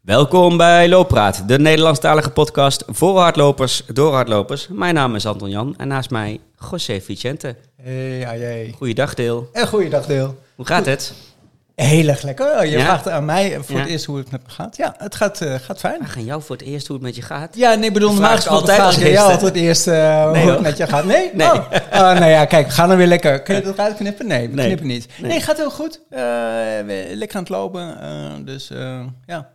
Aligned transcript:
Welkom 0.00 0.56
bij 0.56 0.88
Looppraat, 0.88 1.48
de 1.48 1.58
Nederlandstalige 1.58 2.30
podcast 2.30 2.84
voor 2.86 3.18
hardlopers, 3.18 3.82
door 3.86 4.12
hardlopers. 4.12 4.68
Mijn 4.68 4.94
naam 4.94 5.14
is 5.14 5.26
Anton 5.26 5.50
Jan 5.50 5.74
en 5.76 5.88
naast 5.88 6.10
mij 6.10 6.40
José 6.70 7.00
Vicente. 7.00 7.56
Hey, 7.82 7.92
hey. 8.38 8.74
Goeiedag 8.76 9.14
Deel. 9.14 9.48
En 9.52 9.66
goeiedag 9.68 10.06
Deel. 10.06 10.38
Hoe 10.56 10.66
gaat 10.66 10.86
het? 10.86 11.12
Heel 11.74 12.08
erg 12.08 12.22
lekker. 12.22 12.56
Oh, 12.58 12.64
Je 12.64 12.70
Ja? 12.70 12.80
vraagt 12.84 13.08
aan 13.08 13.24
mij 13.24 13.58
voor 13.60 13.74
Ja. 13.76 13.80
het 13.82 13.90
eerst 13.90 14.04
hoe 14.04 14.16
het 14.18 14.30
met 14.30 14.42
me 14.46 14.50
gaat. 14.52 14.76
Ja, 14.76 14.94
het 14.98 15.14
gaat, 15.14 15.40
eh, 15.40 15.54
gaat 15.54 15.78
fijn. 15.78 16.00
Aan 16.16 16.24
jou 16.24 16.42
voor 16.42 16.56
het 16.56 16.64
eerst 16.64 16.86
hoe 16.86 16.96
het 16.96 17.04
met 17.04 17.16
je 17.16 17.22
gaat. 17.22 17.56
Ja, 17.56 17.74
nee, 17.74 17.86
ik 17.88 17.92
bedoel, 17.92 18.12
normaal 18.12 18.34
gesproken 18.34 18.60
altijd 18.60 18.78
vraag 18.78 18.98
ik 19.06 19.12
jou 19.12 19.32
altijd 19.32 19.54
eerst 19.54 19.86
eh, 19.86 20.22
hoe 20.22 20.32
Nee, 20.32 20.42
het 20.44 20.52
hoor. 20.52 20.62
met 20.62 20.76
je 20.76 20.86
gaat. 20.86 21.04
Nee? 21.04 21.30
Nee. 21.34 21.46
Oh. 21.46 21.54
Oh, 21.92 22.00
nou 22.00 22.24
ja, 22.26 22.44
kijk, 22.44 22.68
ga 22.70 22.86
dan 22.86 22.96
weer 22.96 23.06
lekker. 23.06 23.42
Kun 23.42 23.54
je 23.54 23.62
dat 23.62 23.74
eruit 23.74 23.96
knippen? 23.96 24.26
Nee, 24.26 24.48
we 24.48 24.54
Nee. 24.54 24.64
knippen 24.66 24.86
niet. 24.86 25.06
Nee, 25.20 25.30
Nee. 25.30 25.40
gaat 25.40 25.56
heel 25.56 25.70
goed. 25.70 26.00
Eh, 26.10 26.20
we- 26.86 27.10
lekker 27.14 27.36
aan 27.36 27.42
het 27.42 27.52
lopen. 27.52 28.00
eh, 28.00 28.30
dus 28.44 28.70
eh, 28.70 29.00
ja. 29.26 29.48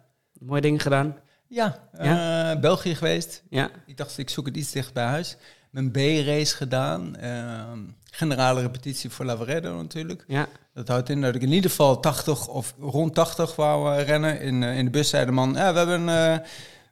Mooie 0.46 0.62
dingen 0.62 0.80
gedaan. 0.80 1.16
Ja, 1.48 1.80
eh, 1.92 2.60
België 2.60 2.96
geweest. 2.96 3.44
Ja. 3.50 3.70
Ik 3.86 3.98
dacht, 3.98 4.18
ik 4.18 4.30
zoek 4.30 4.46
het 4.46 4.58
iets 4.58 4.72
dicht 4.72 4.94
bij 4.94 5.04
huis. 5.06 5.38
Mijn 5.70 5.92
B-race 5.92 6.56
gedaan. 6.56 7.16
eh, 7.16 7.72
generale 8.12 8.62
repetitie 8.62 9.10
voor 9.10 9.26
Lavaredo 9.26 9.76
natuurlijk. 9.76 10.24
Ja. 10.28 10.48
Dat 10.74 10.88
houdt 10.88 11.10
in 11.10 11.22
dat 11.22 11.36
ik 11.36 11.42
in 11.42 11.52
ieder 11.52 11.70
geval 11.70 12.00
80 12.00 12.48
of 12.48 12.76
rond 12.80 13.14
80 13.14 13.56
wou 13.56 13.96
eh, 13.96 14.06
rennen. 14.06 14.42
In, 14.42 14.64
eh, 14.64 14.78
in 14.78 14.86
de 14.86 14.92
bus 14.92 15.10
zei 15.10 15.26
de 15.26 15.32
man, 15.32 15.54
ja, 15.54 15.74
we 15.74 15.80
hebben... 15.80 16.42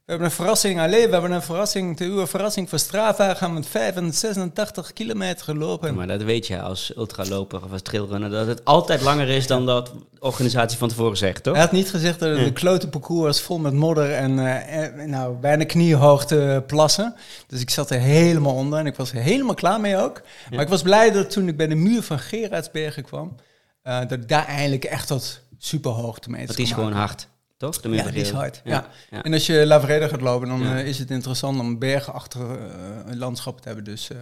we 0.05 0.11
hebben 0.11 0.27
een 0.27 0.33
verrassing, 0.35 0.79
alleen 0.79 1.05
we 1.05 1.11
hebben 1.11 1.31
een 1.31 1.41
verrassing, 1.41 1.97
te 1.97 2.03
uw 2.03 2.27
verrassing 2.27 2.69
voor 2.69 2.79
Strava 2.79 3.33
gaan 3.33 3.49
we 3.49 3.55
met 3.55 3.67
85 3.67 4.93
kilometer 4.93 5.43
gelopen. 5.45 5.95
Maar 5.95 6.07
dat 6.07 6.21
weet 6.21 6.47
je 6.47 6.61
als 6.61 6.95
ultraloper 6.97 7.63
of 7.63 7.71
als 7.71 7.81
trailrunner, 7.81 8.29
dat 8.29 8.47
het 8.47 8.65
altijd 8.65 9.01
langer 9.01 9.27
is 9.29 9.47
dan 9.47 9.65
dat 9.65 9.85
de 9.85 9.91
organisatie 10.19 10.77
van 10.77 10.89
tevoren 10.89 11.17
zegt, 11.17 11.43
toch? 11.43 11.53
Hij 11.53 11.63
had 11.63 11.71
niet 11.71 11.89
gezegd 11.89 12.19
dat 12.19 12.29
het 12.29 12.39
Ja. 12.39 12.45
een 12.45 12.53
klote 12.53 12.87
parcours 12.89 13.25
was 13.25 13.41
vol 13.41 13.57
met 13.57 13.73
modder 13.73 14.11
en 14.13 14.39
eh, 14.39 15.05
nou, 15.05 15.35
bijna 15.35 15.63
kniehoogte 15.65 16.63
plassen. 16.67 17.15
Dus 17.47 17.61
ik 17.61 17.69
zat 17.69 17.89
er 17.89 17.99
helemaal 17.99 18.53
onder 18.55 18.79
en 18.79 18.85
ik 18.85 18.95
was 18.95 19.11
er 19.11 19.21
helemaal 19.21 19.55
klaar 19.55 19.79
mee 19.79 19.97
ook. 19.97 20.21
Maar 20.51 20.61
ik 20.61 20.69
was 20.69 20.81
blij 20.81 21.11
dat 21.11 21.29
toen 21.31 21.47
ik 21.47 21.57
bij 21.57 21.67
de 21.67 21.75
muur 21.75 22.01
van 22.03 22.19
Gerardsbergen 22.19 23.03
kwam, 23.03 23.35
eh, 23.81 23.99
dat 23.99 24.11
ik 24.11 24.27
daar 24.29 24.45
eindelijk 24.45 24.83
echt 24.83 25.07
tot 25.07 25.41
superhoogte 25.57 26.29
mee 26.29 26.45
Dat 26.45 26.57
is 26.57 26.71
gewoon 26.71 26.93
hard, 26.93 27.27
toch? 27.57 27.81
De 27.81 27.89
Ja, 27.89 28.03
die 28.03 28.21
is 28.21 28.31
hard. 28.31 28.61
Ja. 28.63 28.87
ja. 29.09 29.23
En 29.23 29.33
als 29.33 29.45
je 29.45 29.65
Lavreda 29.65 30.07
gaat 30.07 30.21
lopen, 30.21 30.47
dan 30.47 30.61
Ja. 30.63 30.77
eh, 30.77 30.87
is 30.87 30.99
het 30.99 31.11
interessant 31.11 31.59
om 31.59 31.79
bergachtig 31.79 32.41
eh 32.41 33.15
landschap 33.15 33.61
te 33.61 33.67
hebben. 33.67 33.85
Dus 33.85 34.09
eh, 34.09 34.17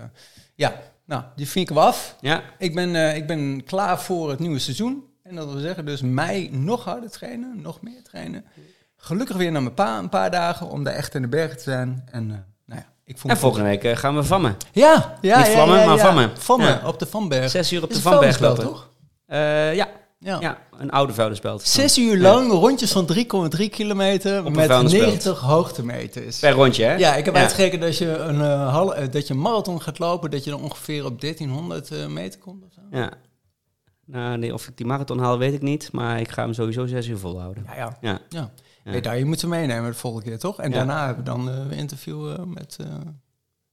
ja, 0.55 0.73
nou, 1.05 1.23
die 1.35 1.47
vinken 1.47 1.75
we 1.75 1.81
af. 1.81 2.15
Ja. 2.21 2.41
Ik 2.57 2.75
ben, 2.75 3.15
ik 3.15 3.27
ben 3.27 3.63
klaar 3.63 4.01
voor 4.01 4.29
het 4.29 4.39
nieuwe 4.39 4.59
seizoen. 4.59 5.03
En 5.23 5.35
dat 5.35 5.51
wil 5.51 5.61
zeggen 5.61 5.85
dus 5.85 6.01
mei 6.01 6.49
nog 6.51 6.83
harder 6.83 7.11
trainen, 7.11 7.61
nog 7.61 7.81
meer 7.81 8.03
trainen. 8.03 8.45
Gelukkig 8.97 9.35
weer 9.37 9.51
naar 9.51 9.61
mijn 9.63 9.73
pa 9.73 9.97
een 9.97 10.09
paar 10.09 10.31
dagen 10.31 10.69
om 10.69 10.83
daar 10.83 10.93
echt 10.93 11.15
in 11.15 11.21
de 11.21 11.27
bergen 11.27 11.57
te 11.57 11.63
zijn. 11.63 12.03
En 12.11 12.27
nou 12.27 12.79
ja, 12.79 12.85
ik 13.05 13.17
vond 13.17 13.33
En 13.33 13.39
volgende 13.39 13.65
week 13.65 13.97
gaan 13.97 14.15
we 14.15 14.23
vammen. 14.23 14.57
Ja, 14.71 15.17
ja, 15.21 15.37
Niet 15.37 15.47
ja, 15.47 15.53
ja, 15.53 15.65
maar 15.65 15.79
ja. 15.79 15.97
vammen. 15.97 16.31
Vammen, 16.37 16.67
Ja. 16.67 16.81
op 16.87 16.99
de 16.99 17.05
Vanberg. 17.05 17.49
Zes 17.49 17.71
uur 17.73 17.83
op 17.83 17.89
de 17.93 18.01
Vanberg 18.01 18.39
lopen. 18.39 18.63
toch? 18.63 18.89
Ja. 19.27 19.87
Ja. 20.23 20.37
ja, 20.39 20.57
een 20.77 20.89
oude 20.91 21.13
vuilnisbelt. 21.13 21.61
Zes 21.61 21.97
uur 21.97 22.17
lang, 22.17 22.51
rondjes 22.51 22.91
van 22.91 23.05
3,3 23.13 23.69
kilometer 23.69 24.43
met 24.51 24.65
vuilnisbelt. 24.65 25.05
90 25.05 25.39
hoogtemeters. 25.39 26.39
Per 26.39 26.51
rondje, 26.51 26.83
hè? 26.83 26.95
Ja, 26.95 27.15
ik 27.15 27.25
heb 27.25 27.35
uitgerekend 27.35 27.81
dat 27.81 27.97
je 27.97 28.17
een, 28.17 28.41
eh, 28.41 28.69
hal- 28.71 28.95
eh, 28.95 29.11
dat 29.11 29.27
je 29.27 29.33
een 29.33 29.39
marathon 29.39 29.81
gaat 29.81 29.99
lopen, 29.99 30.31
dat 30.31 30.43
je 30.43 30.49
dan 30.49 30.61
ongeveer 30.61 31.05
op 31.05 31.21
1300 31.21 31.91
eh, 31.91 32.07
meter 32.07 32.39
komt. 32.39 32.63
Of 32.63 32.71
zo. 32.73 32.81
Ja. 32.97 33.11
Nou, 34.05 34.37
nee, 34.37 34.53
of 34.53 34.67
ik 34.67 34.77
die 34.77 34.85
marathon 34.85 35.19
haal, 35.19 35.37
weet 35.37 35.53
ik 35.53 35.61
niet. 35.61 35.91
Maar 35.91 36.19
ik 36.19 36.31
ga 36.31 36.43
hem 36.43 36.53
sowieso 36.53 36.85
zes 36.85 37.07
uur 37.07 37.17
volhouden. 37.17 37.63
Ja, 37.67 37.75
ja. 37.75 37.97
Ja. 38.01 38.19
ja. 38.29 38.51
Ja. 38.83 38.91
Nee, 38.91 39.01
daar, 39.01 39.17
je 39.17 39.25
moet 39.25 39.39
ze 39.39 39.47
meenemen 39.47 39.91
de 39.91 39.97
volgende 39.97 40.25
keer, 40.29 40.39
toch? 40.39 40.59
En 40.59 40.69
Ja. 40.69 40.75
daarna 40.75 41.05
hebben 41.05 41.23
we 41.23 41.29
dan 41.29 41.47
een 41.47 41.71
interview 41.71 42.43
met 42.45 42.77
eh, 42.79 42.85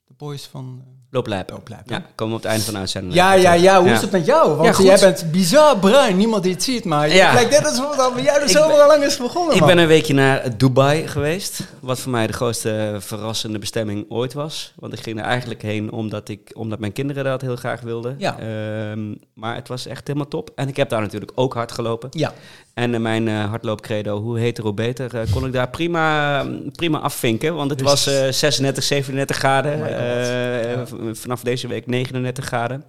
de 0.04 0.14
boys 0.16 0.46
van 0.46 0.82
uh, 0.86 0.92
Looplijp. 1.10 1.50
Looplijp. 1.50 1.80
Ja, 1.90 2.02
komen 2.14 2.34
we 2.34 2.38
op 2.38 2.42
het 2.42 2.50
einde 2.50 2.64
van 2.64 2.74
de 2.74 2.80
uitzending. 2.80 3.14
Ja, 3.14 3.32
ja, 3.32 3.52
ja. 3.52 3.78
Hoe 3.80 3.88
Ja. 3.88 3.94
is 3.94 4.00
het 4.00 4.10
met 4.10 4.26
jou? 4.26 4.50
Ja, 4.50 4.56
Want 4.56 4.74
goed. 4.74 4.84
jij 4.86 4.98
bent 4.98 5.24
bizar 5.32 5.78
bruin. 5.78 6.16
Niemand 6.16 6.42
die 6.42 6.52
het 6.52 6.62
ziet, 6.62 6.84
maar 6.84 7.14
Ja. 7.14 7.32
lijkt 7.32 7.50
net 7.50 7.66
alsof 7.66 7.90
het 7.90 8.00
al 8.00 8.12
bij 8.12 8.22
jou 8.22 8.40
de 8.46 8.48
zomer 8.48 8.76
al 8.80 8.86
lang 8.88 9.02
is 9.04 9.16
begonnen, 9.16 9.54
Ik 9.54 9.60
man. 9.60 9.68
ben 9.68 9.78
een 9.78 9.86
weekje 9.86 10.14
naar 10.14 10.56
Dubai 10.56 11.06
geweest. 11.08 11.60
Wat 11.80 11.98
voor 12.00 12.10
mij 12.10 12.26
de 12.26 12.32
grootste 12.32 12.96
verrassende 12.98 13.58
bestemming 13.58 14.04
ooit 14.08 14.32
was. 14.32 14.72
Want 14.76 14.92
ik 14.92 15.00
ging 15.00 15.18
er 15.18 15.24
eigenlijk 15.24 15.62
heen 15.62 15.92
omdat, 15.92 16.28
ik, 16.28 16.50
omdat 16.54 16.78
mijn 16.78 16.92
kinderen 16.92 17.24
dat 17.24 17.40
heel 17.40 17.56
graag 17.56 17.80
wilden. 17.80 18.14
Ja. 18.18 18.38
Ehm, 18.38 19.14
maar 19.34 19.54
het 19.54 19.68
was 19.68 19.86
echt 19.86 20.06
helemaal 20.06 20.28
top. 20.28 20.50
En 20.54 20.68
ik 20.68 20.76
heb 20.76 20.88
daar 20.88 21.00
natuurlijk 21.00 21.32
ook 21.34 21.54
hard 21.54 21.72
gelopen. 21.72 22.08
Ja, 22.12 22.32
En 22.74 22.94
eh, 22.94 23.00
mijn 23.00 23.28
eh 23.28 23.44
hardloopcredo, 23.44 24.20
hoe 24.20 24.38
heter 24.38 24.64
hoe 24.64 24.74
beter, 24.74 25.14
eh, 25.16 25.32
kon 25.32 25.46
ik 25.46 25.52
daar 25.52 25.68
prima, 25.68 26.44
prima 26.72 26.98
afvinken. 26.98 27.54
Want 27.54 27.70
het 27.70 27.78
Dus- 27.78 27.88
was 27.88 28.06
eh 28.06 28.28
36, 28.32 28.84
37 28.84 29.36
graden. 29.36 29.72
Oh 29.80 30.97
Vanaf 31.12 31.42
deze 31.42 31.66
week 31.68 31.86
39 31.86 32.44
graden. 32.44 32.84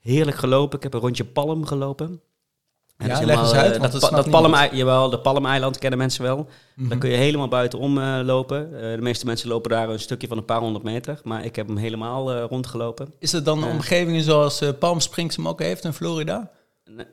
Heerlijk 0.00 0.36
gelopen. 0.36 0.76
Ik 0.76 0.82
heb 0.82 0.94
een 0.94 1.00
rondje 1.00 1.24
Palm 1.24 1.66
gelopen. 1.66 2.20
En 2.96 3.06
Ja, 3.06 3.12
dat 3.12 3.20
is 3.20 3.26
leg 3.26 3.38
eens 3.38 3.46
helemaal, 3.52 3.64
uit, 3.72 3.74
eh, 3.76 3.90
dat, 3.92 4.00
dat 4.00 4.10
dat 4.10 4.30
Palm, 4.30 4.54
jawel, 4.76 5.10
de 5.10 5.18
Palmeiland 5.18 5.78
kennen 5.78 5.98
mensen 5.98 6.22
wel. 6.22 6.48
Mhm. 6.74 6.88
Daar 6.88 6.98
kun 6.98 7.10
je 7.10 7.16
helemaal 7.16 7.48
buitenom 7.48 7.98
eh, 7.98 8.20
lopen. 8.24 8.74
Eh, 8.74 8.94
de 8.94 9.02
meeste 9.02 9.26
mensen 9.26 9.48
lopen 9.48 9.70
daar 9.70 9.88
een 9.88 10.00
stukje 10.00 10.28
van 10.28 10.36
een 10.36 10.44
paar 10.44 10.60
honderd 10.60 10.84
meter. 10.84 11.20
Maar 11.24 11.44
ik 11.44 11.56
heb 11.56 11.66
hem 11.66 11.76
helemaal 11.76 12.40
rondgelopen. 12.40 13.14
Is 13.18 13.32
het 13.32 13.44
dan 13.44 13.64
omgevingen 13.64 14.22
zoals 14.22 14.62
Palm 14.78 15.00
Springs 15.00 15.36
hem 15.36 15.48
ook 15.48 15.60
heeft 15.60 15.84
in 15.84 15.92
Florida? 15.92 16.50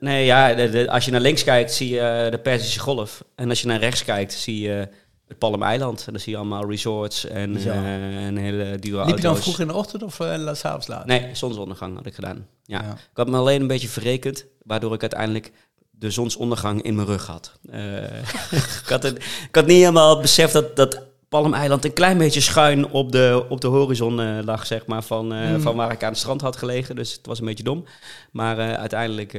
Nee, 0.00 0.24
ja, 0.24 0.54
de- 0.54 0.70
de- 0.70 0.90
als 0.90 1.04
je 1.04 1.10
naar 1.10 1.20
links 1.20 1.44
kijkt, 1.44 1.72
zie 1.72 1.88
je 1.94 2.28
de 2.30 2.38
Perzische 2.38 2.80
Golf. 2.80 3.24
En 3.34 3.48
als 3.48 3.60
je 3.60 3.66
naar 3.66 3.78
rechts 3.80 4.04
kijkt, 4.04 4.32
zie 4.32 4.60
je 4.60 4.88
het 5.34 5.50
Palmeiland. 5.50 6.04
En 6.06 6.12
dan 6.12 6.20
zie 6.20 6.32
je 6.32 6.38
allemaal 6.38 6.70
resorts 6.70 7.26
en, 7.26 7.56
eh, 7.56 8.26
en 8.26 8.36
hele 8.36 8.78
dure 8.78 9.04
Liep 9.04 9.16
je 9.16 9.22
dan 9.22 9.24
auto's. 9.24 9.42
vroeg 9.42 9.60
in 9.60 9.66
de 9.66 9.74
ochtend 9.74 10.02
of 10.02 10.18
uh, 10.20 10.54
s'avonds 10.54 10.86
laat? 10.86 11.06
Nee, 11.06 11.28
zonsondergang 11.32 11.96
had 11.96 12.06
ik 12.06 12.14
gedaan. 12.14 12.46
Ja. 12.64 12.82
Ja. 12.82 12.92
Ik 12.92 13.16
had 13.16 13.28
me 13.28 13.36
alleen 13.36 13.60
een 13.60 13.66
beetje 13.66 13.88
verrekend, 13.88 14.46
waardoor 14.62 14.94
ik 14.94 15.00
uiteindelijk 15.00 15.52
de 15.90 16.10
zonsondergang 16.10 16.82
in 16.82 16.94
mijn 16.94 17.06
rug 17.06 17.26
had. 17.26 17.58
Eh, 17.70 18.18
ik, 18.82 18.88
had 18.88 19.02
het, 19.02 19.16
ik 19.48 19.54
had 19.54 19.66
niet 19.66 19.78
helemaal 19.78 20.20
beseft 20.20 20.52
dat, 20.52 20.76
dat 20.76 21.02
Palmeiland 21.40 21.84
een 21.84 21.92
klein 21.92 22.18
beetje 22.18 22.40
schuin 22.40 22.90
op 22.90 23.12
de, 23.12 23.46
op 23.48 23.60
de 23.60 23.66
horizon 23.66 24.20
eh, 24.20 24.38
lag, 24.44 24.66
zeg 24.66 24.86
maar, 24.86 25.02
van, 25.02 25.32
eh, 25.32 25.50
Mm. 25.50 25.60
van 25.60 25.76
waar 25.76 25.92
ik 25.92 26.02
aan 26.02 26.08
het 26.08 26.18
strand 26.18 26.40
had 26.40 26.56
gelegen. 26.56 26.96
Dus 26.96 27.12
het 27.12 27.26
was 27.26 27.38
een 27.38 27.44
beetje 27.44 27.64
dom. 27.64 27.84
Maar 28.32 28.58
eh, 28.58 28.72
uiteindelijk 28.72 29.32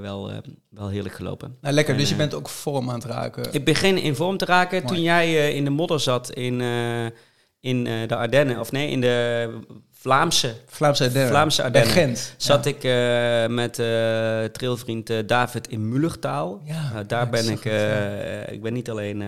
wel, 0.00 0.30
wel 0.70 0.88
heerlijk 0.88 1.14
gelopen. 1.14 1.56
Nou, 1.60 1.74
lekker. 1.74 1.94
En, 1.94 2.00
Dus 2.00 2.08
je 2.08 2.14
bent 2.16 2.34
ook 2.34 2.48
vorm 2.48 2.88
aan 2.88 2.94
het 2.94 3.04
raken. 3.04 3.52
Ik 3.52 3.64
begin 3.64 3.98
in 3.98 4.14
vorm 4.14 4.36
te 4.36 4.44
raken. 4.44 4.82
Mooi. 4.82 4.94
Toen 4.94 5.02
jij 5.02 5.52
in 5.54 5.64
de 5.64 5.70
modder 5.70 6.00
zat 6.00 6.30
in, 6.30 6.60
in 7.60 7.84
de 7.84 8.16
Ardennen, 8.16 8.60
of 8.60 8.72
nee, 8.72 8.88
in 8.90 9.00
de 9.00 9.48
Vlaamse, 10.02 10.54
Vlaamse 10.66 11.04
Ardennen. 11.04 11.30
Vlaamse 11.30 11.56
Bij 11.56 11.66
Ardennen. 11.66 11.92
Gent. 11.92 12.34
zat 12.36 12.66
ik 12.66 12.84
eh, 12.84 13.46
met 13.46 13.78
eh 13.78 14.44
trailvriend 14.44 15.10
eh, 15.10 15.18
David 15.26 15.68
in 15.68 15.88
Mullertaal. 15.88 16.60
Ja, 16.64 17.02
daar 17.02 17.24
ja, 17.24 17.30
ben 17.30 17.48
ik, 17.48 17.60
goed, 17.60 18.52
ik 18.54 18.62
ben 18.62 18.72
niet 18.72 18.90
alleen 18.90 19.20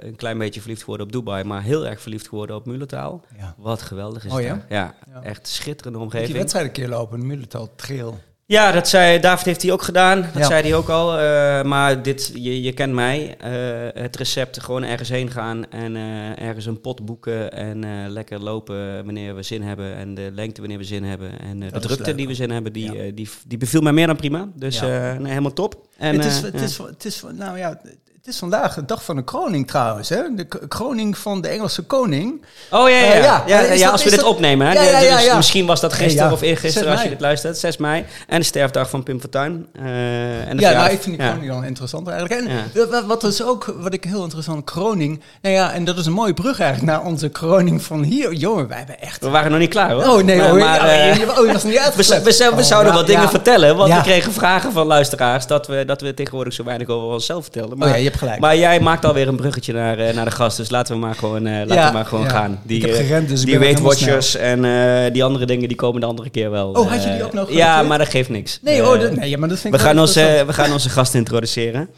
een 0.00 0.16
klein 0.16 0.38
beetje 0.38 0.60
verliefd 0.60 0.80
geworden 0.80 1.06
op 1.06 1.12
Dubai, 1.12 1.44
maar 1.44 1.62
heel 1.62 1.86
erg 1.86 2.00
verliefd 2.00 2.28
geworden 2.28 2.56
op 2.56 2.66
Mullertaal. 2.66 3.24
Ja. 3.36 3.54
Wat 3.56 3.82
geweldig 3.82 4.24
is 4.24 4.32
Oh 4.32 4.40
ja? 4.40 4.64
Ja, 4.68 4.94
echt 5.22 5.48
schitterende 5.48 5.98
Moet 5.98 6.10
die 6.10 6.18
omgeving. 6.18 6.38
wedstrijd 6.38 6.66
een 6.66 6.72
keer 6.72 6.88
lopen, 6.88 7.20
een 7.20 7.26
Mulletal 7.26 7.72
Trail. 7.76 8.18
Ja, 8.50 8.72
dat 8.72 8.88
zei 8.88 9.20
David 9.20 9.44
heeft 9.46 9.62
hij 9.62 9.72
ook 9.72 9.82
gedaan. 9.82 10.20
Dat 10.22 10.30
Ja. 10.42 10.44
zei 10.46 10.62
hij 10.62 10.74
ook 10.74 10.88
al. 10.88 11.18
eh, 11.18 11.62
maar 11.62 12.02
dit, 12.02 12.30
je, 12.34 12.62
je 12.62 12.72
kent 12.72 12.92
mij. 12.92 13.36
eh, 13.38 14.02
het 14.02 14.16
recept 14.16 14.60
gewoon 14.62 14.84
ergens 14.84 15.08
heen 15.08 15.30
gaan 15.30 15.70
en 15.70 15.96
eh, 15.96 16.42
ergens 16.46 16.66
een 16.66 16.80
pot 16.80 17.04
boeken 17.04 17.52
en 17.52 18.10
lekker 18.12 18.40
lopen 18.42 19.04
wanneer 19.04 19.34
we 19.34 19.42
zin 19.42 19.62
hebben 19.62 19.94
en 19.94 20.14
de 20.14 20.30
lengte 20.34 20.60
wanneer 20.60 20.78
we 20.78 20.84
zin 20.84 21.04
hebben 21.04 21.40
en 21.40 21.60
de 21.60 21.70
drukte 21.80 22.04
leuk. 22.04 22.16
die 22.16 22.26
we 22.26 22.34
zin 22.34 22.50
hebben, 22.50 22.72
die, 22.72 22.92
Ja. 22.92 23.10
die, 23.14 23.28
die 23.46 23.58
beviel 23.58 23.80
mij 23.80 23.92
meer 23.92 24.06
dan 24.06 24.16
prima. 24.16 24.48
Dus 24.54 24.78
Ja. 24.78 25.12
nee, 25.18 25.28
helemaal 25.28 25.52
top. 25.52 25.86
En, 25.96 26.14
het, 26.16 26.24
is, 26.24 26.40
het, 26.40 26.54
ja. 26.54 26.60
is, 26.60 26.78
het 26.78 27.04
is, 27.04 27.22
nou 27.34 27.58
ja, 27.58 27.80
het 28.18 28.26
is 28.34 28.38
vandaag 28.38 28.74
de 28.74 28.84
dag 28.84 29.04
van 29.04 29.16
de 29.16 29.24
kroning 29.24 29.66
trouwens. 29.66 30.08
Hè? 30.08 30.22
De 30.34 30.46
kroning 30.68 31.18
van 31.18 31.40
de 31.40 31.48
Engelse 31.48 31.82
koning. 31.82 32.44
Oh 32.70 32.88
ja, 32.88 32.96
ja, 32.96 33.14
ja. 33.14 33.42
Eh, 33.42 33.48
ja, 33.48 33.60
ja, 33.60 33.82
dat- 33.82 33.92
als 33.92 34.04
we 34.04 34.10
dit 34.10 34.18
dat- 34.18 34.28
opnemen. 34.28 34.66
Hè? 34.66 34.72
Ja, 34.72 34.98
ja, 35.00 35.16
Dus. 35.20 35.34
Misschien 35.34 35.66
was 35.66 35.80
dat 35.80 35.92
gisteren 35.92 36.26
ja. 36.28 36.32
of 36.32 36.40
eergisteren 36.40 36.88
6 36.88 36.92
als 36.94 37.02
je 37.02 37.08
dit 37.08 37.20
luistert. 37.20 37.58
6 37.58 37.76
mei. 37.76 38.04
En 38.26 38.38
de 38.40 38.44
sterfdag 38.46 38.90
van 38.90 39.02
Pim 39.02 39.20
Fortuyn. 39.20 39.66
Eh, 39.72 40.48
en 40.48 40.56
de 40.56 40.62
Ja, 40.62 40.72
nou, 40.72 40.90
ik 40.90 41.00
vind 41.02 41.16
die 41.16 41.24
ja. 41.26 41.30
kroning 41.30 41.52
dan 41.52 41.64
interessant 41.64 42.08
eigenlijk. 42.08 42.48
En 42.74 43.06
wat, 43.06 43.24
is 43.24 43.42
ook, 43.42 43.74
wat 43.78 43.92
ik 43.92 44.04
heel 44.04 44.22
interessant, 44.22 44.64
kroning. 44.64 45.22
Nou 45.42 45.54
ja, 45.54 45.72
en 45.72 45.84
dat 45.84 45.98
is 45.98 46.06
een 46.06 46.12
mooie 46.12 46.34
brug 46.34 46.60
eigenlijk 46.60 46.92
naar 46.92 47.04
onze 47.06 47.28
kroning 47.28 47.82
van 47.82 48.02
hier. 48.02 48.32
Jongen, 48.32 48.68
wij 48.68 48.78
hebben 48.78 49.00
echt... 49.00 49.20
We 49.20 49.28
waren 49.28 49.50
nog 49.50 49.60
niet 49.60 49.70
klaar 49.70 49.90
hoor. 49.90 50.02
Oh 50.04 50.22
nee, 50.22 50.36
maar, 50.36 50.52
oh, 50.52 50.58
maar, 50.58 50.80
eh, 50.80 51.16
je, 51.16 51.38
oh, 51.40 51.46
je 51.46 51.52
was 51.52 51.64
niet 51.64 51.74
We, 51.96 52.20
we, 52.22 52.36
we 52.50 52.50
Oh, 52.56 52.58
zouden 52.62 52.92
wat 52.92 53.06
dingen 53.06 53.28
vertellen, 53.28 53.76
want 53.76 53.94
we 53.94 54.00
kregen 54.00 54.32
vragen 54.32 54.72
van 54.72 54.86
luisteraars 54.86 55.46
dat 55.46 55.66
we, 55.66 55.84
dat 55.84 56.00
we 56.00 56.14
tegenwoordig 56.14 56.52
zo 56.54 56.64
weinig 56.64 56.88
over 56.88 57.08
onszelf 57.08 57.42
vertelden. 57.42 57.78
Maar, 57.78 57.88
Oh 57.88 57.94
ja, 57.94 58.00
je 58.00 58.07
hebt 58.08 58.18
gelijk. 58.20 58.40
maar 58.40 58.56
jij 58.56 58.80
maakt 58.80 59.04
alweer 59.04 59.28
een 59.28 59.36
bruggetje 59.36 59.72
naar, 59.72 59.98
eh, 59.98 60.14
naar 60.14 60.24
de 60.24 60.30
gast, 60.30 60.56
dus 60.56 60.70
laten 60.70 60.94
we 60.94 61.00
maar 61.00 61.14
gewoon, 61.14 61.46
eh, 61.46 61.52
laten 61.52 61.74
Ja, 61.74 61.86
we 61.86 61.92
maar 61.92 62.04
gewoon 62.06 62.24
ja. 62.24 62.30
gaan. 62.30 62.60
Die, 62.62 62.76
Ik 62.76 62.82
heb 62.86 62.94
eh, 62.94 63.06
gerend, 63.06 63.28
dus 63.28 63.40
die 63.44 63.58
Weight 63.58 63.78
helemaal 63.78 63.96
Watchers 63.98 64.34
en 64.36 65.12
die 65.12 65.24
andere 65.24 65.46
dingen 65.46 65.68
die 65.68 65.76
komen 65.76 66.00
de 66.00 66.06
andere 66.06 66.30
keer 66.30 66.50
wel. 66.50 66.70
Oh, 66.70 66.90
had 66.90 67.02
je 67.02 67.12
die 67.12 67.24
ook 67.24 67.32
nog 67.32 67.50
Ja, 67.52 67.82
maar 67.82 67.98
dat 67.98 68.08
geeft 68.08 68.28
niks. 68.28 68.58
Nee, 68.62 68.86
oh, 68.86 69.00
dat, 69.00 69.16
nee 69.16 69.36
maar 69.38 69.48
dat 69.48 69.58
vind 69.58 69.74
we, 69.74 69.80
ik 69.80 69.86
gaan 69.86 69.98
onze, 69.98 70.42
we 70.46 70.52
gaan 70.52 70.72
onze 70.72 70.88
gast 70.88 71.14
introduceren. 71.14 71.88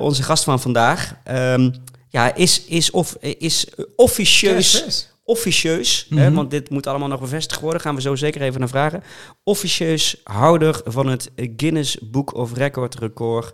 Onze 0.00 0.22
gast 0.22 0.44
van 0.44 0.60
vandaag. 0.60 1.14
ehm, 1.24 1.70
ja, 2.10 2.34
is, 2.34 2.64
is, 2.64 2.90
of, 2.90 3.16
is 3.20 3.66
officieus, 3.96 5.06
officieus 5.24 6.06
hè, 6.10 6.24
Mhm. 6.26 6.34
want 6.34 6.50
dit 6.50 6.70
moet 6.70 6.86
allemaal 6.86 7.08
nog 7.08 7.20
bevestigd 7.20 7.60
worden, 7.60 7.80
gaan 7.80 7.94
we 7.94 8.00
zo 8.00 8.14
zeker 8.14 8.42
even 8.42 8.60
naar 8.60 8.68
vragen. 8.68 9.02
Officieus 9.44 10.16
houder 10.24 10.80
van 10.84 11.06
het 11.06 11.30
Guinness 11.56 11.98
Book 12.02 12.34
of 12.34 12.54
Record 12.56 12.98
record 12.98 13.52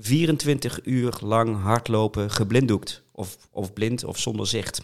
24 0.00 0.80
uur 0.84 1.12
lang 1.24 1.62
hardlopen 1.62 2.30
geblinddoekt. 2.30 3.02
Of, 3.12 3.36
of 3.50 3.72
blind 3.72 4.04
of 4.04 4.18
zonder 4.18 4.46
zicht. 4.46 4.82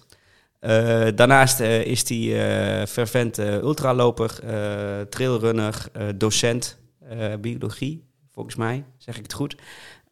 Eh, 0.60 1.06
daarnaast 1.14 1.60
eh, 1.60 1.84
is 1.84 2.08
hij 2.08 2.18
eh 2.80 2.86
fervent 2.86 3.38
ultraloper, 3.38 4.38
trailrunner, 5.10 5.86
docent 6.14 6.76
biologie, 7.40 8.02
volgens 8.32 8.54
mij, 8.56 8.84
zeg 8.98 9.16
ik 9.16 9.22
het 9.22 9.32
goed. 9.32 9.56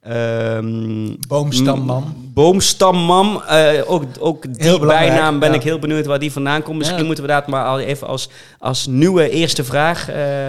Ehm, 0.00 1.14
Boomstamman. 1.28 2.14
Boomstamman. 2.34 3.42
ook, 3.86 4.04
ook 4.18 4.42
die 4.54 4.62
Heel 4.62 4.78
bijnaam 4.78 5.38
ben 5.38 5.48
ja. 5.50 5.54
ik 5.54 5.62
heel 5.62 5.78
benieuwd 5.78 6.06
waar 6.06 6.18
die 6.18 6.32
vandaan 6.32 6.62
komt. 6.62 6.78
Misschien 6.78 6.98
Ja. 6.98 7.04
moeten 7.06 7.24
we 7.24 7.30
dat 7.30 7.46
maar 7.46 7.64
al 7.64 7.78
even 7.80 8.06
als, 8.06 8.28
als 8.58 8.86
nieuwe 8.86 9.30
eerste 9.30 9.64
vraag 9.64 10.00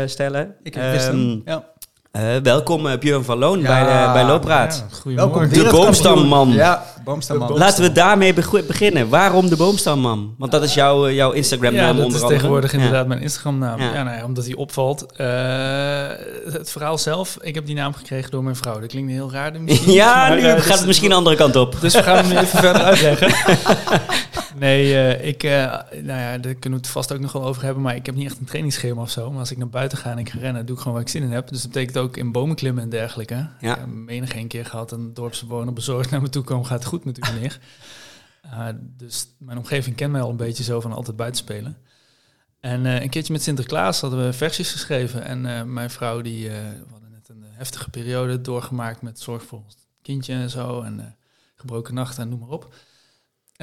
stellen. 0.09 0.55
Ik 0.63 0.75
wist 0.75 1.07
Ehm, 1.07 1.17
hem. 1.17 1.41
Ja. 1.45 1.71
Eh, 2.13 2.35
welkom 2.43 2.87
eh, 2.87 2.97
Björn 2.99 3.23
van 3.23 3.37
Loon 3.37 3.59
Ja, 3.59 3.67
bij, 3.67 4.05
de, 4.07 4.13
bij 4.13 4.25
Loopraad. 4.25 4.85
Ja, 4.89 4.95
goedemorgen. 4.95 5.49
Welkom, 5.49 5.63
De 5.63 5.69
boomstamman. 5.71 6.49
Ja, 6.51 6.83
boomstamman. 7.03 7.57
Laten 7.57 7.83
we 7.83 7.91
daarmee 7.91 8.33
beginnen. 8.67 9.09
Waarom 9.09 9.49
de 9.49 9.55
boomstamman? 9.55 10.35
Want 10.37 10.51
dat 10.51 10.63
is 10.63 10.73
jouw, 10.73 11.07
eh, 11.07 11.15
jouw 11.15 11.31
Instagram 11.31 11.73
Ja, 11.73 11.81
naam 11.81 11.95
dat 11.95 12.05
onder 12.05 12.15
is 12.15 12.21
andere. 12.21 12.33
tegenwoordig 12.39 12.71
Ja. 12.71 12.77
inderdaad 12.77 13.07
mijn 13.07 13.21
Instagram-naam. 13.21 13.79
Ja. 13.79 13.93
Ja. 13.93 14.03
nou 14.03 14.17
ja, 14.17 14.25
omdat 14.25 14.45
hij 14.45 14.55
opvalt. 14.55 15.05
Eh, 15.15 15.27
het 16.51 16.71
verhaal 16.71 16.97
zelf, 16.97 17.37
ik 17.41 17.55
heb 17.55 17.65
die 17.65 17.75
naam 17.75 17.93
gekregen 17.93 18.31
door 18.31 18.43
mijn 18.43 18.55
vrouw. 18.55 18.79
Dat 18.79 18.89
klinkt 18.89 19.11
heel 19.11 19.31
raar. 19.31 19.51
misschien, 19.61 19.93
Ja, 19.93 20.27
maar, 20.27 20.35
nu 20.37 20.41
eh, 20.43 20.53
gaat 20.53 20.63
dus- 20.65 20.77
het 20.77 20.85
misschien 20.85 21.09
de 21.09 21.15
andere 21.15 21.35
kant 21.35 21.55
op. 21.55 21.75
Dus 21.81 21.93
we 21.93 22.03
gaan 22.03 22.15
hem 22.15 22.27
nu 22.27 22.35
even 22.37 22.59
verder 22.59 22.81
uitleggen. 22.81 23.27
Nee, 24.55 24.93
eh, 24.93 25.27
ik, 25.27 25.43
eh, 25.43 25.51
nou 25.91 26.19
ja, 26.19 26.37
daar 26.37 26.53
kunnen 26.53 26.79
we 26.79 26.85
het 26.85 26.87
vast 26.87 27.13
ook 27.13 27.19
nog 27.19 27.31
wel 27.31 27.43
over 27.43 27.63
hebben. 27.63 27.83
Maar 27.83 27.95
ik 27.95 28.05
heb 28.05 28.15
niet 28.15 28.25
echt 28.25 28.39
een 28.39 28.45
trainingsschema 28.45 29.01
of 29.01 29.09
zo. 29.09 29.29
Maar 29.29 29.39
als 29.39 29.51
ik 29.51 29.57
naar 29.57 29.69
buiten 29.69 29.97
ga 29.97 30.11
en 30.11 30.17
ik 30.17 30.29
ga 30.29 30.39
rennen, 30.39 30.65
doe 30.65 30.75
ik 30.75 30.81
gewoon 30.81 30.93
waar 30.93 31.05
ik 31.05 31.11
zin 31.11 31.23
in 31.23 31.31
heb. 31.31 31.47
Dus 31.47 31.61
dat 31.61 31.71
betekent 31.71 31.97
ook 31.97 32.17
in 32.17 32.31
bomen 32.31 32.55
klimmen 32.55 32.83
en 32.83 32.89
dergelijke. 32.89 33.49
Ja. 33.59 33.71
Ik 33.71 33.79
heb 33.79 33.85
menig 33.87 34.35
een 34.35 34.47
keer 34.47 34.65
gehad 34.65 34.91
een 34.91 35.13
dorpsbewoner 35.13 35.73
bezorgd 35.73 36.09
naar 36.09 36.21
me 36.21 36.29
toe 36.29 36.43
komen. 36.43 36.65
Gaat 36.65 36.79
het 36.79 36.87
goed 36.87 37.05
met 37.05 37.17
u 37.17 37.33
meneer? 37.33 37.59
Uh, 38.45 38.67
dus 38.97 39.27
mijn 39.37 39.57
omgeving 39.57 39.95
kent 39.95 40.11
mij 40.11 40.21
al 40.21 40.29
een 40.29 40.35
beetje 40.35 40.63
zo 40.63 40.79
van 40.79 40.93
altijd 40.93 41.17
buiten 41.17 41.43
spelen. 41.43 41.77
En 42.59 42.85
een 42.85 43.09
keertje 43.09 43.33
met 43.33 43.43
Sinterklaas 43.43 44.01
hadden 44.01 44.25
we 44.25 44.33
versies 44.33 44.71
geschreven. 44.71 45.23
En 45.23 45.73
mijn 45.73 45.89
vrouw, 45.89 46.21
die 46.21 46.49
we 46.49 46.83
hadden 46.91 47.11
net 47.11 47.29
een 47.29 47.43
heftige 47.49 47.89
periode 47.89 48.41
doorgemaakt 48.41 49.01
met 49.01 49.19
zorg 49.19 49.43
voor 49.43 49.61
ons 49.63 49.75
kindje 50.01 50.33
en 50.33 50.49
zo. 50.49 50.81
En 50.81 51.15
gebroken 51.55 51.93
nachten 51.93 52.23
en 52.23 52.29
noem 52.29 52.39
maar 52.39 52.49
op. 52.49 52.73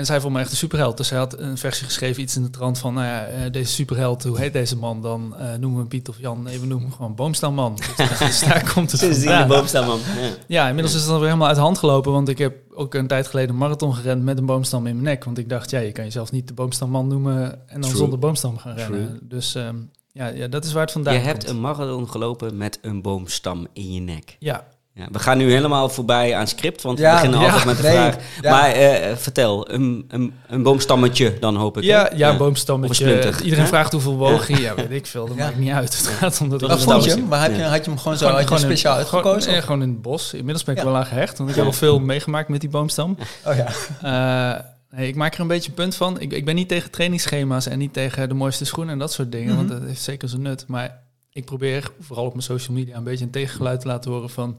En 0.00 0.06
zij 0.06 0.20
vond 0.20 0.34
me 0.34 0.40
echt 0.40 0.50
een 0.50 0.56
superheld. 0.56 0.96
Dus 0.96 1.08
zij 1.08 1.18
had 1.18 1.38
een 1.38 1.58
versie 1.58 1.84
geschreven, 1.84 2.22
iets 2.22 2.36
in 2.36 2.42
de 2.42 2.50
trant 2.50 2.78
van... 2.78 2.94
Nou 2.94 3.06
ja, 3.06 3.28
uh, 3.28 3.34
deze 3.50 3.72
superheld, 3.72 4.24
hoe 4.24 4.38
heet 4.38 4.52
deze 4.52 4.76
man 4.76 5.02
dan? 5.02 5.34
Uh, 5.38 5.50
noemen 5.50 5.72
we 5.72 5.78
hem 5.78 5.88
Piet 5.88 6.08
of 6.08 6.18
Jan? 6.18 6.42
Nee, 6.42 6.60
we 6.60 6.66
noemen 6.66 6.86
hem 6.86 6.96
gewoon 6.96 7.14
Boomstamman. 7.14 7.78
Dus, 7.96 8.18
dus 8.18 8.40
daar 8.40 8.72
komt 8.74 8.90
het 8.90 9.00
Sindsdien 9.00 9.38
de 9.38 9.44
boomstamman. 9.46 9.98
Ja. 9.98 10.30
ja, 10.46 10.68
inmiddels 10.68 10.94
is 10.94 11.00
het 11.00 11.10
alweer 11.10 11.26
helemaal 11.26 11.46
uit 11.46 11.56
de 11.56 11.62
hand 11.62 11.78
gelopen. 11.78 12.12
Want 12.12 12.28
ik 12.28 12.38
heb 12.38 12.56
ook 12.74 12.94
een 12.94 13.06
tijd 13.06 13.26
geleden 13.26 13.50
een 13.50 13.56
marathon 13.56 13.94
gerend 13.94 14.22
met 14.22 14.38
een 14.38 14.46
boomstam 14.46 14.86
in 14.86 14.92
mijn 14.92 15.04
nek. 15.04 15.24
Want 15.24 15.38
ik 15.38 15.48
dacht, 15.48 15.70
ja, 15.70 15.78
je 15.78 15.92
kan 15.92 16.04
jezelf 16.04 16.32
niet 16.32 16.48
de 16.48 16.54
boomstamman 16.54 17.06
noemen... 17.06 17.52
en 17.52 17.80
dan 17.80 17.80
True. 17.80 17.96
zonder 17.96 18.18
boomstam 18.18 18.58
gaan 18.58 18.74
rennen. 18.74 19.06
True. 19.06 19.18
Dus 19.28 19.54
um, 19.54 19.90
ja, 20.12 20.26
ja, 20.26 20.48
dat 20.48 20.64
is 20.64 20.72
waar 20.72 20.82
het 20.82 20.92
vandaan 20.92 21.14
Je 21.14 21.20
komt. 21.20 21.32
hebt 21.32 21.48
een 21.48 21.60
marathon 21.60 22.08
gelopen 22.08 22.56
met 22.56 22.78
een 22.82 23.02
boomstam 23.02 23.66
in 23.72 23.92
je 23.92 24.00
nek. 24.00 24.36
Ja, 24.38 24.66
Ja, 25.00 25.08
we 25.12 25.18
gaan 25.18 25.38
nu 25.38 25.52
helemaal 25.52 25.88
voorbij 25.88 26.34
aan 26.36 26.46
script, 26.46 26.82
want 26.82 26.98
Ja, 26.98 27.08
we 27.10 27.14
beginnen 27.16 27.40
ja, 27.40 27.46
altijd 27.46 27.64
met 27.64 27.76
de 27.76 27.82
nee, 27.82 27.92
vraag. 27.92 28.16
ja. 28.40 28.50
Maar 28.50 28.70
eh, 28.70 29.16
vertel, 29.16 29.70
een, 29.70 30.04
een, 30.08 30.32
een 30.48 30.62
boomstammetje 30.62 31.38
dan 31.38 31.56
hoop 31.56 31.76
ik. 31.76 31.82
ja, 31.84 32.02
hè? 32.10 32.16
ja, 32.16 32.26
een 32.26 32.32
Of 32.32 32.38
boomstammetje. 32.38 33.32
Iedereen 33.42 33.66
vraagt 33.66 33.92
hoeveel 33.92 34.16
woog 34.16 34.48
je. 34.48 34.60
Ja, 34.60 34.74
weet 34.74 34.90
ik 34.90 35.06
veel. 35.06 35.26
Dat 35.26 35.36
Ja. 35.36 35.44
maakt 35.44 35.58
niet 35.58 35.70
uit. 35.70 35.96
Het 35.96 36.06
gaat 36.06 36.40
om 36.40 36.48
dat 36.48 36.60
Dat 36.60 36.68
Waar 36.68 36.78
is 36.78 36.84
vond 36.84 37.04
je 37.04 37.10
hem? 37.10 37.28
Waar 37.28 37.42
heb 37.42 37.56
je, 37.56 37.62
had 37.62 37.84
je 37.84 37.90
hem 37.90 37.98
gewoon 37.98 38.16
zo 38.18 38.28
had 38.28 38.48
je 38.48 38.58
speciaal 38.58 38.98
in, 38.98 39.04
gewoon, 39.04 39.24
uitgekozen? 39.24 39.52
nee, 39.52 39.62
gewoon 39.62 39.82
in 39.82 39.88
het 39.88 40.02
bos. 40.02 40.32
Inmiddels 40.34 40.64
ben 40.64 40.74
ik 40.74 40.80
Ja. 40.80 40.86
wel 40.86 40.96
aan 40.96 41.06
gehecht, 41.06 41.38
want 41.38 41.50
ik 41.50 41.56
heb 41.56 41.64
al 41.64 41.72
veel 41.72 41.98
meegemaakt 42.00 42.48
met 42.48 42.60
die 42.60 42.70
boomstam. 42.70 43.16
Oh 43.44 43.54
ja. 43.56 43.66
Eh, 44.02 44.60
nee, 44.90 45.08
ik 45.08 45.14
maak 45.14 45.34
er 45.34 45.40
een 45.40 45.46
beetje 45.46 45.68
een 45.68 45.74
punt 45.74 45.94
van. 45.94 46.20
Ik, 46.20 46.32
ik 46.32 46.44
ben 46.44 46.54
niet 46.54 46.68
tegen 46.68 46.90
trainingsschema's 46.90 47.66
en 47.66 47.78
niet 47.78 47.92
tegen 47.92 48.28
de 48.28 48.34
mooiste 48.34 48.64
schoenen 48.64 48.92
en 48.92 48.98
dat 48.98 49.12
soort 49.12 49.32
dingen, 49.32 49.48
Mhm. 49.48 49.56
want 49.56 49.68
dat 49.68 49.88
heeft 49.88 50.02
zeker 50.02 50.28
zijn 50.28 50.42
nut. 50.42 50.64
Maar 50.66 50.98
ik 51.32 51.44
probeer 51.44 51.90
vooral 52.00 52.24
op 52.24 52.32
mijn 52.32 52.44
social 52.44 52.76
media 52.76 52.96
een 52.96 53.04
beetje 53.04 53.24
een 53.24 53.30
tegengeluid 53.30 53.80
te 53.80 53.86
laten 53.86 54.10
horen 54.10 54.30
van... 54.30 54.58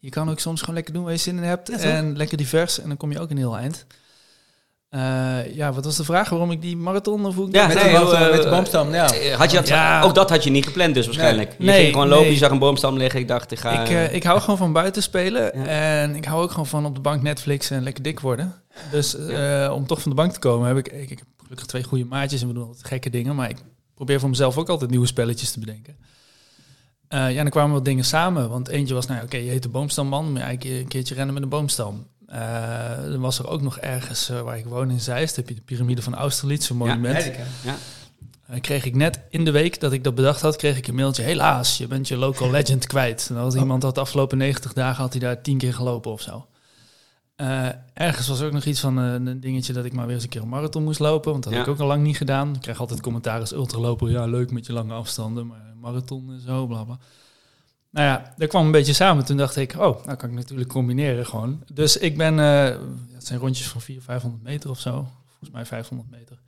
Je 0.00 0.10
kan 0.10 0.30
ook 0.30 0.38
soms 0.40 0.60
gewoon 0.60 0.74
lekker 0.74 0.94
doen 0.94 1.02
waar 1.02 1.12
je 1.12 1.18
zin 1.18 1.36
in 1.36 1.42
hebt 1.42 1.68
Ja, 1.68 1.76
en 1.78 2.16
lekker 2.16 2.36
divers 2.36 2.80
en 2.80 2.88
dan 2.88 2.96
kom 2.96 3.12
je 3.12 3.20
ook 3.20 3.30
een 3.30 3.36
heel 3.36 3.56
eind. 3.56 3.86
Eh, 4.88 5.54
ja, 5.54 5.72
wat 5.72 5.84
was 5.84 5.96
de 5.96 6.04
vraag? 6.04 6.28
Waarom 6.28 6.50
ik 6.50 6.60
die 6.62 6.76
marathon 6.76 7.26
of 7.26 7.34
hoe 7.34 7.48
ik 7.48 7.54
Ja, 7.54 7.66
dat- 7.66 7.74
Met, 7.74 7.82
nee, 7.84 7.92
de 7.92 7.98
boomstam, 8.00 8.22
eh, 8.22 8.30
met 8.30 8.42
de 8.42 8.48
boomstam, 8.48 8.92
ja. 8.94 9.12
Eh, 9.12 9.36
Had 9.38 9.50
je 9.50 9.56
dat, 9.56 9.68
Ja. 9.68 10.02
Ook 10.02 10.14
dat 10.14 10.30
had 10.30 10.44
je 10.44 10.50
niet 10.50 10.66
gepland 10.66 10.94
dus 10.94 11.04
waarschijnlijk. 11.06 11.54
Je 11.58 11.64
Nee, 11.64 11.80
ging 11.80 11.92
gewoon 11.92 12.08
lopen, 12.08 12.22
nee. 12.24 12.32
je 12.32 12.38
zag 12.38 12.50
een 12.50 12.58
boomstam 12.58 12.96
liggen. 12.96 13.20
Ik 13.20 13.28
dacht, 13.28 13.50
ik 13.50 13.58
ga... 13.58 13.84
Ik, 13.84 14.12
ik 14.12 14.22
hou 14.22 14.40
gewoon 14.40 14.56
van 14.56 14.72
buiten 14.72 15.02
spelen. 15.02 15.42
Ja. 15.58 15.64
En 16.02 16.14
ik 16.16 16.24
hou 16.24 16.42
ook 16.42 16.50
gewoon 16.50 16.66
van 16.66 16.86
op 16.86 16.94
de 16.94 17.00
bank 17.00 17.22
Netflix 17.22 17.70
en 17.70 17.82
lekker 17.82 18.02
dik 18.02 18.20
worden. 18.20 18.54
Dus 18.90 19.16
eh, 19.26 19.72
om 19.74 19.86
toch 19.86 20.00
van 20.02 20.10
de 20.10 20.16
bank 20.16 20.32
te 20.32 20.38
komen 20.38 20.68
heb 20.68 20.76
ik, 20.76 20.88
ik, 20.88 21.10
ik 21.10 21.18
heb 21.18 21.26
gelukkig 21.42 21.66
twee 21.66 21.82
goede 21.82 22.04
maatjes 22.04 22.40
en 22.42 22.48
we 22.48 22.54
doen 22.54 22.66
altijd 22.66 22.86
gekke 22.86 23.10
dingen. 23.10 23.34
Maar 23.34 23.48
ik 23.50 23.56
probeer 23.94 24.20
voor 24.20 24.28
mezelf 24.28 24.58
ook 24.58 24.68
altijd 24.68 24.90
nieuwe 24.90 25.06
spelletjes 25.06 25.50
te 25.52 25.60
bedenken. 25.60 25.96
Eh, 27.10 27.32
ja, 27.32 27.42
dan 27.42 27.50
kwamen 27.50 27.72
wat 27.72 27.84
dingen 27.84 28.04
samen. 28.04 28.48
Want 28.48 28.68
eentje 28.68 28.94
was, 28.94 29.06
nou 29.06 29.18
ja, 29.18 29.24
oké, 29.24 29.36
je 29.36 29.50
heet 29.50 29.62
de 29.62 29.68
boomstamman. 29.68 30.32
Maar 30.32 30.42
ja, 30.42 30.50
een, 30.50 30.58
keer, 30.58 30.78
een 30.80 30.88
keertje 30.88 31.14
rennen 31.14 31.34
met 31.34 31.42
een 31.42 31.48
boomstam. 31.48 32.06
Eh, 32.26 33.02
dan 33.10 33.20
was 33.20 33.38
er 33.38 33.48
ook 33.48 33.62
nog 33.62 33.78
ergens 33.78 34.28
eh, 34.28 34.40
waar 34.40 34.58
ik 34.58 34.64
woon 34.64 34.90
in 34.90 35.00
Zeist. 35.00 35.36
heb 35.36 35.48
je 35.48 35.54
de 35.54 35.60
piramide 35.60 36.02
van 36.02 36.14
Austerlitz, 36.14 36.68
een 36.68 36.76
monument. 36.76 37.30
Ja. 37.64 37.76
Kreeg 38.60 38.84
ik 38.84 38.94
net 38.94 39.20
in 39.30 39.44
de 39.44 39.50
week 39.50 39.80
dat 39.80 39.92
ik 39.92 40.04
dat 40.04 40.14
bedacht 40.14 40.40
had, 40.40 40.56
kreeg 40.56 40.76
ik 40.76 40.86
een 40.86 40.94
mailtje. 40.94 41.22
Helaas, 41.22 41.78
je 41.78 41.86
bent 41.86 42.08
je 42.08 42.16
local 42.16 42.50
legend 42.50 42.86
kwijt. 42.86 43.26
En 43.30 43.36
had 43.36 43.54
Oh. 43.54 43.60
iemand 43.60 43.82
had 43.82 43.94
de 43.94 44.00
afgelopen 44.00 44.38
90 44.38 44.72
dagen 44.72 45.02
had 45.02 45.12
hij 45.12 45.20
daar 45.20 45.40
tien 45.42 45.58
keer 45.58 45.74
gelopen 45.74 46.10
of 46.12 46.20
zo. 46.20 46.46
Eh, 47.40 47.68
ergens 47.94 48.28
was 48.28 48.42
ook 48.42 48.52
nog 48.52 48.64
iets 48.64 48.80
van 48.80 48.98
eh, 48.98 49.12
een 49.12 49.40
dingetje 49.40 49.72
dat 49.72 49.84
ik 49.84 49.92
maar 49.92 50.04
weer 50.06 50.14
eens 50.14 50.24
een 50.24 50.30
keer 50.30 50.42
een 50.42 50.48
marathon 50.48 50.84
moest 50.84 50.98
lopen. 51.00 51.30
Want 51.32 51.44
dat 51.44 51.52
Ja. 51.52 51.58
heb 51.58 51.66
ik 51.68 51.72
ook 51.72 51.80
al 51.80 51.86
lang 51.86 52.02
niet 52.02 52.16
gedaan. 52.16 52.54
Ik 52.54 52.60
krijg 52.60 52.80
altijd 52.80 53.00
commentaar 53.00 53.40
als 53.40 53.52
ultraloper. 53.52 54.10
Ja, 54.10 54.26
leuk 54.26 54.50
met 54.50 54.66
je 54.66 54.72
lange 54.72 54.94
afstanden, 54.94 55.46
maar 55.46 55.74
marathon 55.80 56.32
en 56.32 56.40
zo, 56.40 56.66
bla 56.66 56.84
bla. 56.84 56.98
Nou 57.90 58.06
ja, 58.06 58.34
dat 58.36 58.48
kwam 58.48 58.64
een 58.66 58.70
beetje 58.72 58.92
samen. 58.92 59.24
Toen 59.24 59.36
dacht 59.36 59.56
ik, 59.56 59.72
oh, 59.72 60.04
nou 60.04 60.16
kan 60.16 60.28
ik 60.30 60.34
natuurlijk 60.34 60.68
combineren 60.68 61.26
gewoon. 61.26 61.62
Dus 61.72 61.96
ik 61.96 62.16
ben, 62.16 62.38
eh, 62.38 62.76
het 63.14 63.26
zijn 63.26 63.38
rondjes 63.38 63.68
van 63.68 63.80
400, 63.80 64.04
500 64.12 64.42
meter 64.42 64.70
of 64.70 64.80
zo. 64.80 64.90
Volgens 65.28 65.50
mij 65.50 65.66
500 65.66 66.10
meter. 66.10 66.38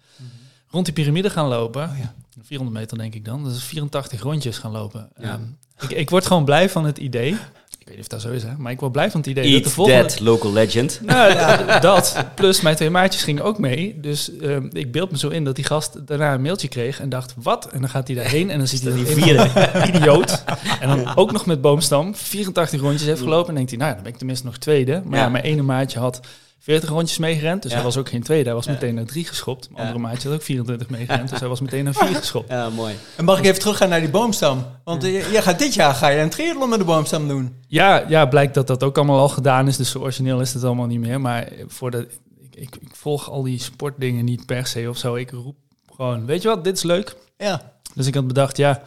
Rond 0.69 0.85
die 0.85 0.95
piramide 0.95 1.31
gaan 1.31 1.49
lopen. 1.49 1.83
Oh 1.90 1.99
ja. 1.99 2.14
400 2.43 2.78
meter 2.78 2.99
denk 2.99 3.14
ik 3.14 3.25
dan. 3.25 3.45
Dat 3.45 3.52
is 3.52 3.62
84 3.64 4.21
rondjes 4.23 4.59
gaan 4.59 4.71
lopen. 4.73 5.09
Ja. 5.19 5.23
Ehm, 5.33 5.43
ik, 5.81 5.90
ik 5.90 6.11
word 6.11 6.26
gewoon 6.26 6.45
blij 6.45 6.69
van 6.71 6.85
het 6.85 6.99
idee. 6.99 7.37
Ik 7.83 7.89
weet 7.89 7.97
niet 7.97 8.07
of 8.07 8.12
dat 8.12 8.21
zo 8.21 8.31
is, 8.37 8.43
hè? 8.43 8.49
maar 8.59 8.73
ik 8.73 8.81
word 8.81 8.93
blij 8.93 9.11
van 9.11 9.21
het 9.21 9.29
idee 9.29 9.53
dat 9.53 9.65
de 9.65 9.71
volgende... 9.71 10.05
that 10.07 10.21
local 10.21 10.53
legend. 10.53 11.01
Nou, 11.05 11.33
d- 11.79 11.83
dat. 11.83 12.17
Plus 12.35 12.61
mijn 12.61 12.77
twee 12.77 12.91
maatjes 12.91 13.23
gingen 13.23 13.43
ook 13.45 13.59
mee. 13.59 14.01
Dus 14.01 14.37
ehm, 14.39 14.69
ik 14.73 14.93
beeld 14.93 15.11
me 15.11 15.19
zo 15.19 15.29
in 15.29 15.45
dat 15.45 15.55
die 15.57 15.65
gast 15.65 16.07
daarna 16.07 16.35
een 16.35 16.43
mailtje 16.43 16.69
kreeg 16.69 17.01
en 17.01 17.09
dacht, 17.09 17.35
wat? 17.37 17.69
En 17.71 17.81
dan 17.81 17.89
gaat 17.91 18.07
hij 18.07 18.17
daarheen 18.17 18.51
en 18.51 18.59
dan 18.59 18.67
ziet 18.67 18.83
hij 18.83 18.93
Die 18.93 19.05
die 19.05 19.15
vierde. 19.15 19.49
vierde 19.49 19.87
idioot. 19.99 20.45
En 20.81 20.89
dan 20.89 21.17
ook 21.17 21.33
nog 21.33 21.47
met 21.47 21.61
boomstam 21.61 22.15
84 22.15 22.81
rondjes 22.81 23.09
heeft 23.09 23.21
gelopen. 23.21 23.49
En 23.49 23.55
denkt 23.55 23.71
hij, 23.71 23.79
nou 23.79 23.89
ja, 23.91 23.95
dan 23.95 24.05
ben 24.05 24.12
ik 24.12 24.19
tenminste 24.19 24.47
nog 24.47 24.57
tweede. 24.59 25.03
Maar 25.05 25.19
Ja. 25.19 25.25
ja, 25.25 25.31
mijn 25.31 25.45
ene 25.45 25.62
maatje 25.62 25.99
had 25.99 26.21
40 26.62 26.88
rondjes 26.88 27.19
meegerend. 27.19 27.62
Dus 27.62 27.71
Ja. 27.71 27.76
hij 27.76 27.87
was 27.87 27.97
ook 27.97 28.09
geen 28.09 28.23
tweede. 28.23 28.45
Hij 28.45 28.54
was 28.54 28.64
Ja. 28.64 28.73
meteen 28.73 28.95
naar 28.95 29.04
drie 29.04 29.25
geschopt. 29.25 29.71
Mijn 29.71 29.83
Ja. 29.83 29.88
andere 29.92 30.07
maatje 30.09 30.28
had 30.28 30.37
ook 30.37 30.42
24 30.45 30.88
meegerend. 30.90 31.31
Dus 31.31 31.38
hij 31.40 31.49
was 31.49 31.61
meteen 31.61 31.85
naar 31.85 31.95
vier 31.95 32.14
geschopt. 32.25 32.49
Ja, 32.50 32.69
mooi. 32.71 32.95
En 33.16 33.25
mag 33.25 33.38
ik 33.38 33.45
even 33.45 33.61
teruggaan 33.61 33.88
naar 33.88 34.00
die 34.00 34.11
boomstam? 34.11 34.64
Want 34.85 35.04
eh, 35.04 35.33
jij 35.33 35.42
gaat 35.42 35.59
dit 35.59 35.75
jaar 35.75 35.95
ga 35.95 36.09
je 36.09 36.21
een 36.21 36.31
triathlon 36.31 36.69
met 36.69 36.78
de 36.78 36.85
boomstam 36.85 37.28
doen. 37.28 37.54
Ja, 37.69 38.04
ja, 38.09 38.26
blijkt 38.26 38.54
dat 38.54 38.66
dat 38.66 38.83
ook 38.83 38.97
allemaal 38.97 39.19
al 39.19 39.28
gedaan 39.28 39.69
is. 39.69 39.76
Dus 39.76 39.90
zo 39.90 39.99
origineel 39.99 40.40
is 40.40 40.54
het 40.54 40.64
allemaal 40.64 40.87
niet 40.87 41.00
meer. 41.00 41.21
Maar 41.21 41.49
voor 41.66 41.90
de, 41.90 42.09
ik, 42.40 42.57
ik, 42.57 42.76
ik 42.81 42.97
volg 42.97 43.31
al 43.31 43.42
die 43.42 43.59
sportdingen 43.61 44.25
niet 44.25 44.47
per 44.47 44.66
se 44.66 44.87
of 44.88 44.97
zo. 44.97 45.14
Ik 45.14 45.31
roep 45.31 45.57
gewoon, 45.95 46.26
weet 46.26 46.42
je 46.42 46.49
wat, 46.49 46.64
dit 46.64 46.76
is 46.76 46.83
leuk. 46.83 47.16
Ja. 47.38 47.73
Dus 47.95 48.07
ik 48.07 48.14
had 48.14 48.26
bedacht, 48.26 48.57
ja, 48.57 48.83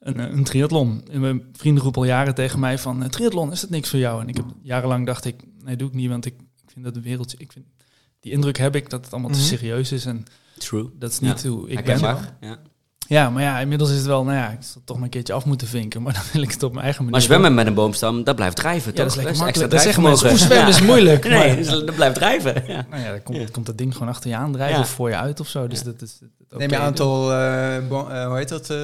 een, 0.00 0.18
een 0.18 0.44
triathlon. 0.44 1.04
En 1.10 1.20
mijn 1.20 1.42
vrienden 1.52 1.82
roepen 1.82 2.00
al 2.02 2.06
jaren 2.08 2.34
tegen 2.34 2.60
mij 2.60 2.78
van, 2.78 3.02
eh, 3.02 3.08
triathlon, 3.08 3.52
is 3.52 3.60
dat 3.60 3.70
niks 3.70 3.90
voor 3.90 3.98
jou? 3.98 4.20
En 4.20 4.28
ik 4.28 4.36
heb 4.36 4.44
jarenlang 4.62 5.06
dacht 5.06 5.24
ik, 5.24 5.36
nee, 5.64 5.76
doe 5.76 5.88
ik 5.88 5.94
niet, 5.94 6.08
want 6.10 6.26
ik 6.26 6.34
vind 6.82 6.94
dat 6.94 6.94
de 6.94 7.08
wereld, 7.08 7.34
ik 7.40 7.52
vind, 7.52 7.64
die 8.20 8.32
indruk 8.32 8.58
heb 8.58 8.76
ik 8.76 8.90
dat 8.90 9.04
het 9.04 9.12
allemaal 9.12 9.30
Mhm. 9.30 9.38
te 9.40 9.44
serieus 9.46 9.92
is 9.92 10.04
en 10.06 10.24
True. 10.58 10.90
dat 10.98 11.10
is 11.10 11.20
niet 11.20 11.42
hoe 11.44 11.68
ik 11.70 11.84
ben. 11.84 11.98
Ja. 12.40 12.58
Ja, 13.08 13.30
maar 13.30 13.42
ja, 13.42 13.58
inmiddels 13.58 13.90
is 13.90 13.96
het 13.96 14.06
wel, 14.06 14.24
nou 14.24 14.36
ja, 14.36 14.50
ik 14.50 14.58
zal 14.62 14.74
het 14.74 14.86
toch 14.86 14.96
maar 14.96 15.04
een 15.04 15.10
keertje 15.10 15.32
af 15.32 15.44
moeten 15.44 15.66
vinken, 15.68 16.02
maar 16.02 16.12
dan 16.20 16.22
wil 16.32 16.42
ik 16.42 16.50
het 16.50 16.62
op 16.62 16.70
mijn 16.72 16.84
eigen 16.84 17.04
manier. 17.04 17.18
Maar 17.18 17.26
zwemmen 17.28 17.54
met 17.54 17.66
een 17.66 17.74
boomstam, 17.74 18.24
dat 18.24 18.36
blijft 18.36 18.56
drijven, 18.56 18.90
Ja, 18.94 18.96
dat 18.96 19.06
toch? 19.06 19.06
is 19.06 19.14
lekker 19.24 19.28
extra 19.30 19.44
makkelijk. 19.44 19.70
Dat 19.72 19.82
zeggen 19.82 20.02
mensen, 20.02 20.28
hoe 20.28 20.38
zwemmen 20.38 20.68
is 20.68 20.80
moeilijk. 20.82 21.24
Nee, 21.28 21.46
maar- 21.48 21.56
dus 21.56 21.68
dat 21.68 21.94
blijft 21.94 22.14
drijven. 22.14 22.62
Ja. 22.66 22.86
Nou 22.90 23.02
ja, 23.02 23.10
dan 23.10 23.22
komt, 23.22 23.50
komt 23.50 23.66
dat 23.66 23.78
ding 23.78 23.92
gewoon 23.92 24.08
achter 24.08 24.30
je 24.30 24.36
aandrijven 24.36 24.74
Ja. 24.76 24.80
of 24.82 24.88
voor 24.88 25.08
je 25.08 25.16
uit 25.16 25.40
of 25.40 25.48
zo. 25.48 25.66
Dus 25.66 25.82
dat 25.82 26.02
is. 26.02 26.18
dat- 26.48 26.58
Neem 26.58 26.70
je 26.70 26.78
aantal, 26.78 27.32
eh, 27.32 27.76
eh, 27.76 28.26
hoe 28.26 28.36
heet 28.36 28.48
dat? 28.48 28.70
eh, 28.70 28.76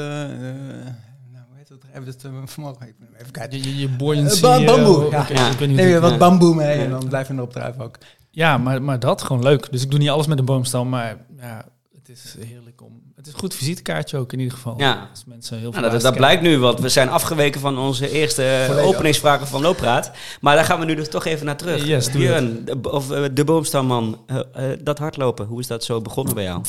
eh, 1.93 1.95
dat 2.05 2.23
hebben 2.23 2.33
we 2.33 2.41
het 2.41 2.43
uh, 2.43 2.47
vanmorgen. 2.55 2.87
Ik 2.89 2.95
even 3.21 3.33
kijken. 3.33 3.63
Je, 3.63 3.79
je, 3.79 3.89
buoyancy, 3.89 4.37
Uh, 4.37 4.43
ba- 4.43 4.65
bamboe, 4.65 5.05
eh, 5.05 5.11
ja. 5.11 5.21
oké, 5.21 5.33
Ja. 5.33 5.47
ik 5.51 5.59
weet 5.59 5.69
niet 5.69 5.77
Neem 5.77 5.87
hoe 5.87 5.95
je 5.95 6.01
het- 6.01 6.11
wat 6.11 6.19
bamboe 6.19 6.55
mee 6.55 6.77
en 6.85 6.91
dan 6.91 7.09
blijf 7.09 7.29
je 7.29 7.35
erop 7.35 7.53
drijven 7.53 7.85
ook. 7.85 7.99
Ja, 8.31 8.59
maar, 8.59 8.83
maar 8.83 8.99
dat 8.99 9.23
gewoon 9.23 9.43
leuk. 9.43 9.69
Dus 9.73 9.83
ik 9.83 9.91
doe 9.91 9.99
niet 9.99 10.09
alles 10.11 10.27
met 10.27 10.39
een 10.39 10.45
boomstam, 10.45 10.89
maar 10.89 11.17
ja, 11.41 11.65
het 11.95 12.09
is 12.09 12.37
heerlijk 12.47 12.83
om... 12.83 13.01
Het 13.17 13.27
is 13.27 13.33
een 13.33 13.39
goed 13.39 13.55
visitekaartje 13.55 14.17
ook 14.19 14.33
in 14.33 14.39
ieder 14.39 14.55
geval. 14.55 14.75
Ja. 14.79 15.09
Als 15.11 15.25
mensen 15.25 15.59
heel 15.59 15.73
veel 15.73 15.81
Nou, 15.81 15.93
dat, 15.93 16.03
dat 16.03 16.15
blijkt 16.17 16.43
nu, 16.43 16.59
want 16.59 16.81
we 16.81 16.89
zijn 16.89 17.09
afgeweken 17.09 17.61
van 17.61 17.79
onze 17.79 18.11
eerste 18.11 18.63
Volledig. 18.67 18.91
openingsvragen 18.95 19.47
van 19.47 19.61
Looppraat. 19.63 20.11
Maar 20.41 20.55
daar 20.57 20.65
gaan 20.65 20.79
we 20.81 20.85
nu 20.85 20.95
dus 20.95 21.09
toch 21.09 21.25
even 21.25 21.47
naar 21.47 21.57
terug. 21.57 21.85
Yes, 21.87 22.05
doe 22.11 22.21
Björn, 22.21 22.65
de, 22.65 22.91
of, 22.91 23.11
eh, 23.11 23.25
de 23.33 23.45
boomstamman, 23.45 24.19
eh, 24.27 24.39
eh, 24.73 24.79
dat 24.83 24.99
hardlopen, 24.99 25.47
hoe 25.47 25.61
is 25.61 25.67
dat 25.67 25.85
zo 25.85 26.01
begonnen 26.01 26.35
bij 26.35 26.45
jou? 26.45 26.63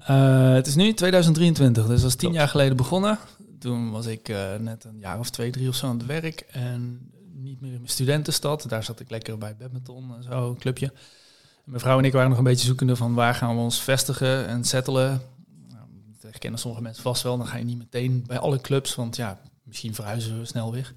Eh, 0.00 0.52
het 0.52 0.66
is 0.66 0.74
nu 0.74 0.92
2023, 0.94 1.86
dus 1.86 2.00
dat 2.00 2.10
is 2.10 2.16
tien 2.16 2.32
jaar 2.32 2.48
geleden 2.48 2.76
begonnen. 2.76 3.18
Toen 3.60 3.90
was 3.90 4.06
ik 4.06 4.28
eh, 4.28 4.54
net 4.58 4.84
een 4.84 4.98
jaar 4.98 5.18
of 5.18 5.30
twee, 5.30 5.50
drie 5.50 5.68
of 5.68 5.74
zo 5.74 5.86
aan 5.86 5.98
het 5.98 6.06
werk. 6.06 6.40
En 6.40 7.10
niet 7.34 7.60
meer 7.60 7.70
in 7.70 7.76
mijn 7.76 7.88
studentenstad. 7.88 8.64
Daar 8.68 8.84
zat 8.84 9.00
ik 9.00 9.10
lekker 9.10 9.38
bij 9.38 9.56
badminton 9.56 10.14
en 10.16 10.22
zo, 10.22 10.50
een 10.50 10.58
clubje. 10.58 10.86
En 10.86 11.70
mijn 11.70 11.80
vrouw 11.80 11.98
en 11.98 12.04
ik 12.04 12.12
waren 12.12 12.28
nog 12.28 12.38
een 12.38 12.44
beetje 12.44 12.66
zoekende 12.66 12.96
van 12.96 13.14
waar 13.14 13.34
gaan 13.34 13.54
we 13.54 13.62
ons 13.62 13.82
vestigen 13.82 14.46
en 14.46 14.64
settelen. 14.64 15.22
Nou, 15.68 15.84
dat 16.12 16.22
herkennen 16.30 16.60
sommige 16.60 16.82
mensen 16.82 17.02
vast 17.02 17.22
wel. 17.22 17.36
Dan 17.36 17.46
ga 17.46 17.56
je 17.56 17.64
niet 17.64 17.78
meteen 17.78 18.24
bij 18.26 18.38
alle 18.38 18.60
clubs, 18.60 18.94
want 18.94 19.16
ja, 19.16 19.40
misschien 19.62 19.94
verhuizen 19.94 20.38
we 20.38 20.44
snel 20.44 20.72
weer. 20.72 20.92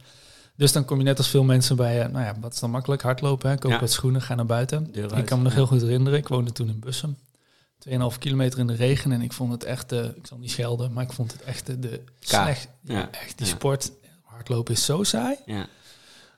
Dus 0.55 0.72
dan 0.72 0.86
kom 0.86 0.98
je 0.98 1.03
net 1.03 1.17
als 1.17 1.27
veel 1.29 1.43
mensen 1.43 1.75
bij, 1.75 2.01
eh, 2.01 2.10
nou 2.10 2.25
ja, 2.25 2.36
wat 2.39 2.53
is 2.53 2.60
dan 2.60 2.72
makkelijk? 2.72 3.01
Hardlopen, 3.01 3.50
hè? 3.50 3.58
koop 3.58 3.72
Ja. 3.72 3.79
wat 3.79 3.91
schoenen, 3.91 4.22
ga 4.22 4.36
naar 4.36 4.46
buiten. 4.46 4.91
Deur 4.91 5.17
Ik 5.17 5.25
kan 5.25 5.38
me 5.38 5.43
nog 5.43 5.53
heel 5.53 5.67
goed 5.67 5.82
herinneren. 5.82 6.20
Ik 6.20 6.27
woonde 6.27 6.51
toen 6.51 6.70
in 6.70 6.79
Bussum. 6.79 7.17
2,5 7.90 8.18
kilometer 8.20 8.60
in 8.60 8.68
de 8.68 8.74
regen. 8.75 9.12
En 9.12 9.22
ik 9.22 9.34
vond 9.34 9.52
het 9.52 9.63
echt, 9.63 9.92
eh, 9.92 10.04
ik 10.04 10.28
zal 10.28 10.38
niet 10.38 10.52
schelden, 10.52 10.94
maar 10.94 11.04
ik 11.04 11.12
vond 11.12 11.32
het 11.32 11.42
echt 11.44 11.70
eh, 11.70 11.75
de 11.80 12.02
slecht. 12.20 12.68
Ja, 12.84 13.10
echt 13.12 13.38
die 13.38 13.48
Ja. 13.48 13.54
sport. 13.54 13.92
Hardlopen 14.24 14.74
is 14.74 14.86
zo 14.86 15.04
saai. 15.04 15.36
Ja. 15.46 15.68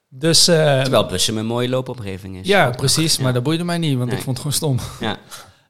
Dus 0.10 0.48
eh, 0.48 0.82
Terwijl 0.82 1.06
Bussum 1.06 1.38
een 1.38 1.46
mooie 1.46 1.70
loopomgeving 1.70 2.38
is. 2.38 2.48
ja, 2.48 2.70
precies. 2.70 3.16
Ja. 3.16 3.24
Maar 3.24 3.34
dat 3.34 3.44
boeide 3.44 3.64
mij 3.64 3.78
niet, 3.78 3.98
want 3.98 4.10
Nee. 4.10 4.18
ik 4.18 4.24
vond 4.24 4.38
het 4.44 4.46
gewoon 4.58 4.78
stom. 4.80 4.90
Ja. 5.08 5.18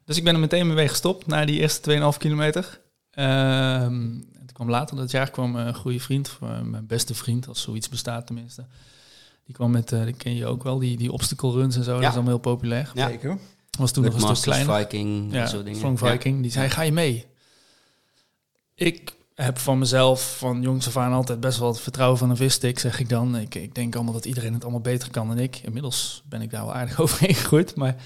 Dus 0.04 0.16
ik 0.16 0.24
ben 0.24 0.34
er 0.34 0.40
meteen 0.40 0.74
mee 0.74 0.88
gestopt 0.88 1.26
na 1.26 1.44
die 1.44 1.60
eerste 1.60 1.80
2,5 2.12 2.18
kilometer. 2.18 2.80
Ehm, 3.10 3.84
en 3.92 4.26
toen 4.38 4.52
kwam 4.52 4.70
later 4.70 4.96
dat 4.96 5.10
jaar 5.10 5.30
kwam 5.30 5.56
een 5.56 5.74
goede 5.74 6.00
vriend, 6.00 6.38
eh, 6.42 6.60
mijn 6.60 6.86
beste 6.86 7.14
vriend, 7.14 7.48
als 7.48 7.62
zoiets 7.62 7.88
bestaat 7.88 8.26
tenminste. 8.26 8.66
Die 9.44 9.54
kwam 9.54 9.70
met, 9.70 9.92
eh 9.92 10.04
die 10.04 10.12
ken 10.16 10.34
je 10.34 10.46
ook 10.46 10.62
wel, 10.62 10.78
die, 10.78 10.96
die 10.96 11.12
obstacle 11.12 11.50
runs 11.52 11.76
en 11.76 11.82
zo. 11.84 11.92
Dat 11.92 12.00
is 12.02 12.06
allemaal 12.08 12.26
heel 12.26 12.38
populair. 12.38 12.90
Ja. 12.94 13.08
Zeker. 13.08 13.38
Was 13.78 13.92
toen 13.92 14.04
nog 14.04 14.14
een 14.14 14.36
stuk 14.36 14.52
kleiner. 14.52 14.76
Viking, 14.76 15.32
Ja, 15.32 15.46
soort 15.46 15.64
dingen. 15.64 15.90
Ja. 15.90 15.96
Viking. 15.96 16.42
Die 16.42 16.50
zei, 16.50 16.68
ga 16.68 16.82
je 16.82 16.92
mee? 16.92 17.26
Ik 18.74 19.14
heb 19.34 19.58
van 19.58 19.78
mezelf 19.78 20.36
van 20.38 20.62
jongs 20.62 20.86
af 20.86 20.96
aan 20.96 21.12
altijd 21.12 21.40
best 21.40 21.58
wel 21.58 21.68
het 21.68 21.80
vertrouwen 21.80 22.18
van 22.18 22.30
een 22.30 22.36
visstick, 22.36 22.78
zeg 22.78 23.00
ik 23.00 23.08
dan. 23.08 23.36
Ik, 23.36 23.54
ik 23.54 23.74
denk 23.74 23.94
allemaal 23.94 24.12
dat 24.12 24.24
iedereen 24.24 24.52
het 24.52 24.62
allemaal 24.62 24.80
beter 24.80 25.10
kan 25.10 25.28
dan 25.28 25.38
ik. 25.38 25.56
Inmiddels 25.56 26.22
ben 26.28 26.42
ik 26.42 26.50
daar 26.50 26.64
wel 26.64 26.74
aardig 26.74 27.00
overheen 27.02 27.34
gegroeid, 27.34 27.76
maar... 27.76 27.96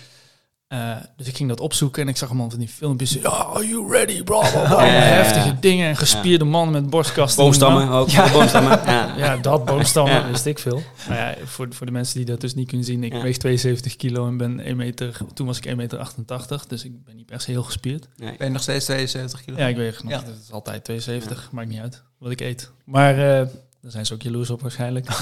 eh, 0.70 0.96
dus 1.16 1.26
ik 1.26 1.36
ging 1.36 1.48
dat 1.48 1.60
opzoeken 1.60 2.02
en 2.02 2.08
ik 2.08 2.16
zag 2.16 2.28
allemaal 2.28 2.50
van 2.50 2.58
die 2.58 2.68
filmpjes. 2.68 3.12
Ja, 3.12 3.28
are 3.28 3.68
you 3.68 3.92
ready, 3.92 4.22
bro? 4.22 4.40
bla, 4.40 4.50
bla, 4.50 4.66
bla. 4.66 4.84
Ja, 4.86 4.92
ja, 4.92 4.98
ja. 5.06 5.14
Heftige 5.14 5.56
dingen 5.60 5.88
en 5.88 5.96
gespierde 5.96 6.44
mannen 6.44 6.82
met 6.82 6.90
borstkasten. 6.90 7.44
Boomstammen 7.44 7.88
ook. 7.88 8.08
Ja. 8.08 8.32
boomstammen. 8.32 8.80
Ja. 8.84 9.14
Ja, 9.16 9.36
dat 9.36 9.64
boomstammen, 9.64 10.14
Ja. 10.14 10.30
wist 10.30 10.46
ik 10.46 10.58
veel. 10.58 10.82
Nou 11.08 11.20
ja, 11.20 11.34
voor, 11.44 11.66
voor 11.70 11.86
de 11.86 11.92
mensen 11.92 12.16
die 12.16 12.24
dat 12.24 12.40
dus 12.40 12.54
niet 12.54 12.68
kunnen 12.68 12.86
zien. 12.86 13.04
Ik 13.04 13.12
Ja. 13.12 13.22
weeg 13.22 13.36
72 13.36 13.96
kilo 13.96 14.26
en 14.26 14.36
ben 14.36 14.60
1 14.60 14.76
meter... 14.76 15.16
Toen 15.34 15.46
was 15.46 15.56
ik 15.56 15.66
1 15.66 15.76
meter 15.76 15.98
88, 15.98 16.66
dus 16.66 16.84
ik 16.84 17.04
ben 17.04 17.16
niet 17.16 17.26
per 17.26 17.40
se 17.40 17.50
heel 17.50 17.62
gespierd. 17.62 18.08
Nee. 18.16 18.34
Ben 18.36 18.46
je 18.46 18.52
nog 18.52 18.62
steeds 18.62 18.84
72 18.84 19.44
kilo? 19.44 19.58
Ja, 19.58 19.66
ik 19.66 19.76
weeg 19.76 20.02
nog. 20.02 20.12
Ja. 20.12 20.18
Het 20.18 20.40
is 20.44 20.52
altijd 20.52 20.84
72, 20.84 21.48
maakt 21.52 21.68
niet 21.68 21.80
uit 21.80 22.02
wat 22.18 22.30
ik 22.30 22.40
eet. 22.40 22.70
Maar 22.84 23.12
eh 23.40 23.46
daar 23.82 23.90
zijn 23.90 24.06
ze 24.06 24.14
ook 24.14 24.22
jaloers 24.22 24.50
op 24.50 24.60
waarschijnlijk. 24.62 25.06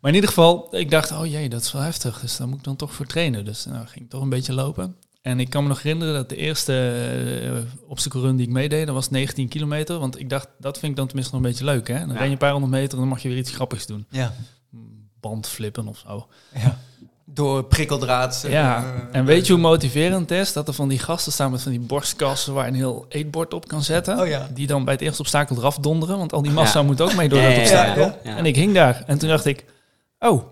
maar 0.00 0.10
in 0.10 0.14
ieder 0.14 0.28
geval, 0.28 0.68
ik 0.76 0.90
dacht, 0.90 1.12
oh 1.12 1.26
jee, 1.26 1.48
dat 1.48 1.60
is 1.62 1.72
wel 1.72 1.82
heftig. 1.82 2.20
Dus 2.20 2.36
daar 2.36 2.48
moet 2.48 2.58
ik 2.58 2.64
dan 2.64 2.76
toch 2.76 2.92
voor 2.94 3.06
trainen. 3.06 3.44
Dus 3.44 3.64
nou 3.64 3.86
ging 3.86 4.04
ik 4.04 4.10
toch 4.10 4.22
een 4.22 4.28
beetje 4.28 4.52
lopen. 4.52 4.96
En 5.22 5.40
ik 5.40 5.50
kan 5.50 5.62
me 5.62 5.68
nog 5.68 5.82
herinneren 5.82 6.14
dat 6.14 6.28
de 6.28 6.36
eerste 6.36 6.72
uh, 7.44 7.52
obstacle 7.88 8.20
run 8.20 8.36
die 8.36 8.46
ik 8.46 8.52
meedeed, 8.52 8.86
dat 8.86 8.94
was 8.94 9.10
19 9.10 9.48
kilometer. 9.48 9.98
Want 9.98 10.18
ik 10.20 10.30
dacht, 10.30 10.48
dat 10.58 10.78
vind 10.78 10.90
ik 10.90 10.96
dan 10.96 11.06
tenminste 11.06 11.34
nog 11.34 11.44
een 11.44 11.50
beetje 11.50 11.64
leuk. 11.64 11.88
Hè? 11.88 11.98
Dan 11.98 12.08
Ja. 12.08 12.14
ren 12.14 12.24
je 12.24 12.30
een 12.32 12.38
paar 12.38 12.50
honderd 12.52 12.72
meter 12.72 12.92
en 12.92 12.98
dan 12.98 13.08
mag 13.08 13.22
je 13.22 13.28
weer 13.28 13.38
iets 13.38 13.50
grappigs 13.54 13.86
doen. 13.86 14.06
Ja. 14.10 14.32
Band 15.20 15.46
flippen 15.48 15.86
of 15.88 15.98
zo. 16.06 16.26
ja. 16.54 16.78
Door 17.32 17.64
prikkeldraad. 17.64 18.44
Ja, 18.48 18.84
eh, 18.84 19.18
en 19.18 19.24
weet 19.24 19.46
je 19.46 19.52
hoe 19.52 19.62
motiverend 19.62 20.30
het 20.30 20.38
is? 20.38 20.52
Dat 20.52 20.68
er 20.68 20.74
van 20.74 20.88
die 20.88 20.98
gasten 20.98 21.32
staan 21.32 21.50
met 21.50 21.62
van 21.62 21.70
die 21.70 21.80
borstkassen 21.80 22.54
waar 22.54 22.64
je 22.64 22.70
een 22.70 22.76
heel 22.76 23.06
eetbord 23.08 23.54
op 23.54 23.68
kan 23.68 23.82
zetten. 23.82 24.20
Oh 24.20 24.26
ja. 24.26 24.48
Die 24.54 24.66
dan 24.66 24.84
bij 24.84 24.94
het 24.94 25.02
eerste 25.02 25.20
obstakel 25.20 25.56
eraf 25.56 25.76
donderen, 25.78 26.18
want 26.18 26.32
al 26.32 26.42
die 26.42 26.52
massa 26.52 26.78
Ja. 26.80 26.84
moet 26.86 27.00
ook 27.00 27.14
mee 27.14 27.28
door 27.28 27.38
Ja, 27.38 27.44
dat 27.46 27.54
ja, 27.54 27.60
obstakel. 27.60 28.02
ja, 28.04 28.16
ja. 28.24 28.36
En 28.36 28.46
ik 28.46 28.56
hing 28.56 28.74
daar. 28.74 29.02
En 29.06 29.18
toen 29.18 29.28
dacht 29.28 29.44
ik, 29.44 29.64
oh, 30.20 30.42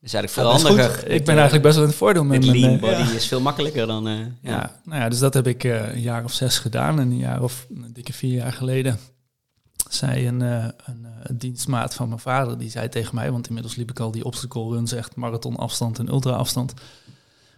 is 0.00 0.14
eigenlijk 0.14 0.32
veel 0.32 0.52
dat 0.52 0.78
handiger. 0.78 1.08
ik 1.08 1.24
ben 1.24 1.34
eigenlijk 1.34 1.62
best 1.62 1.74
wel 1.74 1.84
in 1.84 1.90
het 1.90 1.98
voordeel 1.98 2.24
met 2.24 2.46
mijn... 2.46 2.58
lean 2.58 2.74
eh, 2.74 2.80
body 2.80 3.10
ja. 3.10 3.10
is 3.10 3.26
veel 3.26 3.40
makkelijker 3.40 3.86
dan... 3.86 4.08
eh, 4.08 4.18
ja. 4.18 4.26
ja. 4.42 4.80
nou 4.84 5.00
ja, 5.00 5.08
dus 5.08 5.18
dat 5.18 5.34
heb 5.34 5.46
ik 5.46 5.64
eh, 5.64 5.92
een 5.92 6.00
jaar 6.00 6.24
of 6.24 6.32
zes 6.32 6.58
gedaan. 6.58 7.00
En 7.00 7.10
een 7.10 7.18
jaar 7.18 7.42
of 7.42 7.66
een 7.70 7.92
dikke 7.92 8.12
vier 8.12 8.34
jaar 8.34 8.52
geleden 8.52 8.98
zei 9.88 10.26
een, 10.28 10.42
eh, 10.42 10.64
een, 10.84 11.06
een 11.22 11.38
dienstmaat 11.38 11.94
van 11.94 12.08
mijn 12.08 12.20
vader, 12.20 12.58
die 12.58 12.70
zei 12.70 12.88
tegen 12.88 13.14
mij, 13.14 13.30
want 13.32 13.46
inmiddels 13.46 13.74
liep 13.76 13.90
ik 13.90 14.00
al 14.00 14.10
die 14.10 14.24
obstacle 14.24 14.68
runs, 14.68 14.92
echt 14.92 15.16
marathonafstand 15.16 15.98
en 15.98 16.08
ultra-afstand. 16.08 16.74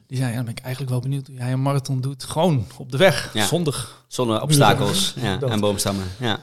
Die 0.07 0.19
zei, 0.19 0.31
ja, 0.31 0.37
dan 0.37 0.45
ben 0.45 0.55
ik 0.55 0.63
eigenlijk 0.63 0.93
wel 0.93 1.01
benieuwd 1.01 1.27
hoe 1.27 1.37
jij 1.37 1.53
een 1.53 1.63
marathon 1.63 2.01
doet. 2.01 2.25
Gewoon 2.25 2.67
op 2.77 2.91
de 2.93 2.97
weg, 2.97 3.31
Ja. 3.35 3.47
zonder 3.47 3.89
Zonder 4.07 4.43
obstakels 4.43 5.15
ja, 5.21 5.41
en 5.49 5.61
boomstammen. 5.61 6.05
Ja. 6.19 6.39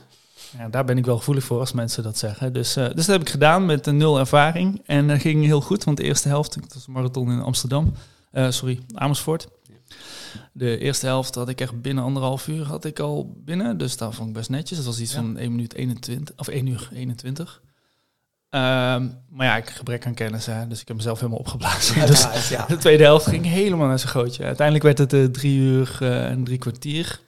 Ja, 0.57 0.69
daar 0.69 0.85
ben 0.85 0.97
ik 0.97 1.05
wel 1.05 1.17
gevoelig 1.17 1.43
voor 1.43 1.59
als 1.59 1.71
mensen 1.71 2.03
dat 2.03 2.17
zeggen. 2.17 2.53
Dus, 2.53 2.75
eh, 2.75 2.85
dus 2.85 2.95
dat 3.05 3.05
heb 3.05 3.21
ik 3.21 3.29
gedaan 3.29 3.65
met 3.65 3.87
een 3.87 3.97
nul 3.97 4.19
ervaring. 4.19 4.81
En 4.85 5.07
dat 5.07 5.21
ging 5.21 5.45
heel 5.45 5.61
goed, 5.61 5.83
want 5.83 5.97
de 5.97 6.03
eerste 6.03 6.27
helft, 6.27 6.55
het 6.55 6.73
was 6.73 6.87
een 6.87 6.93
marathon 6.93 7.31
in 7.31 7.41
Amsterdam, 7.41 7.93
eh, 8.31 8.49
sorry, 8.51 8.79
Amersfoort. 8.93 9.47
De 10.53 10.77
eerste 10.77 11.05
helft 11.05 11.35
had 11.35 11.49
ik 11.49 11.61
echt 11.61 11.81
binnen 11.81 12.03
anderhalf 12.03 12.47
uur 12.47 12.65
had 12.65 12.85
ik 12.85 12.99
al 12.99 13.33
binnen. 13.45 13.77
Dus 13.77 13.97
dat 13.97 14.15
vond 14.15 14.27
ik 14.27 14.33
best 14.33 14.49
netjes. 14.49 14.77
Dat 14.77 14.87
was 14.87 14.99
iets 14.99 15.11
Ja. 15.11 15.17
van 15.17 15.37
1 15.37 15.51
minuut 15.51 15.73
21, 15.73 16.35
of 16.37 16.47
1 16.47 16.67
uur 16.67 16.89
21. 16.93 17.61
Ehm, 18.49 19.07
maar 19.29 19.45
ja, 19.45 19.57
ik 19.57 19.69
gebrek 19.69 20.05
aan 20.05 20.13
kennis, 20.13 20.45
hè, 20.45 20.67
dus 20.67 20.81
ik 20.81 20.87
heb 20.87 20.97
mezelf 20.97 21.17
helemaal 21.19 21.39
opgeblazen. 21.39 22.05
Dus 22.07 22.49
ja. 22.49 22.65
de 22.67 22.77
tweede 22.77 23.03
helft 23.03 23.27
ging 23.27 23.45
helemaal 23.45 23.87
naar 23.87 23.99
zijn 23.99 24.11
gootje. 24.11 24.43
Uiteindelijk 24.43 24.85
werd 24.85 24.97
het 24.97 25.13
eh, 25.13 25.23
drie 25.25 25.57
uur 25.59 25.97
eh, 25.99 26.29
en 26.29 26.43
drie 26.43 26.57
kwartier. 26.57 27.19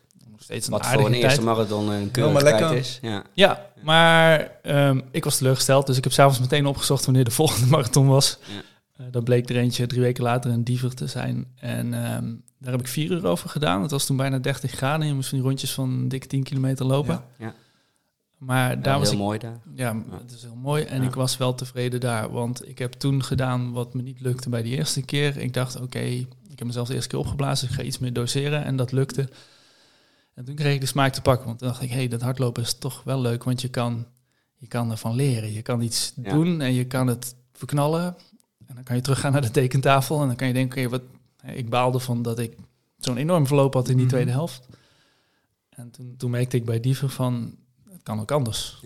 Steeds 0.51 0.65
een 0.67 0.71
Wat 0.71 0.81
aardige 0.81 1.01
voor 1.01 1.09
een 1.09 1.15
eerste 1.21 1.41
tijd. 1.41 1.45
marathon 1.57 1.89
een 1.89 2.11
keurige 2.11 2.43
lekker. 2.43 2.67
tijd 2.67 2.79
is. 2.79 2.99
Ja. 3.01 3.23
Ja, 3.33 3.65
maar 3.83 4.51
ehm, 4.61 4.99
ik 5.11 5.23
was 5.23 5.37
teleurgesteld, 5.37 5.87
dus 5.87 5.97
ik 5.97 6.03
heb 6.03 6.13
s'avonds 6.13 6.39
meteen 6.39 6.65
opgezocht 6.65 7.05
wanneer 7.05 7.23
de 7.23 7.31
volgende 7.41 7.67
marathon 7.69 8.07
was. 8.07 8.37
Ja. 8.47 8.61
Eh, 8.97 9.11
dat 9.11 9.23
bleek 9.23 9.49
er 9.49 9.55
eentje 9.57 9.87
drie 9.87 10.01
weken 10.01 10.23
later 10.23 10.51
in 10.51 10.63
Diever 10.63 10.93
te 10.95 11.07
zijn. 11.07 11.47
En 11.55 11.93
ehm, 11.93 12.33
daar 12.59 12.71
heb 12.71 12.79
ik 12.81 12.87
vier 12.87 13.11
uur 13.11 13.25
over 13.27 13.49
gedaan. 13.49 13.81
Het 13.81 13.91
was 13.91 14.05
toen 14.05 14.17
bijna 14.17 14.37
30 14.39 14.71
graden. 14.71 15.07
Je 15.07 15.13
moest 15.13 15.29
van 15.29 15.37
die 15.37 15.47
rondjes 15.47 15.71
van 15.73 16.07
dik 16.07 16.25
10 16.25 16.43
kilometer 16.43 16.85
lopen. 16.85 17.13
Ja. 17.37 17.45
Ja. 17.45 17.53
Maar 18.37 18.81
daar 18.81 18.99
was 18.99 19.09
heel 19.09 19.17
ik, 19.17 19.23
mooi 19.23 19.39
daar. 19.39 19.59
ja, 19.75 19.95
het 20.21 20.31
is 20.31 20.41
heel 20.41 20.55
mooi. 20.55 20.83
En 20.83 21.01
Ja. 21.01 21.07
ik 21.07 21.15
was 21.15 21.37
wel 21.37 21.55
tevreden 21.55 21.99
daar, 21.99 22.31
want 22.31 22.67
ik 22.67 22.79
heb 22.79 22.93
toen 22.93 23.23
gedaan 23.23 23.71
wat 23.71 23.93
me 23.93 24.01
niet 24.01 24.21
lukte 24.21 24.49
bij 24.49 24.61
de 24.61 24.69
eerste 24.69 25.01
keer. 25.01 25.37
Ik 25.37 25.53
dacht, 25.53 25.81
oké, 25.81 25.99
ik 25.99 26.27
heb 26.55 26.63
mezelf 26.63 26.87
de 26.87 26.93
eerste 26.93 27.09
keer 27.09 27.19
opgeblazen, 27.19 27.67
ik 27.67 27.73
ga 27.73 27.81
iets 27.81 27.99
meer 27.99 28.13
doseren. 28.13 28.63
En 28.63 28.75
dat 28.75 28.91
lukte. 28.91 29.29
En 30.33 30.45
toen 30.45 30.55
kreeg 30.55 30.73
ik 30.73 30.79
de 30.81 30.85
smaak 30.85 31.13
te 31.13 31.21
pakken, 31.21 31.45
want 31.47 31.59
toen 31.59 31.67
dacht 31.67 31.81
ik, 31.81 31.89
hé, 31.89 31.95
hey, 31.95 32.07
dat 32.07 32.21
hardlopen 32.21 32.63
is 32.63 32.73
toch 32.77 33.03
wel 33.03 33.21
leuk, 33.21 33.43
want 33.43 33.61
je 33.61 33.67
kan, 33.69 34.05
je 34.57 34.67
kan 34.67 34.91
ervan 34.91 35.15
leren. 35.15 35.51
Je 35.53 35.61
kan 35.61 35.81
iets 35.81 36.13
Ja. 36.23 36.33
doen 36.33 36.61
en 36.61 36.73
je 36.73 36.85
kan 36.85 37.07
het 37.07 37.35
verknallen. 37.53 38.15
En 38.67 38.75
dan 38.75 38.83
kan 38.83 38.95
je 38.95 39.01
teruggaan 39.01 39.31
naar 39.31 39.41
de 39.41 39.51
tekentafel 39.51 40.21
en 40.21 40.27
dan 40.27 40.35
kan 40.35 40.47
je 40.47 40.53
denken, 40.53 40.79
oké, 40.81 40.89
wat, 40.89 41.01
ik 41.55 41.69
baalde 41.69 41.99
van 41.99 42.21
dat 42.21 42.39
ik 42.39 42.55
zo'n 42.99 43.17
enorm 43.17 43.47
verloop 43.47 43.73
had 43.73 43.87
in 43.89 43.95
die 43.95 44.05
Mhm. 44.05 44.13
tweede 44.13 44.31
helft. 44.31 44.67
En 45.69 45.91
toen, 45.91 46.15
toen 46.17 46.31
merkte 46.31 46.57
ik 46.57 46.65
bij 46.65 46.79
Dieven 46.79 47.09
van, 47.09 47.55
het 47.89 48.03
kan 48.03 48.19
ook 48.19 48.31
anders. 48.31 48.81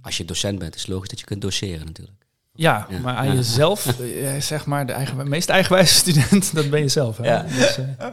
Als 0.00 0.16
je 0.16 0.24
docent 0.24 0.58
bent, 0.58 0.74
is 0.74 0.80
het 0.80 0.90
logisch 0.90 1.08
dat 1.08 1.20
je 1.20 1.26
kunt 1.26 1.42
doseren 1.42 1.86
natuurlijk. 1.86 2.21
Ja, 2.54 2.86
Ja. 2.90 2.98
maar 2.98 3.14
aan 3.16 3.26
Ja. 3.26 3.32
jezelf, 3.34 3.86
eh, 4.00 4.40
zeg 4.40 4.66
maar, 4.66 4.86
de 4.86 4.92
eigen, 4.92 5.28
meest 5.28 5.48
eigenwijze 5.48 5.94
student, 5.94 6.54
dat 6.54 6.70
ben 6.70 6.80
je 6.80 6.88
zelf. 6.88 7.16
Hè? 7.16 7.24
Ja. 7.24 7.42
Dus, 7.42 7.78
eh, 7.78 8.06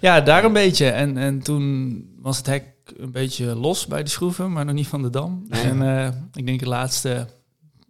ja, 0.00 0.20
daar 0.20 0.44
een 0.44 0.52
beetje. 0.52 0.88
En, 0.90 1.16
en 1.16 1.42
toen 1.42 1.98
was 2.18 2.36
het 2.36 2.46
hek 2.46 2.64
een 2.96 3.12
beetje 3.12 3.54
los 3.54 3.86
bij 3.86 4.02
de 4.02 4.10
schroeven, 4.10 4.52
maar 4.52 4.64
nog 4.64 4.74
niet 4.74 4.86
van 4.86 5.02
de 5.02 5.10
dam. 5.10 5.44
Nee. 5.48 5.62
En 5.62 5.82
eh, 5.82 6.08
ik 6.32 6.46
denk 6.46 6.60
de 6.60 6.68
laatste, 6.68 7.26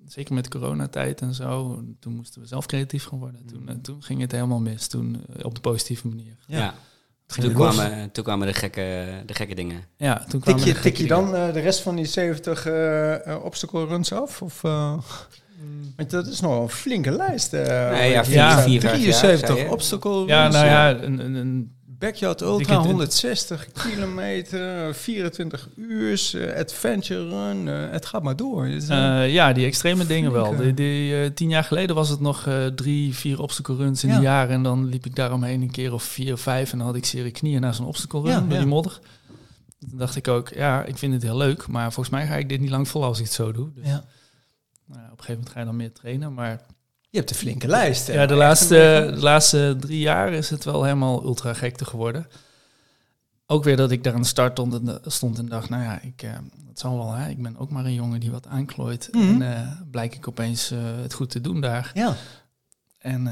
zeker 0.06 0.34
met 0.34 0.48
coronatijd 0.48 1.20
en 1.20 1.34
zo, 1.34 1.82
toen 2.00 2.14
moesten 2.14 2.40
we 2.40 2.46
zelf 2.46 2.66
creatief 2.66 3.04
gaan 3.04 3.18
worden. 3.18 3.46
Toen, 3.46 3.80
toen 3.82 4.02
ging 4.02 4.20
het 4.20 4.32
helemaal 4.32 4.60
mis, 4.60 4.86
toen 4.86 5.24
op 5.42 5.54
de 5.54 5.60
positieve 5.60 6.08
manier. 6.08 6.36
Ja. 6.46 6.74
Toen, 7.26 7.52
kwamen, 7.52 8.10
toen 8.12 8.24
kwamen 8.24 8.46
de 8.46 8.52
gekke, 8.54 9.06
de 9.26 9.34
gekke 9.34 9.54
dingen. 9.54 9.84
Ja, 9.96 10.18
toen 10.18 10.28
Tik 10.28 10.40
kwamen 10.40 10.64
je, 10.64 10.72
de 10.72 10.80
tik 10.80 10.96
je 10.96 11.06
dan 11.06 11.30
de 11.30 11.60
rest 11.60 11.80
van 11.80 11.96
die 11.96 12.04
70 12.04 12.66
eh, 12.66 13.26
eh, 13.26 13.44
obstacle 13.44 13.86
runs 13.86 14.12
af? 14.12 14.42
Of, 14.42 14.64
eh. 14.64 14.98
Want 15.96 16.10
dat 16.10 16.26
is 16.26 16.40
nog 16.40 16.62
een 16.62 16.68
flinke 16.68 17.10
lijst. 17.10 17.52
eh, 17.52 17.90
Nee, 17.90 18.10
ja, 18.10 18.24
vier- 18.24 18.34
Ja, 18.34 18.62
vier, 18.62 18.80
vijf 18.80 18.82
jaar, 18.82 19.12
73 19.12 19.46
zei 19.56 19.60
je. 19.64 19.70
obstacle 19.70 20.26
Ja, 20.26 20.48
nou 20.48 20.66
ja, 20.66 20.90
een, 21.02 21.24
een, 21.24 21.34
een 21.34 21.72
Backyard 21.98 22.40
Ultra, 22.40 22.76
het- 22.76 22.86
160 22.86 23.66
kilometer, 23.72 24.94
24 24.94 25.68
uur, 25.76 26.30
eh, 26.34 26.60
adventure 26.60 27.28
run. 27.28 27.68
eh, 27.68 27.90
het 27.90 28.06
gaat 28.06 28.22
maar 28.22 28.36
door. 28.36 28.66
Eh, 28.66 29.32
ja, 29.32 29.52
die 29.52 29.66
extreme 29.66 30.06
dingen 30.06 30.32
wel. 30.32 30.56
Die, 30.56 30.74
die, 30.74 31.32
tien 31.34 31.48
jaar 31.48 31.64
geleden 31.64 31.94
was 31.96 32.08
het 32.08 32.20
nog 32.20 32.46
eh, 32.46 32.66
drie, 32.66 33.14
vier 33.14 33.40
obstacle 33.40 33.76
runs 33.76 34.02
in 34.04 34.08
Ja. 34.10 34.16
een 34.16 34.22
jaar. 34.22 34.50
En 34.50 34.62
dan 34.62 34.84
liep 34.86 35.06
ik 35.06 35.14
daaromheen 35.16 35.62
een 35.62 35.70
keer 35.70 35.92
of 35.92 36.02
vier 36.02 36.32
of 36.32 36.40
vijf. 36.40 36.72
En 36.72 36.78
dan 36.78 36.86
had 36.86 36.96
ik 36.96 37.04
serie 37.04 37.30
knieën 37.30 37.60
naar 37.60 37.74
zo'n 37.74 37.86
obstacle 37.86 38.20
run 38.20 38.30
Ja, 38.30 38.40
door 38.40 38.52
ja. 38.52 38.58
die 38.58 38.66
modder. 38.66 38.98
Toen 39.88 39.98
dacht 39.98 40.16
ik 40.16 40.28
ook, 40.28 40.48
ja, 40.48 40.84
ik 40.84 40.98
vind 40.98 41.12
het 41.12 41.22
heel 41.22 41.36
leuk. 41.36 41.66
Maar 41.66 41.92
volgens 41.92 42.14
mij 42.14 42.26
ga 42.26 42.34
ik 42.36 42.48
dit 42.48 42.60
niet 42.60 42.70
lang 42.70 42.88
vol 42.88 43.04
als 43.04 43.18
ik 43.18 43.24
het 43.24 43.32
zo 43.34 43.52
doe. 43.52 43.68
Dus, 43.74 43.86
ja. 43.86 44.04
Nou, 44.86 45.00
op 45.04 45.10
een 45.10 45.24
gegeven 45.24 45.32
moment 45.34 45.48
ga 45.50 45.58
je 45.60 45.64
dan 45.66 45.76
meer 45.76 45.92
trainen. 45.92 46.34
Maar 46.34 46.60
Je 47.10 47.18
hebt 47.18 47.30
een 47.30 47.36
flinke 47.36 47.68
lijst. 47.68 48.06
hè? 48.06 48.12
ja, 48.12 48.26
de 48.26 48.34
laatste, 48.34 48.78
een- 48.78 49.14
de 49.14 49.20
laatste 49.20 49.76
drie 49.80 49.98
jaar 49.98 50.32
is 50.32 50.50
het 50.50 50.64
wel 50.64 50.82
helemaal 50.84 51.24
ultra 51.24 51.54
gekte 51.54 51.84
geworden. 51.84 52.26
Ook 53.46 53.64
weer 53.64 53.76
dat 53.76 53.90
ik 53.90 54.04
daar 54.04 54.14
aan 54.14 54.20
de 54.20 54.26
start 54.26 54.52
stond 54.52 54.74
en, 54.74 55.00
stond 55.04 55.38
en 55.38 55.46
dacht, 55.48 55.68
nou 55.68 55.82
ja, 55.82 56.00
ik, 56.00 56.22
eh, 56.22 56.30
het 56.68 56.78
zal 56.78 56.96
wel, 56.96 57.12
hè. 57.12 57.28
ik 57.28 57.42
ben 57.42 57.56
ook 57.56 57.70
maar 57.70 57.84
een 57.84 57.94
jongen 57.94 58.20
die 58.20 58.30
wat 58.30 58.46
aanklooit. 58.46 59.08
Mhm. 59.12 59.22
En 59.42 59.54
eh, 59.56 59.70
blijk 59.90 60.14
ik 60.14 60.28
opeens 60.28 60.70
eh, 60.70 60.78
het 61.02 61.12
goed 61.14 61.30
te 61.30 61.40
doen 61.40 61.60
daar. 61.60 61.90
Ja. 61.94 62.14
En 62.98 63.26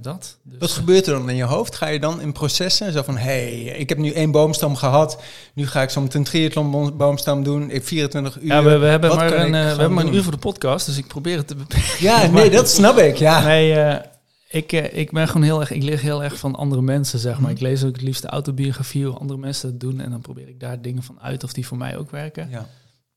dat. 0.00 0.38
Dus, 0.42 0.58
Wat 0.58 0.70
gebeurt 0.70 1.06
er 1.06 1.12
dan 1.12 1.30
in 1.30 1.36
je 1.36 1.44
hoofd? 1.44 1.74
Ga 1.76 1.86
je 1.86 2.00
dan 2.00 2.20
in 2.20 2.32
processen? 2.32 2.92
Zo 2.92 3.02
van, 3.02 3.16
hé, 3.16 3.24
hey, 3.64 3.78
ik 3.78 3.88
heb 3.88 3.98
nu 3.98 4.10
één 4.12 4.30
boomstam 4.30 4.76
gehad. 4.76 5.22
Nu 5.54 5.66
ga 5.66 5.82
ik 5.82 5.90
zo 5.90 6.00
meteen 6.00 6.20
een 6.20 6.26
triathlon 6.26 6.70
bo- 6.70 6.92
boomstam 6.92 7.42
doen. 7.42 7.64
Ik 7.64 7.72
heb 7.72 7.86
24 7.86 8.40
uur. 8.40 8.46
ja, 8.46 8.62
we, 8.62 8.76
we 8.78 8.86
hebben 8.86 9.08
Wat 9.10 9.18
maar, 9.18 9.32
een, 9.32 9.54
eh, 9.54 9.62
we 9.62 9.66
hebben 9.68 9.92
maar 9.92 10.04
een 10.04 10.14
uur 10.14 10.22
voor 10.22 10.32
de 10.32 10.38
podcast, 10.38 10.86
dus 10.86 10.96
ik 10.98 11.06
probeer 11.06 11.36
het 11.36 11.46
te 11.46 11.54
beperken. 11.54 11.96
Ja, 12.04 12.26
nee, 12.30 12.50
dat 12.50 12.68
snap 12.68 12.96
ik. 12.98 13.16
Ja. 13.16 13.44
Nee, 13.44 13.74
eh, 13.74 14.04
ik, 14.48 14.72
eh, 14.72 14.98
ik 14.98 15.10
ben 15.12 15.26
gewoon 15.26 15.42
heel 15.42 15.60
erg, 15.60 15.70
ik 15.70 15.82
leer 15.82 15.98
heel 15.98 16.22
erg 16.24 16.38
van 16.38 16.54
andere 16.54 16.82
mensen, 16.82 17.18
zeg 17.18 17.32
maar. 17.34 17.42
Mhm. 17.42 17.50
Ik 17.50 17.60
lees 17.60 17.84
ook 17.84 17.92
het 17.92 18.02
liefst 18.02 18.22
de 18.22 18.28
autobiografie, 18.28 19.04
hoe 19.06 19.18
andere 19.18 19.38
mensen 19.38 19.70
dat 19.70 19.80
doen. 19.80 20.00
En 20.00 20.10
dan 20.10 20.20
probeer 20.20 20.48
ik 20.48 20.60
daar 20.60 20.82
dingen 20.82 21.02
van 21.02 21.20
uit 21.20 21.44
of 21.44 21.52
die 21.52 21.66
voor 21.66 21.76
mij 21.78 21.96
ook 21.96 22.10
werken. 22.10 22.48
ja. 22.50 22.66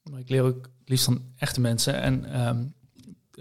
Maar 0.04 0.20
ik 0.20 0.30
leer 0.30 0.44
ook 0.44 0.62
het 0.80 0.90
liefst 0.90 1.06
van 1.06 1.22
echte 1.38 1.62
mensen. 1.62 2.02
En 2.02 2.26
eh, 2.34 2.50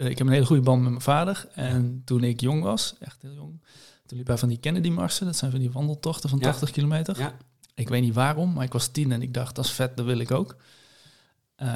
ik 0.06 0.18
heb 0.18 0.26
een 0.26 0.32
hele 0.32 0.46
goede 0.46 0.62
band 0.62 0.80
met 0.80 0.90
mijn 0.90 1.02
vader. 1.02 1.48
En 1.54 2.02
toen 2.04 2.24
ik 2.24 2.40
jong 2.40 2.62
was, 2.62 2.94
echt 3.00 3.22
heel 3.22 3.32
jong, 3.34 3.60
toen 4.06 4.18
liep 4.18 4.26
hij 4.26 4.38
van 4.38 4.48
die 4.48 4.58
Kennedy-marsen. 4.58 5.26
Dat 5.26 5.36
zijn 5.36 5.50
van 5.50 5.60
die 5.60 5.70
wandeltochten 5.70 6.28
van 6.28 6.38
Ja. 6.38 6.44
80 6.44 6.70
kilometer. 6.70 7.18
Ja. 7.18 7.32
Ik 7.74 7.88
weet 7.88 8.02
niet 8.02 8.14
waarom, 8.14 8.52
maar 8.52 8.64
ik 8.64 8.72
was 8.72 8.86
tien 8.86 9.12
en 9.12 9.22
ik 9.22 9.34
dacht, 9.34 9.54
dat 9.54 9.64
is 9.64 9.70
vet, 9.70 9.96
dat 9.96 10.06
wil 10.06 10.18
ik 10.18 10.30
ook. 10.30 10.56
Eh, 11.56 11.66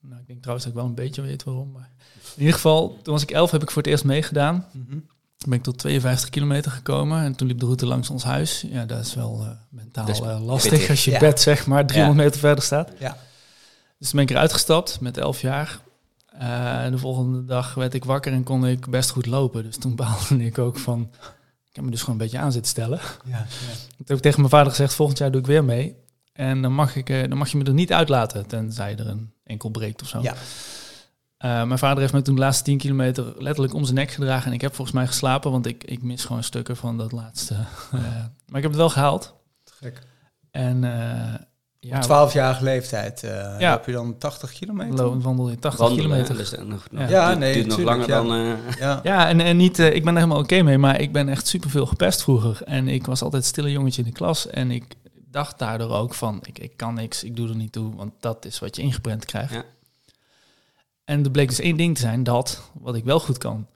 nou, 0.00 0.20
ik 0.20 0.26
denk 0.26 0.38
trouwens 0.40 0.64
dat 0.66 0.74
ik 0.74 0.80
wel 0.80 0.88
een 0.88 0.94
beetje 0.94 1.22
weet 1.22 1.44
waarom. 1.44 1.70
Maar 1.72 1.90
in 2.34 2.38
ieder 2.38 2.54
geval, 2.54 2.98
toen 3.02 3.12
was 3.12 3.22
ik 3.22 3.30
elf, 3.30 3.50
heb 3.50 3.62
ik 3.62 3.70
voor 3.70 3.82
het 3.82 3.90
eerst 3.90 4.04
meegedaan. 4.04 4.66
Toen 5.36 5.48
ben 5.50 5.58
ik 5.58 5.64
tot 5.64 5.78
52 5.78 6.30
kilometer 6.30 6.70
gekomen 6.70 7.22
en 7.22 7.34
toen 7.36 7.46
liep 7.48 7.58
de 7.58 7.64
route 7.64 7.86
langs 7.86 8.10
ons 8.10 8.22
huis. 8.24 8.64
Ja, 8.70 8.84
dat 8.84 9.04
is 9.06 9.14
wel 9.14 9.40
eh, 9.42 9.50
mentaal 9.68 10.08
is 10.08 10.20
eh, 10.20 10.40
lastig 10.44 10.70
pittig. 10.70 10.90
als 10.90 11.04
je 11.04 11.10
Ja. 11.10 11.18
bed 11.18 11.40
zeg 11.40 11.66
maar 11.66 11.86
300 11.86 12.24
meter 12.24 12.40
verder 12.40 12.64
staat. 12.64 12.90
Ja. 12.98 13.16
Dus 13.98 14.08
toen 14.08 14.18
ben 14.18 14.22
ik 14.28 14.30
eruit 14.30 14.52
gestapt 14.52 15.00
met 15.00 15.16
11 15.18 15.40
jaar. 15.40 15.80
En 16.38 16.92
de 16.92 16.98
volgende 16.98 17.44
dag 17.44 17.74
werd 17.74 17.94
ik 17.94 18.04
wakker 18.04 18.32
en 18.32 18.42
kon 18.42 18.66
ik 18.66 18.90
best 18.90 19.10
goed 19.10 19.26
lopen. 19.26 19.62
Dus 19.62 19.76
toen 19.76 19.96
baalde 19.96 20.44
ik 20.44 20.58
ook 20.58 20.78
van, 20.78 21.10
ik 21.70 21.76
heb 21.76 21.84
me 21.84 21.90
dus 21.90 22.00
gewoon 22.00 22.14
een 22.14 22.22
beetje 22.22 22.38
aan 22.38 22.52
zitten 22.52 22.70
stellen. 22.70 23.00
Ja. 23.24 23.30
ja. 23.36 23.46
Toen 23.96 24.06
heb 24.06 24.16
ik 24.16 24.22
tegen 24.22 24.38
mijn 24.38 24.50
vader 24.50 24.70
gezegd, 24.70 24.94
volgend 24.94 25.18
jaar 25.18 25.30
doe 25.30 25.40
ik 25.40 25.46
weer 25.46 25.64
mee. 25.64 25.96
En 26.32 26.62
dan 26.62 26.72
mag, 26.72 26.96
ik, 26.96 27.10
eh, 27.10 27.28
dan 27.28 27.38
mag 27.38 27.50
je 27.50 27.56
me 27.56 27.64
er 27.64 27.72
niet 27.72 27.92
uitlaten, 27.92 28.46
tenzij 28.46 28.96
er 28.96 29.08
een 29.08 29.32
enkel 29.44 29.70
breekt 29.70 30.02
of 30.02 30.08
zo. 30.08 30.22
Ja. 30.22 30.34
Eh, 31.36 31.64
mijn 31.64 31.78
vader 31.78 32.00
heeft 32.00 32.12
me 32.12 32.22
toen 32.22 32.34
de 32.34 32.40
laatste 32.40 32.64
10 32.64 32.78
kilometer 32.78 33.34
letterlijk 33.38 33.74
om 33.74 33.84
zijn 33.84 33.96
nek 33.96 34.10
gedragen. 34.10 34.46
En 34.46 34.52
ik 34.52 34.60
heb 34.60 34.74
volgens 34.74 34.96
mij 34.96 35.06
geslapen, 35.06 35.50
want 35.50 35.66
ik, 35.66 35.84
ik 35.84 36.02
mis 36.02 36.24
gewoon 36.24 36.42
stukken 36.42 36.76
van 36.76 36.96
dat 36.96 37.12
laatste. 37.12 37.54
Maar 38.46 38.58
ik 38.58 38.62
heb 38.62 38.72
het 38.72 38.80
wel 38.80 38.90
gehaald. 38.90 39.34
Gek. 39.64 40.02
En 40.50 40.84
ja, 41.80 41.96
Op 41.98 42.30
12-jarige 42.30 42.64
leeftijd 42.64 43.22
eh 43.22 43.30
Ja. 43.58 43.70
heb 43.70 43.86
je 43.86 43.92
dan 43.92 44.18
80 44.18 44.52
kilometer. 44.52 44.94
lo- 44.94 45.20
wandel 45.20 45.50
je 45.50 45.58
80 45.58 45.80
Wandelen, 45.80 46.04
kilometer. 46.24 46.36
dus 46.36 46.50
nog, 46.68 46.86
Ja. 46.90 47.26
Duurt, 47.26 47.38
nee, 47.38 47.54
duurt 47.54 47.66
nog 47.66 47.76
tuurlijk, 47.76 48.06
langer 48.08 48.24
ja. 48.38 48.54
dan... 48.54 48.56
eh, 48.68 48.78
Ja. 48.78 49.00
Ja, 49.16 49.28
en, 49.28 49.40
en 49.40 49.56
niet, 49.56 49.78
eh, 49.78 49.94
ik 49.94 50.04
ben 50.04 50.12
er 50.14 50.20
helemaal 50.20 50.42
oké 50.42 50.62
mee, 50.62 50.78
maar 50.78 51.00
ik 51.00 51.12
ben 51.12 51.28
echt 51.28 51.46
superveel 51.46 51.86
gepest 51.86 52.22
vroeger. 52.22 52.62
En 52.62 52.88
ik 52.88 53.06
was 53.06 53.22
altijd 53.22 53.42
het 53.42 53.50
stille 53.52 53.70
jongetje 53.70 54.02
in 54.02 54.08
de 54.08 54.14
klas. 54.14 54.46
En 54.46 54.70
ik 54.70 54.84
dacht 55.30 55.58
daardoor 55.58 55.90
ook 55.90 56.14
van, 56.14 56.40
ik, 56.42 56.58
ik 56.58 56.76
kan 56.76 56.94
niks, 56.94 57.24
ik 57.24 57.36
doe 57.36 57.48
er 57.48 57.56
niet 57.56 57.72
toe, 57.72 57.94
want 57.96 58.12
dat 58.20 58.44
is 58.44 58.58
wat 58.58 58.76
je 58.76 58.82
ingeprent 58.82 59.24
krijgt. 59.24 59.52
Ja. 59.52 59.64
En 61.04 61.24
er 61.24 61.30
bleek 61.30 61.48
dus 61.48 61.60
één 61.60 61.76
ding 61.76 61.94
te 61.94 62.00
zijn, 62.00 62.22
dat, 62.24 62.62
wat 62.72 62.94
ik 62.94 63.04
wel 63.04 63.20
goed 63.20 63.38
kan. 63.38 63.66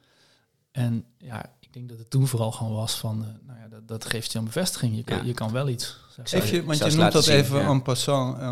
En 0.73 1.05
ja, 1.19 1.45
ik 1.61 1.73
denk 1.73 1.89
dat 1.89 1.99
het 1.99 2.11
toen 2.11 2.27
vooral 2.27 2.53
gewoon 2.53 2.73
was 2.75 2.95
van, 2.95 3.23
eh, 3.23 3.47
nou 3.47 3.59
ja, 3.59 3.69
dat, 3.69 3.89
dat 3.89 4.05
geeft 4.05 4.33
je 4.33 4.39
een 4.39 4.45
bevestiging. 4.45 4.97
Je 4.97 5.05
kan, 5.05 5.17
Ja. 5.17 5.23
je 5.25 5.35
kan 5.35 5.53
wel 5.53 5.69
iets. 5.69 6.03
Even, 6.25 6.65
want 6.65 6.79
je 6.79 6.97
noemt 6.97 7.13
dat 7.13 7.25
zien, 7.25 7.35
even 7.37 7.59
ja. 7.61 7.69
en 7.69 7.83
passant. 7.83 8.39
eh, 8.39 8.43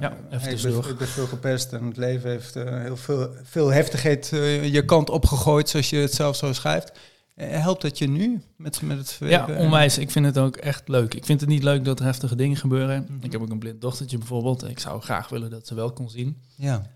Ja, 0.00 0.12
even 0.12 0.20
ik, 0.30 0.30
ben, 0.40 0.48
tussendoor. 0.48 0.88
ik 0.88 0.98
ben 0.98 1.08
veel 1.08 1.26
gepest 1.26 1.72
en 1.72 1.84
het 1.84 1.96
leven 1.96 2.30
heeft 2.30 2.56
eh, 2.56 2.80
heel 2.80 2.96
veel, 2.96 3.30
veel 3.42 3.68
heftigheid 3.68 4.32
eh, 4.32 4.72
je 4.72 4.84
kant 4.84 5.10
opgegooid, 5.10 5.68
zoals 5.68 5.90
je 5.90 5.96
het 5.96 6.14
zelf 6.14 6.36
zo 6.36 6.52
schrijft. 6.52 6.92
Helpt 7.34 7.82
dat 7.82 7.98
je 7.98 8.08
nu 8.08 8.42
met, 8.56 8.82
met 8.82 8.98
het 8.98 9.08
Ja, 9.08 9.14
verwerken? 9.16 9.56
onwijs. 9.56 9.98
Ik 9.98 10.10
vind 10.10 10.26
het 10.26 10.38
ook 10.38 10.56
echt 10.56 10.88
leuk. 10.88 11.14
Ik 11.14 11.24
vind 11.24 11.40
het 11.40 11.48
niet 11.48 11.62
leuk 11.62 11.84
dat 11.84 11.98
er 11.98 12.04
heftige 12.04 12.36
dingen 12.36 12.56
gebeuren. 12.56 13.06
Mhm. 13.08 13.24
Ik 13.24 13.32
heb 13.32 13.40
ook 13.40 13.50
een 13.50 13.58
blind 13.58 13.80
dochtertje 13.80 14.18
bijvoorbeeld. 14.18 14.68
Ik 14.68 14.78
zou 14.78 15.00
graag 15.02 15.28
willen 15.28 15.50
dat 15.50 15.66
ze 15.66 15.74
wel 15.74 15.92
kon 15.92 16.10
zien. 16.10 16.42
Ja. 16.56 16.90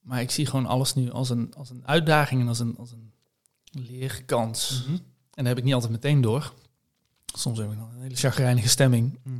Maar 0.00 0.20
ik 0.20 0.30
zie 0.30 0.46
gewoon 0.46 0.66
alles 0.66 0.94
nu 0.94 1.10
als 1.10 1.30
een, 1.30 1.52
als 1.56 1.70
een 1.70 1.82
uitdaging 1.86 2.40
en 2.40 2.48
als 2.48 2.58
een, 2.58 2.74
als 2.78 2.92
een 2.92 3.12
leerkans. 3.70 4.82
Mhm. 4.86 4.92
En 4.94 5.00
dat 5.34 5.46
heb 5.46 5.58
ik 5.58 5.64
niet 5.64 5.74
altijd 5.74 5.92
meteen 5.92 6.20
door. 6.20 6.52
Soms 7.34 7.58
heb 7.58 7.70
ik 7.70 7.78
nog 7.78 7.88
een 7.94 8.02
hele 8.02 8.14
chagrijnige 8.16 8.68
stemming. 8.68 9.18
Mhm. 9.22 9.36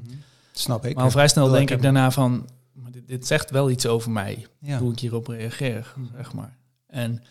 Snap 0.52 0.84
ik. 0.86 0.94
Maar 0.94 1.04
al 1.04 1.10
vrij 1.10 1.28
snel 1.28 1.48
denk 1.48 1.70
ik 1.70 1.82
daarna 1.82 2.10
van... 2.10 2.48
Maar 2.72 2.90
dit, 2.90 3.08
dit 3.08 3.26
zegt 3.26 3.50
wel 3.50 3.70
iets 3.70 3.86
over 3.86 4.10
mij, 4.10 4.46
Ja. 4.58 4.78
hoe 4.78 4.92
ik 4.92 4.98
hierop 4.98 5.26
reageer, 5.26 5.92
Mhm. 5.96 6.16
zeg 6.16 6.32
maar. 6.32 6.56
En 6.86 7.22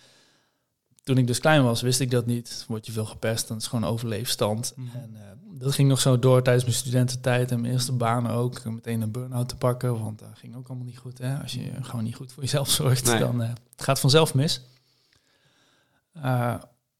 toen 1.03 1.17
ik 1.17 1.27
dus 1.27 1.39
klein 1.39 1.63
was, 1.63 1.81
wist 1.81 1.99
ik 1.99 2.11
dat 2.11 2.25
niet. 2.25 2.65
Word 2.67 2.85
je 2.85 2.91
veel 2.91 3.05
gepest, 3.05 3.47
dan 3.47 3.57
is 3.57 3.67
gewoon 3.67 3.89
overleefstand. 3.89 4.73
Mhm. 4.75 4.97
En 4.97 5.09
eh, 5.15 5.21
dat 5.59 5.73
ging 5.73 5.89
nog 5.89 5.99
zo 6.01 6.19
door 6.19 6.41
tijdens 6.43 6.65
mijn 6.65 6.77
studententijd 6.77 7.51
en 7.51 7.61
mijn 7.61 7.73
eerste 7.73 7.91
baan 7.91 8.29
ook. 8.29 8.63
Meteen 8.65 9.01
een 9.01 9.11
burn-out 9.11 9.49
te 9.49 9.55
pakken, 9.55 9.99
want 10.03 10.19
dat 10.19 10.29
ging 10.33 10.55
ook 10.55 10.67
allemaal 10.67 10.85
niet 10.87 10.97
goed. 10.97 11.17
Hè? 11.17 11.37
Als 11.41 11.53
je 11.53 11.71
gewoon 11.81 12.03
niet 12.03 12.15
goed 12.15 12.31
voor 12.31 12.43
jezelf 12.43 12.69
zorgt, 12.69 13.05
Nee. 13.05 13.19
dan 13.19 13.41
eh, 13.41 13.49
het 13.49 13.83
gaat 13.83 13.99
vanzelf 13.99 14.33
mis. 14.33 14.61
Eh, 16.13 16.21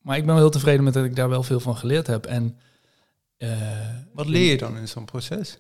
maar 0.02 0.18
ik 0.18 0.26
ben 0.26 0.34
wel 0.34 0.38
heel 0.44 0.50
tevreden 0.50 0.84
met 0.84 0.94
dat 0.94 1.06
ik 1.06 1.16
daar 1.16 1.30
wel 1.30 1.44
veel 1.44 1.60
van 1.60 1.78
geleerd 1.78 2.08
heb. 2.08 2.26
En, 2.26 2.58
Wat 4.14 4.28
leer 4.28 4.52
je 4.52 4.58
dan 4.58 4.78
in 4.78 4.88
zo'n 4.88 5.06
proces? 5.06 5.60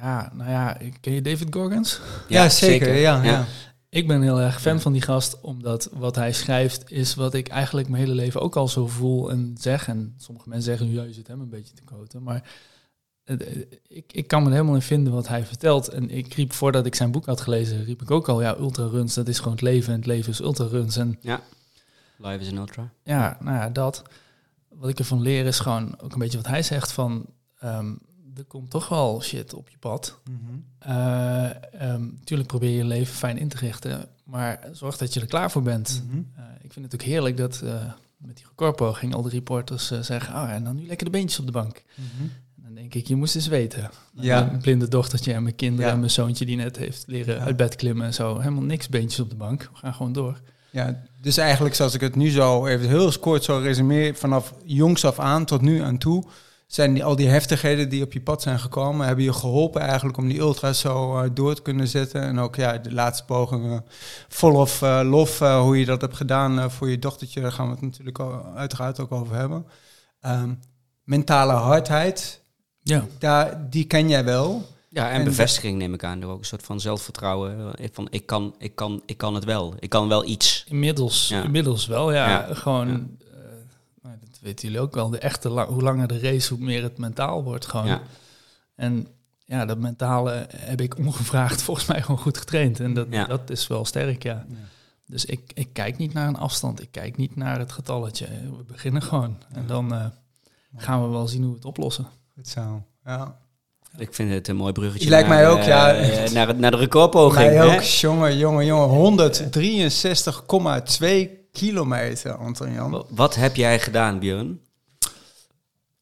Ja, 0.00 0.32
nou 0.34 0.50
ja, 0.50 0.78
ken 1.00 1.12
je 1.12 1.22
David 1.22 1.54
Gorgons? 1.54 2.00
Ja, 2.28 2.48
zeker. 2.48 2.94
Ja, 2.94 3.22
ja. 3.22 3.46
Ik 3.88 4.06
ben 4.06 4.22
heel 4.22 4.40
erg 4.40 4.60
fan 4.60 4.80
van 4.80 4.92
die 4.92 5.02
gast, 5.02 5.40
omdat 5.40 5.88
wat 5.92 6.16
hij 6.16 6.32
schrijft 6.32 6.90
is 6.90 7.14
wat 7.14 7.34
ik 7.34 7.48
eigenlijk 7.48 7.88
mijn 7.88 8.02
hele 8.02 8.14
leven 8.14 8.40
ook 8.40 8.56
al 8.56 8.68
zo 8.68 8.86
voel 8.86 9.30
en 9.30 9.56
zeg. 9.60 9.88
En 9.88 10.14
sommige 10.18 10.48
mensen 10.48 10.76
zeggen, 10.76 10.92
ja, 10.92 11.02
je 11.02 11.12
zit 11.12 11.26
hem 11.26 11.40
een 11.40 11.48
beetje 11.48 11.74
te 11.74 11.84
koten. 11.84 12.22
Maar 12.22 12.42
eh, 13.24 13.40
eh, 13.40 13.62
ik, 13.88 14.12
ik 14.12 14.26
kan 14.26 14.42
me 14.42 14.48
er 14.48 14.54
helemaal 14.54 14.74
in 14.74 14.82
vinden 14.82 15.12
wat 15.12 15.28
hij 15.28 15.44
vertelt. 15.44 15.88
En 15.88 16.10
ik 16.10 16.34
riep, 16.34 16.52
voordat 16.52 16.86
ik 16.86 16.94
zijn 16.94 17.10
boek 17.10 17.26
had 17.26 17.40
gelezen, 17.40 17.84
riep 17.84 18.02
ik 18.02 18.10
ook 18.10 18.28
al, 18.28 18.42
ja, 18.42 18.56
ultraruns, 18.58 19.14
dat 19.14 19.28
is 19.28 19.38
gewoon 19.38 19.52
het 19.52 19.62
leven 19.62 19.92
en 19.92 19.98
het 19.98 20.06
leven 20.06 20.32
is 20.32 20.40
ultraruns. 20.40 20.96
En 20.96 21.18
Live 22.16 22.38
is 22.38 22.50
an 22.50 22.56
ultra. 22.56 22.90
ja, 23.02 23.36
nou 23.40 23.56
ja, 23.56 23.70
dat. 23.70 24.02
Wat 24.78 24.88
ik 24.90 24.98
ervan 24.98 25.20
leer 25.20 25.46
is 25.46 25.58
gewoon 25.58 25.94
ook 26.00 26.12
een 26.12 26.18
beetje 26.18 26.36
wat 26.38 26.46
hij 26.46 26.62
zegt 26.62 26.92
van... 26.92 27.26
ehm, 27.58 27.92
er 28.36 28.44
komt 28.44 28.70
toch 28.70 28.88
wel 28.88 29.22
shit 29.22 29.54
op 29.54 29.68
je 29.68 29.78
pad. 29.78 30.18
Mhm. 30.24 30.58
Eh, 30.78 31.72
ehm, 31.82 32.04
tuurlijk 32.24 32.48
probeer 32.48 32.70
je 32.70 32.76
je 32.76 32.84
leven 32.84 33.14
fijn 33.14 33.38
in 33.38 33.48
te 33.48 33.56
richten, 33.56 34.08
maar 34.24 34.68
zorg 34.72 34.96
dat 34.96 35.14
je 35.14 35.20
er 35.20 35.26
klaar 35.26 35.50
voor 35.50 35.62
bent. 35.62 36.02
Mhm. 36.06 36.22
Eh, 36.34 36.42
ik 36.62 36.72
vind 36.72 36.84
het 36.84 36.94
ook 36.94 37.06
heerlijk 37.06 37.36
dat 37.36 37.60
eh, 37.64 37.84
met 38.16 38.36
die 38.36 38.46
recordpoging 38.48 39.14
al 39.14 39.22
de 39.22 39.28
reporters 39.28 39.86
zeggen... 40.00 40.34
oh, 40.34 40.50
en 40.50 40.64
dan 40.64 40.76
nu 40.76 40.86
lekker 40.86 41.06
de 41.06 41.12
beentjes 41.12 41.38
op 41.40 41.46
de 41.46 41.52
bank. 41.52 41.82
Mhm. 41.94 42.22
En 42.56 42.62
dan 42.62 42.74
denk 42.74 42.94
ik, 42.94 43.06
je 43.06 43.16
moest 43.16 43.34
eens 43.34 43.46
weten. 43.46 43.90
Ja. 44.14 44.44
Mijn 44.44 44.60
blinde 44.60 44.88
dochtertje 44.88 45.32
en 45.32 45.42
mijn 45.42 45.54
kinderen 45.54 45.86
Ja. 45.86 45.92
en 45.92 45.98
mijn 45.98 46.10
zoontje 46.10 46.46
die 46.46 46.56
net 46.56 46.76
heeft 46.76 47.04
leren 47.06 47.34
Ja. 47.34 47.40
uit 47.44 47.56
bed 47.56 47.76
klimmen 47.76 48.06
en 48.06 48.14
zo. 48.14 48.38
Helemaal 48.38 48.62
niks 48.62 48.88
beentjes 48.88 49.20
op 49.20 49.30
de 49.30 49.36
bank. 49.36 49.62
We 49.72 49.78
gaan 49.78 49.94
gewoon 49.94 50.12
door. 50.12 50.40
Ja, 50.76 51.02
dus 51.20 51.36
eigenlijk 51.36 51.74
zoals 51.74 51.94
ik 51.94 52.00
het 52.00 52.16
nu 52.16 52.30
zo 52.30 52.66
even 52.66 52.88
heel 52.88 53.12
kort 53.20 53.44
zo 53.44 53.58
resumeer, 53.58 54.14
vanaf 54.14 54.52
jongs 54.64 55.04
af 55.04 55.18
aan 55.18 55.44
tot 55.44 55.60
nu 55.60 55.80
aan 55.82 55.98
toe, 55.98 56.24
zijn 56.66 56.94
die, 56.94 57.04
al 57.04 57.16
die 57.16 57.28
heftigheden 57.28 57.88
die 57.88 58.02
op 58.02 58.12
je 58.12 58.20
pad 58.20 58.42
zijn 58.42 58.58
gekomen, 58.58 59.06
hebben 59.06 59.24
je 59.24 59.32
geholpen 59.32 59.80
eigenlijk 59.80 60.16
om 60.18 60.28
die 60.28 60.38
ultra's 60.38 60.80
zo 60.80 61.18
eh, 61.18 61.30
door 61.34 61.54
te 61.54 61.62
kunnen 61.62 61.88
zetten. 61.88 62.22
En 62.22 62.38
ook 62.38 62.56
ja, 62.56 62.78
de 62.78 62.92
laatste 62.92 63.24
pogingen 63.24 63.84
vol 64.28 64.54
of 64.54 64.82
eh, 64.82 65.00
lof, 65.04 65.40
eh, 65.40 65.60
hoe 65.60 65.78
je 65.78 65.84
dat 65.84 66.00
hebt 66.00 66.16
gedaan 66.16 66.70
voor 66.70 66.90
je 66.90 66.98
dochtertje, 66.98 67.40
daar 67.40 67.52
gaan 67.52 67.66
we 67.66 67.72
het 67.72 67.80
natuurlijk 67.82 68.18
al- 68.18 68.44
uiteraard 68.56 69.00
ook 69.00 69.12
over 69.12 69.36
hebben. 69.36 69.66
Ehm, 70.20 70.54
mentale 71.04 71.52
hardheid, 71.52 72.40
Ja. 72.82 73.04
daar, 73.18 73.70
die 73.70 73.84
ken 73.84 74.08
jij 74.08 74.24
wel. 74.24 74.66
Ja, 74.96 75.10
en, 75.10 75.18
En- 75.18 75.24
bevestiging 75.24 75.78
neem 75.78 75.94
ik 75.94 76.04
aan. 76.04 76.20
Door 76.20 76.32
ook 76.32 76.38
een 76.38 76.44
soort 76.44 76.62
van 76.62 76.80
zelfvertrouwen. 76.80 77.76
eh, 77.78 77.88
Van 77.92 78.06
ik 78.10 78.26
kan, 78.26 78.54
ik 78.58 78.76
kan, 78.76 79.02
ik 79.06 79.16
kan 79.16 79.34
het 79.34 79.44
wel. 79.44 79.74
Ik 79.78 79.88
kan 79.88 80.08
wel 80.08 80.24
iets. 80.24 80.64
Inmiddels, 80.68 81.28
Ja. 81.28 81.42
inmiddels 81.42 81.86
wel, 81.86 82.12
ja. 82.12 82.28
Ja. 82.28 82.54
Gewoon, 82.54 82.88
Ja. 82.88 82.94
eh, 82.94 83.38
nou, 84.02 84.16
dat 84.20 84.38
weten 84.40 84.68
jullie 84.68 84.82
ook 84.82 84.94
wel, 84.94 85.10
de 85.10 85.18
echte 85.18 85.48
hoe 85.48 85.82
langer 85.82 86.06
de 86.08 86.18
race, 86.20 86.54
hoe 86.54 86.64
meer 86.64 86.82
het 86.82 86.98
mentaal 86.98 87.42
wordt 87.44 87.66
gewoon. 87.66 87.86
Ja. 87.86 88.02
En 88.74 89.06
ja, 89.44 89.64
dat 89.66 89.78
mentale 89.78 90.46
heb 90.56 90.80
ik 90.80 90.98
ongevraagd 90.98 91.62
volgens 91.66 91.86
mij 91.86 92.02
gewoon 92.02 92.20
goed 92.20 92.38
getraind. 92.38 92.80
En 92.80 92.94
dat, 92.94 93.06
Ja. 93.10 93.24
dat 93.24 93.50
is 93.50 93.66
wel 93.66 93.84
sterk, 93.84 94.22
ja. 94.22 94.46
Ja. 94.48 94.54
Dus 95.06 95.24
ik, 95.24 95.50
ik 95.54 95.68
kijk 95.72 95.96
niet 95.98 96.12
naar 96.12 96.28
een 96.28 96.36
afstand, 96.36 96.82
ik 96.82 96.88
kijk 96.90 97.16
niet 97.16 97.36
naar 97.36 97.58
het 97.58 97.72
getalletje. 97.72 98.26
We 98.56 98.64
beginnen 98.66 99.02
gewoon. 99.02 99.36
En 99.52 99.66
dan 99.66 99.94
eh, 99.94 100.06
gaan 100.76 101.02
we 101.02 101.08
wel 101.08 101.28
zien 101.28 101.40
hoe 101.42 101.50
we 101.50 101.56
het 101.56 101.64
oplossen. 101.66 102.06
Goed 102.34 102.48
zo. 102.48 102.82
Ja. 103.04 103.38
Ik 103.98 104.14
vind 104.14 104.32
het 104.32 104.48
een 104.48 104.56
mooi 104.56 104.72
bruggetje. 104.72 105.08
Lijkt 105.08 105.28
naar, 105.28 105.36
mij 105.38 105.48
ook, 105.48 105.58
eh, 105.58 105.66
ja. 105.66 105.94
eh, 105.94 106.30
naar, 106.30 106.46
het- 106.46 106.58
naar 106.58 106.70
de 106.70 106.76
recordpoging. 106.76 107.54
Mij 107.54 107.68
hè? 107.68 107.76
ook, 107.76 107.80
jongen, 107.82 108.36
jongen, 108.38 108.64
jongen. 108.66 108.88
163,2 108.88 111.30
kilometer, 111.52 112.34
Anton 112.36 113.04
Wat 113.10 113.34
heb 113.34 113.56
jij 113.56 113.80
gedaan, 113.80 114.18
Björn? 114.18 114.60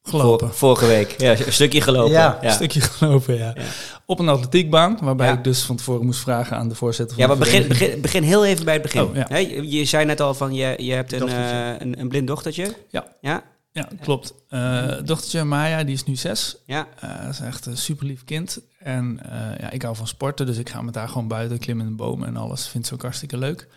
Gelopen. 0.03 0.47
Vor- 0.47 0.55
vorige 0.57 0.85
week. 0.85 1.15
Ja, 1.21 1.31
een 1.45 1.53
stukje 1.53 1.81
gelopen. 1.81 2.11
Ja, 2.11 2.37
Een 2.41 2.51
stukje 2.51 2.81
gelopen, 2.81 3.37
ja. 3.37 3.53
Ja. 3.55 3.61
Op 4.05 4.19
een 4.19 4.29
atletiekbaan, 4.29 4.97
waarbij 5.01 5.27
Ja. 5.27 5.33
ik 5.33 5.43
dus 5.43 5.61
van 5.63 5.75
tevoren 5.75 6.05
moest 6.05 6.19
vragen 6.19 6.57
aan 6.57 6.69
de 6.69 6.75
voorzitter 6.75 7.15
van 7.15 7.25
Ja, 7.27 7.35
maar 7.35 7.45
de 7.45 7.51
begin, 7.51 7.67
begin, 7.67 8.01
begin 8.01 8.23
heel 8.23 8.45
even 8.45 8.65
bij 8.65 8.73
het 8.73 8.83
begin. 8.83 9.01
Oh, 9.01 9.15
je, 9.29 9.71
je 9.71 9.85
zei 9.85 10.05
net 10.05 10.21
al 10.21 10.33
van, 10.33 10.53
je, 10.53 10.73
je 10.77 10.93
hebt 10.93 11.13
een, 11.13 11.27
eh, 11.29 11.67
een, 11.79 11.99
een 11.99 12.07
blind 12.07 12.27
dochtertje. 12.27 12.73
Ja. 12.89 13.05
Ja? 13.21 13.43
Ja, 13.75 13.89
klopt. 14.01 14.33
Eh 14.47 14.97
dochtertje 15.03 15.43
Maya, 15.43 15.83
die 15.83 15.93
is 15.93 16.03
nu 16.03 16.15
zes. 16.15 16.57
Ja. 16.65 16.87
Dat 17.01 17.29
is 17.33 17.39
echt 17.39 17.65
een 17.65 17.77
super 17.77 18.05
lief 18.05 18.23
kind. 18.23 18.59
En 18.79 19.19
eh, 19.31 19.59
ja, 19.59 19.69
ik 19.69 19.81
hou 19.81 19.95
van 19.95 20.07
sporten, 20.07 20.45
dus 20.45 20.57
ik 20.57 20.69
ga 20.69 20.81
met 20.81 20.95
haar 20.95 21.07
gewoon 21.09 21.27
buiten, 21.27 21.59
klimmen 21.59 21.85
in 21.85 21.91
de 21.91 21.97
bomen 21.97 22.27
en 22.27 22.37
alles. 22.37 22.67
Vindt 22.67 22.87
ze 22.87 22.93
ook 22.93 23.01
hartstikke 23.01 23.37
leuk. 23.37 23.67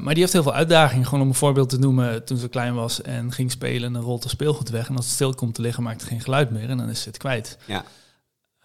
Maar 0.00 0.14
die 0.14 0.18
heeft 0.18 0.32
heel 0.32 0.42
veel 0.42 0.54
uitdagingen. 0.54 1.04
Gewoon 1.04 1.20
om 1.20 1.28
een 1.28 1.34
voorbeeld 1.34 1.68
te 1.68 1.78
noemen, 1.78 2.24
toen 2.24 2.36
ze 2.38 2.48
klein 2.48 2.74
was 2.74 3.02
en 3.02 3.32
ging 3.32 3.50
spelen, 3.50 3.86
en 3.86 3.92
dan 3.92 4.02
rolt 4.02 4.24
er 4.24 4.30
speelgoed 4.30 4.68
weg. 4.68 4.88
En 4.88 4.96
als 4.96 5.04
het 5.04 5.14
stil 5.14 5.34
komt 5.34 5.54
te 5.54 5.60
liggen, 5.62 5.82
maakt 5.82 6.00
het 6.00 6.10
geen 6.10 6.20
geluid 6.20 6.50
meer 6.50 6.68
en 6.70 6.76
dan 6.76 6.88
is 6.88 7.02
ze 7.02 7.08
het 7.08 7.18
kwijt. 7.18 7.58
Ja. 7.66 7.84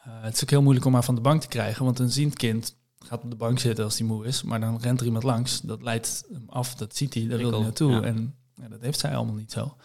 Het 0.09 0.35
is 0.35 0.43
ook 0.43 0.49
heel 0.49 0.61
moeilijk 0.61 0.85
om 0.85 0.93
haar 0.93 1.03
van 1.03 1.15
de 1.15 1.21
bank 1.21 1.41
te 1.41 1.47
krijgen, 1.47 1.85
want 1.85 1.99
een 1.99 2.11
ziend 2.11 2.33
kind 2.35 2.75
gaat 2.99 3.23
op 3.23 3.29
de 3.29 3.35
bank 3.35 3.59
zitten 3.59 3.83
als 3.83 3.97
hij 3.97 4.07
moe 4.07 4.25
is, 4.25 4.43
maar 4.43 4.59
dan 4.59 4.79
rent 4.81 4.99
er 4.99 5.05
iemand 5.05 5.23
langs. 5.23 5.61
Dat 5.61 5.81
leidt 5.81 6.23
hem 6.31 6.45
af, 6.49 6.75
dat 6.75 6.95
ziet 6.95 7.13
hij, 7.13 7.27
daar 7.27 7.37
wil 7.37 7.51
hij 7.51 7.61
naartoe. 7.61 7.91
ja. 7.91 8.01
En 8.01 8.35
ja, 8.61 8.67
dat 8.67 8.81
heeft 8.81 8.99
zij 8.99 9.15
allemaal 9.15 9.35
niet 9.35 9.51
zo. 9.51 9.75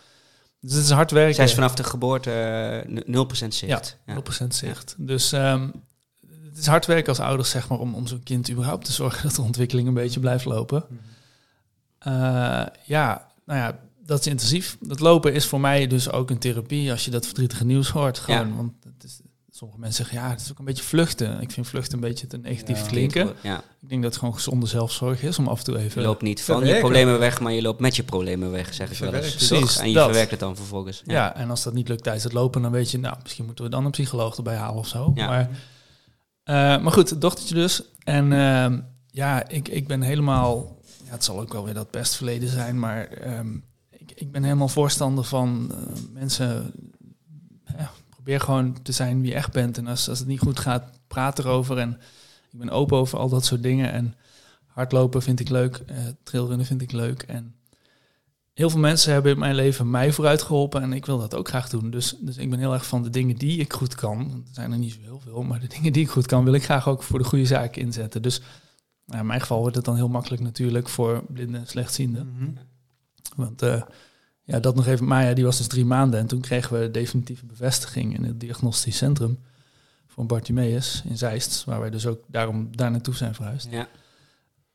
Dus 0.61 0.73
het 0.73 0.85
is 0.85 0.91
hard 0.91 1.11
werken. 1.11 1.35
Zij 1.35 1.45
is 1.45 1.55
vanaf 1.55 1.75
de 1.75 1.85
geboorte 1.85 2.31
eh, 2.33 2.93
n- 2.93 3.29
0% 3.45 3.49
zicht. 3.55 3.97
Ja, 4.07 4.15
0% 4.43 4.47
zicht. 4.49 4.95
Dus 4.99 5.33
ehm, 5.33 5.71
het 6.49 6.59
is 6.59 6.67
hard 6.67 6.87
werken 6.87 7.09
als 7.09 7.21
ouders, 7.21 7.51
zeg 7.51 7.69
maar, 7.69 7.79
om, 7.79 7.95
om 7.95 8.07
zo'n 8.07 8.23
kind 8.23 8.51
überhaupt 8.51 8.85
te 8.85 8.93
zorgen 8.93 9.23
dat 9.29 9.35
de 9.35 9.43
ontwikkeling 9.43 9.89
een 9.89 9.95
beetje 9.95 10.21
blijft 10.21 10.45
lopen. 10.45 10.85
Eh, 11.99 12.13
ja, 12.85 13.27
nou 13.45 13.59
ja, 13.59 13.79
dat 14.07 14.21
is 14.21 14.27
intensief. 14.27 14.77
Dat 14.81 15.01
lopen 15.01 15.33
is 15.35 15.47
voor 15.47 15.61
mij 15.61 15.87
dus 15.87 16.11
ook 16.11 16.31
een 16.31 16.39
therapie 16.39 16.91
als 16.91 17.05
je 17.05 17.11
dat 17.11 17.27
verdrietige 17.27 17.65
nieuws 17.65 17.89
hoort. 17.89 18.19
Gewoon, 18.19 18.49
Ja. 18.49 18.55
want 18.55 18.73
het 18.85 19.05
is, 19.05 19.21
sommige 19.61 19.81
mensen 19.81 20.05
zeggen, 20.05 20.23
ja, 20.25 20.31
het 20.33 20.41
is 20.41 20.51
ook 20.51 20.59
een 20.59 20.65
beetje 20.65 20.83
vluchten. 20.83 21.41
Ik 21.41 21.51
vind 21.51 21.67
vluchten 21.67 21.95
een 21.95 22.01
beetje 22.09 22.27
te 22.27 22.39
negatief 22.39 22.81
Ja. 22.81 22.87
klinken. 22.87 23.33
Ja. 23.43 23.63
Ik 23.81 23.89
denk 23.89 24.03
dat 24.03 24.11
het 24.11 24.19
gewoon 24.21 24.35
gezonde 24.35 24.67
zelfzorg 24.67 25.23
is 25.23 25.39
om 25.39 25.49
af 25.49 25.59
en 25.59 25.65
toe 25.65 25.79
Je 25.79 25.85
even... 25.85 26.03
loopt 26.03 26.23
niet 26.23 26.43
van 26.43 26.67
je 26.67 26.79
problemen 26.79 27.19
weg, 27.19 27.41
maar 27.41 27.53
je 27.53 27.63
loopt 27.63 27.81
met 27.81 27.97
je 27.97 28.03
problemen 28.03 28.51
weg, 28.51 28.75
zeg 28.75 28.91
ik 28.93 28.99
wel 28.99 29.15
eens. 29.15 29.35
Precies, 29.35 29.79
En 29.79 29.89
je 29.89 29.95
dat. 29.95 30.05
verwerkt 30.05 30.31
het 30.31 30.41
dan 30.41 30.57
vervolgens. 30.57 31.03
Ja. 31.07 31.35
en 31.37 31.51
als 31.51 31.63
dat 31.63 31.73
niet 31.75 31.89
lukt 31.89 32.03
tijdens 32.03 32.25
het 32.25 32.33
lopen, 32.33 32.63
dan 32.63 32.71
weet 32.71 32.91
je, 32.91 32.99
nou, 32.99 33.17
misschien 33.23 33.45
moeten 33.45 33.65
we 33.65 33.71
dan 33.71 33.85
een 33.85 33.91
psycholoog 33.91 34.37
erbij 34.37 34.57
halen 34.57 34.79
of 34.79 34.87
zo. 34.89 35.13
Ja. 35.15 35.27
Maar, 35.27 35.49
eh, 36.45 36.83
maar 36.83 36.93
goed, 36.93 37.21
dochtertje 37.21 37.55
dus. 37.55 37.83
En 38.05 38.33
ehm, 38.33 38.81
ja, 39.11 39.49
ik, 39.49 39.69
ik 39.69 39.87
ben 39.87 40.03
helemaal, 40.03 40.77
ja, 41.05 41.11
het 41.13 41.25
zal 41.25 41.41
ook 41.41 41.53
wel 41.53 41.65
weer 41.65 41.75
dat 41.75 41.91
best 41.91 42.15
verleden 42.17 42.49
zijn, 42.49 42.79
maar 42.79 43.07
ehm, 43.07 43.55
ik, 43.91 44.13
ik 44.15 44.33
ben 44.33 44.43
helemaal 44.43 44.69
voorstander 44.69 45.25
van 45.25 45.73
eh, 45.75 45.77
mensen, 46.13 46.73
probeer 48.23 48.41
gewoon 48.41 48.83
te 48.83 48.93
zijn 48.93 49.21
wie 49.21 49.31
je 49.31 49.37
echt 49.37 49.53
bent. 49.53 49.79
En 49.79 49.87
als, 49.87 50.09
als 50.09 50.19
het 50.19 50.29
niet 50.29 50.41
goed 50.41 50.59
gaat, 50.59 50.99
praat 51.07 51.39
erover. 51.39 51.79
En 51.79 52.01
ik 52.51 52.59
ben 52.59 52.71
open 52.71 52.97
over 52.97 53.19
al 53.19 53.29
dat 53.29 53.45
soort 53.45 53.63
dingen. 53.63 53.93
En 53.93 54.15
hardlopen 54.67 55.23
vind 55.23 55.41
ik 55.41 55.49
leuk, 55.49 55.83
eh 55.87 55.97
trailrunnen 56.23 56.67
vind 56.67 56.83
ik 56.83 56.93
leuk. 56.93 57.23
En 57.23 57.55
heel 58.55 58.71
veel 58.71 58.81
mensen 58.81 59.13
hebben 59.13 59.33
in 59.33 59.39
mijn 59.39 59.55
leven 59.55 59.91
mij 59.91 60.13
vooruit 60.13 60.43
geholpen 60.43 60.83
en 60.83 60.93
ik 60.93 61.07
wil 61.07 61.19
dat 61.19 61.35
ook 61.35 61.49
graag 61.49 61.69
doen. 61.69 61.91
Dus, 61.91 62.17
dus 62.21 62.37
ik 62.37 62.51
ben 62.51 62.59
heel 62.59 62.73
erg 62.73 62.87
van 62.87 63.03
de 63.03 63.11
dingen 63.11 63.37
die 63.37 63.59
ik 63.59 63.73
goed 63.73 63.95
kan. 63.95 64.45
Er 64.49 64.55
zijn 64.55 64.73
er 64.73 64.79
niet 64.79 64.93
zo 64.93 65.01
heel 65.01 65.21
veel, 65.21 65.43
maar 65.43 65.61
de 65.61 65.67
dingen 65.67 65.93
die 65.93 66.03
ik 66.03 66.11
goed 66.11 66.27
kan, 66.27 66.45
wil 66.45 66.55
ik 66.55 66.65
graag 66.65 66.89
ook 66.89 67.03
voor 67.03 67.19
de 67.19 67.25
goede 67.25 67.47
zaak 67.47 67.77
inzetten. 67.77 68.23
Dus 68.23 68.41
nou, 69.07 69.21
in 69.21 69.27
mijn 69.27 69.41
geval 69.41 69.61
wordt 69.61 69.77
het 69.77 69.85
dan 69.85 69.97
heel 69.97 70.09
makkelijk 70.09 70.43
natuurlijk 70.43 70.89
voor 70.89 71.25
blinden 71.29 71.61
en 71.61 71.67
slechtzienden. 71.67 72.33
Mhm. 72.37 72.51
Want 73.37 73.63
eh, 73.63 73.83
ja, 74.51 74.61
dat 74.61 74.75
nog 74.75 74.87
even, 74.87 75.07
Maya 75.07 75.35
die 75.35 75.45
was 75.45 75.57
dus 75.57 75.67
drie 75.67 75.85
maanden 75.85 76.21
en 76.21 76.27
toen 76.27 76.41
kregen 76.41 76.81
we 76.81 76.91
definitieve 76.91 77.47
bevestiging 77.47 78.15
in 78.15 78.25
het 78.25 78.41
diagnostisch 78.41 78.97
centrum 78.97 79.39
van 80.07 80.27
Bartimeus 80.27 81.03
in 81.09 81.19
Zeist, 81.19 81.65
waar 81.65 81.81
wij 81.81 81.91
dus 81.91 82.07
ook 82.07 82.23
daarom 82.27 82.77
daar 82.77 82.91
naartoe 82.91 83.15
zijn 83.15 83.35
verhuisd. 83.35 83.69
Ja. 83.71 83.89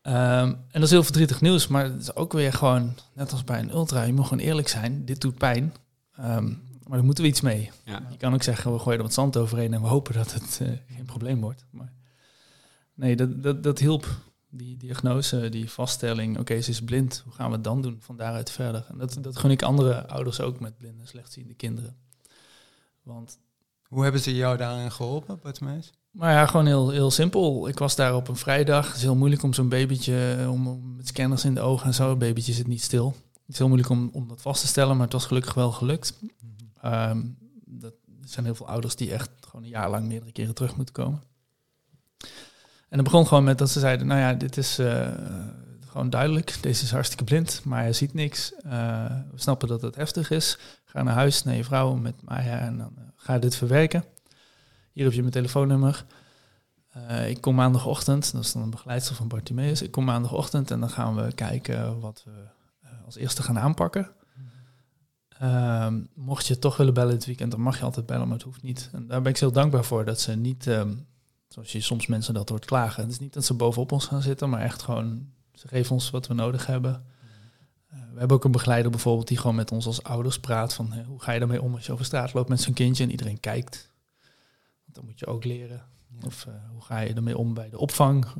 Ehm, 0.02 0.48
en 0.48 0.66
dat 0.72 0.82
is 0.82 0.90
heel 0.90 1.02
verdrietig 1.02 1.40
nieuws, 1.40 1.66
maar 1.66 1.84
het 1.84 2.00
is 2.00 2.14
ook 2.14 2.32
weer 2.32 2.52
gewoon, 2.52 2.94
net 3.12 3.32
als 3.32 3.44
bij 3.44 3.58
een 3.58 3.70
ultra, 3.70 4.02
je 4.02 4.12
moet 4.12 4.26
gewoon 4.26 4.44
eerlijk 4.44 4.68
zijn, 4.68 5.04
dit 5.04 5.20
doet 5.20 5.38
pijn, 5.38 5.72
Ehm, 6.16 6.46
maar 6.86 6.96
daar 6.96 7.04
moeten 7.04 7.24
we 7.24 7.30
iets 7.30 7.40
mee. 7.40 7.70
Ja. 7.84 8.02
Je 8.10 8.16
kan 8.16 8.34
ook 8.34 8.42
zeggen, 8.42 8.72
we 8.72 8.78
gooien 8.78 8.98
er 8.98 9.04
wat 9.04 9.14
zand 9.14 9.36
overheen 9.36 9.74
en 9.74 9.80
we 9.80 9.86
hopen 9.86 10.14
dat 10.14 10.32
het 10.32 10.58
eh, 10.62 10.68
geen 10.94 11.04
probleem 11.04 11.40
wordt. 11.40 11.64
Maar 11.70 11.92
nee, 12.94 13.16
dat, 13.16 13.42
dat, 13.42 13.62
dat 13.62 13.78
hielp. 13.78 14.06
Die 14.48 14.76
diagnose, 14.76 15.48
die 15.48 15.70
vaststelling, 15.70 16.38
oké, 16.38 16.60
ze 16.60 16.70
is 16.70 16.82
blind, 16.82 17.22
hoe 17.24 17.32
gaan 17.32 17.48
we 17.48 17.54
het 17.54 17.64
dan 17.64 17.82
doen? 17.82 17.96
Van 18.00 18.16
daaruit 18.16 18.50
verder. 18.50 18.86
En 18.88 18.98
dat, 18.98 19.18
dat 19.20 19.38
gun 19.38 19.50
ik 19.50 19.62
andere 19.62 20.08
ouders 20.08 20.40
ook 20.40 20.60
met 20.60 20.76
blinde, 20.76 21.06
slechtziende 21.06 21.54
kinderen. 21.54 21.96
Want 23.02 23.38
Hoe 23.88 24.02
hebben 24.02 24.20
ze 24.20 24.34
jou 24.34 24.56
daarin 24.56 24.92
geholpen, 24.92 25.38
Bartimeus? 25.42 25.92
maar 26.10 26.32
ja, 26.32 26.46
gewoon 26.46 26.66
heel, 26.66 26.90
heel 26.90 27.10
simpel. 27.10 27.68
Ik 27.68 27.78
was 27.78 27.96
daar 27.96 28.14
op 28.16 28.28
een 28.28 28.36
vrijdag. 28.36 28.86
Het 28.86 28.96
is 28.96 29.02
heel 29.02 29.16
moeilijk 29.16 29.42
om 29.42 29.52
zo'n 29.52 29.68
babytje, 29.68 30.46
om, 30.50 30.94
met 30.96 31.08
scanners 31.08 31.44
in 31.44 31.54
de 31.54 31.60
ogen 31.60 31.86
en 31.86 31.94
zo. 31.94 32.10
Een 32.10 32.18
babytje 32.18 32.52
zit 32.52 32.66
niet 32.66 32.82
stil. 32.82 33.14
Het 33.32 33.54
is 33.54 33.58
heel 33.58 33.66
moeilijk 33.68 33.90
om, 33.90 34.10
om 34.12 34.28
dat 34.28 34.42
vast 34.42 34.60
te 34.60 34.66
stellen, 34.66 34.94
maar 34.94 35.04
het 35.04 35.12
was 35.12 35.26
gelukkig 35.26 35.54
wel 35.54 35.72
gelukt. 35.72 36.18
Ehm, 36.80 37.22
dat, 37.64 37.92
er 38.22 38.28
zijn 38.28 38.44
heel 38.44 38.54
veel 38.54 38.68
ouders 38.68 38.96
die 38.96 39.12
echt 39.12 39.30
gewoon 39.40 39.62
een 39.62 39.70
jaar 39.70 39.90
lang 39.90 40.06
meerdere 40.06 40.32
keren 40.32 40.54
terug 40.54 40.76
moeten 40.76 40.94
komen. 40.94 41.22
En 42.88 42.98
het 42.98 43.04
begon 43.04 43.26
gewoon 43.26 43.44
met 43.44 43.58
dat 43.58 43.70
ze 43.70 43.80
zeiden, 43.80 44.06
nou 44.06 44.20
ja, 44.20 44.34
dit 44.34 44.56
is 44.56 44.78
eh, 44.78 45.08
gewoon 45.86 46.10
duidelijk. 46.10 46.58
Deze 46.60 46.84
is 46.84 46.90
hartstikke 46.90 47.24
blind, 47.24 47.60
maar 47.64 47.80
hij 47.80 47.92
ziet 47.92 48.14
niks. 48.14 48.54
Eh, 48.54 49.06
we 49.30 49.40
snappen 49.40 49.68
dat 49.68 49.82
het 49.82 49.96
heftig 49.96 50.30
is. 50.30 50.58
Ga 50.84 51.02
naar 51.02 51.14
huis, 51.14 51.42
naar 51.42 51.54
je 51.54 51.64
vrouw 51.64 51.94
met 51.94 52.22
Maya 52.22 52.58
en 52.58 52.78
dan 52.78 52.92
eh, 52.96 53.02
ga 53.16 53.38
dit 53.38 53.56
verwerken. 53.56 54.04
Hier 54.92 55.04
heb 55.04 55.12
je 55.12 55.20
mijn 55.20 55.32
telefoonnummer. 55.32 56.04
Ik 57.26 57.40
kom 57.40 57.54
maandagochtend, 57.54 58.32
dat 58.32 58.44
is 58.44 58.52
dan 58.52 58.62
een 58.62 58.70
begeleidster 58.70 59.14
van 59.14 59.28
Bartimeus. 59.28 59.82
Ik 59.82 59.90
kom 59.90 60.04
maandagochtend 60.04 60.70
en 60.70 60.80
dan 60.80 60.90
gaan 60.90 61.14
we 61.16 61.32
kijken 61.32 62.00
wat 62.00 62.22
we 62.24 62.30
als 63.04 63.16
eerste 63.16 63.42
gaan 63.42 63.58
aanpakken. 63.58 64.10
Ehm, 65.38 66.00
mocht 66.14 66.46
je 66.46 66.58
toch 66.58 66.76
willen 66.76 66.94
bellen 66.94 67.14
dit 67.14 67.26
weekend, 67.26 67.50
dan 67.50 67.60
mag 67.60 67.78
je 67.78 67.84
altijd 67.84 68.06
bellen, 68.06 68.28
maar 68.28 68.36
het 68.36 68.46
hoeft 68.46 68.62
niet. 68.62 68.90
En 68.92 69.06
daar 69.06 69.22
ben 69.22 69.30
ik 69.30 69.38
zo 69.38 69.50
dankbaar 69.50 69.84
voor 69.84 70.04
dat 70.04 70.20
ze 70.20 70.36
niet, 70.36 70.66
ehm, 70.66 70.94
zoals 71.56 71.72
je 71.72 71.80
soms 71.80 72.06
mensen 72.06 72.34
dat 72.34 72.48
hoort 72.48 72.64
klagen. 72.64 73.02
Het 73.02 73.12
is 73.12 73.18
niet 73.18 73.32
dat 73.32 73.44
ze 73.44 73.54
bovenop 73.54 73.92
ons 73.92 74.06
gaan 74.06 74.22
zitten, 74.22 74.50
maar 74.50 74.60
echt 74.60 74.82
gewoon, 74.82 75.28
ze 75.54 75.68
geven 75.68 75.92
ons 75.92 76.10
wat 76.10 76.26
we 76.26 76.34
nodig 76.34 76.66
hebben. 76.66 77.04
Eh, 77.90 77.98
we 78.12 78.18
hebben 78.18 78.36
ook 78.36 78.44
een 78.44 78.50
begeleider 78.50 78.90
bijvoorbeeld 78.90 79.28
die 79.28 79.38
gewoon 79.38 79.56
met 79.56 79.72
ons 79.72 79.86
als 79.86 80.02
ouders 80.02 80.40
praat 80.40 80.74
van 80.74 80.92
hè, 80.92 81.02
hoe 81.04 81.22
ga 81.22 81.32
je 81.32 81.38
daarmee 81.38 81.62
om 81.62 81.74
als 81.74 81.86
je 81.86 81.92
over 81.92 82.04
straat 82.04 82.32
loopt 82.34 82.48
met 82.48 82.60
zo'n 82.60 82.74
kindje 82.74 83.04
en 83.04 83.10
iedereen 83.10 83.40
kijkt. 83.40 83.90
Want 84.84 84.94
dan 84.94 85.04
moet 85.04 85.18
je 85.18 85.26
ook 85.26 85.44
leren. 85.44 85.82
Of 86.24 86.46
eh, 86.46 86.52
hoe 86.72 86.82
ga 86.84 86.98
je 86.98 87.14
ermee 87.14 87.38
om 87.38 87.54
bij 87.54 87.70
de 87.70 87.78
opvang, 87.78 88.24
eh, 88.24 88.32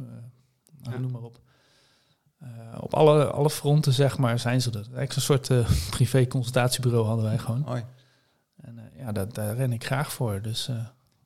nou, 0.83 0.94
Ja. 0.94 0.98
noem 0.98 1.11
maar 1.11 1.22
op. 1.22 1.40
Eh, 2.38 2.48
op 2.81 2.94
alle, 2.94 3.24
alle 3.31 3.50
fronten, 3.50 3.92
zeg 3.92 4.18
maar, 4.18 4.38
zijn 4.38 4.62
ze 4.62 4.68
er. 4.70 4.76
Eigenlijk 4.76 5.14
een 5.14 5.20
soort 5.22 5.50
eh, 5.50 5.70
privé 5.96 6.26
consultatiebureau 6.26 7.07
hadden 7.07 7.24
wij 7.24 7.38
gewoon. 7.38 7.62
Hoi. 7.62 7.85
En 8.57 8.79
eh, 8.79 8.98
ja, 9.00 9.12
dat, 9.12 9.35
daar 9.35 9.57
ren 9.57 9.72
ik 9.72 9.85
graag 9.85 10.12
voor. 10.12 10.42
Dus 10.42 10.68
eh, 10.68 10.76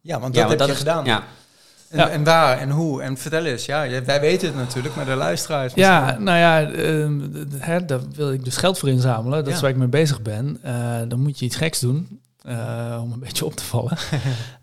Ja, 0.00 0.20
want 0.20 0.34
Ja, 0.34 0.40
dat 0.40 0.48
want 0.48 0.60
heb 0.60 0.68
je 0.68 0.74
is- 0.74 0.78
gedaan. 0.78 1.04
Ja, 1.04 1.24
En, 1.90 1.98
Ja. 1.98 2.08
en 2.08 2.24
waar 2.24 2.58
en 2.58 2.70
hoe? 2.70 3.02
En 3.02 3.16
vertel 3.16 3.44
eens. 3.44 3.66
Ja, 3.66 4.02
wij 4.04 4.20
weten 4.20 4.46
het 4.48 4.56
natuurlijk, 4.56 4.94
maar 4.96 5.04
de 5.04 5.14
luisteraars... 5.14 5.74
ja, 5.74 6.00
misschien- 6.00 6.22
nou 6.24 6.38
ja, 6.38 6.70
ehm, 6.70 7.20
hè, 7.58 7.84
daar 7.84 8.00
wil 8.14 8.32
ik 8.32 8.44
dus 8.44 8.56
geld 8.56 8.78
voor 8.78 8.88
inzamelen. 8.88 9.44
Dat 9.44 9.54
is 9.54 9.60
waar 9.60 9.70
ik 9.70 9.76
mee 9.76 9.88
bezig 9.88 10.22
ben. 10.22 10.58
Eh, 10.62 10.98
dan 11.08 11.20
moet 11.20 11.38
je 11.38 11.44
iets 11.44 11.56
geks 11.56 11.80
doen 11.80 12.20
eh, 12.42 12.98
om 13.02 13.12
een 13.12 13.18
beetje 13.26 13.44
op 13.44 13.54
te 13.54 13.64
vallen. 13.64 13.96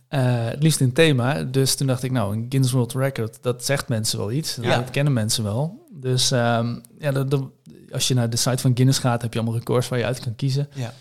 Eh, 0.08 0.22
het 0.26 0.64
liefst 0.64 0.80
in 0.80 0.94
thema. 0.94 1.44
Dus 1.44 1.76
toen 1.76 1.88
dacht 1.88 2.04
ik, 2.04 2.12
nou, 2.12 2.34
een 2.36 2.46
Guinness 2.50 2.74
World 2.74 2.94
Record, 2.94 3.38
dat 3.42 3.66
zegt 3.66 3.88
mensen 3.88 4.18
wel 4.20 4.32
iets. 4.32 4.58
Ja. 4.62 4.76
Dat 4.76 4.90
kennen 4.90 5.14
mensen 5.14 5.44
wel. 5.44 5.86
Dus 5.92 6.32
ehm, 6.32 6.76
ja, 7.00 7.12
dat, 7.12 7.32
dat- 7.32 7.44
als 7.92 8.08
je 8.08 8.14
naar 8.14 8.30
de 8.30 8.38
site 8.38 8.58
van 8.58 8.72
Guinness 8.74 9.00
gaat, 9.00 9.22
heb 9.22 9.34
je 9.34 9.40
allemaal 9.40 9.58
records 9.58 9.88
waar 9.88 10.00
je 10.00 10.06
uit 10.06 10.20
kan 10.20 10.36
kiezen. 10.36 10.68
Ja. 10.74 10.94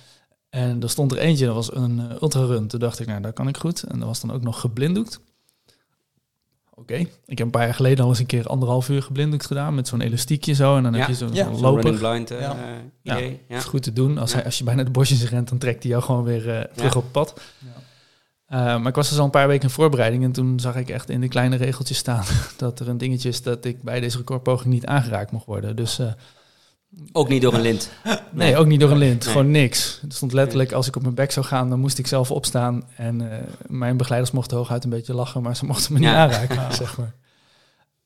En 0.51 0.83
er 0.83 0.91
stond 0.91 1.13
er 1.13 1.19
eentje, 1.19 1.47
dat 1.47 1.55
was 1.55 1.75
een 1.75 2.03
ultrarun. 2.23 2.67
Toen 2.69 2.81
dacht 2.81 3.01
ik, 3.01 3.07
nou, 3.07 3.21
dat 3.21 3.33
kan 3.33 3.49
ik 3.49 3.57
goed. 3.57 3.83
En 3.83 3.99
dat 3.99 4.09
was 4.09 4.21
dan 4.21 4.33
ook 4.33 4.43
nog 4.43 4.61
geblinddoekt. 4.61 5.21
Oké. 6.77 6.95
Ik 7.27 7.39
heb 7.39 7.41
een 7.41 7.51
paar 7.51 7.65
jaar 7.65 7.75
geleden 7.75 8.05
al 8.05 8.11
eens 8.11 8.19
een 8.19 8.27
keer 8.27 8.47
anderhalf 8.47 8.89
uur 8.89 9.03
geblinddoekt 9.03 9.47
gedaan 9.47 9.75
met 9.75 9.89
zo'n 9.89 10.01
elastiekje 10.01 10.53
zo. 10.55 10.77
En 10.77 10.83
dan 10.83 10.93
Ja. 10.93 10.99
heb 10.99 11.09
je 11.09 11.15
zo'n 11.15 11.33
Ja. 11.35 11.49
running 11.53 11.99
blind 11.99 12.31
eh, 12.31 12.41
Ja. 12.41 12.57
Ja. 13.03 13.17
idee. 13.17 13.31
Ja. 13.31 13.55
Dat 13.55 13.59
is 13.59 13.65
goed 13.65 13.83
te 13.83 13.93
doen. 13.93 14.19
Als, 14.19 14.31
Ja. 14.31 14.37
hij, 14.37 14.45
als 14.45 14.59
je 14.59 14.65
bijna 14.65 14.83
de 14.85 14.91
bosjes 14.91 15.29
rent, 15.29 15.49
dan 15.49 15.59
trekt 15.59 15.83
hij 15.83 15.93
jou 15.93 16.03
gewoon 16.03 16.25
weer 16.25 16.51
eh, 16.51 16.65
terug 16.75 16.93
Ja. 16.93 16.99
op 16.99 17.03
het 17.03 17.13
pad. 17.13 17.41
Ja. 17.59 17.69
Eh, 18.47 18.79
maar 18.81 18.89
ik 18.89 18.95
was 18.95 19.09
dus 19.09 19.19
al 19.19 19.25
een 19.25 19.31
paar 19.31 19.49
weken 19.49 19.63
in 19.69 19.71
voorbereiding 19.75 20.25
en 20.25 20.33
toen 20.33 20.61
zag 20.61 20.77
ik 20.77 20.89
echt 20.91 21.11
in 21.11 21.21
de 21.21 21.29
kleine 21.29 21.57
regeltjes 21.57 21.99
staan 21.99 22.25
dat 22.57 22.81
er 22.81 22.89
een 22.89 22.99
dingetje 22.99 23.29
is 23.29 23.43
dat 23.43 23.65
ik 23.65 23.83
bij 23.83 24.01
deze 24.01 24.17
recordpoging 24.17 24.75
niet 24.75 24.87
aangeraakt 24.87 25.31
mocht 25.31 25.47
worden. 25.47 25.77
Dus 25.77 25.99
eh, 25.99 26.07
Ook 27.13 27.29
niet 27.29 27.43
door 27.43 27.55
een 27.55 27.61
lint. 27.61 27.91
nee, 28.33 28.57
ook 28.57 28.67
niet 28.67 28.81
door 28.81 28.91
een 28.91 28.97
lint, 28.99 29.25
Nee. 29.25 29.33
gewoon 29.33 29.51
niks. 29.51 30.01
Er 30.09 30.15
stond 30.15 30.33
letterlijk, 30.33 30.73
als 30.73 30.87
ik 30.87 30.97
op 30.97 31.03
mijn 31.03 31.15
bek 31.15 31.33
zou 31.33 31.47
gaan, 31.47 31.69
dan 31.69 31.81
moest 31.81 31.99
ik 31.99 32.07
zelf 32.07 32.31
opstaan. 32.31 32.85
En 32.97 33.33
eh, 33.33 33.39
mijn 33.67 33.97
begeleiders 33.97 34.33
mochten 34.33 34.57
hooguit 34.57 34.85
een 34.85 34.91
beetje 34.91 35.15
lachen, 35.15 35.43
maar 35.43 35.57
ze 35.57 35.65
mochten 35.73 35.93
me 35.93 35.99
niet 35.99 36.09
Ja. 36.09 36.17
aanraken, 36.23 36.75
zeg 36.85 36.97
maar. 36.99 37.15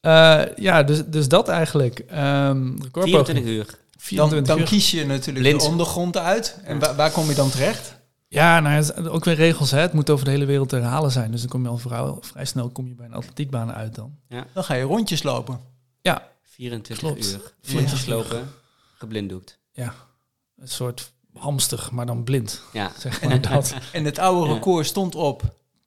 Eh, 0.01 0.57
ja, 0.57 0.83
dus, 0.83 1.03
dus 1.07 1.29
dat 1.29 1.49
eigenlijk. 1.49 1.99
Ehm 1.99 2.67
recordpoging. 2.83 3.27
24 3.27 3.45
uur. 3.45 3.65
Dan, 3.67 3.75
24 3.99 4.47
dan 4.55 4.59
uur. 4.59 4.65
kies 4.65 4.91
je 4.91 5.07
natuurlijk 5.07 5.59
de 5.59 5.65
ondergrond 5.67 6.17
uit. 6.17 6.59
En 6.65 6.79
wa- 6.79 6.95
waar 6.95 7.11
kom 7.11 7.29
je 7.29 7.35
dan 7.35 7.51
terecht? 7.51 7.99
Ja, 8.29 8.61
nou, 8.61 8.75
ja, 8.75 8.81
het 8.81 8.97
is 8.99 9.07
ook 9.09 9.25
weer 9.25 9.35
regels. 9.35 9.71
Hè. 9.71 9.79
Het 9.79 9.93
moet 9.93 10.11
over 10.11 10.25
de 10.25 10.31
hele 10.31 10.45
wereld 10.45 10.69
te 10.69 10.77
herhalen 10.77 11.11
zijn. 11.11 11.31
Dus 11.31 11.41
dan 11.41 11.49
kom 11.51 11.63
je 11.63 11.69
al 11.69 11.79
vrij, 11.79 12.13
vrij 12.21 12.45
snel 12.45 12.69
kom 12.69 12.87
je 12.89 12.95
bij 12.95 13.07
een 13.07 13.15
atletiekbaan 13.15 13.73
uit 13.73 13.95
dan. 13.95 14.15
Dan 14.53 14.65
ga 14.65 14.75
je 14.75 14.83
rondjes 14.83 15.23
lopen. 15.23 15.61
Ja, 16.01 16.23
24 16.43 16.99
Klopt. 17.09 17.27
uur. 17.33 17.41
24 17.63 17.73
Rondjes 17.73 18.07
uur. 18.07 18.15
lopen, 18.15 18.51
geblinddoekt. 19.01 19.59
een 19.75 20.69
soort 20.69 21.13
hamster, 21.35 21.89
maar 21.93 22.07
dan 22.07 22.25
blind. 22.25 22.63
Ja. 22.73 22.91
Zeg 22.99 23.23
maar 23.23 23.41
dat. 23.41 23.75
En 23.93 24.05
het 24.05 24.19
oude 24.19 24.49
Ja. 24.49 24.55
record 24.55 24.87
stond 24.87 25.15
op. 25.15 25.43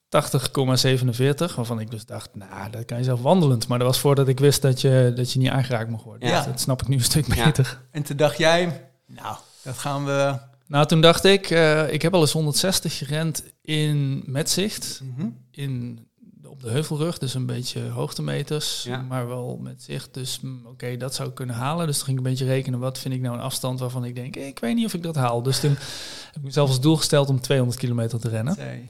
80,47, 0.09 1.55
waarvan 1.55 1.79
ik 1.79 1.91
dus 1.91 2.05
dacht, 2.05 2.29
nou, 2.35 2.69
dat 2.71 2.85
kan 2.85 2.97
je 2.97 3.03
zelf 3.03 3.21
wandelend. 3.21 3.67
Maar 3.67 3.77
dat 3.79 3.87
was 3.87 3.99
voordat 3.99 4.27
ik 4.27 4.39
wist 4.39 4.61
dat 4.61 4.81
je, 4.81 5.13
dat 5.15 5.31
je 5.33 5.39
niet 5.39 5.49
aangeraakt 5.49 5.89
mocht 5.89 6.03
worden. 6.03 6.29
Ja. 6.29 6.37
Dus 6.37 6.45
dat 6.45 6.59
snap 6.59 6.81
ik 6.81 6.87
nu 6.87 6.95
een 6.95 7.03
stuk 7.03 7.33
Ja. 7.35 7.45
beter. 7.45 7.81
En 7.91 8.03
toen 8.03 8.17
dacht 8.17 8.37
jij, 8.37 8.89
nou, 9.07 9.37
dat 9.63 9.77
gaan 9.77 10.05
we... 10.05 10.37
Nou, 10.67 10.85
toen 10.85 11.01
dacht 11.01 11.23
ik, 11.23 11.49
eh, 11.49 11.93
ik 11.93 12.01
heb 12.01 12.13
al 12.13 12.21
eens 12.21 12.31
160 12.31 12.97
gerend 12.97 13.43
in 13.61 14.23
metzicht. 14.25 15.01
Mhm. 15.03 15.27
in, 15.51 16.07
op 16.53 16.61
de 16.61 16.69
heuvelrug, 16.69 17.17
dus 17.17 17.33
een 17.33 17.45
beetje 17.45 17.89
hoogtemeters, 17.89 18.83
Ja. 18.83 19.01
maar 19.01 19.27
wel 19.27 19.59
met 19.61 19.83
zicht. 19.83 20.13
Dus 20.13 20.39
mm, 20.39 20.65
oké, 20.65 20.97
dat 20.97 21.15
zou 21.15 21.29
ik 21.29 21.35
kunnen 21.35 21.55
halen. 21.55 21.87
Dus 21.87 21.95
toen 21.97 22.05
ging 22.05 22.19
ik 22.19 22.23
een 22.25 22.29
beetje 22.31 22.45
rekenen, 22.45 22.79
wat 22.79 22.97
vind 22.99 23.13
ik 23.13 23.21
nou 23.21 23.35
een 23.35 23.41
afstand 23.41 23.79
waarvan 23.79 24.05
ik 24.05 24.15
denk, 24.15 24.35
ik 24.35 24.59
weet 24.59 24.75
niet 24.75 24.85
of 24.85 24.93
ik 24.93 25.03
dat 25.03 25.15
haal. 25.15 25.43
Dus 25.43 25.59
toen 25.59 25.71
heb 26.25 26.35
ik 26.35 26.41
mezelf 26.43 26.69
als 26.69 26.81
doel 26.81 26.97
gesteld 26.97 27.29
om 27.29 27.41
200 27.41 27.79
kilometer 27.79 28.19
te 28.19 28.29
rennen. 28.29 28.53
Ik 28.59 28.89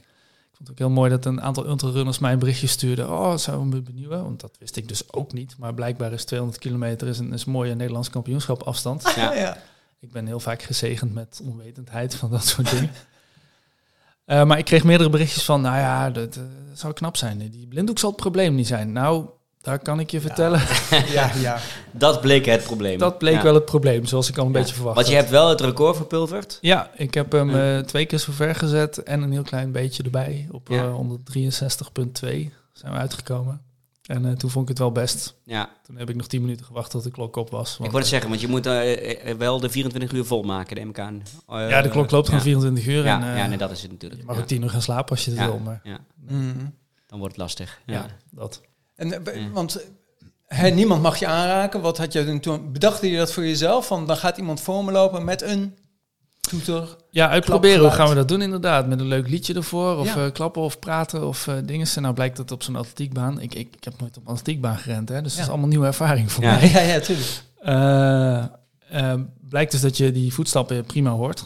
vond 0.50 0.58
het 0.58 0.70
ook 0.70 0.78
heel 0.78 0.90
mooi 0.90 1.10
dat 1.10 1.24
een 1.24 1.40
aantal 1.40 1.66
ultrarunners 1.66 2.18
mij 2.18 2.32
een 2.32 2.38
berichtje 2.38 2.66
stuurden. 2.66 3.10
Oh, 3.10 3.30
dat 3.30 3.40
zou 3.40 3.64
me 3.66 3.80
benieuwen, 3.80 4.22
want 4.22 4.40
dat 4.40 4.56
wist 4.58 4.76
ik 4.76 4.88
dus 4.88 5.12
ook 5.12 5.32
niet. 5.32 5.54
Maar 5.58 5.74
blijkbaar 5.74 6.12
is 6.12 6.24
200 6.24 6.60
kilometer 6.60 7.08
is 7.08 7.18
een, 7.18 7.32
is 7.32 7.46
een 7.46 7.52
mooie 7.52 7.74
Nederlands 7.74 8.10
kampioenschap 8.10 8.62
afstand. 8.62 9.12
Ja. 9.16 9.32
ja. 9.34 9.56
Ik 10.00 10.12
ben 10.12 10.26
heel 10.26 10.40
vaak 10.40 10.62
gezegend 10.62 11.14
met 11.14 11.40
onwetendheid 11.44 12.14
van 12.14 12.30
dat 12.30 12.44
soort 12.46 12.70
dingen. 12.70 12.90
Eh, 14.24 14.44
maar 14.44 14.58
ik 14.58 14.64
kreeg 14.64 14.84
meerdere 14.84 15.10
berichtjes 15.10 15.44
van, 15.44 15.60
nou 15.60 15.76
ja, 15.76 16.10
dat, 16.10 16.36
eh, 16.36 16.42
dat 16.68 16.78
zou 16.78 16.92
knap 16.92 17.16
zijn. 17.16 17.38
Die 17.50 17.66
blinddoek 17.66 17.98
zal 17.98 18.10
het 18.10 18.18
probleem 18.20 18.54
niet 18.54 18.66
zijn. 18.66 18.92
Nou, 18.92 19.26
daar 19.60 19.78
kan 19.78 20.00
ik 20.00 20.10
je 20.10 20.20
vertellen. 20.20 20.60
ja, 21.16 21.30
ja. 21.34 21.58
Dat 21.92 22.20
bleek 22.20 22.44
het 22.46 22.62
probleem. 22.62 22.98
Dat 22.98 23.18
bleek 23.18 23.34
Ja. 23.34 23.42
wel 23.42 23.54
het 23.54 23.64
probleem, 23.64 24.06
zoals 24.06 24.28
ik 24.28 24.38
al 24.38 24.46
een 24.46 24.52
Ja. 24.52 24.58
beetje 24.58 24.74
verwacht 24.74 24.96
Want 24.96 25.08
je 25.08 25.14
hebt 25.14 25.30
wel 25.30 25.48
het 25.48 25.60
record 25.60 25.96
verpulverd. 25.96 26.58
Ja, 26.60 26.90
ik 26.96 27.14
heb 27.14 27.32
hem 27.32 27.54
eh, 27.56 27.78
twee 27.78 28.06
keer 28.06 28.18
zo 28.18 28.32
ver 28.32 28.54
gezet 28.54 29.02
en 29.02 29.22
een 29.22 29.32
heel 29.32 29.42
klein 29.42 29.72
beetje 29.72 30.02
erbij. 30.02 30.48
Op 30.50 30.68
Ja. 30.68 30.82
eh 30.84 30.94
163,2 30.94 32.52
zijn 32.72 32.92
we 32.92 32.98
uitgekomen. 32.98 33.60
En 34.04 34.24
eh, 34.26 34.32
toen 34.32 34.50
vond 34.50 34.62
ik 34.64 34.68
het 34.68 34.78
wel 34.78 34.92
best. 34.92 35.34
Ja. 35.44 35.70
Toen 35.86 35.96
heb 35.96 36.10
ik 36.10 36.16
nog 36.16 36.26
10 36.26 36.40
minuten 36.40 36.66
gewacht 36.66 36.90
tot 36.90 37.02
de 37.02 37.10
klok 37.10 37.36
op 37.36 37.50
was. 37.50 37.72
Ik 37.72 37.78
wou 37.84 37.96
het 37.98 38.06
zeggen, 38.06 38.28
want 38.28 38.40
je 38.40 38.48
moet 38.48 38.66
eh, 38.66 39.30
eh, 39.30 39.36
wel 39.38 39.60
de 39.60 39.70
24 39.70 40.12
uur 40.12 40.24
volmaken, 40.24 40.76
neem 40.76 40.88
ik 40.88 40.98
aan. 40.98 41.22
Eh, 41.48 41.68
ja, 41.70 41.82
de 41.82 41.88
klok 41.88 42.10
loopt 42.10 42.24
gewoon 42.28 42.40
ja. 42.40 42.46
24 42.46 42.86
uur. 42.86 43.04
Ja, 43.04 43.20
en, 43.22 43.30
eh, 43.32 43.36
ja 43.38 43.46
nee, 43.46 43.58
dat 43.58 43.70
is 43.70 43.82
het 43.82 43.90
natuurlijk. 43.90 44.20
je 44.20 44.26
mag 44.26 44.36
ja. 44.36 44.42
ook 44.42 44.48
10 44.48 44.62
uur 44.62 44.70
gaan 44.70 44.82
slapen 44.82 45.10
als 45.10 45.24
je 45.24 45.30
het 45.30 45.40
Ja. 45.40 45.46
wil. 45.46 45.58
Maar 45.58 45.80
Ja, 45.82 45.98
Mhm. 46.26 46.58
dan 47.06 47.18
wordt 47.18 47.34
het 47.34 47.42
lastig. 47.42 47.80
ja, 47.86 47.92
Ja. 47.94 48.06
dat. 48.30 48.60
En, 48.96 49.26
eh. 49.26 49.42
Want 49.52 49.76
eh, 49.76 49.86
hè, 50.58 50.68
niemand 50.68 51.02
mag 51.02 51.16
je 51.18 51.26
aanraken. 51.26 51.80
Wat 51.80 51.98
had 51.98 52.12
je 52.12 52.24
toen- 52.24 52.40
toen? 52.40 52.72
Bedacht 52.72 53.02
je 53.02 53.16
dat 53.16 53.32
voor 53.32 53.42
jezelf? 53.44 53.86
Van 53.86 54.06
dan 54.06 54.16
gaat 54.16 54.38
iemand 54.38 54.60
voor 54.60 54.84
me 54.84 54.92
lopen 54.92 55.24
met 55.24 55.42
een 55.42 55.76
toeter. 56.48 56.96
Ja, 57.10 57.28
uitproberen. 57.28 57.80
Hoe 57.80 57.90
gaan 57.90 58.08
we 58.08 58.14
dat 58.14 58.28
doen 58.28 58.42
inderdaad? 58.42 58.86
Met 58.86 59.00
een 59.00 59.06
leuk 59.06 59.28
liedje 59.28 59.54
ervoor? 59.54 59.96
Of 59.96 60.14
Ja. 60.14 60.24
eh, 60.24 60.32
klappen 60.32 60.62
of 60.62 60.78
praten 60.78 61.26
of 61.26 61.46
eh 61.48 61.54
dingen. 61.64 61.86
Nou 62.00 62.14
blijkt 62.14 62.36
dat 62.36 62.50
op 62.50 62.62
zo'n 62.62 62.76
atletiekbaan. 62.76 63.40
Ik, 63.40 63.54
ik, 63.54 63.76
ik 63.76 63.84
heb 63.84 64.00
nooit 64.00 64.16
op 64.16 64.22
een 64.26 64.32
atletiekbaan 64.32 64.76
gerend, 64.78 65.08
hè, 65.08 65.22
dus 65.22 65.30
Ja. 65.32 65.36
dat 65.36 65.44
is 65.46 65.50
allemaal 65.52 65.68
nieuwe 65.68 65.86
ervaring 65.86 66.32
voor 66.32 66.44
Ja. 66.44 66.54
mij. 66.54 66.68
Ja, 66.74 66.80
ja, 66.80 67.00
tuurlijk. 67.00 67.42
Eh, 68.88 69.14
blijkt 69.48 69.70
dus 69.72 69.80
dat 69.80 69.96
je 69.96 70.12
die 70.12 70.32
voetstappen 70.34 70.84
prima 70.84 71.10
hoort. 71.10 71.44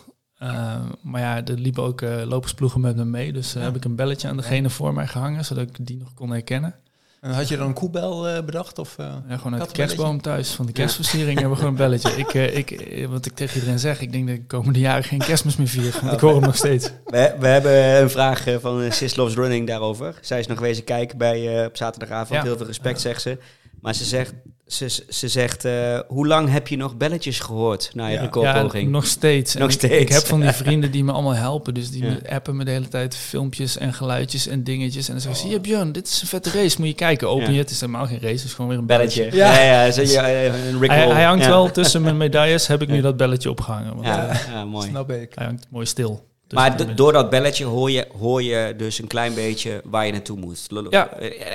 Maar 1.03 1.21
ja, 1.21 1.45
er 1.45 1.59
liepen 1.59 1.83
ook 1.83 2.01
lopersploegen 2.25 2.81
met 2.81 2.97
me 2.97 3.05
mee. 3.05 3.33
Dus 3.33 3.55
heb 3.55 3.77
ik 3.77 3.85
een 3.85 3.97
belletje 3.97 4.29
aan 4.29 4.37
degene 4.37 4.71
voor 4.71 4.95
mij 4.95 5.07
gehangen, 5.07 5.45
zodat 5.45 5.69
ik 5.69 5.87
die 5.87 5.97
nog 5.97 6.15
kon 6.15 6.31
herkennen. 6.31 6.75
En 7.21 7.31
had 7.31 7.49
je 7.49 7.57
dan 7.57 7.67
een 7.67 7.75
koebel 7.75 8.29
eh, 8.29 8.45
bedacht? 8.45 8.79
Of, 8.79 8.99
eh? 8.99 9.15
Ja, 9.29 9.37
gewoon 9.37 9.55
uit 9.55 9.69
de 9.69 9.75
kerstboom 9.75 10.21
thuis. 10.21 10.51
Van 10.51 10.67
de 10.67 10.73
kerstversiering 10.73 11.39
hebben 11.39 11.51
we 11.51 11.57
gewoon 11.57 11.71
een 11.71 11.79
belletje. 11.79 12.11
Ik, 12.11 12.35
eh, 12.35 12.57
ik, 12.57 13.07
wat 13.09 13.27
ik 13.27 13.35
tegen 13.35 13.55
iedereen 13.55 13.79
zeg, 13.79 14.01
ik 14.01 14.13
denk 14.13 14.27
dat 14.27 14.37
ik 14.37 14.41
de 14.41 14.57
komende 14.57 14.79
jaren 14.79 15.05
geen 15.05 15.19
kerstmis 15.19 15.57
meer 15.57 15.69
vier. 15.69 15.99
Want 16.03 16.13
ik 16.13 16.21
hoor 16.21 16.35
hem 16.35 16.43
nog 16.43 16.57
steeds. 16.57 16.91
We, 17.05 17.35
we 17.39 17.47
hebben 17.47 18.03
een 18.03 18.11
vraag 18.11 18.47
eh, 18.47 18.57
van 18.61 18.93
Sis 18.93 19.17
Loves 19.17 19.35
Running 19.35 19.67
daarover. 19.67 20.15
Zij 20.21 20.39
is 20.39 20.47
nog 20.47 20.59
wezen 20.59 20.85
kijken 20.85 21.19
bij, 21.19 21.59
eh, 21.59 21.67
op 21.67 21.77
zaterdagavond. 21.77 22.39
Ja. 22.41 22.43
Heel 22.43 22.57
veel 22.57 22.67
respect, 22.67 23.01
zegt 23.01 23.23
ze. 23.23 23.39
Maar 23.81 23.95
ze 23.95 24.05
zegt, 24.05 24.33
ze, 24.67 25.03
ze 25.09 25.29
zegt 25.29 25.65
eh, 25.65 25.99
hoe 26.09 26.27
lang 26.27 26.51
heb 26.51 26.69
je 26.69 26.77
nog 26.77 26.97
belletjes 26.97 27.41
gehoord 27.41 27.91
na 27.95 28.07
je 28.07 28.15
Ja. 28.15 28.21
recordpoging? 28.21 28.85
Ja, 28.85 28.91
nog 28.91 29.07
steeds. 29.07 29.55
Nog 29.55 29.69
ik, 29.69 29.75
steeds. 29.75 29.95
Ik 29.95 30.09
heb 30.09 30.23
van 30.27 30.41
die 30.41 30.51
vrienden 30.63 30.91
die 30.91 31.05
me 31.05 31.13
allemaal 31.13 31.35
helpen. 31.35 31.75
Dus 31.75 31.91
die 31.91 32.05
Ja. 32.05 32.11
me 32.11 32.31
appen 32.31 32.57
me 32.57 32.65
de 32.65 32.71
hele 32.71 32.89
tijd 32.89 33.17
filmpjes 33.17 33.77
en 33.79 33.93
geluidjes 33.95 34.47
en 34.47 34.65
dingetjes. 34.65 35.07
En 35.07 35.13
dan 35.13 35.23
zeggen 35.23 35.41
ze, 35.41 35.49
ja 35.49 35.59
Björn, 35.61 35.93
dit 35.93 36.07
is 36.07 36.21
een 36.23 36.29
vette 36.29 36.51
race. 36.51 36.77
Moet 36.79 36.89
je 36.89 36.95
kijken. 36.95 37.29
Open 37.29 37.47
Ja. 37.47 37.53
je. 37.53 37.59
Het 37.59 37.71
is 37.71 37.81
helemaal 37.81 38.07
geen 38.07 38.21
race. 38.21 38.33
Het 38.35 38.45
is 38.45 38.53
gewoon 38.55 38.71
weer 38.71 38.79
een 38.79 38.87
belletje. 38.87 39.21
Belletje. 39.21 39.39
Ja. 39.39 39.63
Ja, 39.63 39.85
ja, 39.85 39.91
zo, 39.93 40.03
ja, 40.03 40.45
een 40.45 40.81
Rick 40.81 40.91
Hij, 40.91 41.09
hij 41.09 41.25
hangt 41.25 41.45
Ja. 41.45 41.51
wel 41.51 41.71
tussen 41.71 42.03
mijn 42.03 42.17
medailles. 42.17 42.67
Heb 42.67 42.83
ik 42.83 42.89
nu 42.89 43.01
dat 43.01 43.17
belletje 43.17 43.51
opgehangen. 43.51 43.95
Want, 43.95 44.07
Ja, 44.07 44.29
eh, 44.29 44.53
ja, 44.53 44.65
mooi. 44.65 44.89
Snap 44.89 45.11
ik. 45.11 45.33
hij 45.35 45.47
hangt 45.47 45.67
mooi 45.71 45.87
stil. 45.87 46.27
Dus 46.47 46.59
Maar 46.59 46.95
door 46.97 47.13
dat 47.13 47.31
belletje 47.31 47.65
hoor 47.65 47.91
je, 47.91 48.07
hoor 48.19 48.43
je 48.43 48.75
dus 48.77 48.99
een 48.99 49.07
klein 49.07 49.35
beetje 49.35 49.81
waar 49.85 50.07
je 50.07 50.13
naartoe 50.13 50.39
moet. 50.39 50.67
Ja. 50.91 51.11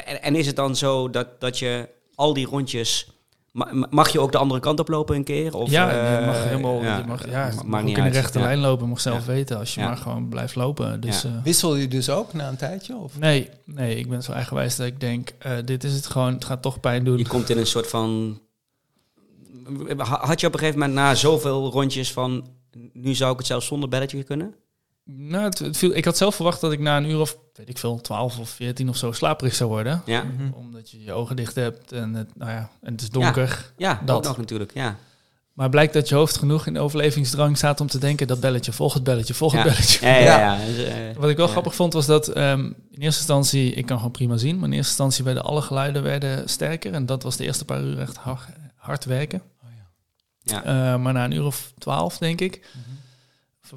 En, 0.06 0.22
en 0.22 0.36
is 0.36 0.46
het 0.48 0.56
dan 0.56 0.76
zo 0.76 1.10
dat, 1.10 1.28
dat 1.40 1.60
je 1.60 1.88
al 2.16 2.34
die 2.34 2.46
rondjes... 2.46 3.08
ma- 3.52 3.88
Mag 3.90 4.10
je 4.10 4.20
ook 4.20 4.32
de 4.32 4.38
andere 4.38 4.60
kant 4.60 4.80
op 4.80 4.88
lopen 4.88 5.16
een 5.16 5.24
keer? 5.24 5.56
Of, 5.56 5.70
ja, 5.70 5.92
eh, 5.92 6.20
je 6.20 6.26
mag 6.26 6.44
helemaal, 6.44 6.82
ja, 6.84 6.98
je 6.98 7.04
mag, 7.04 7.30
ja, 7.30 7.52
mag 7.66 7.80
ook 7.80 7.86
niet 7.86 7.98
in 7.98 8.04
de 8.04 8.10
rechte 8.10 8.40
lijn 8.40 8.60
lopen. 8.60 8.90
Mag 8.90 9.02
zelf 9.02 9.26
Ja. 9.26 9.32
weten 9.32 9.58
als 9.58 9.74
je 9.74 9.80
Ja. 9.82 9.88
maar 9.88 9.98
gewoon 9.98 10.30
blijft 10.30 10.56
lopen. 10.56 11.02
Dus, 11.02 11.22
Ja. 11.22 11.30
eh, 11.30 11.36
Wissel 11.44 11.76
je 11.76 11.88
dus 11.88 12.10
ook 12.10 12.34
na 12.34 12.48
een 12.50 12.56
tijdje? 12.58 12.96
Of? 12.96 13.20
nee, 13.20 13.50
nee, 13.66 13.96
ik 13.96 14.10
ben 14.10 14.24
zo 14.24 14.32
eigenwijs 14.32 14.76
dat 14.76 14.88
ik 14.88 15.00
denk, 15.00 15.30
eh, 15.40 15.52
dit 15.66 15.84
is 15.84 15.94
het 15.94 16.06
gewoon. 16.08 16.34
Het 16.34 16.46
gaat 16.46 16.62
toch 16.62 16.80
pijn 16.80 17.04
doen. 17.04 17.18
Je 17.18 17.28
komt 17.28 17.50
in 17.50 17.58
een 17.58 17.68
soort 17.68 17.88
van... 17.88 18.40
Had 19.98 20.40
je 20.42 20.48
op 20.48 20.54
een 20.54 20.60
gegeven 20.60 20.80
moment 20.80 20.98
na 20.98 21.16
zoveel 21.16 21.72
rondjes 21.72 22.12
van... 22.14 22.48
Nu 22.94 23.14
zou 23.16 23.32
ik 23.32 23.38
het 23.38 23.48
zelfs 23.48 23.66
zonder 23.68 23.90
belletje 23.90 24.24
kunnen? 24.24 24.56
Nou, 25.06 25.44
het, 25.44 25.60
het 25.60 25.78
viel, 25.78 25.96
ik 25.96 26.06
had 26.06 26.18
zelf 26.18 26.36
verwacht 26.36 26.62
dat 26.62 26.72
ik 26.72 26.80
na 26.80 26.98
een 26.98 27.10
uur 27.10 27.20
of, 27.20 27.38
weet 27.54 27.70
ik 27.70 27.78
veel, 27.78 28.02
12 28.02 28.40
of 28.40 28.50
14 28.50 28.90
of 28.90 28.98
zo 28.98 29.12
slaperig 29.12 29.56
zou 29.56 29.70
worden. 29.70 30.02
Ja, 30.06 30.24
Mhm. 30.24 30.52
Omdat 30.54 30.92
je 30.92 31.04
je 31.04 31.12
ogen 31.14 31.36
dicht 31.36 31.56
hebt 31.56 31.92
en 31.92 32.14
het, 32.14 32.36
nou 32.36 32.52
ja, 32.52 32.70
en 32.82 32.92
het 32.92 33.02
is 33.02 33.10
donker. 33.10 33.72
ja 33.78 33.94
dat 33.94 34.08
Dat. 34.08 34.24
nog 34.24 34.38
natuurlijk. 34.38 34.74
Ja. 34.74 34.98
Maar 35.54 35.70
blijkt 35.70 35.94
dat 35.94 36.10
je 36.10 36.16
hoofd 36.16 36.38
genoeg 36.38 36.66
in 36.68 36.78
overlevingsdrang 36.80 37.58
staat 37.58 37.82
om 37.82 37.88
te 37.88 37.98
denken 37.98 38.28
dat 38.28 38.40
belletje, 38.40 38.72
volg 38.72 38.94
het 38.94 39.04
belletje, 39.04 39.34
volg 39.34 39.52
het 39.52 39.62
Ja. 39.64 39.68
belletje. 39.70 40.06
Ja, 40.06 40.16
ja, 40.16 40.24
Ja. 40.40 40.54
ja. 40.58 40.66
Dus, 40.66 40.84
eh, 40.86 40.96
Wat 41.18 41.30
ik 41.30 41.38
wel 41.38 41.46
ja. 41.46 41.52
grappig 41.52 41.76
vond 41.76 41.94
was 41.94 42.06
dat 42.06 42.28
ehm, 42.28 42.60
in 42.66 42.76
eerste 43.02 43.20
instantie, 43.20 43.74
ik 43.74 43.86
kan 43.86 43.98
gewoon 43.98 44.12
prima 44.12 44.38
zien, 44.38 44.56
maar 44.56 44.66
in 44.66 44.74
eerste 44.74 44.88
instantie 44.90 45.24
werden 45.24 45.44
alle 45.44 45.62
geluiden 45.62 46.04
werden 46.04 46.50
sterker. 46.50 46.94
En 46.94 47.06
dat 47.06 47.24
was 47.24 47.38
de 47.38 47.44
eerste 47.44 47.66
paar 47.66 47.82
uur 47.82 48.00
echt 48.00 48.18
hard, 48.18 48.44
hard 48.76 49.06
werken. 49.06 49.42
Oh, 49.64 49.70
ja. 49.76 50.62
Ja. 50.64 50.64
Eh, 50.94 51.00
maar 51.02 51.14
na 51.14 51.24
een 51.26 51.32
uur 51.32 51.46
of 51.46 51.74
twaalf, 51.78 52.18
denk 52.18 52.42
ik, 52.42 52.60
Mhm. 52.74 52.90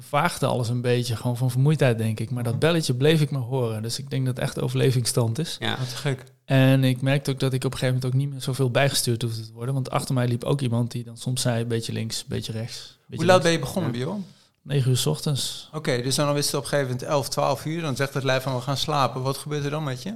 Vervaagde 0.01 0.45
alles 0.45 0.69
een 0.69 0.81
beetje. 0.81 1.15
Gewoon 1.15 1.37
van 1.37 1.51
vermoeidheid, 1.51 1.97
denk 1.97 2.19
ik. 2.19 2.29
Maar 2.29 2.43
dat 2.43 2.59
belletje 2.59 2.93
bleef 2.93 3.21
ik 3.21 3.31
maar 3.31 3.41
horen. 3.41 3.81
Dus 3.81 3.99
ik 3.99 4.09
denk 4.09 4.25
dat 4.25 4.35
het 4.35 4.45
echt 4.45 4.61
overlevingsstand 4.61 5.39
is. 5.39 5.55
Ja. 5.59 5.77
Wat 5.77 5.87
gek. 5.87 6.23
En 6.45 6.83
ik 6.83 7.01
merkte 7.01 7.31
ook 7.31 7.39
dat 7.39 7.53
ik 7.53 7.63
op 7.63 7.71
een 7.71 7.77
gegeven 7.77 7.95
moment 7.95 8.13
ook 8.13 8.21
niet 8.21 8.29
meer 8.29 8.41
zoveel 8.41 8.71
bijgestuurd 8.71 9.21
hoefde 9.21 9.45
te 9.45 9.53
worden. 9.53 9.73
Want 9.73 9.89
achter 9.89 10.13
mij 10.13 10.27
liep 10.27 10.43
ook 10.43 10.61
iemand 10.61 10.91
die 10.91 11.03
dan 11.03 11.17
soms 11.17 11.41
zei, 11.41 11.61
een 11.61 11.67
beetje 11.67 11.93
links, 11.93 12.19
een 12.19 12.25
beetje 12.27 12.51
rechts. 12.51 12.97
beetje 13.07 13.25
Hoe 13.25 13.33
laat 13.33 13.43
ben 13.43 13.51
je 13.51 13.59
begonnen, 13.59 13.91
Bjorn? 13.91 14.25
9 14.61 14.91
uur 14.91 14.97
s 14.97 15.05
ochtends. 15.05 15.69
Oké, 15.73 16.01
dus 16.01 16.15
dan 16.15 16.37
is 16.37 16.45
het 16.45 16.55
op 16.55 16.61
een 16.61 16.69
gegeven 16.69 16.91
moment 16.91 17.09
11, 17.09 17.29
12 17.29 17.65
uur. 17.65 17.81
Dan 17.81 17.95
zegt 17.95 18.13
het 18.13 18.23
lijf 18.23 18.43
van 18.43 18.55
we 18.55 18.61
gaan 18.61 18.77
slapen. 18.77 19.21
Wat 19.21 19.37
gebeurt 19.37 19.63
er 19.63 19.69
dan 19.69 19.83
met 19.83 20.03
je? 20.03 20.13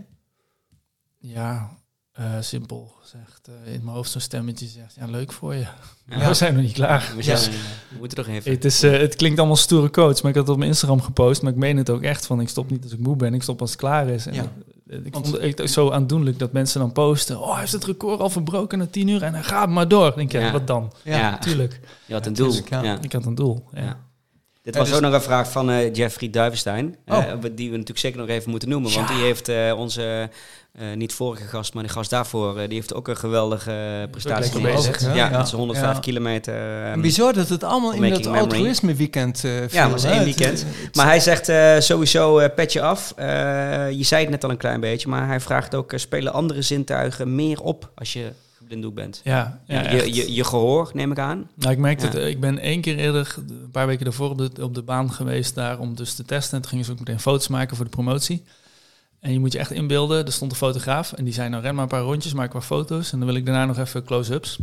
Ja, 1.17 1.80
eh, 2.11 2.25
simpel 2.39 2.93
gezegd. 3.01 3.47
eh, 3.65 3.73
in 3.73 3.81
mijn 3.83 3.95
hoofd 3.95 4.11
zo'n 4.11 4.21
stemmetje 4.21 4.67
zegt, 4.67 4.95
ja, 4.95 5.05
leuk 5.05 5.31
voor 5.31 5.53
je. 5.55 5.65
Ja. 6.09 6.27
We 6.27 6.33
zijn 6.33 6.53
nog 6.53 6.63
niet 6.63 6.73
klaar. 6.73 7.13
We, 7.15 7.23
zijn, 7.23 7.51
we 7.51 7.97
moeten 7.99 8.17
toch 8.17 8.27
even... 8.27 8.51
Het, 8.51 8.65
is, 8.65 8.83
eh, 8.83 8.91
het 8.99 9.15
klinkt 9.15 9.37
allemaal 9.39 9.55
stoere 9.57 9.89
coach, 9.89 10.21
maar 10.21 10.31
ik 10.31 10.37
had 10.37 10.43
het 10.45 10.49
op 10.49 10.57
mijn 10.57 10.69
Instagram 10.69 11.01
gepost. 11.01 11.41
Maar 11.41 11.51
ik 11.51 11.57
meen 11.57 11.77
het 11.77 11.89
ook 11.89 12.01
echt 12.01 12.25
van, 12.25 12.41
ik 12.41 12.49
stop 12.49 12.69
niet 12.69 12.83
als 12.83 12.91
ik 12.91 12.99
moe 12.99 13.15
ben, 13.15 13.33
ik 13.33 13.43
stop 13.43 13.61
als 13.61 13.69
het 13.71 13.79
klaar 13.79 14.07
is. 14.07 14.25
En 14.25 14.33
Ja. 14.33 14.51
Ik 15.03 15.13
vond 15.13 15.41
het 15.41 15.71
zo 15.71 15.91
aandoenlijk 15.91 16.39
dat 16.39 16.51
mensen 16.51 16.79
dan 16.79 16.91
posten... 16.91 17.39
oh, 17.41 17.49
hij 17.51 17.59
heeft 17.59 17.71
het 17.71 17.85
record 17.85 18.19
al 18.19 18.29
verbroken 18.29 18.77
na 18.77 18.85
tien 18.85 19.07
uur 19.07 19.23
en 19.23 19.33
hij 19.33 19.43
gaat 19.43 19.69
maar 19.69 19.87
door. 19.87 20.05
Dan 20.09 20.15
denk 20.17 20.31
je, 20.31 20.39
Ja. 20.39 20.51
wat 20.51 20.67
dan? 20.67 20.93
Ja. 21.03 21.29
Natuurlijk, 21.29 21.79
Je 22.05 22.13
had 22.13 22.25
een 22.25 22.33
doel. 22.33 22.53
ja. 22.69 22.97
ik 23.01 23.11
had 23.11 23.25
een 23.25 23.35
doel. 23.35 23.67
Ja. 23.73 23.99
Dit 24.63 24.75
was 24.75 24.87
dus- 24.87 24.95
ook 24.95 25.01
nog 25.03 25.13
een 25.13 25.21
vraag 25.21 25.51
van 25.51 25.69
eh, 25.71 25.93
Jeffrey 25.93 26.29
Duivenstein. 26.29 26.95
eh, 27.05 27.17
Oh. 27.17 27.23
die 27.51 27.65
we 27.69 27.71
natuurlijk 27.71 27.99
zeker 27.99 28.19
nog 28.19 28.27
even 28.29 28.49
moeten 28.49 28.69
noemen. 28.69 28.93
Want 28.93 29.07
die 29.07 29.17
heeft 29.17 29.49
eh, 29.49 29.73
onze, 29.77 30.29
eh, 30.73 30.85
niet 30.95 31.13
vorige 31.13 31.43
gast, 31.43 31.73
maar 31.73 31.83
de 31.83 31.89
gast 31.89 32.09
daarvoor... 32.09 32.55
die 32.55 32.73
heeft 32.73 32.93
ook 32.93 33.07
een 33.07 33.17
geweldige 33.17 34.07
prestatie 34.11 34.61
hè? 34.61 34.69
Ja, 35.13 35.15
Ja. 35.15 35.37
met 35.37 35.47
zijn 35.47 35.59
105 35.59 35.93
Ja. 35.93 35.99
kilometer. 35.99 36.83
En 36.83 37.01
bizar 37.01 37.33
dat 37.33 37.49
het 37.49 37.63
allemaal 37.63 37.91
in 37.91 38.09
dat 38.09 38.19
memory. 38.23 38.39
altruïsme 38.39 38.93
weekend 38.93 39.43
eh 39.43 39.51
viel. 39.51 39.67
Ja, 39.71 39.83
maar 39.87 39.95
het 39.99 40.03
is 40.03 40.09
één 40.11 40.23
weekend. 40.23 40.65
Maar 40.93 41.05
hij 41.05 41.19
zegt 41.19 41.49
eh, 41.49 41.79
sowieso 41.79 42.39
eh, 42.39 42.49
petje 42.55 42.81
af. 42.81 43.13
Eh, 43.15 43.25
je 43.91 44.03
zei 44.03 44.21
het 44.21 44.29
net 44.29 44.43
al 44.43 44.49
een 44.49 44.57
klein 44.57 44.79
beetje, 44.79 45.07
maar 45.07 45.27
hij 45.27 45.39
vraagt 45.39 45.75
ook... 45.75 45.93
eh, 45.93 45.99
spelen 45.99 46.33
andere 46.33 46.61
zintuigen 46.61 47.35
meer 47.35 47.61
op 47.61 47.89
als 47.95 48.13
je 48.13 48.31
geblinddoekt 48.61 48.95
bent? 48.95 49.21
Ja, 49.23 49.61
ja, 49.67 49.91
je, 49.91 50.13
je, 50.13 50.33
je 50.33 50.43
gehoor, 50.43 50.91
neem 50.93 51.11
ik 51.11 51.19
aan. 51.19 51.49
Nou, 51.55 51.71
ik 51.87 51.99
Ja. 52.01 52.05
het. 52.07 52.15
eh, 52.15 52.27
Ik 52.29 52.39
ben 52.39 52.57
één 52.59 52.81
keer 52.81 52.97
eerder, 52.97 53.35
een 53.47 53.71
paar 53.71 53.87
weken 53.87 54.03
daarvoor, 54.05 54.29
op 54.29 54.37
de, 54.37 54.63
op 54.63 54.75
de 54.75 54.81
baan 54.81 55.11
geweest 55.11 55.55
daar 55.55 55.79
om 55.79 55.95
dus 55.95 56.13
te 56.13 56.25
testen. 56.25 56.55
En 56.55 56.61
toen 56.61 56.69
gingen 56.69 56.85
ze 56.85 56.91
ook 56.91 56.99
meteen 56.99 57.19
foto's 57.19 57.47
maken 57.47 57.75
voor 57.75 57.85
de 57.85 57.91
promotie. 57.91 58.43
En 59.19 59.33
je 59.33 59.39
moet 59.39 59.51
je 59.51 59.59
echt 59.59 59.71
inbeelden, 59.71 60.25
er 60.25 60.31
stond 60.31 60.51
een 60.51 60.57
fotograaf 60.57 61.13
en 61.13 61.23
die 61.23 61.33
zei 61.33 61.49
nou 61.49 61.61
ren 61.63 61.73
maar 61.73 61.83
een 61.83 61.89
paar 61.89 62.01
rondjes, 62.01 62.33
maak 62.33 62.53
maar 62.53 62.61
foto's. 62.61 63.11
En 63.11 63.17
dan 63.17 63.27
wil 63.27 63.37
ik 63.37 63.45
daarna 63.45 63.65
nog 63.65 63.77
even 63.77 64.03
close-ups. 64.03 64.59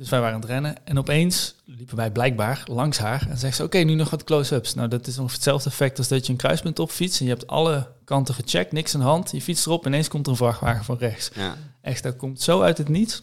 Dus 0.00 0.08
wij 0.08 0.20
waren 0.20 0.34
aan 0.34 0.40
het 0.40 0.50
rennen 0.50 0.86
en 0.86 0.98
opeens 0.98 1.54
liepen 1.64 1.96
wij 1.96 2.10
blijkbaar 2.10 2.62
langs 2.66 2.98
haar 2.98 3.26
en 3.28 3.38
zegt 3.38 3.56
ze, 3.56 3.62
oké, 3.62 3.78
nu 3.78 3.94
nog 3.94 4.10
wat 4.10 4.24
close-ups. 4.24 4.74
Nou, 4.74 4.88
dat 4.88 5.06
is 5.06 5.18
ongeveer 5.18 5.34
hetzelfde 5.34 5.68
effect 5.70 5.98
als 5.98 6.08
dat 6.08 6.26
je 6.26 6.32
een 6.32 6.38
kruispunt 6.38 6.78
opfietst 6.78 7.20
en 7.20 7.26
je 7.26 7.32
hebt 7.32 7.46
alle 7.46 7.92
kanten 8.04 8.34
gecheckt, 8.34 8.72
niks 8.72 8.94
aan 8.94 9.00
de 9.00 9.06
hand. 9.06 9.30
Je 9.30 9.42
fietst 9.42 9.66
erop, 9.66 9.86
ineens 9.86 10.08
komt 10.08 10.26
er 10.26 10.32
een 10.32 10.38
vrachtwagen 10.38 10.84
van 10.84 10.98
rechts. 10.98 11.30
Ja. 11.34 11.56
Echt, 11.80 12.02
dat 12.02 12.16
komt 12.16 12.40
zo 12.40 12.60
uit 12.60 12.78
het 12.78 12.88
niets. 12.88 13.22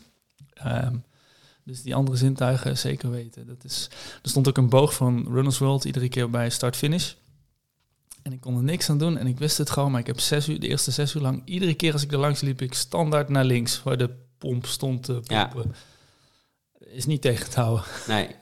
Ehm, 0.54 0.96
dus 1.64 1.82
die 1.82 1.96
andere 1.96 2.18
zintuigen 2.18 2.78
zeker 2.78 3.12
weten. 3.12 3.48
Dat 3.48 3.64
is, 3.64 3.90
er 4.24 4.30
stond 4.30 4.48
ook 4.48 4.58
een 4.58 4.70
boog 4.70 4.94
van 4.94 5.28
Runners 5.32 5.58
World 5.58 5.86
iedere 5.86 6.10
keer 6.10 6.30
bij 6.30 6.50
start-finish. 6.50 7.14
En 8.22 8.34
ik 8.34 8.42
kon 8.42 8.58
er 8.58 8.64
niks 8.64 8.90
aan 8.90 8.98
doen 8.98 9.18
en 9.18 9.28
ik 9.28 9.38
wist 9.38 9.58
het 9.58 9.70
gewoon, 9.70 9.92
maar 9.92 10.00
ik 10.00 10.08
heb 10.08 10.20
zes 10.20 10.48
uur, 10.48 10.60
de 10.60 10.68
eerste 10.68 10.92
zes 10.92 11.14
uur 11.14 11.22
lang, 11.22 11.42
iedere 11.46 11.74
keer 11.74 11.94
als 11.94 12.04
ik 12.04 12.12
er 12.12 12.18
langs 12.18 12.42
liep, 12.42 12.62
ik 12.62 12.74
standaard 12.74 13.30
naar 13.30 13.46
links, 13.46 13.84
waar 13.84 13.98
de 13.98 14.10
pomp 14.38 14.66
stond 14.66 15.04
te 15.04 15.22
Ja. 15.24 15.52
Is 16.92 17.06
niet 17.06 17.22
tegen 17.22 17.50
te 17.50 17.60
houden. 17.60 17.84
Nee. 18.08 18.28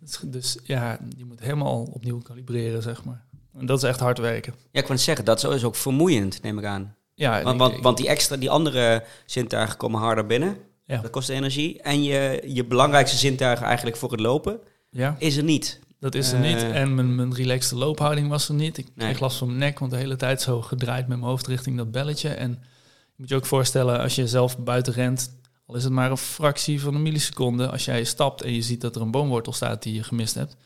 Dus, 0.00 0.18
dus 0.22 0.58
ja, 0.64 0.98
je 1.16 1.24
moet 1.24 1.40
helemaal 1.40 1.82
opnieuw 1.92 2.18
kalibreren, 2.18 2.82
zeg 2.82 3.04
maar. 3.04 3.24
En 3.58 3.66
dat 3.66 3.76
is 3.82 3.88
echt 3.88 4.00
hard 4.00 4.18
werken. 4.18 4.54
Ja, 4.70 4.80
ik 4.80 4.86
wou 4.86 4.98
zeggen, 4.98 5.24
dat 5.24 5.44
is 5.52 5.64
ook 5.64 5.74
vermoeiend, 5.76 6.42
neem 6.42 6.58
ik 6.58 6.64
aan. 6.64 6.94
Ja, 7.14 7.42
Want, 7.54 7.80
want, 7.80 7.96
die 7.96 8.08
extra, 8.08 8.36
die 8.36 8.50
andere 8.50 9.04
zintuigen 9.26 9.76
komen 9.76 10.00
harder 10.00 10.26
binnen. 10.26 10.56
Ja. 10.84 11.00
Dat 11.00 11.10
kost 11.10 11.28
energie. 11.28 11.82
En 11.82 12.02
je, 12.02 12.42
je 12.46 12.64
belangrijkste 12.64 13.16
zintuigen 13.16 13.66
eigenlijk 13.66 13.96
voor 13.96 14.10
het 14.10 14.20
lopen 14.20 14.60
ja. 14.90 15.16
is 15.18 15.36
er 15.36 15.42
niet. 15.44 15.80
Dat 15.98 16.14
is 16.14 16.32
er 16.32 16.42
Eh. 16.44 16.52
niet. 16.52 16.62
En 16.62 16.94
mijn, 16.94 17.14
mijn 17.14 17.34
relaxte 17.34 17.76
loophouding 17.76 18.28
was 18.28 18.48
er 18.48 18.54
niet. 18.54 18.78
Ik 18.78 18.86
Nee. 18.94 19.06
kreeg 19.08 19.20
last 19.20 19.36
van 19.38 19.46
mijn 19.46 19.58
nek, 19.58 19.78
want 19.78 19.90
de 19.90 19.96
hele 19.98 20.16
tijd 20.16 20.42
zo 20.42 20.62
gedraaid 20.62 21.08
met 21.08 21.18
mijn 21.18 21.30
hoofd 21.30 21.46
richting 21.46 21.76
dat 21.76 21.90
belletje. 21.90 22.28
En 22.28 22.50
je 22.50 23.14
moet 23.16 23.28
je 23.28 23.34
ook 23.34 23.46
voorstellen, 23.46 24.00
als 24.00 24.14
je 24.14 24.28
zelf 24.28 24.58
buiten 24.58 24.92
rent, 24.92 25.34
al 25.66 25.74
is 25.74 25.84
het 25.84 25.92
maar 25.92 26.10
een 26.10 26.16
fractie 26.16 26.80
van 26.80 26.94
een 26.94 27.02
milliseconde, 27.02 27.70
als 27.70 27.84
jij 27.84 28.04
stapt 28.04 28.42
en 28.42 28.52
je 28.54 28.62
ziet 28.62 28.80
dat 28.80 28.96
er 28.96 29.02
een 29.02 29.10
boomwortel 29.10 29.52
staat 29.52 29.82
die 29.82 29.94
je 29.94 30.02
gemist 30.02 30.34
hebt, 30.34 30.56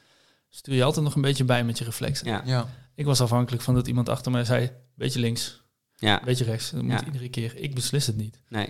stuur 0.48 0.74
je 0.74 0.84
altijd 0.84 1.04
nog 1.04 1.14
een 1.14 1.22
beetje 1.22 1.44
bij 1.44 1.64
met 1.64 1.78
je 1.78 1.84
reflexen. 1.84 2.26
Ja. 2.26 2.42
Ja. 2.46 2.68
Ik 2.94 3.04
was 3.04 3.20
afhankelijk 3.20 3.62
van 3.62 3.74
dat 3.74 3.86
iemand 3.86 4.08
achter 4.08 4.32
mij 4.32 4.44
zei, 4.44 4.70
beetje 4.94 5.20
links, 5.20 5.62
Ja, 5.96 6.20
beetje 6.24 6.44
rechts. 6.44 6.70
Dat 6.70 6.82
moet 6.82 6.92
Ja. 6.92 7.04
iedere 7.04 7.28
keer. 7.28 7.52
Ik 7.56 7.74
beslis 7.74 8.06
het 8.06 8.16
niet. 8.16 8.40
nee. 8.48 8.68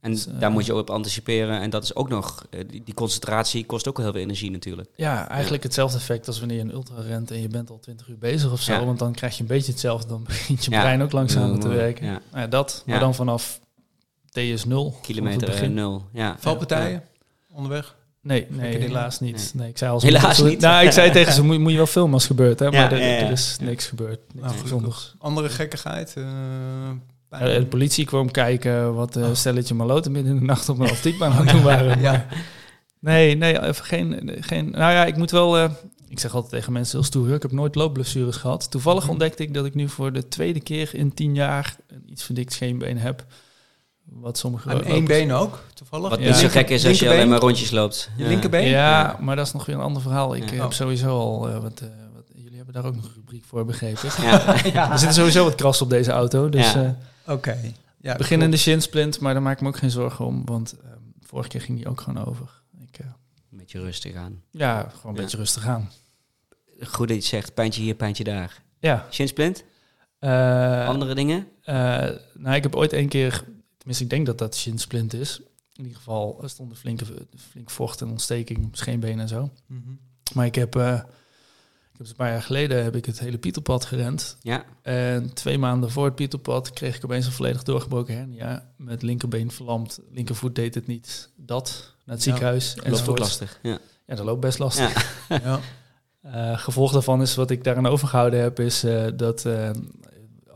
En 0.00 0.10
Dus, 0.10 0.26
eh, 0.26 0.38
daar 0.40 0.50
moet 0.50 0.66
je 0.66 0.72
ook 0.72 0.80
op 0.80 0.90
anticiperen. 0.90 1.60
En 1.60 1.70
dat 1.70 1.82
is 1.82 1.94
ook 1.94 2.08
nog, 2.08 2.46
eh, 2.50 2.60
die, 2.70 2.82
die 2.84 2.94
concentratie 2.94 3.66
kost 3.66 3.88
ook 3.88 3.98
heel 3.98 4.12
veel 4.12 4.20
energie 4.20 4.50
natuurlijk. 4.50 4.88
Ja, 4.96 5.28
eigenlijk 5.28 5.62
hetzelfde 5.62 5.96
effect 5.98 6.26
als 6.26 6.38
wanneer 6.38 6.56
je 6.56 6.62
een 6.62 6.72
ultra 6.72 7.00
rent 7.00 7.30
en 7.30 7.40
je 7.40 7.48
bent 7.48 7.70
al 7.70 7.78
20 7.80 8.08
uur 8.08 8.18
bezig 8.18 8.52
of 8.52 8.60
zo. 8.60 8.72
Ja. 8.72 8.84
Want 8.84 8.98
dan 8.98 9.12
krijg 9.12 9.34
je 9.36 9.40
een 9.42 9.46
beetje 9.48 9.70
hetzelfde. 9.72 10.08
Dan 10.08 10.22
begint 10.24 10.64
je 10.64 10.70
Ja. 10.70 10.80
brein 10.80 11.02
ook 11.02 11.12
langzamer 11.12 11.60
te 11.60 11.68
Ja. 11.68 11.74
werken. 11.74 12.06
Ja. 12.06 12.12
Nou 12.12 12.22
ja, 12.42 12.46
dat, 12.46 12.82
maar 12.86 12.94
Ja. 12.94 13.00
dan 13.00 13.14
vanaf 13.14 13.60
TS 14.34 14.64
0. 14.64 14.98
Kilometer 15.02 15.62
eh, 15.62 15.68
nul. 15.68 16.04
Ja. 16.12 16.36
Valpartijen 16.38 17.02
onderweg? 17.52 17.94
Nee, 18.22 18.46
nee 18.50 18.76
helaas 18.78 19.20
niet. 19.20 19.52
Nee. 19.54 19.68
ik 19.68 19.78
zei 19.78 19.90
al 19.90 20.00
Helaas 20.00 20.36
zo- 20.36 20.46
niet. 20.46 20.60
Nou, 20.60 20.84
ik 20.86 20.92
zei 20.92 21.10
tegen 21.10 21.32
ze, 21.32 21.42
moet, 21.44 21.58
moet 21.58 21.70
je 21.70 21.76
wel 21.76 21.86
filmen 21.86 22.12
als 22.14 22.22
het 22.22 22.30
gebeurt. 22.36 22.58
Hè? 22.58 22.64
Maar 22.70 22.74
Ja, 22.74 22.90
er, 22.90 22.98
ja, 22.98 23.06
ja. 23.06 23.18
er 23.24 23.30
is 23.30 23.56
niks 23.60 23.86
gebeurd. 23.86 24.20
Niks 24.34 24.70
Nou. 24.70 24.92
Andere 25.18 25.48
gekkigheid? 25.48 26.14
eh, 26.16 26.22
Eh, 26.22 26.90
pijn? 27.28 27.60
de 27.60 27.66
politie 27.66 28.04
kwam 28.04 28.30
kijken 28.30 28.94
wat 28.94 29.16
Oh. 29.16 29.34
stelletje 29.34 29.74
maloten 29.74 30.12
midden 30.12 30.32
in 30.32 30.38
de 30.38 30.44
nacht 30.44 30.68
op 30.68 30.78
een 30.78 30.84
atletiekbaan 30.84 31.32
aan 31.32 31.46
het 31.46 31.50
doen 31.50 31.62
waren. 31.72 32.00
ja. 32.00 32.26
Nee, 33.00 33.36
nee, 33.36 33.62
even 33.62 33.84
geen, 33.84 34.36
geen... 34.40 34.70
Nou 34.70 34.92
ja, 34.92 35.04
ik 35.04 35.16
moet 35.16 35.30
wel... 35.30 35.58
eh, 35.58 35.70
ik 36.08 36.18
zeg 36.20 36.34
altijd 36.34 36.52
tegen 36.52 36.72
mensen 36.72 36.96
heel 36.98 37.06
stoer, 37.06 37.34
ik 37.34 37.42
heb 37.42 37.52
nooit 37.52 37.74
loopblessures 37.74 38.36
gehad. 38.36 38.70
Toevallig 38.70 39.02
Mhm. 39.02 39.10
ontdekte 39.10 39.42
ik 39.42 39.54
dat 39.54 39.64
ik 39.64 39.74
nu 39.74 39.88
voor 39.88 40.12
de 40.12 40.28
tweede 40.28 40.60
keer 40.60 40.94
in 40.94 41.14
tien 41.14 41.34
jaar 41.34 41.76
een 41.88 42.02
iets 42.10 42.22
verdikt 42.24 42.52
scheenbeen 42.52 42.98
heb. 42.98 43.24
Wat 44.04 44.38
sommige 44.38 44.70
Aan 44.70 44.82
één 44.84 45.04
been 45.04 45.32
ook, 45.32 45.62
toevallig? 45.74 46.08
Wat 46.08 46.18
Ja. 46.18 46.26
niet 46.26 46.36
zo 46.36 46.48
gek 46.48 46.70
is 46.70 46.86
als 46.86 46.98
je 46.98 47.08
alleen 47.10 47.28
maar 47.28 47.38
rondjes 47.38 47.70
loopt. 47.70 48.10
Je 48.16 48.22
Ja. 48.22 48.28
linkerbeen? 48.28 48.68
Ja, 48.68 49.16
maar 49.20 49.36
dat 49.36 49.46
is 49.46 49.52
nog 49.52 49.66
weer 49.66 49.74
een 49.76 49.80
ander 49.82 50.02
verhaal. 50.02 50.34
Ik 50.34 50.42
Ja. 50.42 50.48
eh, 50.50 50.52
heb 50.52 50.64
Oh. 50.64 50.70
sowieso 50.70 51.18
al 51.18 51.48
eh, 51.48 51.58
wat, 51.58 51.80
eh, 51.80 51.88
wat... 52.14 52.24
Jullie 52.34 52.56
hebben 52.56 52.74
daar 52.74 52.84
ook 52.84 52.94
nog 52.94 53.04
een 53.04 53.12
rubriek 53.14 53.44
voor, 53.44 53.64
begrepen. 53.64 54.08
Ja. 54.72 54.92
Er 54.92 54.98
zitten 54.98 55.14
sowieso 55.16 55.44
wat 55.44 55.54
krassen 55.54 55.84
op 55.84 55.90
deze 55.90 56.10
auto. 56.10 56.48
Dus 56.48 56.72
Ja. 56.72 56.96
eh 57.24 57.32
Oké. 57.34 57.58
Ja, 58.00 58.16
beginnende 58.16 58.56
shinsplint, 58.56 59.20
maar 59.20 59.32
daar 59.32 59.42
maak 59.42 59.54
ik 59.56 59.60
me 59.60 59.68
ook 59.68 59.76
geen 59.76 59.90
zorgen 59.90 60.24
om. 60.24 60.44
Want 60.44 60.74
vorige 61.22 61.48
keer 61.48 61.60
ging 61.60 61.78
die 61.78 61.88
ook 61.88 62.00
gewoon 62.00 62.26
over. 62.26 62.62
Ik, 62.88 62.98
eh, 62.98 63.06
Een 63.52 63.58
beetje 63.58 63.80
rustig 63.80 64.14
aan. 64.14 64.42
ja, 64.50 64.78
gewoon 64.80 64.90
een 65.02 65.14
Ja. 65.14 65.22
beetje 65.22 65.36
rustig 65.36 65.66
aan. 65.66 65.90
Goed 66.80 67.08
dat 67.08 67.16
je 67.16 67.22
zegt, 67.28 67.54
pijntje 67.54 67.82
hier, 67.82 67.94
pijntje 67.94 68.24
daar. 68.24 68.62
Ja. 68.78 69.06
Shinsplint? 69.10 69.64
Eh, 70.18 70.88
Andere 70.88 71.14
dingen? 71.14 71.46
Eh, 71.62 71.74
nou, 72.34 72.54
ik 72.54 72.62
heb 72.62 72.74
ooit 72.76 72.92
een 72.92 73.08
keer, 73.08 73.44
tenminste 73.84 74.04
ik 74.04 74.10
denk 74.10 74.26
dat 74.26 74.38
dat 74.38 74.56
shinsplint 74.56 75.12
is. 75.14 75.40
In 75.74 75.82
ieder 75.82 75.96
geval 75.96 76.38
er 76.42 76.48
stond 76.50 76.70
een 76.70 76.76
flinke, 76.76 77.04
flink 77.50 77.70
vocht 77.70 78.00
en 78.00 78.08
ontsteking 78.08 78.68
scheenbeen 78.72 79.20
en 79.20 79.28
zo. 79.28 79.50
Mhm. 79.66 79.80
Maar 80.34 80.46
ik 80.46 80.54
heb, 80.54 80.76
eh, 80.76 80.94
ik 81.92 81.98
heb 81.98 82.06
een 82.06 82.14
paar 82.16 82.30
jaar 82.30 82.42
geleden 82.42 82.82
heb 82.84 82.96
ik 82.96 83.04
het 83.04 83.18
hele 83.18 83.38
Pieterpad 83.38 83.84
gerend. 83.84 84.36
Ja. 84.42 84.64
En 84.82 85.32
twee 85.34 85.58
maanden 85.58 85.90
voor 85.90 86.04
het 86.04 86.14
Pieterpad 86.14 86.70
kreeg 86.70 86.96
ik 86.96 87.04
opeens 87.04 87.26
een 87.26 87.32
volledig 87.32 87.62
doorgebroken 87.62 88.16
hernia. 88.16 88.68
Met 88.76 89.02
linkerbeen 89.02 89.50
verlamd, 89.50 90.00
linkervoet 90.10 90.54
deed 90.54 90.74
het 90.74 90.86
niet. 90.86 91.30
Dat, 91.36 91.94
naar 92.04 92.16
het 92.16 92.24
Ja. 92.24 92.30
ziekenhuis. 92.30 92.76
Loopt 92.84 93.08
ook 93.08 93.18
lastig. 93.18 93.58
Ja. 93.62 93.78
Ja, 94.06 94.14
dat 94.14 94.24
loopt 94.24 94.40
best 94.40 94.58
lastig. 94.58 95.24
Ja. 95.28 95.40
Ja. 95.44 95.60
Eh, 96.20 96.58
gevolg 96.58 96.92
daarvan 96.92 97.22
is 97.22 97.34
wat 97.34 97.50
ik 97.50 97.64
daaraan 97.64 97.86
overgehouden 97.86 98.40
heb, 98.40 98.60
is 98.60 98.84
eh, 98.84 99.06
dat 99.16 99.44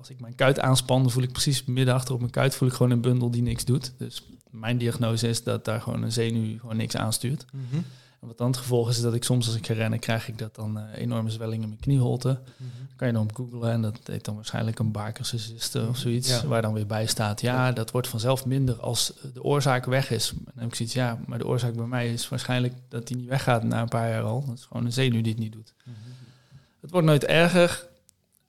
als 0.09 0.17
ik 0.17 0.23
mijn 0.23 0.35
kuit 0.35 0.61
aanspan, 0.61 1.03
dan 1.03 1.11
voel 1.11 1.23
ik 1.23 1.33
precies 1.33 1.65
midden 1.65 1.95
achter 1.95 2.15
op 2.15 2.21
mijn 2.21 2.33
kuit, 2.33 2.55
voel 2.55 2.69
ik 2.69 2.75
gewoon 2.75 2.93
een 2.93 3.01
bundel 3.01 3.31
die 3.31 3.43
niks 3.43 3.65
doet. 3.65 3.93
Dus 3.99 4.23
mijn 4.51 4.79
diagnose 4.79 5.29
is 5.29 5.43
dat 5.43 5.65
daar 5.65 5.81
gewoon 5.81 6.03
een 6.03 6.13
zenuw 6.13 6.59
gewoon 6.59 6.77
niks 6.77 6.97
aanstuurt. 6.97 7.45
Mhm. 7.53 7.83
En 8.21 8.29
wat 8.29 8.39
dan 8.39 8.47
het 8.47 8.57
gevolg 8.57 8.89
is, 8.89 8.97
is 8.97 9.03
dat 9.03 9.15
ik 9.15 9.25
soms 9.25 9.47
als 9.47 9.57
ik 9.57 9.67
ga 9.67 9.75
rennen, 9.75 9.99
krijg 9.99 10.29
ik 10.29 10.39
dat 10.39 10.55
dan 10.55 10.79
eh, 10.79 11.01
enorme 11.01 11.31
zwelling 11.31 11.63
in 11.63 11.69
mijn 11.69 11.81
knieholte. 11.81 12.29
Mhm. 12.57 12.69
Kan 12.97 13.07
je 13.07 13.13
dan 13.13 13.23
op 13.23 13.35
googlen 13.35 13.71
en 13.71 13.83
dat 13.83 13.99
heet 14.05 14.25
dan 14.25 14.35
waarschijnlijk 14.35 14.79
een 14.79 14.93
Baker's 14.93 15.35
of 15.89 15.97
zoiets, 15.97 16.29
Ja. 16.29 16.47
waar 16.47 16.63
dan 16.63 16.73
weer 16.73 16.87
bij 16.87 17.07
staat, 17.07 17.41
ja, 17.41 17.73
dat 17.73 17.91
wordt 17.91 18.09
vanzelf 18.09 18.47
minder 18.47 18.81
als 18.81 19.13
de 19.35 19.43
oorzaak 19.43 19.85
weg 19.85 20.11
is. 20.11 20.31
En 20.31 20.41
dan 20.45 20.53
heb 20.55 20.69
ik 20.69 20.75
zoiets, 20.75 20.95
ja, 20.95 21.19
maar 21.27 21.39
de 21.39 21.47
oorzaak 21.47 21.75
bij 21.75 21.87
mij 21.87 22.13
is 22.13 22.29
waarschijnlijk 22.29 22.75
dat 22.89 23.07
die 23.07 23.17
niet 23.17 23.29
weggaat 23.29 23.63
na 23.63 23.81
een 23.81 23.89
paar 23.89 24.09
jaar 24.09 24.23
al. 24.23 24.45
Dat 24.47 24.59
is 24.59 24.65
gewoon 24.65 24.85
een 24.85 24.93
zenuw 24.93 25.23
die 25.23 25.33
het 25.33 25.41
niet 25.41 25.53
doet. 25.53 25.75
Het 26.81 26.91
wordt 26.91 27.07
nooit 27.07 27.25
erger. 27.25 27.87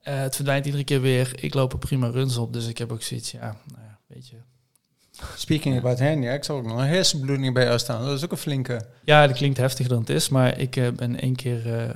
Eh, 0.02 0.18
het 0.20 0.34
verdwijnt 0.34 0.64
iedere 0.66 0.84
keer 0.84 1.00
weer. 1.00 1.32
Ik 1.44 1.54
loop 1.54 1.72
er 1.72 1.78
prima 1.78 2.08
runs 2.08 2.36
op, 2.36 2.52
dus 2.52 2.66
ik 2.66 2.78
heb 2.78 2.92
ook 2.92 3.02
zoiets, 3.02 3.30
ja, 3.30 3.40
nou 3.40 3.82
ja, 3.86 3.98
weet 4.06 4.28
je. 4.28 4.36
Speaking 5.36 5.78
about 5.78 5.98
hernia, 5.98 6.32
ik 6.32 6.44
zal 6.44 6.56
ook 6.56 6.64
nog 6.66 6.78
een 6.78 6.86
hersenbloeding 6.86 7.54
bij 7.54 7.64
jou 7.64 7.78
staan. 7.78 8.04
Dat 8.04 8.16
is 8.16 8.24
ook 8.24 8.30
een 8.30 8.36
flinke. 8.36 8.86
Ja, 9.04 9.26
dat 9.26 9.36
klinkt 9.36 9.58
heftiger 9.58 9.90
dan 9.90 10.00
het 10.00 10.10
is, 10.10 10.28
maar 10.28 10.58
ik 10.58 10.76
eh, 10.76 10.88
ben 10.88 11.20
één 11.20 11.36
keer 11.36 11.66
eh, 11.66 11.88
eh, 11.88 11.94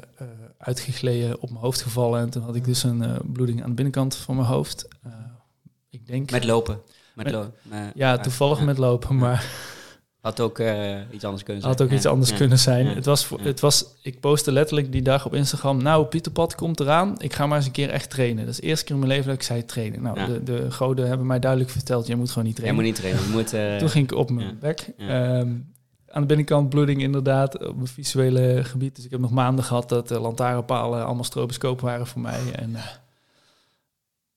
uitgegleden 0.59 1.41
op 1.41 1.49
mijn 1.51 1.61
hoofd 1.63 1.83
gevallen 1.83 2.21
en 2.21 2.31
toen 2.31 2.43
had 2.43 2.55
ik 2.57 2.65
dus 2.65 2.83
een 2.83 3.03
eh, 3.03 3.17
bloeding 3.33 3.63
aan 3.63 3.69
de 3.69 3.75
binnenkant 3.75 4.17
van 4.17 4.37
mijn 4.37 4.49
hoofd. 4.49 4.89
Eh, 5.03 5.13
ik 5.91 6.07
denk, 6.07 6.31
Met 6.31 6.45
lopen. 6.45 6.81
Met 7.15 7.25
Met- 7.25 7.35
lo- 7.35 7.53
eh, 7.71 7.79
ja, 7.95 8.19
toevallig 8.19 8.59
ja. 8.59 8.65
met 8.65 8.79
lopen, 8.79 9.17
maar 9.17 9.45
Had 10.25 10.41
ook 10.41 10.59
eh, 10.59 10.97
iets 11.11 11.25
anders 11.25 11.43
kunnen 11.43 11.63
zijn. 11.63 11.75
had 11.77 11.83
ook 11.83 11.91
iets 11.91 12.07
anders 12.07 12.31
Ja. 12.31 12.37
kunnen 12.37 12.59
zijn. 12.59 12.87
Ja. 12.87 12.95
Het 12.95 13.05
was, 13.05 13.29
het 13.41 13.61
was, 13.61 13.85
ik 14.03 14.21
postte 14.21 14.53
letterlijk 14.53 14.93
die 14.93 15.03
dag 15.03 15.27
op 15.27 15.35
Instagram, 15.35 15.83
nou, 15.83 16.05
Pieterpad 16.07 16.55
komt 16.55 16.81
eraan, 16.81 17.15
ik 17.21 17.33
ga 17.33 17.47
maar 17.47 17.57
eens 17.57 17.67
een 17.67 17.73
keer 17.73 17.91
echt 17.91 18.11
trainen. 18.11 18.45
Dat 18.45 18.55
is 18.55 18.61
de 18.61 18.67
eerste 18.67 18.85
keer 18.85 18.95
in 18.95 19.01
mijn 19.01 19.13
leven 19.13 19.27
dat 19.29 19.35
ik 19.37 19.43
zei 19.43 19.65
trainen. 19.65 20.03
Nou, 20.03 20.27
de, 20.27 20.43
de 20.43 20.71
goden 20.71 21.09
hebben 21.09 21.27
mij 21.27 21.39
duidelijk 21.39 21.71
verteld, 21.71 22.07
jij 22.07 22.17
moet 22.17 22.29
gewoon 22.31 22.45
niet 22.45 22.57
Je 22.57 22.63
trainen. 22.63 22.85
moet 22.85 22.93
niet 22.93 23.01
trainen. 23.01 23.23
Je 23.25 23.31
moet, 23.31 23.79
Toen 23.81 23.89
ging 23.91 24.11
ik 24.11 24.19
op 24.19 24.31
mijn 24.31 24.59
bek. 24.61 24.89
Ehm, 24.99 25.49
aan 26.09 26.21
de 26.21 26.27
binnenkant 26.27 26.69
bloeding 26.69 27.03
inderdaad, 27.03 27.67
op 27.67 27.75
mijn 27.77 27.87
visuele 27.89 28.65
gebied. 28.65 28.97
Dus 28.97 29.05
ik 29.05 29.11
heb 29.11 29.21
nog 29.21 29.31
maanden 29.31 29.65
gehad 29.65 29.89
dat 29.89 30.09
de 30.09 30.19
lantaarnpalen 30.21 31.05
allemaal 31.05 31.25
stroboscoop 31.25 31.81
waren 31.81 32.07
voor 32.07 32.21
mij. 32.21 32.41
En, 32.53 32.77
eh, 32.77 32.83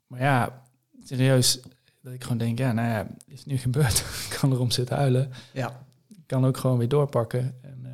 maar 0.08 0.22
ja, 0.22 0.62
serieus, 1.04 1.60
dat 2.08 2.16
ik 2.16 2.24
gewoon 2.24 2.38
denk, 2.38 2.58
ja, 2.60 2.72
nou 2.72 2.88
ja, 2.88 3.08
is 3.28 3.45
nu 3.45 3.58
gebeurd. 3.58 3.97
ik 3.99 4.36
kan 4.39 4.51
erom 4.51 4.72
zitten 4.72 4.95
huilen. 4.95 5.32
Ja. 5.53 5.86
Ik 6.10 6.24
kan 6.26 6.45
ook 6.45 6.58
gewoon 6.58 6.78
weer 6.78 6.88
doorpakken. 6.88 7.55
En, 7.62 7.80
uh, 7.84 7.91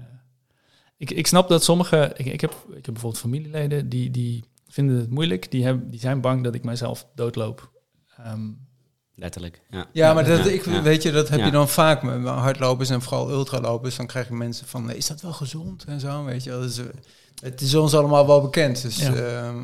ik, 0.98 1.12
ik 1.12 1.28
snap 1.28 1.50
dat 1.50 1.64
sommige, 1.64 2.12
ik, 2.16 2.26
ik, 2.26 2.42
heb, 2.42 2.52
ik 2.52 2.86
heb 2.86 2.94
bijvoorbeeld 2.94 3.22
familieleden 3.22 3.90
die, 3.90 4.12
die 4.12 4.44
vinden 4.68 4.98
het 4.98 5.10
moeilijk. 5.10 5.52
Die, 5.52 5.64
hebben, 5.64 5.90
die 5.90 6.00
zijn 6.00 6.22
bang 6.22 6.44
dat 6.44 6.56
ik 6.56 6.64
mijzelf 6.64 7.08
doodloop. 7.16 7.72
Um, 8.28 8.68
Letterlijk, 9.16 9.62
ja. 9.70 9.88
Ja, 9.92 10.14
maar 10.14 10.26
dat, 10.26 10.46
ik, 10.46 10.64
weet 10.64 11.04
je, 11.04 11.12
dat 11.12 11.30
heb 11.30 11.40
je 11.40 11.52
dan 11.52 11.70
vaak 11.70 12.04
met 12.04 12.24
hardlopers 12.26 12.90
en 12.90 13.02
vooral 13.02 13.30
ultralopers. 13.30 13.96
Dan 13.96 14.08
krijg 14.08 14.28
je 14.28 14.34
mensen 14.34 14.68
van, 14.68 14.92
is 14.92 15.08
dat 15.08 15.22
wel 15.22 15.34
gezond 15.34 15.84
en 15.84 16.00
zo, 16.00 16.24
weet 16.24 16.44
je. 16.44 16.50
Dus, 16.50 16.80
het 17.44 17.62
is 17.62 17.76
ons 17.76 17.96
allemaal 17.96 18.28
wel 18.28 18.42
bekend. 18.42 18.82
Dus, 18.82 18.98
ja. 18.98 19.10
uh, 19.10 19.20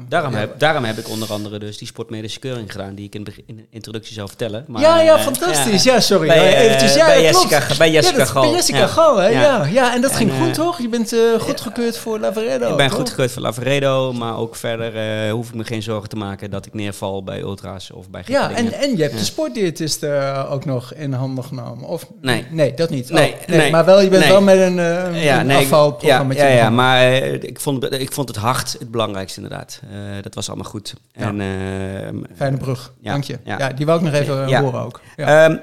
daarom, 0.10 0.32
ja. 0.32 0.40
heb, 0.40 0.60
daarom 0.60 0.84
heb 0.84 0.98
ik 0.98 1.10
onder 1.10 1.32
andere 1.32 1.60
dus 1.60 1.78
die 1.78 1.88
sportmedische 1.88 2.40
keuring 2.40 2.72
gedaan, 2.72 2.96
die 2.96 3.06
ik 3.06 3.16
in 3.16 3.24
de, 3.24 3.32
in 3.46 3.56
de 3.56 3.66
introductie 3.70 4.14
zou 4.14 4.28
vertellen. 4.28 4.66
Maar, 4.68 4.82
ja, 4.82 5.02
ja, 5.02 5.18
uh, 5.18 5.22
fantastisch. 5.22 5.84
Ja, 5.84 6.00
sorry. 6.00 6.28
Bij, 6.28 6.38
uh, 6.38 6.66
eventjes, 6.66 6.96
ja, 6.96 7.06
bij 7.06 7.22
Jessica, 7.22 7.62
bij 7.78 7.92
Jessica 7.92 8.26
Gal. 8.26 8.42
Bij 8.42 8.52
Jessica 8.52 8.88
Gal, 8.88 9.18
hè? 9.18 9.28
Ja. 9.28 9.66
Ja. 9.66 9.94
en 9.94 10.02
dat 10.02 10.16
ging 10.16 10.32
goed, 10.42 10.54
toch? 10.54 10.82
Je 10.82 10.90
bent 10.90 11.16
goedgekeurd 11.40 11.98
voor 11.98 12.20
Lavaredo. 12.20 12.70
Ik 12.70 12.78
ben 12.78 12.90
goedgekeurd 12.90 13.32
voor 13.32 13.42
Lavaredo, 13.42 14.14
maar 14.14 14.38
ook 14.38 14.56
verder 14.56 15.30
hoef 15.30 15.48
ik 15.48 15.54
me 15.54 15.64
geen 15.64 15.84
zorgen 15.84 16.10
te 16.10 16.16
maken 16.16 16.50
dat 16.50 16.66
ik 16.66 16.74
neerval 16.74 17.24
bij 17.24 17.40
ultra's 17.40 17.92
of 17.94 18.10
bij 18.10 18.24
Ja, 18.26 18.52
en, 18.52 18.74
en 18.74 18.98
je 18.98 19.04
hebt 19.04 19.18
de 19.18 19.26
sportdiëtist 19.26 20.06
ook 20.50 20.66
nog 20.66 20.94
in 20.94 21.14
handen 21.14 21.44
genomen. 21.44 21.88
Of, 21.88 22.06
nee. 22.22 22.46
Nee, 22.50 22.74
dat 22.74 22.90
niet. 22.90 23.10
Nee, 23.10 23.32
oh, 23.32 23.48
nee, 23.48 23.58
nee, 23.58 23.72
maar 23.72 23.86
wel, 23.86 24.02
je 24.02 24.10
bent 24.10 24.28
wel 24.28 24.42
met 24.42 24.60
een, 24.60 24.76
ja, 25.16 25.40
een 25.40 25.52
afvalprogramma. 25.52 26.34
Ja, 26.34 26.48
ja, 26.48 26.56
ja, 26.56 26.70
maar 26.70 27.12
ik, 27.14 27.59
vond, 27.60 27.94
ik 27.94 28.12
vond 28.12 28.28
het 28.28 28.38
hard 28.38 28.76
het 28.80 28.92
belangrijkste 28.92 29.42
inderdaad. 29.42 29.82
Uh, 29.92 30.22
dat 30.22 30.36
was 30.36 30.48
allemaal 30.48 30.70
goed. 30.70 30.94
Ja. 31.12 31.28
En, 31.28 31.40
uh, 31.40 32.24
Fijne 32.36 32.58
brug, 32.58 32.94
ja, 33.00 33.12
dank 33.12 33.24
je. 33.24 33.40
Ja. 33.44 33.58
ja. 33.58 33.70
die 33.70 33.86
wou 33.86 34.00
ik 34.00 34.06
nog 34.06 34.14
even 34.14 34.48
ja. 34.48 34.62
horen 34.62 34.82
ook. 34.82 35.02
Um, 35.18 35.62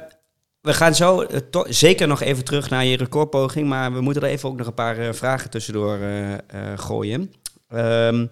we 0.60 0.74
gaan 0.74 0.94
zo 0.94 1.22
uh, 1.22 1.60
zeker 1.64 2.08
nog 2.08 2.22
even 2.22 2.44
terug 2.44 2.70
naar 2.70 2.84
je 2.84 2.96
recordpoging, 2.96 3.68
maar 3.68 3.92
we 3.92 4.00
moeten 4.00 4.22
er 4.22 4.28
even 4.28 4.48
ook 4.48 4.56
nog 4.56 4.66
een 4.66 4.74
paar 4.74 5.14
vragen 5.14 5.50
tussendoor 5.50 5.98
gooien. 6.76 7.32
Um, 7.74 8.30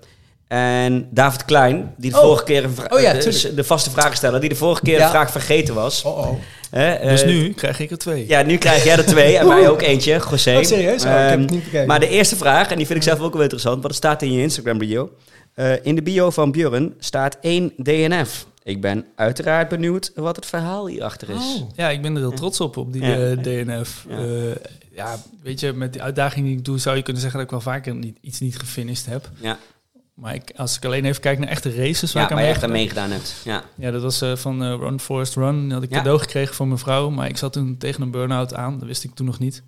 en 0.49 1.09
David 1.11 1.45
Klein, 1.45 1.95
die 1.97 2.11
de 2.11 2.17
oh. 2.17 2.23
vorige 2.23 2.45
keer 2.45 2.65
een 2.65 2.93
oh, 2.93 3.01
ja, 3.01 3.13
de 3.55 3.65
vaste 3.65 3.91
vragensteller, 3.91 4.41
die 4.41 4.49
de 4.49 4.55
vorige 4.55 4.83
keer 4.83 5.01
een 5.01 5.09
vraag 5.09 5.31
vergeten 5.31 5.75
was. 5.75 6.03
Oh, 6.03 6.19
oh. 6.19 6.39
Uh, 6.75 7.03
dus 7.03 7.25
nu 7.25 7.53
krijg 7.53 7.79
ik 7.79 7.91
er 7.91 7.99
twee. 7.99 8.29
Ja, 8.29 8.43
nu 8.43 8.57
krijg 8.57 8.85
jij 8.85 8.97
er 8.97 9.07
twee 9.07 9.39
en 9.39 9.49
wij 9.49 9.69
ook 9.69 9.83
eentje, 9.83 10.23
José. 10.31 10.57
Oh, 10.57 10.63
serieus? 10.63 11.05
Oh, 11.05 11.11
um, 11.11 11.17
ik 11.17 11.29
heb 11.29 11.39
het 11.39 11.51
niet 11.51 11.65
bekeken. 11.65 11.87
Maar 11.87 12.01
de 12.01 12.09
eerste 12.09 12.37
vraag, 12.37 12.71
en 12.71 12.77
die 12.77 12.87
vind 12.87 12.99
ik 12.99 13.05
zelf 13.05 13.21
ook 13.21 13.33
wel 13.33 13.43
interessant, 13.43 13.75
want 13.75 13.87
het 13.87 13.97
staat 13.97 14.23
in 14.23 14.33
je 14.33 14.43
Instagram 14.43 14.79
bio. 14.79 15.11
Uh, 15.55 15.85
in 15.85 15.95
de 15.95 16.03
bio 16.03 16.31
van 16.31 16.51
Björn 16.51 16.95
staat 16.99 17.37
één 17.41 17.73
DNF. 17.77 18.47
Ik 18.63 18.81
ben 18.81 19.05
uiteraard 19.15 19.69
benieuwd 19.69 20.13
wat 20.15 20.37
het 20.37 20.47
verhaal 20.47 20.87
hierachter 20.87 21.31
is. 21.31 21.61
Oh. 21.61 21.71
Ja, 21.75 21.91
ik 21.91 22.03
ben 22.03 22.15
er 22.15 22.21
heel 22.21 22.33
trots 22.33 22.61
op, 22.61 22.77
op 22.77 22.93
die 22.93 23.03
ja. 23.03 23.31
uh, 23.31 23.39
DNF. 23.39 24.07
Ja. 24.09 24.55
ja. 24.93 25.17
weet 25.43 25.61
je, 25.61 25.73
met 25.73 25.93
die 25.93 26.03
uitdaging 26.03 26.47
die 26.47 26.57
ik 26.57 26.65
doe, 26.65 26.79
zou 26.79 26.97
je 26.97 27.03
kunnen 27.03 27.23
zeggen 27.23 27.41
dat 27.41 27.49
ik 27.49 27.55
wel 27.55 27.73
vaker 27.73 27.95
niet, 27.95 28.17
iets 28.21 28.41
niet 28.41 28.59
gefinished 28.59 29.07
heb. 29.07 29.31
Ja. 29.41 29.59
Maar 30.15 30.35
ik, 30.35 30.53
als 30.57 30.77
ik 30.77 30.85
alleen 30.85 31.05
even 31.05 31.21
kijk 31.21 31.39
naar 31.39 31.49
echte 31.49 31.75
races 31.75 32.13
waar 32.13 32.23
ja, 32.23 32.29
ik 32.29 32.35
aan 32.35 32.39
waar 32.39 32.47
je 32.47 32.55
echt 32.55 32.63
aan 32.63 32.71
meegedaan 32.71 33.11
hebt. 33.11 33.41
Ja. 33.45 33.65
ja, 33.75 33.91
dat 33.91 34.03
was 34.03 34.23
uh, 34.23 34.37
van 34.37 34.63
uh, 34.63 34.79
Run 34.79 35.01
Forest 35.01 35.35
Run. 35.35 35.63
Dat 35.63 35.73
had 35.73 35.83
ik 35.83 35.91
ja. 35.91 35.97
cadeau 35.97 36.19
gekregen 36.19 36.55
van 36.55 36.67
mijn 36.67 36.81
vrouw. 36.81 37.11
Maar 37.11 37.29
ik 37.29 37.37
zat 37.37 37.53
toen 37.53 37.77
tegen 37.77 38.03
een 38.03 38.11
burn-out 38.11 38.55
aan. 38.55 38.79
Dat 38.79 38.89
wist 38.89 39.05
ik 39.05 39.15
toen 39.15 39.27
nog 39.27 39.39
niet. 39.39 39.63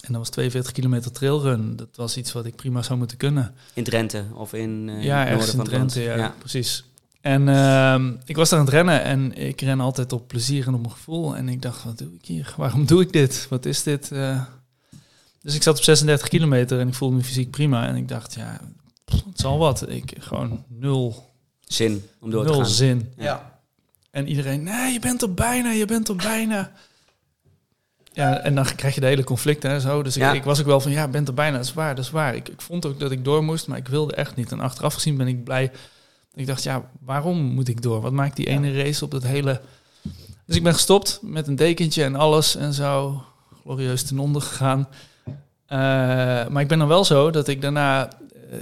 En 0.00 0.12
dat 0.12 0.16
was 0.16 0.30
42 0.30 0.72
kilometer 0.72 1.12
trailrun. 1.12 1.76
Dat 1.76 1.88
was 1.96 2.16
iets 2.16 2.32
wat 2.32 2.46
ik 2.46 2.56
prima 2.56 2.82
zou 2.82 2.98
moeten 2.98 3.16
kunnen. 3.16 3.54
In 3.74 3.84
Drenthe 3.84 4.24
of 4.34 4.52
in 4.52 4.88
uh, 4.88 5.04
Ja, 5.04 5.26
ergens 5.26 5.54
in 5.54 5.64
Drenthe, 5.64 6.00
ja, 6.00 6.16
ja, 6.16 6.34
precies. 6.38 6.84
En 7.20 7.48
uh, 7.48 8.18
ik 8.24 8.36
was 8.36 8.48
daar 8.48 8.58
aan 8.58 8.64
het 8.64 8.74
rennen 8.74 9.02
en 9.02 9.36
ik 9.36 9.60
ren 9.60 9.80
altijd 9.80 10.12
op 10.12 10.28
plezier 10.28 10.66
en 10.66 10.74
op 10.74 10.80
mijn 10.80 10.92
gevoel. 10.92 11.36
En 11.36 11.48
ik 11.48 11.62
dacht, 11.62 11.84
wat 11.84 11.98
doe 11.98 12.14
ik 12.14 12.26
hier? 12.26 12.54
Waarom 12.56 12.86
doe 12.86 13.02
ik 13.02 13.12
dit? 13.12 13.46
Wat 13.50 13.66
is 13.66 13.82
dit? 13.82 14.10
Uh, 14.12 14.42
dus 15.42 15.54
ik 15.54 15.62
zat 15.62 15.76
op 15.76 15.82
36 15.82 16.28
kilometer 16.28 16.80
en 16.80 16.88
ik 16.88 16.94
voelde 16.94 17.16
me 17.16 17.22
fysiek 17.22 17.50
prima. 17.50 17.86
En 17.86 17.96
ik 17.96 18.08
dacht, 18.08 18.34
ja, 18.34 18.60
het 19.36 19.44
zal 19.44 19.58
wat. 19.58 19.88
Ik 19.88 20.12
gewoon 20.18 20.64
nul 20.68 21.30
zin 21.60 22.04
om 22.20 22.30
door 22.30 22.44
nul 22.44 22.52
te 22.52 22.58
gaan. 22.58 22.68
zin. 22.68 23.12
Ja. 23.16 23.60
En 24.10 24.28
iedereen, 24.28 24.62
nee, 24.62 24.92
je 24.92 24.98
bent 25.00 25.22
er 25.22 25.34
bijna, 25.34 25.70
je 25.70 25.84
bent 25.84 26.08
er 26.08 26.16
bijna. 26.16 26.72
Ja, 28.12 28.38
en 28.38 28.54
dan 28.54 28.64
krijg 28.76 28.94
je 28.94 29.00
de 29.00 29.06
hele 29.06 29.24
conflict 29.24 29.64
en 29.64 29.80
zo. 29.80 30.02
Dus 30.02 30.16
ik, 30.16 30.22
Ja. 30.22 30.32
ik 30.32 30.44
was 30.44 30.60
ook 30.60 30.66
wel 30.66 30.80
van, 30.80 30.90
ja, 30.90 31.08
bent 31.08 31.28
er 31.28 31.34
bijna, 31.34 31.56
dat 31.56 31.66
is 31.66 31.72
waar, 31.74 31.94
dat 31.94 32.04
is 32.04 32.10
waar. 32.10 32.34
Ik, 32.34 32.48
ik 32.48 32.60
vond 32.60 32.86
ook 32.86 33.00
dat 33.00 33.10
ik 33.10 33.24
door 33.24 33.44
moest, 33.44 33.66
maar 33.66 33.78
ik 33.78 33.88
wilde 33.88 34.14
echt 34.14 34.36
niet. 34.36 34.52
En 34.52 34.60
achteraf 34.60 34.94
gezien 34.94 35.16
ben 35.16 35.26
ik 35.28 35.44
blij. 35.44 35.70
Ik 36.34 36.46
dacht, 36.46 36.62
ja, 36.62 36.90
waarom 37.00 37.36
moet 37.42 37.68
ik 37.68 37.82
door? 37.82 38.00
Wat 38.00 38.12
maakt 38.12 38.36
die 38.36 38.46
ene 38.46 38.82
race 38.82 39.04
op 39.04 39.10
dat 39.10 39.22
hele... 39.22 39.60
Dus 40.46 40.56
ik 40.56 40.62
ben 40.62 40.72
gestopt 40.74 41.18
met 41.22 41.46
een 41.46 41.56
dekentje 41.56 42.04
en 42.04 42.16
alles 42.16 42.56
en 42.56 42.72
zo. 42.72 43.22
Glorieus 43.62 44.02
ten 44.02 44.18
onder 44.18 44.42
gegaan. 44.42 44.88
Uh, 45.28 45.36
maar 46.48 46.60
ik 46.60 46.68
ben 46.68 46.78
dan 46.78 46.88
wel 46.88 47.04
zo 47.04 47.30
dat 47.30 47.48
ik 47.48 47.60
daarna 47.62 48.08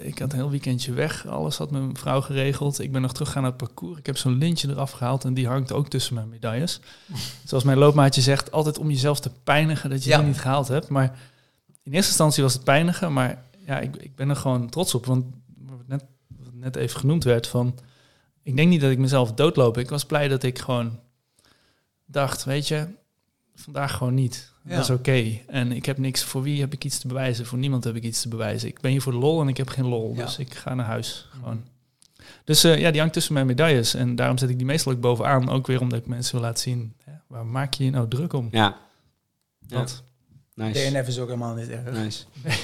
ik 0.00 0.18
had 0.18 0.32
een 0.32 0.38
heel 0.38 0.50
weekendje 0.50 0.92
weg. 0.92 1.26
Alles 1.26 1.56
had 1.56 1.70
mijn 1.70 1.96
vrouw 1.96 2.20
geregeld. 2.20 2.78
Ik 2.80 2.92
ben 2.92 3.02
nog 3.02 3.12
teruggegaan 3.12 3.42
naar 3.42 3.52
het 3.52 3.60
parcours. 3.60 3.98
Ik 3.98 4.06
heb 4.06 4.16
zo'n 4.16 4.38
lintje 4.38 4.68
eraf 4.68 4.90
gehaald 4.90 5.24
en 5.24 5.34
die 5.34 5.46
hangt 5.48 5.72
ook 5.72 5.88
tussen 5.88 6.14
mijn 6.14 6.28
medailles. 6.28 6.80
Zoals 7.44 7.64
mijn 7.64 7.78
loopmaatje 7.78 8.20
zegt, 8.20 8.52
altijd 8.52 8.78
om 8.78 8.90
jezelf 8.90 9.20
te 9.20 9.30
pijnigen 9.44 9.90
dat 9.90 10.04
je 10.04 10.10
Ja. 10.10 10.18
die 10.18 10.26
niet 10.26 10.38
gehaald 10.40 10.68
hebt. 10.68 10.88
Maar 10.88 11.18
in 11.82 11.92
eerste 11.92 12.08
instantie 12.08 12.42
was 12.42 12.52
het 12.52 12.64
pijnigen, 12.64 13.12
maar 13.12 13.42
ja, 13.66 13.78
ik, 13.80 13.96
ik 13.96 14.14
ben 14.16 14.28
er 14.30 14.36
gewoon 14.36 14.68
trots 14.68 14.94
op. 14.94 15.06
Want 15.06 15.24
net, 15.86 16.04
wat 16.38 16.54
net 16.54 16.76
even 16.76 17.00
genoemd 17.00 17.24
werd 17.24 17.46
van, 17.46 17.78
ik 18.42 18.56
denk 18.56 18.68
niet 18.68 18.80
dat 18.80 18.90
ik 18.90 18.98
mezelf 18.98 19.32
doodloop. 19.32 19.78
Ik 19.78 19.90
was 19.90 20.04
blij 20.04 20.28
dat 20.28 20.42
ik 20.42 20.58
gewoon 20.58 20.98
dacht, 22.06 22.44
weet 22.44 22.68
je, 22.68 22.86
vandaag 23.54 23.96
gewoon 23.96 24.14
niet. 24.14 24.52
Ja. 24.64 24.74
Dat 24.76 24.84
is 24.84 24.90
oké. 24.90 25.38
En 25.46 25.72
ik 25.72 25.86
heb 25.86 25.98
niks, 25.98 26.22
voor 26.22 26.42
wie 26.42 26.60
heb 26.60 26.72
ik 26.72 26.84
iets 26.84 26.98
te 26.98 27.06
bewijzen? 27.06 27.46
Voor 27.46 27.58
niemand 27.58 27.84
heb 27.84 27.96
ik 27.96 28.02
iets 28.02 28.20
te 28.22 28.28
bewijzen. 28.28 28.68
Ik 28.68 28.80
ben 28.80 28.90
hier 28.90 29.02
voor 29.02 29.12
de 29.12 29.18
lol 29.18 29.40
en 29.40 29.48
ik 29.48 29.56
heb 29.56 29.68
geen 29.68 29.86
lol. 29.86 30.14
Ja. 30.16 30.24
Dus 30.24 30.38
ik 30.38 30.54
ga 30.54 30.74
naar 30.74 30.86
huis. 30.86 31.28
Gewoon. 31.30 31.64
Dus 32.44 32.64
eh, 32.64 32.78
ja, 32.78 32.90
die 32.90 32.98
hangt 32.98 33.14
tussen 33.14 33.34
mijn 33.34 33.46
medailles. 33.46 33.94
En 33.94 34.16
daarom 34.16 34.38
zet 34.38 34.48
ik 34.50 34.56
die 34.56 34.66
meestal 34.66 34.92
ook 34.92 35.00
bovenaan. 35.00 35.48
Ook 35.48 35.66
weer 35.66 35.80
omdat 35.80 35.98
ik 35.98 36.06
mensen 36.06 36.34
wil 36.34 36.44
laten 36.44 36.62
zien. 36.62 36.94
Hè, 37.04 37.12
waar 37.26 37.46
maak 37.46 37.74
je 37.74 37.84
je 37.84 37.90
nou 37.90 38.08
druk 38.08 38.32
om? 38.32 38.48
Ja. 38.50 38.60
Ja. 39.66 39.76
Dat. 39.78 40.02
Nice. 40.54 40.90
DNF 40.90 41.06
is 41.06 41.18
ook 41.18 41.26
helemaal 41.28 41.54
niet 41.54 41.68
erg. 41.68 41.92
nice. 41.92 42.24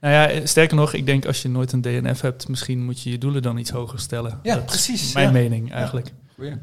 Nou 0.00 0.14
ja, 0.14 0.28
eh, 0.28 0.46
sterker 0.46 0.76
nog, 0.76 0.92
ik 0.92 1.06
denk 1.06 1.26
als 1.26 1.42
je 1.42 1.48
nooit 1.48 1.72
een 1.72 1.80
DNF 1.80 2.20
hebt, 2.20 2.48
misschien 2.48 2.84
moet 2.84 3.02
je 3.02 3.10
je 3.10 3.18
doelen 3.18 3.42
dan 3.42 3.58
iets 3.58 3.70
hoger 3.70 3.98
stellen. 4.00 4.40
Ja, 4.42 4.54
Dat 4.54 4.66
precies. 4.66 5.02
is 5.02 5.12
mijn 5.12 5.26
ja. 5.26 5.32
mening 5.32 5.72
eigenlijk. 5.72 6.12
Goeie. 6.34 6.50
Nou, 6.50 6.60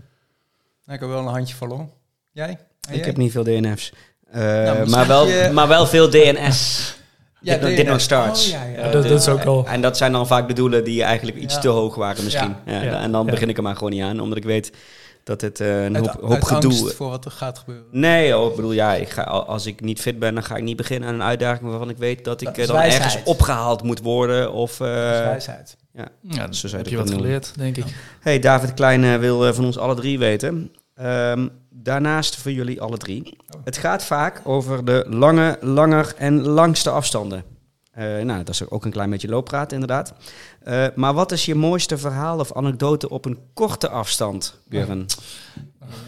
ik 0.85 0.99
heb 0.99 1.09
wel 1.09 1.19
een 1.19 1.25
handje 1.33 1.55
verloren. 1.55 1.89
Jij? 2.31 2.47
En 2.49 2.57
Ik 2.89 2.95
jij? 2.95 3.05
heb 3.05 3.17
niet 3.17 3.31
veel 3.31 3.43
DNF's. 3.43 3.93
Uh, 4.35 4.41
misschien 4.65 4.89
maar, 4.89 5.07
wel, 5.07 5.27
je- 5.27 5.49
maar 5.53 5.67
wel 5.67 5.85
veel 5.85 6.09
DNS. 6.09 6.91
Ja, 7.41 7.57
Did 7.57 7.87
not 7.87 8.01
starts. 8.01 8.45
Oh, 8.45 8.51
ja, 8.51 8.63
ja. 8.63 8.85
Ja, 8.85 8.91
dat, 8.91 9.07
dat 9.07 9.19
is 9.21 9.27
ook 9.27 9.43
al. 9.45 9.65
En 9.67 9.81
dat 9.81 9.97
zijn 9.97 10.11
dan 10.11 10.27
vaak 10.27 10.47
de 10.47 10.53
doelen 10.53 10.83
die 10.83 11.03
eigenlijk 11.03 11.37
iets 11.37 11.53
Ja. 11.53 11.59
te 11.59 11.67
hoog 11.67 11.95
waren 11.95 12.23
misschien. 12.23 12.55
Ja. 12.65 12.81
Ja. 12.81 13.01
En 13.01 13.11
dan 13.11 13.25
Ja. 13.25 13.31
begin 13.31 13.49
ik 13.49 13.57
er 13.57 13.63
maar 13.63 13.75
gewoon 13.75 13.91
niet 13.91 14.01
aan, 14.03 14.19
omdat 14.19 14.37
ik 14.37 14.43
weet 14.43 14.71
dat 15.23 15.41
het 15.41 15.59
eh, 15.59 15.83
een 15.83 15.95
Uit- 15.95 16.07
hoop, 16.07 16.21
hoop 16.29 16.43
gedoe... 16.43 16.71
angst 16.71 16.93
voor 16.93 17.09
wat 17.09 17.25
er 17.25 17.31
gaat 17.31 17.57
gebeuren. 17.59 17.85
Nee, 17.91 18.37
oh, 18.37 18.49
ik 18.49 18.55
bedoel, 18.55 18.71
ja, 18.71 18.93
ik 18.93 19.09
ga, 19.09 19.21
als 19.23 19.65
ik 19.65 19.81
niet 19.81 20.01
fit 20.01 20.19
ben, 20.19 20.33
dan 20.33 20.43
ga 20.43 20.55
ik 20.55 20.63
niet 20.63 20.77
beginnen 20.77 21.09
aan 21.09 21.15
een 21.15 21.23
uitdaging 21.23 21.69
waarvan 21.69 21.89
ik 21.89 21.97
weet 21.97 22.23
dat 22.25 22.41
ik 22.41 22.47
Dat 22.47 22.57
eh, 22.57 22.67
dan 22.67 22.75
ergens 22.81 23.17
opgehaald 23.23 23.83
moet 23.83 24.01
worden. 24.01 24.51
Of, 24.53 24.79
eh, 24.79 24.87
Dat 24.87 25.13
is 25.13 25.19
wijsheid. 25.19 25.75
Ja, 25.93 26.03
Zo 26.29 26.37
dat 26.45 26.55
zou 26.55 26.67
je 26.71 26.75
heb 26.75 26.83
dat 26.83 26.89
je 26.93 26.97
wat 26.97 27.11
geleerd, 27.11 27.51
denk 27.57 27.77
ik. 27.77 27.85
hey, 28.19 28.39
David 28.39 28.73
Klein 28.73 29.03
eh, 29.03 29.15
wil 29.15 29.47
eh, 29.47 29.53
van 29.53 29.65
ons 29.65 29.77
alle 29.77 29.95
drie 29.95 30.19
weten. 30.19 30.71
Ehm, 30.95 31.47
daarnaast 31.83 32.35
voor 32.35 32.51
jullie 32.51 32.81
alle 32.81 32.97
drie. 32.97 33.37
Het 33.63 33.77
gaat 33.77 34.03
vaak 34.05 34.41
over 34.43 34.85
de 34.85 35.05
lange, 35.09 35.57
langer 35.61 36.13
en 36.17 36.41
langste 36.41 36.89
afstanden. 36.89 37.43
Eh, 37.91 38.05
nou, 38.05 38.37
dat 38.37 38.49
is 38.49 38.69
ook 38.69 38.85
een 38.85 38.91
klein 38.91 39.09
beetje 39.09 39.27
looppraat 39.27 39.71
inderdaad. 39.71 40.13
Eh, 40.63 40.85
maar 40.95 41.13
wat 41.13 41.31
is 41.31 41.45
je 41.45 41.55
mooiste 41.55 41.97
verhaal 41.97 42.39
of 42.39 42.53
anekdote 42.53 43.09
op 43.09 43.25
een 43.25 43.37
korte 43.53 43.89
afstand, 43.89 44.59
Björn? 44.69 45.05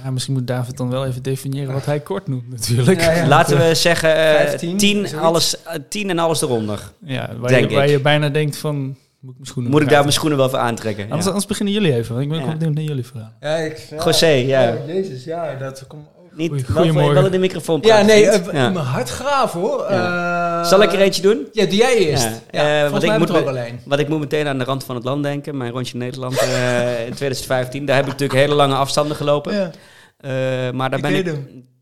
Ja, 0.04 0.12
misschien 0.12 0.34
moet 0.34 0.48
David 0.48 0.78
dan 0.78 0.90
wel 0.90 1.06
even 1.06 1.24
definiëren 1.24 1.74
wat 1.74 1.86
hij 1.86 2.00
kort 2.00 2.28
noemt 2.28 2.50
natuurlijk. 2.50 3.02
Ja, 3.02 3.12
ja. 3.12 3.28
Laten 3.36 3.58
we 3.58 3.76
zeggen 3.76 4.16
eh, 4.16 4.36
Vijftien, 4.36 4.78
tien, 4.78 5.16
alles, 5.16 5.64
eh, 5.64 5.76
tien 5.90 6.10
en 6.10 6.20
alles 6.20 6.42
eronder. 6.42 6.92
Ja, 7.00 7.36
waar, 7.38 7.50
Denk 7.50 7.70
je, 7.70 7.76
waar 7.76 7.86
ik. 7.86 7.92
je 7.92 8.00
bijna 8.00 8.30
denkt 8.30 8.58
van, 8.58 8.98
moet 9.26 9.34
ik 9.34 9.40
mijn 9.40 9.50
schoenen 9.52 9.72
Moet 9.72 9.82
ik 9.82 9.90
daar 9.90 10.02
mijn 10.02 10.14
schoenen 10.14 10.38
wel 10.38 10.50
voor 10.50 10.60
aantrekken? 10.60 11.04
Anders, 11.04 11.22
Ja. 11.24 11.28
anders 11.28 11.46
beginnen 11.46 11.74
jullie 11.74 11.94
even, 11.96 12.12
want 12.14 12.24
ik 12.26 12.30
ben 12.32 12.40
Ja. 12.40 12.46
ook 12.46 12.52
benieuwd 12.58 12.74
naar 12.76 12.84
jullie 12.84 13.06
verhaal. 13.06 13.32
Ja, 13.40 13.56
ik, 13.56 13.78
ja. 13.90 14.04
José, 14.06 14.28
ja. 14.28 14.74
Oh, 14.74 14.88
jezus, 14.88 15.24
ja, 15.24 15.56
dat 15.60 15.84
komt 15.88 16.08
ook. 16.08 16.14
Niet, 16.38 16.50
Goeie- 16.50 16.64
wel, 16.68 16.76
goeiemorgen. 16.76 17.14
wel 17.14 17.26
in 17.26 17.32
de 17.32 17.38
microfoon 17.38 17.80
Ja, 17.82 17.88
praten, 17.88 18.06
nee, 18.06 18.28
eh, 18.30 18.54
Ja. 18.54 18.70
mijn 18.70 18.86
hart 18.86 19.10
graven 19.10 19.60
hoor. 19.60 19.84
Eh, 19.86 20.66
Zal 20.66 20.82
ik 20.82 20.94
er 20.94 21.00
eentje 21.00 21.22
doen? 21.22 21.48
Ja, 21.52 21.66
doe 21.66 21.76
jij 21.76 21.96
eerst. 21.98 22.24
Ja, 22.24 22.30
Ja, 22.52 22.86
eh, 22.86 22.92
mij 22.92 23.02
ik 23.02 23.18
moet 23.20 23.30
er 23.30 23.54
me-. 23.54 23.70
Want 23.86 24.02
ik 24.02 24.08
moet 24.08 24.20
meteen 24.20 24.48
aan 24.48 24.58
de 24.58 24.64
rand 24.64 24.84
van 24.84 24.96
het 24.96 25.04
land 25.04 25.24
denken. 25.24 25.58
Mijn 25.58 25.72
rondje 25.72 25.98
Nederland 25.98 26.38
eh, 26.40 27.06
in 27.08 27.14
2015. 27.22 27.86
Daar 27.86 27.96
heb 27.96 28.06
ik 28.06 28.12
natuurlijk 28.12 28.40
hele 28.40 28.56
lange 28.56 28.76
afstanden 28.76 29.16
gelopen. 29.18 29.54
Ja. 29.54 29.72
Eh, 30.18 30.72
maar 30.74 30.90
daar 30.90 31.00
Ik 31.00 31.06
ben 31.06 31.16
ik... 31.16 31.26
hem. 31.26 31.74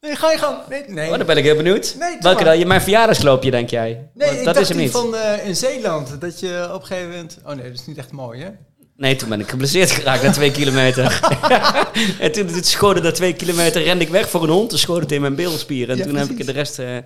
Nee, 0.00 0.16
ga 0.16 0.30
je 0.30 0.38
gang. 0.38 0.56
Nee, 0.68 0.84
nee. 0.86 1.10
Oh, 1.10 1.16
dan 1.16 1.26
ben 1.26 1.36
ik 1.36 1.44
heel 1.44 1.56
benieuwd. 1.56 1.94
Nee, 1.98 2.16
Welke 2.20 2.44
dan? 2.44 2.58
Je- 2.58 2.66
Mijn 2.66 2.80
verjaardagsloopje, 2.80 3.50
denk 3.50 3.70
jij? 3.70 4.08
nee 4.14 4.30
Want 4.32 4.44
dat 4.44 4.56
is 4.56 4.68
hem 4.68 4.76
niet. 4.78 4.90
van 4.90 5.14
eh, 5.16 5.46
in 5.46 5.56
Zeeland. 5.56 6.20
Dat 6.20 6.40
je 6.40 6.68
op 6.72 6.80
een 6.80 6.86
gegeven 6.86 7.08
moment... 7.10 7.38
Oh 7.44 7.54
nee, 7.54 7.64
dat 7.70 7.80
is 7.80 7.86
niet 7.86 7.98
echt 7.98 8.12
mooi 8.12 8.42
hè? 8.42 8.48
Nee, 8.96 9.16
toen 9.16 9.28
ben 9.28 9.40
ik 9.40 9.48
geblesseerd 9.48 9.90
geraakt 9.90 10.22
na 10.22 10.30
twee 10.30 10.50
kilometer. 10.50 11.20
en 12.20 12.32
toen 12.32 12.46
het 12.46 12.66
schoten 12.66 13.02
na 13.02 13.10
twee 13.12 13.32
kilometer 13.34 13.82
rende 13.82 14.04
ik 14.04 14.10
weg 14.10 14.28
voor 14.30 14.42
een 14.42 14.48
hond. 14.48 14.68
Toen 14.70 14.78
schoot 14.78 15.00
het 15.00 15.12
in 15.12 15.20
mijn 15.20 15.34
bilspieren. 15.34 15.88
En 15.94 15.96
Ja, 16.00 16.04
toen 16.04 16.16
heb 16.16 16.28
ik 16.28 16.46
de 16.46 16.52
rest 16.52 16.78
eh, 16.78 16.96
eh, 16.96 17.04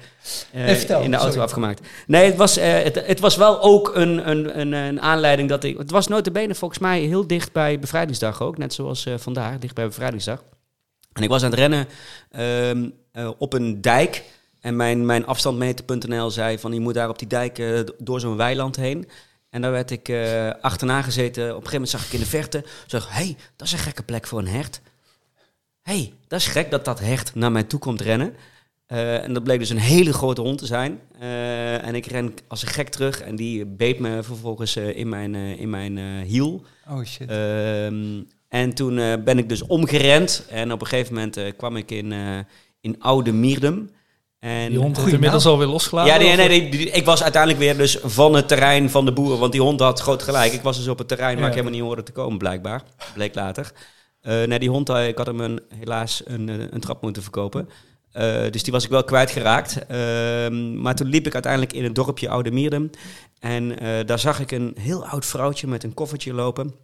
in 0.80 1.10
de 1.10 1.16
auto 1.16 1.18
sorry. 1.18 1.38
afgemaakt. 1.40 1.80
Nee, 2.06 2.24
het 2.26 2.36
was, 2.36 2.56
het, 2.60 3.02
het 3.06 3.20
was 3.20 3.36
wel 3.36 3.62
ook 3.62 3.90
een, 3.94 4.30
een, 4.30 4.60
een, 4.60 4.72
een 4.72 5.00
aanleiding 5.00 5.48
dat 5.48 5.64
ik... 5.64 5.78
Het 5.78 5.90
was 5.90 6.06
notabene 6.06 6.54
volgens 6.54 6.80
mij 6.80 7.00
heel 7.00 7.26
dicht 7.26 7.52
bij 7.52 7.78
Bevrijdingsdag 7.78 8.42
ook. 8.42 8.58
Net 8.58 8.74
zoals 8.74 9.06
vandaag, 9.16 9.58
dicht 9.58 9.74
bij 9.74 9.86
Bevrijdingsdag. 9.86 10.42
En 11.14 11.22
ik 11.22 11.28
was 11.28 11.42
aan 11.42 11.50
het 11.50 11.58
rennen 11.58 11.86
ehm, 12.30 12.90
eh, 13.12 13.30
op 13.38 13.52
een 13.52 13.80
dijk. 13.80 14.24
En 14.60 14.76
mijn, 14.76 15.06
mijn 15.06 15.26
afstandmeter.nl 15.26 16.30
zei 16.30 16.58
van 16.58 16.72
je 16.72 16.80
moet 16.80 16.94
daar 16.94 17.08
op 17.08 17.18
die 17.18 17.28
dijk 17.28 17.58
eh, 17.58 17.80
door 17.98 18.20
zo'n 18.20 18.36
weiland 18.36 18.76
heen. 18.76 19.08
En 19.50 19.62
daar 19.62 19.70
werd 19.70 19.90
ik 19.90 20.08
eh, 20.08 20.50
achterna 20.60 21.02
gezeten. 21.02 21.42
Op 21.42 21.48
een 21.48 21.54
gegeven 21.54 21.72
moment 21.72 21.90
zag 21.90 22.06
ik 22.06 22.12
in 22.12 22.20
de 22.20 22.26
verte. 22.26 22.64
Zag, 22.86 23.08
hé, 23.08 23.24
hey, 23.24 23.36
dat 23.56 23.66
is 23.66 23.72
een 23.72 23.78
gekke 23.78 24.02
plek 24.02 24.26
voor 24.26 24.38
een 24.38 24.48
hert. 24.48 24.80
Hé, 25.82 25.96
hey, 25.96 26.12
dat 26.28 26.40
is 26.40 26.46
gek 26.46 26.70
dat 26.70 26.84
dat 26.84 27.00
hert 27.00 27.34
naar 27.34 27.52
mij 27.52 27.62
toe 27.62 27.80
komt 27.80 28.00
rennen. 28.00 28.36
En 28.86 29.32
dat 29.32 29.44
bleek 29.44 29.58
dus 29.58 29.70
een 29.70 29.78
hele 29.78 30.12
grote 30.12 30.40
hond 30.40 30.58
te 30.58 30.66
zijn. 30.66 31.00
En 31.82 31.94
ik 31.94 32.06
ren 32.06 32.34
als 32.48 32.62
een 32.62 32.68
gek 32.68 32.88
terug. 32.88 33.20
En 33.20 33.36
die 33.36 33.66
beet 33.66 33.98
me 33.98 34.22
vervolgens 34.22 34.76
in 34.76 35.08
mijn, 35.08 35.34
in 35.34 35.70
mijn 35.70 35.98
hiel. 36.22 36.64
Oh 36.88 37.04
shit. 37.04 37.30
En 38.54 38.74
toen 38.74 38.98
eh, 38.98 39.12
ben 39.24 39.38
ik 39.38 39.48
dus 39.48 39.62
omgerend. 39.66 40.46
En 40.50 40.72
op 40.72 40.80
een 40.80 40.86
gegeven 40.86 41.14
moment 41.14 41.36
eh, 41.36 41.52
kwam 41.56 41.76
ik 41.76 41.90
in, 41.90 42.12
eh, 42.12 42.38
in 42.80 42.96
Oude 42.98 43.32
Mierdum. 43.32 43.90
En, 44.38 44.68
Die 44.70 44.78
hond 44.78 44.98
Goeie 44.98 45.12
inmiddels 45.14 45.46
alweer 45.46 45.66
losgelaten. 45.66 46.12
ja, 46.12 46.18
nee, 46.18 46.36
nee, 46.36 46.48
nee, 46.60 46.70
die- 46.70 46.90
ik 46.90 47.04
was 47.04 47.22
uiteindelijk 47.22 47.62
weer 47.62 47.76
dus 47.76 47.98
van 48.02 48.34
het 48.34 48.48
terrein 48.48 48.90
van 48.90 49.04
de 49.04 49.12
boeren. 49.12 49.38
Want 49.38 49.52
die 49.52 49.60
hond 49.60 49.80
had 49.80 50.00
groot 50.00 50.22
gelijk. 50.22 50.52
Ik 50.52 50.60
was 50.62 50.76
dus 50.76 50.88
op 50.88 50.98
het 50.98 51.08
terrein 51.08 51.32
waar 51.34 51.42
Ja. 51.42 51.48
ik 51.48 51.54
helemaal 51.54 51.72
niet 51.78 51.82
hoorde 51.82 52.02
te 52.02 52.12
komen, 52.12 52.38
blijkbaar. 52.38 52.82
Bleek 53.14 53.34
later. 53.34 53.72
Nee, 54.22 54.58
die 54.58 54.68
hond, 54.70 54.88
ik 54.88 55.16
had 55.16 55.26
hem 55.26 55.40
een, 55.40 55.60
helaas 55.78 56.22
een, 56.24 56.48
een 56.74 56.80
trap 56.80 57.02
moeten 57.02 57.22
verkopen. 57.22 57.68
Dus 58.50 58.62
die 58.62 58.72
was 58.72 58.84
ik 58.84 58.90
wel 58.90 59.04
kwijtgeraakt. 59.04 59.86
Ehm 59.86 60.80
maar 60.80 60.94
toen 60.94 61.06
liep 61.08 61.26
ik 61.26 61.32
uiteindelijk 61.34 61.72
in 61.72 61.84
het 61.84 61.94
dorpje 61.94 62.28
Oude 62.28 62.50
Mierdum. 62.50 62.90
En 63.38 63.76
daar 64.06 64.18
zag 64.18 64.40
ik 64.40 64.50
een 64.50 64.74
heel 64.80 65.06
oud 65.06 65.26
vrouwtje 65.26 65.66
met 65.66 65.84
een 65.84 65.94
koffertje 65.94 66.32
lopen. 66.34 66.74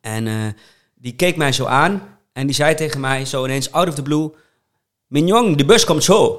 En 0.00 0.54
die 1.04 1.12
keek 1.14 1.36
mij 1.36 1.52
zo 1.52 1.64
aan. 1.66 2.02
En 2.32 2.46
die 2.46 2.54
zei 2.54 2.74
tegen 2.74 3.00
mij 3.00 3.24
zo 3.24 3.44
ineens, 3.44 3.72
out 3.72 3.88
of 3.88 3.94
the 3.94 4.02
blue... 4.02 4.30
Mignon, 5.06 5.56
de 5.56 5.64
bus 5.64 5.84
komt 5.84 6.04
zo. 6.04 6.38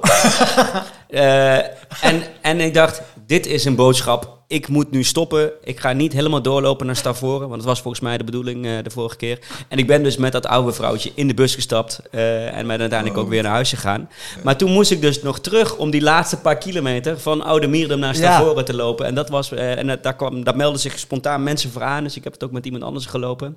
Eh, 1.08 1.56
en, 2.04 2.22
en 2.42 2.60
ik 2.60 2.74
dacht, 2.74 3.02
dit 3.26 3.46
is 3.46 3.64
een 3.64 3.74
boodschap. 3.74 4.38
Ik 4.46 4.68
moet 4.68 4.90
nu 4.90 5.02
stoppen. 5.04 5.50
Ik 5.64 5.80
ga 5.80 5.92
niet 5.92 6.12
helemaal 6.12 6.42
doorlopen 6.42 6.86
naar 6.86 6.96
Stavoren. 6.96 7.48
Want 7.48 7.60
dat 7.60 7.64
was 7.70 7.80
volgens 7.80 8.02
mij 8.02 8.18
de 8.18 8.24
bedoeling 8.24 8.66
eh, 8.66 8.72
de 8.82 8.90
vorige 8.90 9.16
keer. 9.16 9.38
En 9.68 9.78
ik 9.78 9.86
ben 9.86 10.02
dus 10.02 10.16
met 10.16 10.32
dat 10.32 10.46
oude 10.46 10.72
vrouwtje 10.72 11.10
in 11.14 11.28
de 11.28 11.34
bus 11.34 11.54
gestapt. 11.54 12.00
eh, 12.10 12.56
en 12.56 12.66
ben 12.66 12.80
uiteindelijk 12.80 13.18
ook 13.20 13.28
weer 13.28 13.42
naar 13.42 13.52
huis 13.52 13.68
gegaan. 13.70 14.08
Maar 14.42 14.56
toen 14.56 14.72
moest 14.72 14.90
ik 14.90 15.00
dus 15.00 15.22
nog 15.22 15.40
terug 15.40 15.76
om 15.76 15.90
die 15.90 16.02
laatste 16.02 16.40
paar 16.40 16.58
kilometer... 16.58 17.20
van 17.20 17.42
Oude 17.42 17.66
Mierdum 17.66 17.98
naar 17.98 18.14
Ja. 18.16 18.20
Stavoren 18.20 18.64
te 18.64 18.74
lopen. 18.74 19.06
En, 19.06 19.14
dat 19.14 19.28
was, 19.28 19.52
en 19.52 19.86
dat- 19.86 20.02
daar, 20.02 20.16
kwam, 20.16 20.44
daar 20.44 20.56
meldden 20.56 20.80
zich 20.80 20.98
spontaan 20.98 21.42
mensen 21.42 21.70
voor 21.70 21.82
aan. 21.82 22.04
Dus 22.04 22.16
ik 22.16 22.24
heb 22.24 22.32
het 22.32 22.44
ook 22.44 22.52
met 22.52 22.64
iemand 22.64 22.82
anders 22.84 23.06
gelopen. 23.06 23.56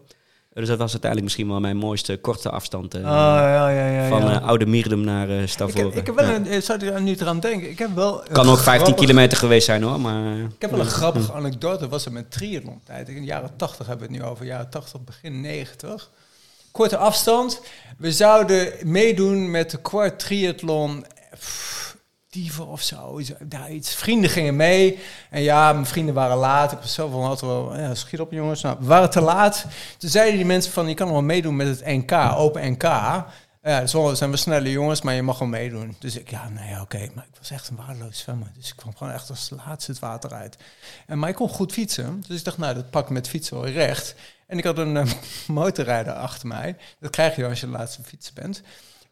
Dus 0.54 0.68
dat 0.68 0.78
was 0.78 0.91
uiteindelijk 0.91 1.24
misschien 1.24 1.47
wel 1.47 1.60
mijn 1.60 1.78
mooiste 1.78 2.18
korte 2.18 2.50
afstand... 2.50 2.93
oh 2.95 3.02
ja, 3.02 3.70
ja, 3.70 3.88
ja. 3.88 4.08
van 4.08 4.30
eh, 4.30 4.47
Oude 4.47 4.66
Mierdum 4.66 5.02
naar 5.02 5.30
ik, 5.30 5.50
Stavoren. 5.50 5.97
ik 5.97 6.06
heb 6.06 6.16
wel 6.16 6.30
een, 6.30 6.47
eh, 6.47 6.62
zou 6.62 6.86
je 6.86 6.91
er 6.91 7.02
nu 7.02 7.16
eraan 7.20 7.39
denken? 7.39 7.70
Ik 7.70 7.80
heb 7.80 7.95
wel. 7.95 8.24
Kan 8.32 8.50
ook 8.50 8.58
15 8.58 8.74
grappig- 8.86 8.95
kilometer 9.06 9.38
geweest 9.38 9.66
zijn 9.66 9.84
hoor, 9.84 10.00
maar... 10.00 10.38
Ik 10.38 10.52
heb 10.62 10.72
wel 10.72 10.80
een 10.80 10.86
grappige 10.86 11.34
anekdote. 11.34 11.80
Dat 11.80 11.89
was 11.89 12.06
het 12.06 12.14
met 12.14 12.32
triathlon 12.32 12.82
tijd. 12.86 13.10
In 13.10 13.16
de 13.16 13.22
jaren 13.24 13.52
80 13.56 13.88
hebben 13.88 14.08
we 14.08 14.14
het 14.14 14.24
nu 14.24 14.30
over. 14.30 14.45
Jaren 14.45 14.70
80, 14.70 15.02
begin 15.04 15.41
90. 15.41 16.10
Korte 16.72 16.97
afstand. 16.97 17.62
We 17.97 18.12
zouden 18.12 18.74
meedoen 18.84 19.52
met 19.52 19.72
de 19.72 19.78
kwart 19.82 20.20
triathlon. 20.20 21.06
Pff, 21.39 21.79
Dieven 22.30 22.68
of 22.68 22.82
zo. 22.82 23.22
Daar 23.40 23.72
iets. 23.72 23.96
Vrienden 23.96 24.30
gingen 24.30 24.56
mee. 24.56 25.00
En 25.30 25.42
ja, 25.42 25.74
mijn 25.74 25.86
vrienden 25.86 26.14
waren 26.14 26.38
laat. 26.38 26.72
Ik 26.72 26.80
was 26.80 26.94
zo 26.94 27.10
van, 27.10 27.24
had 27.24 27.42
wel, 27.42 27.78
ja, 27.78 27.96
schiet 27.96 28.20
op 28.20 28.32
jongens. 28.32 28.62
Nou, 28.62 28.78
we 28.80 28.86
waren 28.86 29.10
te 29.10 29.22
laat. 29.22 29.66
Toen 29.98 30.10
zeiden 30.10 30.36
die 30.36 30.46
mensen 30.46 30.72
van, 30.72 30.88
je 30.88 30.94
kan 30.94 31.12
wel 31.12 31.22
meedoen 31.22 31.56
met 31.56 31.68
het 31.68 31.86
NK, 31.86 32.12
open 32.36 32.72
NK. 32.72 32.84
Ja, 33.64 33.86
zo 33.86 34.14
zijn 34.14 34.32
we 34.32 34.38
snelle 34.38 34.72
jongens, 34.72 35.02
maar 35.02 35.14
je 35.14 35.22
mag 35.22 35.40
wel 35.40 35.48
meedoen. 35.48 35.96
Dus 36.00 36.18
ik, 36.18 36.30
ja, 36.30 36.50
nee, 36.50 36.82
oké. 36.82 37.10
Maar 37.14 37.26
ik 37.32 37.38
was 37.38 37.52
echt 37.52 37.70
een 37.70 37.76
waardeloos 37.76 38.20
zwemmer. 38.20 38.52
Dus 38.56 38.70
ik 38.70 38.76
kwam 38.76 38.96
gewoon 38.96 39.14
echt 39.14 39.30
als 39.30 39.50
laatste 39.66 39.92
het 39.92 40.00
water 40.00 40.34
uit. 40.34 40.58
En, 41.08 41.20
maar 41.20 41.30
ik 41.30 41.36
kon 41.36 41.50
goed 41.50 41.72
fietsen. 41.72 42.24
Dus 42.28 42.38
ik 42.38 42.44
dacht, 42.44 42.58
nou, 42.58 42.74
dat 42.74 42.90
pak 42.90 43.04
ik 43.04 43.10
met 43.10 43.28
fietsen 43.28 43.62
wel 43.62 43.70
recht. 43.70 44.16
En 44.48 44.58
ik 44.58 44.64
had 44.64 44.78
een 44.78 44.98
eh, 44.98 45.12
motorrijder 45.48 46.14
achter 46.14 46.48
mij. 46.48 46.76
Dat 47.00 47.12
krijg 47.12 47.36
je 47.36 47.48
als 47.48 47.60
je 47.60 47.66
de 47.66 47.72
laatste 47.72 48.04
fietsen 48.04 48.34
bent. 48.34 48.62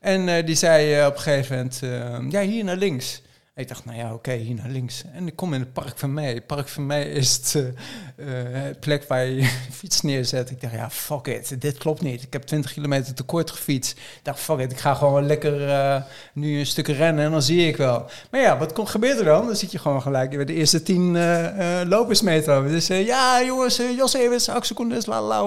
En 0.08 0.30
eh, 0.30 0.46
die 0.46 0.56
zei 0.56 0.94
eh, 0.94 1.06
op 1.06 1.16
een 1.16 1.22
gegeven 1.22 1.56
moment, 1.56 1.80
eh, 1.84 2.30
ja, 2.30 2.42
hier 2.42 2.64
naar 2.64 2.76
links. 2.76 3.22
Ik 3.58 3.68
dacht, 3.68 3.86
nou 3.86 3.98
ja, 3.98 4.14
oké, 4.14 4.32
hier 4.34 4.56
naar 4.56 4.70
links. 4.70 5.04
En 5.14 5.28
ik 5.28 5.36
kom 5.36 5.54
in 5.54 5.60
het 5.60 5.74
Park 5.74 5.98
van 5.98 6.14
Mei. 6.14 6.42
Park 6.42 6.68
van 6.68 6.86
Mei 6.86 7.06
is 7.06 7.36
het 7.36 7.74
eh, 8.16 8.68
eh, 8.70 8.76
plek 8.80 9.04
waar 9.08 9.26
je 9.30 9.50
fiets 9.72 10.02
neerzet. 10.02 10.50
Ik 10.50 10.62
dacht, 10.62 10.74
ja, 10.74 10.90
fuck 10.90 11.28
it, 11.28 11.62
dit 11.62 11.78
klopt 11.78 12.02
niet. 12.02 12.24
Ik 12.24 12.34
heb 12.34 12.42
20 12.42 12.74
kilometer 12.74 13.14
te 13.14 13.24
kort 13.24 13.52
gefietst. 13.52 13.92
Ik 13.92 14.20
dacht, 14.24 14.40
fuck 14.40 14.60
it, 14.60 14.72
ik 14.72 14.80
ga 14.80 14.94
gewoon 14.94 15.26
lekker 15.26 15.70
eh, 15.70 16.02
nu 16.34 16.60
een 16.60 16.66
stuk 16.66 16.88
rennen 16.88 17.26
en 17.26 17.32
dan 17.32 17.42
zie 17.42 17.68
ik 17.68 17.78
wel. 17.78 18.06
Maar 18.32 18.42
ja, 18.42 18.58
wat 18.58 18.74
komt, 18.74 18.90
gebeurt 18.90 19.20
er 19.20 19.26
dan? 19.26 19.46
Dan 19.46 19.56
zit 19.56 19.72
je 19.72 19.80
gewoon 19.80 20.02
gelijk 20.02 20.30
bij 20.30 20.46
de 20.46 20.54
eerste 20.54 20.84
10 20.84 21.16
eh 21.16 21.82
eh 21.82 21.88
lopers 21.88 22.22
mee 22.22 22.44
te 22.44 22.52
lopen. 22.52 22.70
Dus 22.70 22.88
ja, 22.88 23.44
jongens, 23.44 23.80
uh, 23.80 23.98
Jos 23.98 24.14
Evers, 24.14 24.50
Axel 24.50 24.76
Koenders, 24.76 25.06
la 25.06 25.22
la. 25.22 25.44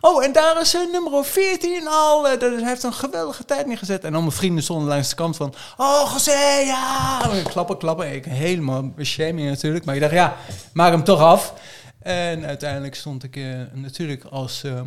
Oh, 0.00 0.24
en 0.24 0.32
daar 0.32 0.60
is 0.60 0.74
uh, 0.74 0.92
nummer 0.92 1.24
14 1.24 1.88
al. 1.88 2.22
dat 2.22 2.40
heeft 2.62 2.82
een 2.82 2.92
geweldige 2.92 3.44
tijd 3.44 3.66
neergezet. 3.66 4.04
En 4.04 4.14
al 4.14 4.20
mijn 4.20 4.32
vrienden 4.32 4.62
stonden 4.62 4.88
langs 4.88 5.08
de 5.08 5.14
kant 5.14 5.36
van... 5.36 5.54
Oh, 5.76 6.10
José, 6.12 6.58
ja! 6.64 7.35
Klappen, 7.42 7.78
klappen. 7.78 8.14
Ik 8.14 8.24
helemaal 8.24 8.92
shaming 9.02 9.48
natuurlijk. 9.48 9.84
Maar 9.84 9.94
ik 9.94 10.00
dacht, 10.00 10.12
ja, 10.12 10.36
maak 10.72 10.90
hem 10.92 11.04
toch 11.04 11.20
af. 11.20 11.52
En 12.02 12.44
uiteindelijk 12.46 12.94
stond 12.94 13.22
ik 13.22 13.36
eh, 13.36 13.44
natuurlijk 13.72 14.24
als 14.24 14.62
eh, 14.64 14.80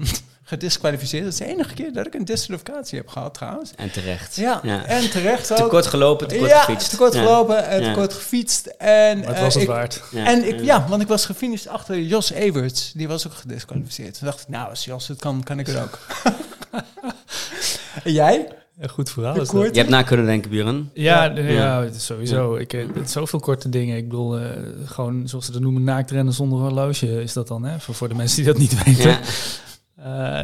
gedisqualificeerd. 0.44 1.24
Dat 1.24 1.32
is 1.34 1.40
de 1.40 1.46
enige 1.46 1.74
keer 1.74 1.94
dat 1.94 2.06
ik 2.06 2.14
een 2.14 2.26
disqualificatie 2.26 2.98
heb 2.98 3.08
gehad 3.08 3.34
trouwens. 3.34 3.72
En 3.76 3.92
terecht. 3.92 4.36
Ja, 4.36 4.64
en 4.86 5.10
terecht 5.10 5.48
Te 5.48 5.64
ook. 5.64 5.70
kort 5.70 5.86
gelopen, 5.88 6.28
te 6.28 6.36
kort 6.38 6.50
ja, 6.50 6.60
gefietst. 6.62 6.90
te 6.90 6.98
kort 6.98 7.14
Ja. 7.14 7.20
gelopen 7.22 7.68
en 7.68 7.82
te 7.82 7.88
Ja. 7.88 7.94
kort 7.94 8.14
gefietst. 8.14 8.66
En, 8.66 9.18
Maar 9.20 9.28
het 9.28 9.36
eh, 9.36 9.42
was 9.42 9.54
het 9.54 9.64
ik, 9.64 9.70
waard. 9.70 10.02
Ja. 10.12 10.26
en 10.26 10.48
ik, 10.48 10.62
ja, 10.64 10.86
want 10.88 11.02
ik 11.02 11.08
was 11.08 11.26
gefinished 11.26 11.68
achter 11.68 12.00
Jos 12.02 12.32
Everts. 12.32 12.92
Die 12.96 13.08
was 13.08 13.28
ook 13.28 13.34
gedisqualificeerd. 13.34 14.18
Toen 14.18 14.28
dacht 14.28 14.42
ik, 14.42 14.48
nou, 14.48 14.70
als 14.70 14.86
Jos 14.86 15.08
het 15.08 15.20
kan, 15.20 15.44
kan 15.44 15.60
ik 15.60 15.68
het 15.68 15.78
ook. 15.82 16.00
en 18.04 18.12
jij? 18.14 18.48
Een 18.80 18.90
goed 18.90 19.10
verhaal 19.10 19.42
is 19.42 19.50
dat. 19.50 19.76
Je 19.76 19.80
hebt 19.80 19.90
na 19.90 20.02
kunnen 20.04 20.26
denken, 20.26 20.50
Buren. 20.50 20.90
Ja, 20.94 21.24
Ja. 21.26 21.90
sowieso. 21.92 22.56
Ik, 22.56 22.74
eh, 22.74 22.88
het 22.94 23.06
is 23.06 23.12
zoveel 23.12 23.40
korte 23.40 23.70
dingen. 23.70 23.98
Ik 23.98 24.04
bedoel, 24.10 24.40
eh, 24.40 24.46
gewoon 24.86 25.28
zoals 25.28 25.46
ze 25.46 25.52
dat 25.52 25.62
noemen, 25.62 25.84
naakt 25.84 26.12
rennen 26.12 26.34
zonder 26.34 26.60
horloge 26.60 27.22
is 27.22 27.34
dat 27.34 27.48
dan, 27.48 27.64
hè? 27.64 27.80
Voor, 27.80 27.96
voor 27.96 28.10
de 28.10 28.16
mensen 28.16 28.38
die 28.38 28.46
dat 28.46 28.58
niet 28.58 28.76
weten. 28.84 29.10
Ja. 29.10 29.20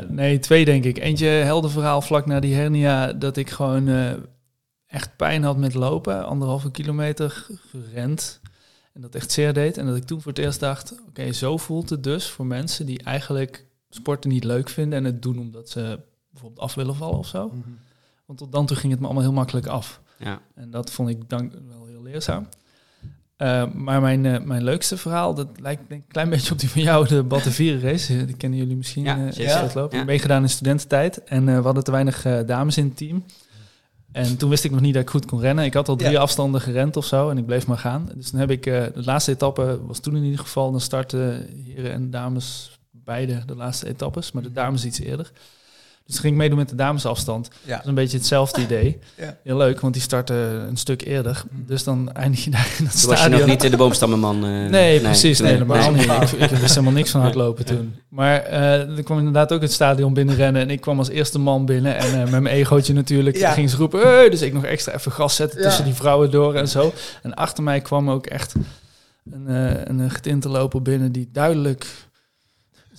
Eh, 0.02 0.10
nee, 0.10 0.40
twee 0.40 0.66
denk 0.66 0.84
ik. 0.84 0.98
Eentje 0.98 1.26
helder 1.28 1.72
verhaal 1.72 2.02
vlak 2.02 2.26
na 2.26 2.40
die 2.40 2.56
hernia, 2.56 3.14
dat 3.14 3.38
ik 3.38 3.50
gewoon 3.50 3.88
eh, 3.88 4.12
echt 4.88 5.16
pijn 5.16 5.44
had 5.44 5.58
met 5.58 5.74
lopen. 5.74 6.26
Anderhalve 6.26 6.72
kilometer 6.72 7.46
gerend. 7.72 8.40
En 8.94 9.02
dat 9.02 9.16
echt 9.16 9.32
zeer 9.32 9.54
deed. 9.54 9.78
En 9.78 9.86
dat 9.86 9.96
ik 9.96 10.04
toen 10.04 10.22
voor 10.22 10.32
het 10.32 10.42
eerst 10.42 10.60
dacht, 10.60 10.96
oké, 11.08 11.32
zo 11.32 11.58
voelt 11.58 11.90
het 11.90 12.04
dus 12.04 12.30
voor 12.30 12.46
mensen 12.46 12.86
die 12.86 13.04
eigenlijk 13.04 13.66
sporten 13.90 14.30
niet 14.30 14.44
leuk 14.44 14.70
vinden 14.70 15.00
en 15.00 15.06
het 15.06 15.22
doen 15.22 15.40
omdat 15.40 15.70
ze 15.70 16.00
bijvoorbeeld 16.32 16.62
af 16.62 16.74
willen 16.74 16.96
vallen 16.96 17.18
of 17.18 17.28
zo. 17.28 17.52
Want 18.26 18.40
tot 18.40 18.52
dan 18.52 18.66
toe 18.66 18.78
ging 18.78 18.92
het 18.92 19.00
me 19.02 19.06
allemaal 19.06 19.24
heel 19.24 19.34
makkelijk 19.34 19.68
af. 19.68 20.02
Ja. 20.20 20.40
En 20.56 20.70
dat 20.72 20.92
vond 20.92 21.10
ik 21.10 21.30
dan 21.30 21.52
wel 21.70 21.86
heel 21.86 22.02
leerzaam. 22.02 22.48
Eh, 23.38 23.72
maar 23.74 24.02
mijn, 24.02 24.26
eh, 24.26 24.42
mijn 24.42 24.64
leukste 24.64 24.98
verhaal, 24.98 25.34
dat 25.34 25.48
lijkt 25.60 25.82
een 25.92 26.04
klein 26.08 26.30
beetje 26.34 26.52
op 26.52 26.60
die 26.60 26.70
van 26.70 26.82
jou, 26.82 27.08
de 27.08 27.24
Battenvieren 27.24 27.82
race. 27.82 28.20
Eh, 28.20 28.26
Die 28.26 28.36
kennen 28.36 28.60
jullie 28.60 28.76
misschien. 28.76 29.04
Ja, 29.04 29.32
zeker. 29.32 29.54
uitlopen. 29.54 29.98
Ja. 29.98 30.04
Meegedaan 30.04 30.42
in 30.42 30.50
studententijd. 30.50 31.24
En 31.24 31.46
we 31.46 31.52
hadden 31.52 31.84
te 31.84 31.92
weinig 31.92 32.22
dames 32.46 32.78
in 32.78 32.86
het 32.86 32.98
team. 32.98 33.24
En 34.12 34.38
toen 34.38 34.50
wist 34.50 34.64
ik 34.64 34.72
nog 34.72 34.82
niet 34.82 34.94
dat 34.94 35.04
ik 35.04 35.10
goed 35.10 35.26
kon 35.26 35.40
rennen. 35.40 35.66
Ik 35.66 35.74
had 35.74 35.90
al 35.90 35.96
drie 35.96 36.12
Ja. 36.12 36.20
afstanden 36.22 36.62
gerend 36.62 36.98
of 36.98 37.06
zo 37.06 37.30
en 37.30 37.38
ik 37.38 37.46
bleef 37.46 37.68
maar 37.68 37.78
gaan. 37.78 38.10
Dus 38.16 38.32
dan 38.32 38.40
heb 38.40 38.52
ik, 38.52 38.64
de 38.64 38.92
laatste 38.94 39.32
etappe 39.32 39.80
was 39.86 40.00
toen 40.00 40.16
in 40.16 40.24
ieder 40.24 40.40
geval, 40.40 40.72
dan 40.72 40.82
starten 40.82 41.48
heren 41.66 41.92
en 41.92 42.10
dames 42.12 42.80
beide 42.92 43.44
de 43.46 43.56
laatste 43.56 43.88
etappes, 43.88 44.32
maar 44.32 44.44
de 44.44 44.52
dames 44.52 44.86
iets 44.86 45.00
eerder. 45.00 45.32
Dus 46.08 46.20
ging 46.20 46.34
ik 46.34 46.40
meedoen 46.40 46.58
met 46.58 46.70
de 46.70 46.76
damesafstand. 46.76 47.50
Ja. 47.64 47.72
Dat 47.72 47.82
is 47.82 47.88
een 47.88 47.96
beetje 47.96 48.18
hetzelfde 48.18 48.62
idee. 48.62 49.00
Ja. 49.18 49.38
Heel 49.44 49.58
leuk, 49.58 49.80
want 49.80 49.94
die 49.94 50.02
starten 50.02 50.36
een 50.68 50.78
stuk 50.78 51.02
eerder. 51.06 51.44
Dus 51.52 51.84
dan 51.84 52.12
eindig 52.14 52.44
je 52.44 52.50
daar 52.50 52.70
in 52.78 52.84
dat 52.86 53.00
Toen 53.02 53.10
was 53.10 53.24
je 53.24 53.30
nog 53.30 53.46
niet 53.46 53.64
in 53.64 53.72
de 53.72 53.78
boomstammenman. 53.78 54.46
eh, 54.46 54.52
Nee, 54.70 55.00
precies. 55.00 55.40
Nee, 55.40 55.52
helemaal 55.52 55.92
nee. 55.92 56.08
niet. 56.08 56.32
Ik, 56.34 56.42
ik 56.42 56.50
wist 56.58 56.74
helemaal 56.74 56.94
niks 56.94 57.10
van 57.12 57.22
hardlopen 57.22 57.66
toen. 57.66 57.96
Maar 58.10 58.42
eh 58.44 58.98
er 58.98 59.04
kwam 59.04 59.18
inderdaad 59.18 59.52
ook 59.54 59.62
het 59.62 59.72
stadion 59.74 60.14
binnenrennen. 60.14 60.62
En 60.62 60.70
ik 60.70 60.82
kwam 60.82 60.98
als 60.98 61.10
eerste 61.10 61.40
man 61.40 61.66
binnen. 61.66 61.96
En 61.98 62.14
eh, 62.14 62.32
met 62.32 62.42
mijn 62.42 62.56
egootje 62.56 62.94
natuurlijk. 62.94 63.38
Ja. 63.38 63.52
ging 63.52 63.70
ze 63.70 63.78
roepen. 63.78 64.00
"Hey!" 64.02 64.30
dus 64.30 64.42
ik 64.42 64.54
nog 64.54 64.64
extra 64.66 64.94
even 64.94 65.12
gas 65.12 65.36
zetten 65.36 65.60
Ja. 65.60 65.66
tussen 65.66 65.86
die 65.86 65.94
vrouwen 65.94 66.32
door 66.32 66.56
en 66.56 66.68
zo. 66.68 66.94
En 67.24 67.34
achter 67.34 67.64
mij 67.64 67.82
kwam 67.82 68.10
ook 68.10 68.26
echt 68.26 68.54
een, 69.32 69.48
eh 69.48 69.82
een 69.84 70.10
getinte 70.12 70.50
loper 70.50 70.82
binnen 70.82 71.12
die 71.12 71.30
duidelijk 71.32 71.86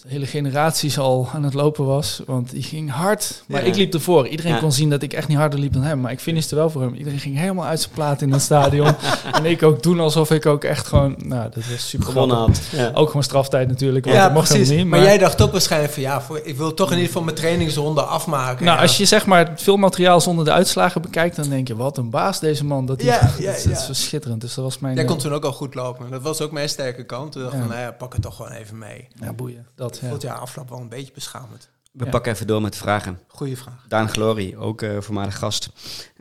hele 0.08 0.26
generaties 0.26 0.98
al 0.98 1.28
aan 1.32 1.42
het 1.42 1.54
lopen 1.54 1.84
was. 1.84 2.20
Want 2.26 2.50
die 2.50 2.62
ging 2.62 2.90
hard. 2.90 3.42
Maar 3.46 3.60
Ja. 3.62 3.66
ik 3.66 3.76
liep 3.76 3.94
ervoor. 3.94 4.28
Iedereen 4.28 4.52
Ja. 4.52 4.58
kon 4.58 4.72
zien 4.72 4.90
dat 4.90 5.02
ik 5.02 5.12
echt 5.12 5.28
niet 5.28 5.36
harder 5.36 5.58
liep 5.58 5.72
dan 5.72 5.82
hem. 5.82 6.00
Maar 6.00 6.12
ik 6.12 6.20
finishte 6.20 6.54
wel 6.54 6.70
voor 6.70 6.82
hem. 6.82 6.94
Iedereen 6.94 7.18
ging 7.18 7.36
helemaal 7.38 7.64
uit 7.64 7.80
zijn 7.80 7.92
plaat 7.94 8.22
in 8.22 8.32
het 8.32 8.42
stadion. 8.42 8.94
en 9.32 9.44
ik 9.44 9.62
ook 9.62 9.82
doen 9.82 10.00
alsof 10.00 10.30
ik 10.30 10.46
ook 10.46 10.64
echt 10.64 10.86
gewoon... 10.86 11.14
Nou, 11.18 11.50
dat 11.54 11.64
was 11.70 11.88
super 11.88 12.06
Gewonnen 12.06 12.36
grappig. 12.36 12.70
had. 12.70 12.80
Ja. 12.80 12.90
Ook 12.94 13.06
gewoon 13.06 13.22
straftijd 13.22 13.68
natuurlijk. 13.68 14.04
Want 14.04 14.16
Ja, 14.16 14.24
dat 14.24 14.32
mocht 14.32 14.48
precies. 14.48 14.68
helemaal 14.68 14.88
maar, 14.90 14.98
niet. 14.98 15.08
jij 15.08 15.18
dacht 15.18 15.42
ook 15.42 15.52
waarschijnlijk 15.52 15.92
van 15.92 16.02
ja, 16.02 16.20
voor, 16.20 16.40
ik 16.44 16.56
wil 16.56 16.74
toch 16.74 16.86
in 16.86 16.92
ieder 16.92 17.06
geval 17.06 17.22
mijn 17.22 17.36
trainingsronde 17.36 18.02
afmaken. 18.02 18.64
Nou, 18.64 18.80
als 18.80 18.96
je 18.96 19.04
zeg 19.04 19.26
maar 19.26 19.48
het 19.48 19.62
filmmateriaal 19.62 20.20
zonder 20.20 20.44
de 20.44 20.52
uitslagen 20.52 21.02
bekijkt, 21.02 21.36
dan 21.36 21.48
denk 21.48 21.68
je, 21.68 21.76
wat 21.76 21.98
een 21.98 22.10
baas 22.10 22.40
deze 22.40 22.64
man. 22.64 22.86
Dat, 22.86 22.98
die, 22.98 23.06
Ja, 23.06 23.20
dat, 23.40 23.66
is 23.66 23.86
zo 23.86 23.92
schitterend. 23.92 24.40
Dus 24.40 24.54
dat 24.54 24.64
was 24.64 24.78
mijn... 24.78 24.94
Jij 24.94 25.02
eh, 25.04 25.08
kon 25.10 25.18
toen 25.18 25.32
ook 25.32 25.44
al 25.44 25.52
goed 25.52 25.74
lopen. 25.74 26.10
Dat 26.10 26.22
was 26.22 26.40
ook 26.40 26.50
mijn 26.52 26.68
sterke 26.68 27.04
kant. 27.04 27.32
Toen 27.32 27.42
dacht 27.42 27.54
ik 27.54 27.60
van, 27.60 27.68
nou 27.68 27.80
ja, 27.80 27.90
pak 27.92 28.12
het 28.12 28.22
toch 28.22 28.36
gewoon 28.36 28.52
even 28.52 28.78
mee. 28.78 29.08
ja, 29.20 29.32
boeien. 29.32 29.66
Dat, 29.76 29.85
ja. 29.94 30.08
Voelt 30.08 30.22
ja, 30.22 30.34
afloop 30.34 30.68
wel 30.68 30.78
een 30.80 30.88
beetje 30.88 31.12
beschamend. 31.12 31.70
We 31.92 32.04
Ja. 32.04 32.10
pakken 32.10 32.32
even 32.32 32.46
door 32.46 32.60
met 32.62 32.72
de 32.72 32.78
vragen. 32.78 33.20
Goeie 33.26 33.56
vraag. 33.56 33.84
Daan 33.88 34.08
Glory, 34.08 34.54
ook 34.56 34.82
eh 34.82 35.00
voormalig 35.00 35.38
gast, 35.38 35.68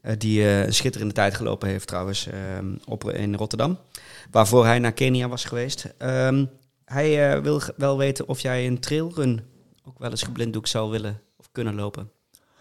eh, 0.02 0.14
die 0.18 0.42
eh, 0.44 0.66
een 0.66 0.74
schitterende 0.74 1.14
tijd 1.14 1.36
gelopen 1.36 1.68
heeft 1.70 1.88
trouwens 1.88 2.28
ehm, 2.28 2.76
op, 2.86 3.12
in 3.12 3.36
Rotterdam. 3.36 3.78
Waarvoor 4.32 4.66
hij 4.66 4.80
naar 4.80 4.92
Kenia 4.94 5.28
was 5.28 5.46
geweest. 5.46 5.94
Ehm, 5.98 6.46
hij 6.86 7.34
eh, 7.34 7.42
wil 7.42 7.62
wel 7.78 7.98
weten 7.98 8.28
of 8.28 8.40
jij 8.40 8.68
een 8.68 8.80
trailrun 8.80 9.46
ook 9.84 10.00
wel 10.00 10.10
eens 10.10 10.24
geblinddoek 10.24 10.68
zou 10.68 10.92
willen 10.92 11.22
of 11.38 11.50
kunnen 11.52 11.76
lopen. 11.76 12.10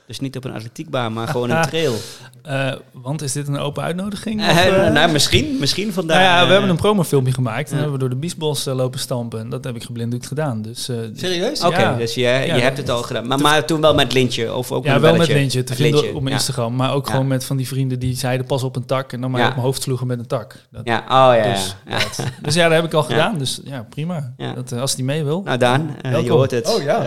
Dus 0.07 0.21
niet 0.21 0.37
op 0.37 0.45
een 0.45 0.53
atletiekbaan, 0.55 1.13
maar 1.13 1.29
gewoon 1.29 1.51
een 1.51 1.63
trail. 1.71 1.95
Eh, 2.43 2.73
want 2.93 3.23
is 3.23 3.33
dit 3.33 3.49
een 3.49 3.59
open 3.59 3.83
uitnodiging? 3.83 4.41
Eh, 4.43 4.49
Of, 4.51 4.57
eh? 4.65 4.93
nou, 4.93 5.13
misschien, 5.13 5.57
misschien 5.61 5.93
vandaag. 5.93 6.19
nou 6.19 6.31
ja, 6.41 6.47
we 6.47 6.53
hebben 6.53 6.71
een 6.71 6.77
promofilmpje 6.77 7.33
gemaakt. 7.33 7.69
En 7.71 7.75
hebben 7.75 7.93
we 7.93 7.99
door 7.99 8.09
de 8.09 8.17
biesbos 8.17 8.65
lopen 8.65 9.01
stampen. 9.01 9.41
En 9.41 9.49
dat 9.49 9.65
heb 9.65 9.77
ik 9.77 9.83
geblinddoekt 9.83 10.27
gedaan. 10.27 10.63
Dus 10.63 10.89
eh, 10.89 10.97
Serieus? 11.15 11.61
Oké, 11.65 11.81
Ja. 11.81 11.97
dus 11.97 12.15
je, 12.15 12.21
je 12.21 12.27
Ja, 12.47 12.57
hebt 12.59 12.77
het 12.77 12.91
al 12.91 13.03
gedaan. 13.03 13.27
Maar, 13.27 13.39
maar 13.41 13.65
toen 13.65 13.81
wel 13.81 13.95
met 13.95 14.13
lintje 14.13 14.55
of 14.55 14.73
ook 14.73 14.85
ja, 14.85 14.93
met 14.93 15.01
wel 15.01 15.17
met 15.17 15.29
lintje 15.29 15.63
te 15.65 15.71
Met 15.73 15.81
vinden 15.81 15.95
lintje, 16.01 16.17
op 16.17 16.23
mijn 16.23 16.35
ja. 16.35 16.41
Instagram. 16.41 16.77
Maar 16.77 16.93
ook 16.95 17.07
Ja. 17.07 17.11
gewoon 17.13 17.27
met 17.27 17.45
van 17.45 17.57
die 17.57 17.67
vrienden 17.69 17.99
die 17.99 18.17
zeiden 18.17 18.47
pas 18.47 18.63
op 18.63 18.77
een 18.77 18.85
tak. 18.87 19.13
En 19.13 19.21
dan 19.21 19.31
maar 19.31 19.41
Ja. 19.41 19.47
op 19.47 19.53
mijn 19.53 19.65
hoofd 19.67 19.83
sloegen 19.83 20.07
met 20.07 20.19
een 20.19 20.27
tak. 20.27 20.57
Dat, 20.71 20.81
Ja, 20.85 20.99
oh 20.99 21.37
ja. 21.37 21.53
Dus, 21.53 21.77
ja. 21.89 21.99
dus 22.43 22.55
ja, 22.55 22.65
dat 22.69 22.77
heb 22.77 22.85
ik 22.85 22.95
al 22.95 23.03
Ja. 23.03 23.09
gedaan. 23.09 23.39
Dus 23.39 23.61
ja, 23.65 23.87
prima. 23.91 24.33
Ja. 24.37 24.53
Dat, 24.53 24.73
als 24.73 24.95
die 24.95 25.05
mee 25.05 25.25
wil. 25.25 25.43
Nou 25.43 25.59
Daan, 25.59 25.97
eh, 26.03 26.23
je 26.25 26.31
hoort 26.31 26.51
het. 26.51 26.75
Oh, 26.77 26.83
ja. 26.83 27.03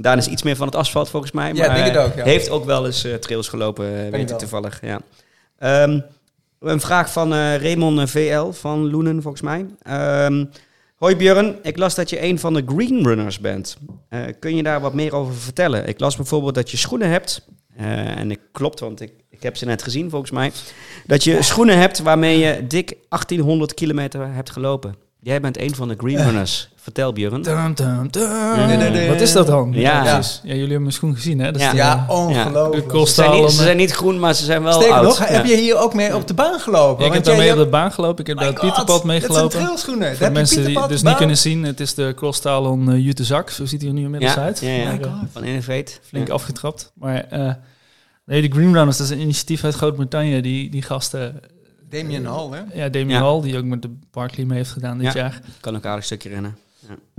Daan 0.00 0.18
is 0.18 0.26
iets 0.26 0.42
meer 0.42 0.56
van 0.56 0.66
het 0.66 0.76
asfalt 0.76 1.08
volgens 1.08 1.32
mij. 1.32 1.52
Ja, 1.54 1.66
maar 1.66 1.76
denk 1.76 1.86
het 1.86 1.96
ook, 1.96 2.14
ja. 2.16 2.24
heeft 2.24 2.50
ook 2.50 2.64
wel 2.64 2.86
eens 2.86 3.04
eh, 3.04 3.14
trails 3.14 3.48
gelopen, 3.48 4.04
eh, 4.04 4.10
weet 4.10 4.30
ik 4.30 4.38
toevallig. 4.38 4.80
Ja. 4.82 5.00
Ehm, 5.58 6.00
een 6.60 6.80
vraag 6.80 7.12
van 7.12 7.32
eh 7.32 7.56
Raymond 7.56 8.10
VL 8.10 8.50
van 8.50 8.90
Loenen 8.90 9.22
volgens 9.22 9.42
mij. 9.42 9.66
Ehm, 9.82 10.44
Hoi 10.96 11.16
Björn, 11.16 11.56
ik 11.62 11.76
las 11.76 11.94
dat 11.94 12.10
je 12.10 12.22
een 12.22 12.38
van 12.38 12.54
de 12.54 12.62
Green 12.66 13.02
Runners 13.02 13.38
bent. 13.38 13.76
Kun 14.38 14.56
je 14.56 14.62
daar 14.62 14.80
wat 14.80 14.94
meer 14.94 15.14
over 15.14 15.34
vertellen? 15.34 15.88
Ik 15.88 16.00
las 16.00 16.16
bijvoorbeeld 16.16 16.54
dat 16.54 16.70
je 16.70 16.76
schoenen 16.76 17.08
hebt. 17.08 17.46
en 17.76 18.30
ik 18.30 18.40
klopt, 18.52 18.80
want 18.80 19.00
ik, 19.00 19.12
ik 19.30 19.42
heb 19.42 19.56
ze 19.56 19.64
net 19.64 19.82
gezien 19.82 20.10
volgens 20.10 20.30
mij. 20.30 20.52
Dat 21.06 21.24
je 21.24 21.42
schoenen 21.42 21.78
hebt 21.78 21.98
waarmee 21.98 22.38
je 22.38 22.66
dik 22.66 22.96
1800 23.08 23.74
kilometer 23.74 24.32
hebt 24.32 24.50
gelopen. 24.50 24.94
Jij 25.22 25.40
bent 25.40 25.60
een 25.60 25.74
van 25.74 25.88
de 25.88 25.94
Green 25.98 26.22
Runners. 26.24 26.68
Vertel 26.76 27.12
Björn. 27.12 27.42
Dum, 27.42 27.74
dum, 27.74 28.10
dum. 28.10 28.56
Nee, 28.66 28.76
nee, 28.76 28.90
nee. 28.90 29.08
Wat 29.08 29.20
is 29.20 29.32
dat 29.32 29.46
dan? 29.46 29.72
Ja. 29.72 30.02
precies. 30.02 30.40
ja 30.42 30.48
jullie 30.48 30.60
hebben 30.60 30.80
mijn 30.82 30.92
schoen 30.92 31.14
gezien, 31.14 31.38
hè? 31.38 31.44
Dat 31.52 31.60
is 31.60 31.62
Ja. 31.66 31.70
de- 31.70 31.76
Ja, 31.76 32.04
eh, 32.08 32.16
ongelooflijk. 32.16 32.90
de 32.92 33.06
Ze 33.06 33.12
zijn, 33.12 33.30
niet, 33.40 33.50
ze 33.50 33.62
zijn 33.62 33.76
niet 33.76 33.90
groen, 33.90 34.18
maar 34.18 34.34
ze 34.34 34.44
zijn 34.44 34.62
wel 34.62 34.72
Sterker 34.72 34.94
oud. 34.94 35.04
nog, 35.04 35.18
Ja. 35.18 35.24
heb 35.24 35.44
je 35.44 35.56
hier 35.56 35.76
ook 35.78 35.94
mee 35.94 36.14
op 36.16 36.26
de 36.26 36.34
baan 36.34 36.60
gelopen? 36.60 37.06
ik 37.06 37.12
heb 37.12 37.24
daarmee 37.24 37.50
op 37.52 37.58
de 37.58 37.66
baan 37.66 37.92
gelopen. 37.92 38.20
Ik 38.20 38.26
heb 38.26 38.36
daar 38.38 38.46
het 38.46 38.58
God, 38.58 38.66
Pieterpad 38.68 39.02
Dat 39.02 39.32
zijn 39.32 39.48
trailschoenen. 39.48 40.16
Voor 40.16 40.32
mensen 40.32 40.56
die 40.56 40.64
Pieterpad, 40.64 40.82
het 40.82 40.90
dus 40.90 41.00
baan. 41.00 41.08
niet 41.10 41.18
kunnen 41.18 41.36
zien, 41.38 41.62
het 41.64 41.80
is 41.80 41.94
de 41.94 42.12
Crosstalon 42.16 42.90
uh, 42.90 43.04
Jute 43.04 43.24
Zak. 43.24 43.50
Zo 43.50 43.64
ziet 43.66 43.80
hij 43.80 43.88
er 43.90 43.96
nu 43.96 44.02
inmiddels 44.04 44.34
ja, 44.34 44.40
uit. 44.42 44.60
ja, 44.60 44.68
ja. 44.68 44.98
Eh, 45.00 45.12
Van 45.32 45.44
Innovate. 45.44 45.92
flink 46.02 46.26
Ja. 46.26 46.32
afgetrapt. 46.34 46.92
Maar 46.94 47.24
eh, 47.30 47.52
nee, 48.26 48.42
de 48.48 48.54
Green 48.56 48.74
Runners, 48.74 48.96
dat 48.96 49.06
is 49.06 49.12
een 49.12 49.20
initiatief 49.20 49.64
uit 49.64 49.74
Groot-Brittannië. 49.74 50.40
Die, 50.40 50.70
die 50.70 50.82
gasten, 50.82 51.40
Damien 51.90 52.24
Hall, 52.24 52.48
hè? 52.50 52.82
ja, 52.82 52.88
Damien 52.88 53.08
Ja. 53.16 53.20
Hall, 53.22 53.40
die 53.40 53.56
ook 53.58 53.64
met 53.64 53.82
de 53.82 53.90
Barkley 54.10 54.46
mee 54.46 54.56
heeft 54.58 54.70
gedaan 54.70 54.98
dit 54.98 55.12
Ja. 55.12 55.20
jaar. 55.20 55.40
Kan 55.60 55.76
ook 55.76 55.84
een 55.84 55.90
aardig 55.90 56.04
stukje 56.04 56.28
rennen. 56.28 56.56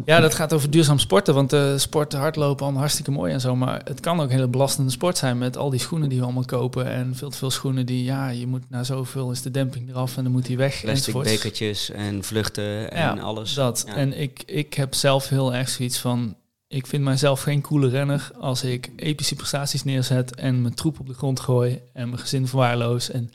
Ja, 0.05 0.19
dat 0.19 0.35
gaat 0.35 0.53
over 0.53 0.69
duurzaam 0.71 0.99
sporten. 0.99 1.33
Want 1.33 1.53
uh, 1.53 1.77
sporten, 1.77 2.19
hardlopen, 2.19 2.61
allemaal 2.63 2.79
hartstikke 2.81 3.11
mooi 3.11 3.33
en 3.33 3.41
zo. 3.41 3.55
Maar 3.55 3.81
het 3.83 3.99
kan 3.99 4.19
ook 4.19 4.25
een 4.25 4.31
hele 4.35 4.47
belastende 4.47 4.91
sport 4.91 5.17
zijn 5.17 5.37
met 5.37 5.57
al 5.57 5.69
die 5.69 5.79
schoenen 5.79 6.09
die 6.09 6.17
we 6.17 6.23
allemaal 6.23 6.45
kopen. 6.45 6.85
En 6.85 7.15
veel 7.15 7.29
te 7.29 7.37
veel 7.37 7.51
schoenen 7.51 7.85
die, 7.85 8.03
ja, 8.03 8.29
je 8.29 8.47
moet 8.47 8.69
na 8.69 8.83
zoveel 8.83 9.31
is 9.31 9.41
de 9.41 9.51
demping 9.51 9.89
eraf 9.89 10.17
en 10.17 10.23
dan 10.23 10.31
moet 10.31 10.45
die 10.45 10.57
weg. 10.57 10.81
Plastic 10.81 11.13
bekertjes 11.13 11.89
en 11.91 12.23
vluchten 12.23 12.91
en 12.91 13.15
Ja, 13.15 13.21
alles. 13.21 13.53
Dat. 13.53 13.83
Ja. 13.87 13.95
En 13.95 14.19
ik, 14.19 14.43
ik 14.45 14.73
heb 14.73 14.93
zelf 14.93 15.29
heel 15.29 15.53
erg 15.53 15.69
zoiets 15.69 15.99
van... 15.99 16.35
Ik 16.67 16.87
vind 16.87 17.03
mijzelf 17.03 17.41
geen 17.41 17.61
coole 17.61 17.89
renner 17.89 18.31
als 18.39 18.63
ik 18.63 18.89
epische 18.95 19.35
prestaties 19.35 19.83
neerzet... 19.83 20.35
en 20.35 20.61
mijn 20.61 20.73
troep 20.73 20.99
op 20.99 21.07
de 21.07 21.13
grond 21.13 21.39
gooi 21.39 21.81
en 21.93 22.07
mijn 22.09 22.21
gezin 22.21 22.47
verwaarloos. 22.47 23.09
En 23.11 23.31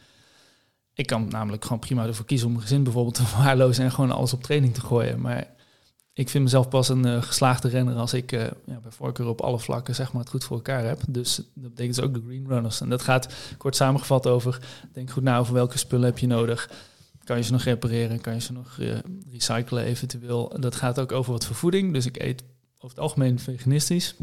ik 0.97 1.07
kan 1.07 1.29
namelijk 1.29 1.63
gewoon 1.63 1.79
prima 1.79 2.07
ervoor 2.07 2.25
kiezen 2.25 2.47
om 2.47 2.53
mijn 2.53 2.65
gezin 2.65 2.83
bijvoorbeeld 2.83 3.15
te 3.21 3.25
verwaarlozen... 3.25 3.85
en 3.85 3.93
gewoon 3.93 4.11
alles 4.11 4.33
op 4.33 4.43
training 4.43 4.75
te 4.75 4.81
gooien. 4.81 5.21
Maar 5.21 5.47
ik 6.13 6.29
vind 6.29 6.45
mezelf 6.45 6.69
pas 6.69 6.89
een 6.89 7.05
eh, 7.05 7.23
geslaagde 7.23 7.69
renner 7.69 7.97
als 7.97 8.15
ik 8.15 8.33
eh, 8.33 8.41
ja, 8.43 8.81
bij 8.83 8.91
voorkeur 8.91 9.27
op 9.27 9.41
alle 9.41 9.59
vlakken 9.59 9.95
zeg 9.95 10.13
maar, 10.13 10.23
het 10.23 10.31
goed 10.31 10.45
voor 10.45 10.57
elkaar 10.57 10.85
heb. 10.85 11.01
Dus 11.09 11.37
dat 11.37 11.71
betekent 11.71 11.97
dus 11.97 12.05
ook 12.05 12.15
de 12.15 12.23
green 12.27 12.47
runners. 12.49 12.81
En 12.81 12.89
dat 12.89 13.03
gaat 13.03 13.35
kort 13.57 13.77
samengevat 13.77 14.27
over, 14.27 14.59
denk 14.93 15.11
goed 15.11 15.23
na 15.23 15.39
over 15.39 15.55
welke 15.55 15.79
spullen 15.79 16.05
heb 16.07 16.19
je 16.19 16.27
nodig. 16.27 16.71
Kan 17.25 17.37
je 17.37 17.43
ze 17.43 17.53
nog 17.53 17.63
repareren? 17.63 18.21
Kan 18.21 18.35
je 18.35 18.41
ze 18.41 18.53
nog 18.53 18.79
eh, 18.79 18.99
recyclen 19.31 19.85
eventueel? 19.85 20.61
Dat 20.61 20.77
gaat 20.77 21.01
ook 21.01 21.13
over 21.13 21.33
wat 21.33 21.47
voor 21.47 21.57
voeding. 21.57 21.93
Dus 21.93 22.07
ik 22.07 22.23
eet 22.23 22.43
over 22.77 22.89
het 22.89 22.99
algemeen 22.99 23.39
veganistisch. 23.39 24.15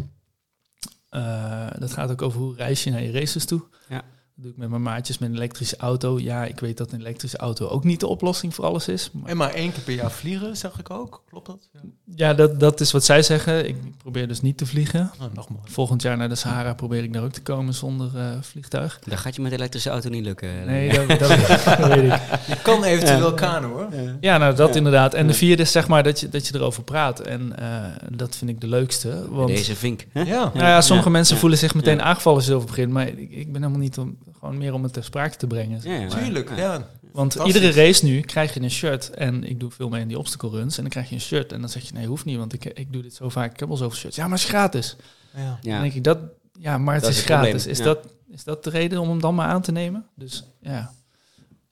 Dat 1.79 1.93
gaat 1.93 2.11
ook 2.11 2.21
over 2.21 2.39
hoe 2.39 2.55
reis 2.55 2.83
je 2.83 2.91
naar 2.91 3.03
je 3.03 3.11
races 3.11 3.45
toe. 3.45 3.63
Ja. 3.89 4.03
Dat 4.35 4.43
doe 4.43 4.51
ik 4.51 4.57
met 4.57 4.69
mijn 4.69 4.81
maatjes 4.81 5.17
met 5.17 5.29
een 5.29 5.35
elektrische 5.35 5.77
auto. 5.77 6.19
Ja, 6.19 6.45
ik 6.45 6.59
weet 6.59 6.77
dat 6.77 6.91
een 6.91 6.99
elektrische 6.99 7.37
auto 7.37 7.67
ook 7.67 7.83
niet 7.83 7.99
de 7.99 8.07
oplossing 8.07 8.55
voor 8.55 8.65
alles 8.65 8.87
is. 8.87 9.09
Maar... 9.11 9.29
En 9.29 9.37
maar 9.37 9.53
één 9.53 9.71
keer 9.71 9.83
per 9.83 9.93
jaar 9.93 10.11
vliegen, 10.11 10.57
zag 10.57 10.79
ik 10.79 10.89
ook. 10.89 11.23
Klopt 11.29 11.45
dat? 11.45 11.69
Ja, 11.73 11.79
ja 12.15 12.33
dat, 12.33 12.59
dat 12.59 12.79
is 12.79 12.91
wat 12.91 13.03
zij 13.03 13.21
zeggen. 13.21 13.67
Ik 13.67 13.75
probeer 13.97 14.27
dus 14.27 14.41
niet 14.41 14.57
te 14.57 14.65
vliegen. 14.65 15.11
Oh, 15.21 15.25
nog 15.33 15.49
mooi. 15.49 15.61
Volgend 15.65 16.01
jaar 16.01 16.17
naar 16.17 16.29
de 16.29 16.35
Sahara 16.35 16.73
probeer 16.73 17.03
ik 17.03 17.13
daar 17.13 17.23
ook 17.23 17.31
te 17.31 17.41
komen 17.41 17.73
zonder 17.73 18.11
uh, 18.15 18.31
vliegtuig. 18.41 18.99
Dat 18.99 19.19
gaat 19.19 19.35
je 19.35 19.41
met 19.41 19.51
de 19.51 19.57
elektrische 19.57 19.89
auto 19.89 20.09
niet 20.09 20.23
lukken. 20.23 20.65
Nee, 20.65 20.93
dat, 20.93 21.19
dat, 21.19 21.29
dat 21.77 21.87
weet 21.87 22.13
ik. 22.13 22.21
Je 22.47 22.57
kan 22.61 22.83
eventueel 22.83 23.29
ja. 23.29 23.35
kano 23.35 23.67
hoor. 23.69 23.87
Ja, 24.19 24.37
nou 24.37 24.55
dat 24.55 24.69
ja. 24.69 24.75
inderdaad. 24.75 25.13
En 25.13 25.27
de 25.27 25.33
vierde 25.33 25.61
is 25.61 25.71
zeg 25.71 25.87
maar 25.87 26.03
dat 26.03 26.19
je, 26.19 26.29
dat 26.29 26.47
je 26.47 26.55
erover 26.55 26.83
praat. 26.83 27.19
En 27.19 27.55
uh, 27.59 27.85
dat 28.09 28.35
vind 28.35 28.49
ik 28.49 28.61
de 28.61 28.67
leukste. 28.67 29.25
Want, 29.29 29.47
Deze 29.47 29.75
vink. 29.75 30.05
Hè? 30.11 30.21
Ja. 30.21 30.51
Nou 30.53 30.65
ja, 30.65 30.81
sommige 30.81 31.09
mensen 31.09 31.37
voelen 31.37 31.57
zich 31.57 31.75
meteen 31.75 32.01
aangevallen 32.01 32.37
als 32.37 32.47
je 32.47 32.53
erover 32.53 32.69
begint. 32.69 32.91
Maar 32.91 33.07
ik, 33.07 33.31
ik 33.31 33.51
ben 33.51 33.61
helemaal 33.61 33.81
niet 33.81 33.97
om, 33.97 34.17
gewoon 34.43 34.57
meer 34.57 34.73
om 34.73 34.83
het 34.83 34.93
ter 34.93 35.03
sprake 35.03 35.35
te 35.35 35.47
brengen. 35.47 35.79
Ja, 35.83 35.93
ja. 35.93 36.07
Tuurlijk, 36.07 36.55
ja. 36.55 36.87
Want 37.11 37.35
iedere 37.35 37.71
race 37.71 38.05
nu 38.05 38.21
krijg 38.21 38.53
je 38.53 38.61
een 38.61 38.71
shirt. 38.71 39.09
En 39.09 39.43
ik 39.43 39.59
doe 39.59 39.71
veel 39.71 39.89
mee 39.89 40.01
in 40.01 40.07
die 40.07 40.17
obstacle 40.17 40.49
runs. 40.49 40.75
En 40.75 40.81
dan 40.81 40.91
krijg 40.91 41.09
je 41.09 41.15
een 41.15 41.21
shirt. 41.21 41.51
En 41.51 41.59
dan 41.59 41.69
zeg 41.69 41.83
je, 41.83 41.93
nee, 41.93 42.07
hoeft 42.07 42.25
niet. 42.25 42.37
Want 42.37 42.53
ik, 42.53 42.65
ik 42.65 42.93
doe 42.93 43.01
dit 43.01 43.13
zo 43.13 43.29
vaak. 43.29 43.53
Ik 43.53 43.59
heb 43.59 43.69
al 43.69 43.77
zoveel 43.77 43.97
shirts. 43.97 44.15
Ja, 44.15 44.23
maar 44.23 44.37
het 44.37 44.41
is 44.41 44.49
gratis. 44.49 44.95
Ja. 45.35 45.59
Dan 45.61 45.81
denk 45.81 45.93
ik, 45.93 46.03
dat, 46.03 46.17
ja, 46.59 46.77
maar 46.77 46.93
het 46.93 47.03
dat 47.03 47.11
is, 47.11 47.17
is 47.17 47.23
gratis. 47.23 47.67
Is, 47.67 47.77
ja. 47.77 47.83
dat, 47.83 48.07
is 48.29 48.43
dat 48.43 48.63
de 48.63 48.69
reden 48.69 48.99
om 48.99 49.09
hem 49.09 49.21
dan 49.21 49.35
maar 49.35 49.47
aan 49.47 49.61
te 49.61 49.71
nemen? 49.71 50.05
Dus 50.15 50.43
ja, 50.61 50.93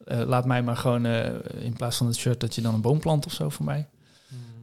uh, 0.07 0.21
laat 0.25 0.45
mij 0.45 0.63
maar 0.63 0.77
gewoon 0.77 1.05
uh, 1.05 1.25
in 1.59 1.73
plaats 1.73 1.97
van 1.97 2.07
het 2.07 2.15
shirt 2.15 2.39
dat 2.39 2.55
je 2.55 2.61
dan 2.61 2.73
een 2.73 2.81
boom 2.81 2.99
plant 2.99 3.25
of 3.25 3.33
zo 3.33 3.49
voor 3.49 3.65
mij. 3.65 3.87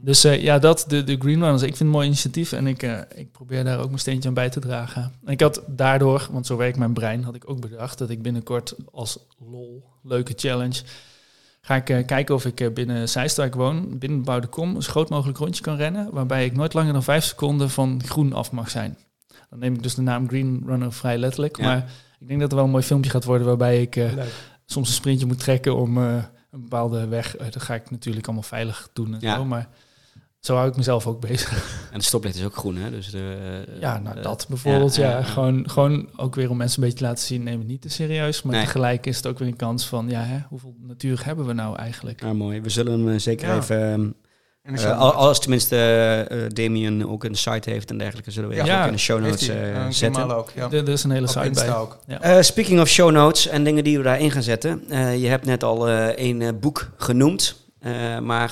Dus 0.01 0.25
uh, 0.25 0.43
ja, 0.43 0.59
dat, 0.59 0.85
de, 0.89 1.05
de 1.05 1.17
Green 1.19 1.41
Runners. 1.41 1.63
Ik 1.63 1.67
vind 1.67 1.79
het 1.79 1.81
een 1.81 1.89
mooi 1.89 2.07
initiatief 2.07 2.53
en 2.53 2.67
ik, 2.67 2.83
uh, 2.83 2.99
ik 3.15 3.33
probeer 3.33 3.65
daar 3.65 3.79
ook 3.79 3.87
mijn 3.87 3.99
steentje 3.99 4.29
aan 4.29 4.35
bij 4.35 4.49
te 4.49 4.61
dragen. 4.61 5.13
En 5.25 5.33
ik 5.33 5.41
had 5.41 5.63
daardoor, 5.67 6.29
want 6.31 6.47
zo 6.47 6.57
werkt 6.57 6.79
mijn 6.79 6.93
brein, 6.93 7.25
had 7.25 7.35
ik 7.35 7.51
ook 7.51 7.61
bedacht 7.61 7.99
dat 7.99 8.11
ik 8.11 8.23
binnenkort 8.23 8.75
als 8.93 9.19
lol, 9.39 9.85
leuke 10.03 10.33
challenge, 10.37 10.83
ga 11.61 11.77
ik 11.77 11.91
uh, 11.91 12.07
kijken 12.07 12.35
of 12.35 12.45
ik 12.45 12.75
binnen 12.75 13.09
Zeist, 13.09 13.37
waar 13.37 13.47
ik 13.47 13.55
woon, 13.55 13.99
binnen 13.99 14.19
bebouwde 14.19 14.47
kom, 14.47 14.77
een 14.77 14.83
zo 14.83 14.91
groot 14.91 15.09
mogelijk 15.09 15.39
rondje 15.39 15.63
kan 15.63 15.77
rennen, 15.77 16.09
waarbij 16.13 16.45
ik 16.45 16.57
nooit 16.57 16.75
langer 16.75 16.93
dan 16.93 17.03
vijf 17.03 17.25
seconden 17.25 17.71
van 17.71 18.03
groen 18.05 18.33
af 18.33 18.53
mag 18.53 18.71
zijn. 18.71 18.97
Dan 19.51 19.59
neem 19.59 19.75
ik 19.75 19.83
dus 19.83 19.95
de 19.95 20.03
naam 20.03 20.29
Green 20.29 20.63
Runner 20.67 20.93
vrij 20.93 21.19
letterlijk, 21.19 21.57
ja. 21.57 21.65
maar 21.65 21.91
ik 22.19 22.29
denk 22.29 22.41
dat 22.41 22.51
er 22.51 22.57
wel 22.57 22.65
een 22.65 22.71
mooi 22.71 22.85
filmpje 22.85 23.11
gaat 23.11 23.25
worden 23.25 23.47
waarbij 23.47 23.81
ik 23.81 24.01
soms 24.67 24.89
een 24.89 24.95
sprintje 24.95 25.27
moet 25.27 25.39
trekken 25.39 25.77
om 25.77 25.97
een 25.97 26.25
bepaalde 26.51 27.07
weg. 27.07 27.37
dat 27.37 27.63
ga 27.63 27.75
ik 27.75 27.91
natuurlijk 27.91 28.27
allemaal 28.27 28.45
veilig 28.45 28.89
doen 28.93 29.15
en 29.15 29.21
ja. 29.21 29.35
zo, 29.35 29.45
maar 29.45 29.69
zo 30.41 30.55
hou 30.55 30.69
ik 30.69 30.77
mezelf 30.77 31.07
ook 31.07 31.21
bezig. 31.21 31.77
En 31.93 31.99
de 31.99 32.05
stoplicht 32.05 32.37
is 32.37 32.45
ook 32.45 32.57
groen, 32.57 32.77
hè? 32.77 32.91
Dus 32.91 33.11
de, 33.11 33.65
ja, 33.81 33.99
nou 33.99 34.21
dat 34.21 34.47
bijvoorbeeld, 34.49 34.97
ja. 34.97 35.11
ja, 35.11 35.19
ja. 35.19 35.23
Gewoon, 35.23 35.71
gewoon 35.71 36.09
ook 36.17 36.35
weer 36.35 36.51
om 36.51 36.57
mensen 36.57 36.79
een 36.83 36.89
beetje 36.89 37.05
te 37.05 37.09
laten 37.11 37.25
zien, 37.25 37.43
neem 37.43 37.59
het 37.59 37.69
niet 37.69 37.83
te 37.83 37.89
serieus. 37.89 38.43
Maar 38.43 38.55
nee. 38.55 38.65
tegelijk 38.65 39.07
is 39.07 39.17
het 39.17 39.27
ook 39.27 39.39
weer 39.39 39.49
een 39.49 39.57
kans 39.57 39.87
van, 39.87 40.09
ja, 40.09 40.23
hè, 40.23 40.39
hoeveel 40.49 40.75
natuur 40.81 41.25
hebben 41.25 41.47
we 41.47 41.53
nou 41.53 41.77
eigenlijk? 41.77 42.21
Ja, 42.21 42.33
mooi. 42.33 42.61
We 42.61 42.69
zullen 42.71 43.07
hem 43.07 43.19
zeker 43.19 43.49
Ja. 43.49 43.57
even... 43.57 44.15
Uh, 44.73 45.01
als 45.15 45.41
tenminste 45.41 45.77
uh, 46.33 46.43
Damien 46.49 47.09
ook 47.09 47.25
een 47.25 47.35
site 47.35 47.71
heeft 47.71 47.91
en 47.91 47.99
dergelijke, 47.99 48.31
zullen 48.31 48.49
we 48.49 48.55
Ja. 48.55 48.81
ook 48.81 48.87
in 48.87 48.93
de 48.93 48.99
show 48.99 49.21
notes 49.21 49.49
uh, 49.49 49.77
eh, 49.77 49.91
zetten. 49.91 50.37
Ook, 50.37 50.51
ja. 50.55 50.71
Er, 50.71 50.89
is 50.89 51.05
een 51.05 51.11
hele 51.11 51.27
Op 51.27 51.33
site 51.33 51.47
Insta 51.47 51.65
bij. 51.65 51.77
ook. 51.77 51.99
Ja. 52.07 52.37
Uh, 52.37 52.43
speaking 52.43 52.81
of 52.81 52.89
show 52.89 53.11
notes 53.11 53.47
en 53.47 53.65
dingen 53.65 53.85
die 53.85 53.97
we 53.97 54.03
daarin 54.03 54.31
gaan 54.31 54.43
zetten. 54.43 54.83
Uh, 54.89 55.19
je 55.21 55.27
hebt 55.27 55.45
net 55.45 55.65
al 55.65 55.89
uh, 55.89 56.09
een 56.17 56.59
boek 56.61 56.91
genoemd. 56.97 57.68
Uh, 57.87 58.19
maar 58.19 58.51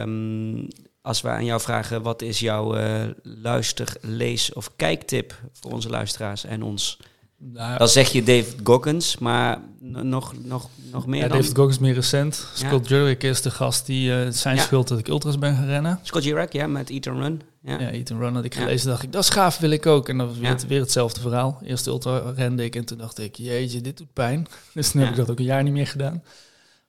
um, 0.00 0.68
als 1.02 1.20
we 1.20 1.28
aan 1.28 1.44
jou 1.44 1.60
vragen, 1.60 2.02
wat 2.02 2.22
is 2.22 2.38
jouw 2.38 2.74
eh, 2.76 3.02
luister, 3.22 3.96
lees 4.00 4.52
of 4.52 4.70
kijktip 4.76 5.40
voor 5.52 5.72
onze 5.72 5.88
luisteraars 5.88 6.44
en 6.44 6.62
ons? 6.62 6.98
Nou, 7.38 7.78
Dan 7.78 7.88
zeg 7.88 8.08
je 8.12 8.22
David 8.22 8.56
Goggins, 8.64 9.18
maar 9.18 9.60
nog, 9.80 10.34
nog, 10.44 10.68
nog 10.92 11.06
meer 11.06 11.22
ja, 11.22 11.28
dan? 11.28 11.36
David 11.38 11.56
Goggins 11.56 11.78
meer 11.78 11.94
recent. 11.94 12.46
Ja. 12.56 12.66
Scott 12.66 12.88
Jurek 12.88 13.22
is 13.22 13.42
de 13.42 13.50
gast 13.50 13.86
die 13.86 14.14
eh, 14.22 14.30
zijn 14.30 14.56
Ja. 14.56 14.62
schuld 14.62 14.88
dat 14.88 14.98
ik 14.98 15.08
ultras 15.08 15.38
ben 15.38 15.54
gaan 15.56 15.66
rennen. 15.66 15.98
Scott 16.02 16.24
Jurek, 16.24 16.52
ja, 16.52 16.66
met 16.66 16.90
Eat 16.90 17.06
and 17.06 17.18
Run. 17.18 17.40
Ja. 17.62 17.80
Ja, 17.80 17.90
Eat 17.90 18.10
and 18.10 18.20
Run 18.20 18.34
had 18.34 18.44
ik 18.44 18.54
Ja. 18.54 18.60
gelezen. 18.60 18.88
dacht 18.88 19.02
ik, 19.02 19.12
dat 19.12 19.22
is 19.22 19.28
gaaf, 19.30 19.58
wil 19.58 19.70
ik 19.70 19.86
ook. 19.86 20.08
En 20.08 20.16
was 20.16 20.34
weer, 20.34 20.42
Ja. 20.42 20.48
het- 20.48 20.66
weer 20.66 20.80
hetzelfde 20.80 21.20
verhaal. 21.20 21.58
Eerst 21.64 21.84
de 21.84 21.90
ultra 21.90 22.18
rende 22.36 22.64
ik 22.64 22.76
en 22.76 22.84
toen 22.84 22.98
dacht 22.98 23.18
ik, 23.18 23.36
jeetje, 23.36 23.80
dit 23.80 23.96
doet 23.96 24.12
pijn. 24.12 24.46
Dus 24.74 24.90
toen 24.90 25.00
Ja. 25.00 25.06
heb 25.06 25.16
ik 25.16 25.20
dat 25.20 25.30
ook 25.30 25.38
een 25.38 25.44
jaar 25.44 25.62
niet 25.62 25.72
meer 25.72 25.86
gedaan. 25.86 26.22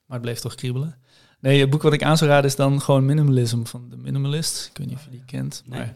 Maar 0.05 0.17
het 0.17 0.21
bleef 0.21 0.39
toch 0.39 0.55
kriebelen. 0.55 0.95
Nee, 1.39 1.59
het 1.59 1.69
boek 1.69 1.81
wat 1.81 1.93
ik 1.93 2.03
aan 2.03 2.17
zou 2.17 2.29
raden 2.29 2.45
is 2.49 2.55
dan 2.55 2.81
gewoon 2.81 3.05
Minimalism 3.05 3.63
van 3.63 3.85
de 3.89 3.97
Minimalist. 3.97 4.67
Ik 4.71 4.77
weet 4.77 4.87
niet 4.87 4.95
of 4.95 5.03
je 5.03 5.09
die 5.09 5.23
kent, 5.25 5.63
Nee. 5.65 5.79
maar 5.79 5.93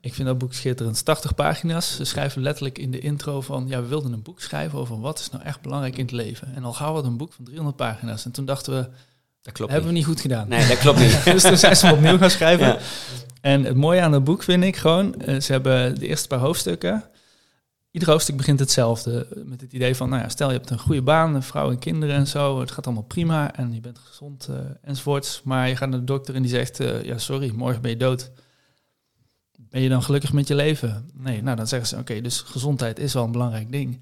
ik 0.00 0.14
vind 0.14 0.28
dat 0.28 0.38
boek 0.38 0.52
schitterend. 0.52 1.04
80 1.04 1.34
pagina's. 1.34 1.96
Ze 1.96 2.04
schrijven 2.04 2.42
letterlijk 2.42 2.78
in 2.78 2.90
de 2.90 2.98
intro 2.98 3.40
van, 3.40 3.64
ja, 3.68 3.80
we 3.82 3.88
wilden 3.88 4.12
een 4.12 4.22
boek 4.22 4.40
schrijven 4.40 4.78
over 4.78 5.00
wat 5.00 5.18
is 5.18 5.30
nou 5.30 5.44
echt 5.44 5.60
belangrijk 5.60 5.96
in 5.96 6.02
het 6.04 6.12
leven. 6.12 6.54
En 6.54 6.64
al 6.64 6.72
gauw 6.72 6.92
wat 6.92 7.04
een 7.04 7.16
boek 7.16 7.32
van 7.32 7.44
300 7.44 7.76
pagina's. 7.76 8.24
En 8.24 8.30
toen 8.30 8.44
dachten 8.44 8.72
we, 8.74 8.88
Dat 9.42 9.52
klopt 9.54 9.70
hebben 9.72 9.90
we 9.90 9.96
niet. 9.96 10.04
goed 10.06 10.20
gedaan. 10.20 10.48
Nee, 10.48 10.66
dat 10.68 10.78
klopt 10.78 10.98
niet. 10.98 11.24
dus 11.34 11.42
toen 11.42 11.56
zijn 11.58 11.76
ze 11.76 11.92
opnieuw 11.92 12.18
gaan 12.18 12.30
schrijven. 12.30 12.66
Ja. 12.66 12.78
En 13.40 13.64
het 13.64 13.76
mooie 13.76 14.00
aan 14.00 14.12
het 14.12 14.24
boek 14.24 14.42
vind 14.42 14.64
ik 14.64 14.76
gewoon, 14.76 15.14
eh, 15.20 15.40
ze 15.40 15.52
hebben 15.52 15.98
de 15.98 16.06
eerste 16.06 16.28
paar 16.28 16.38
hoofdstukken. 16.38 17.04
Ieder 17.92 18.10
hoofdstuk 18.10 18.36
begint 18.36 18.58
hetzelfde. 18.58 19.26
Met 19.44 19.60
het 19.60 19.72
idee 19.72 19.96
van, 19.96 20.08
nou 20.08 20.22
ja, 20.22 20.28
stel 20.28 20.50
je 20.50 20.56
hebt 20.56 20.70
een 20.70 20.78
goede 20.78 21.02
baan, 21.02 21.34
een 21.34 21.42
vrouw 21.42 21.70
en 21.70 21.78
kinderen 21.78 22.14
en 22.14 22.26
zo. 22.26 22.60
Het 22.60 22.70
gaat 22.70 22.86
allemaal 22.86 23.04
prima 23.04 23.54
en 23.54 23.74
je 23.74 23.80
bent 23.80 23.98
gezond 23.98 24.48
eh, 24.50 24.56
enzovoorts. 24.82 25.40
Maar 25.44 25.68
je 25.68 25.76
gaat 25.76 25.88
naar 25.88 25.98
de 25.98 26.04
dokter 26.04 26.34
en 26.34 26.42
die 26.42 26.50
zegt, 26.50 26.80
eh, 26.80 27.02
ja 27.02 27.18
sorry, 27.18 27.52
morgen 27.54 27.82
ben 27.82 27.90
je 27.90 27.96
dood. 27.96 28.30
Ben 29.56 29.80
je 29.80 29.88
dan 29.88 30.02
gelukkig 30.02 30.32
met 30.32 30.48
je 30.48 30.54
leven? 30.54 31.10
Nee, 31.14 31.42
nou 31.42 31.56
dan 31.56 31.66
zeggen 31.66 31.88
ze, 31.88 31.96
oké, 31.96 32.20
dus 32.20 32.40
gezondheid 32.40 32.98
is 32.98 33.12
wel 33.12 33.24
een 33.24 33.32
belangrijk 33.32 33.72
ding. 33.72 34.00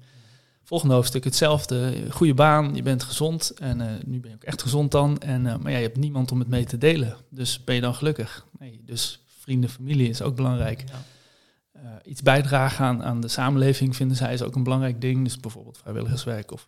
Volgende 0.63 0.93
hoofdstuk 0.93 1.23
hetzelfde. 1.23 1.93
Goede 2.09 2.33
baan, 2.33 2.75
je 2.75 2.81
bent 2.81 3.03
gezond 3.03 3.53
en 3.59 3.81
eh, 3.81 3.87
nu 4.05 4.19
ben 4.19 4.29
je 4.29 4.35
ook 4.35 4.43
echt 4.43 4.61
gezond 4.61 4.91
dan. 4.91 5.19
En, 5.19 5.41
maar 5.41 5.71
ja, 5.71 5.77
je 5.77 5.83
hebt 5.83 5.97
niemand 5.97 6.31
om 6.31 6.39
het 6.39 6.47
mee 6.47 6.65
te 6.65 6.77
delen. 6.77 7.15
Dus 7.29 7.63
ben 7.63 7.75
je 7.75 7.81
dan 7.81 7.95
gelukkig? 7.95 8.45
Nee, 8.59 8.81
dus 8.85 9.19
vrienden, 9.39 9.69
familie 9.69 10.09
is 10.09 10.21
ook 10.21 10.35
belangrijk. 10.35 10.83
Eh, 11.81 11.87
iets 12.03 12.21
bijdragen 12.21 12.85
aan, 12.85 13.03
aan 13.03 13.21
de 13.21 13.27
samenleving 13.27 13.95
vinden 13.95 14.17
zij 14.17 14.33
is 14.33 14.41
ook 14.41 14.55
een 14.55 14.63
belangrijk 14.63 15.01
ding. 15.01 15.23
Dus 15.23 15.39
bijvoorbeeld 15.39 15.77
vrijwilligerswerk 15.77 16.51
of 16.51 16.67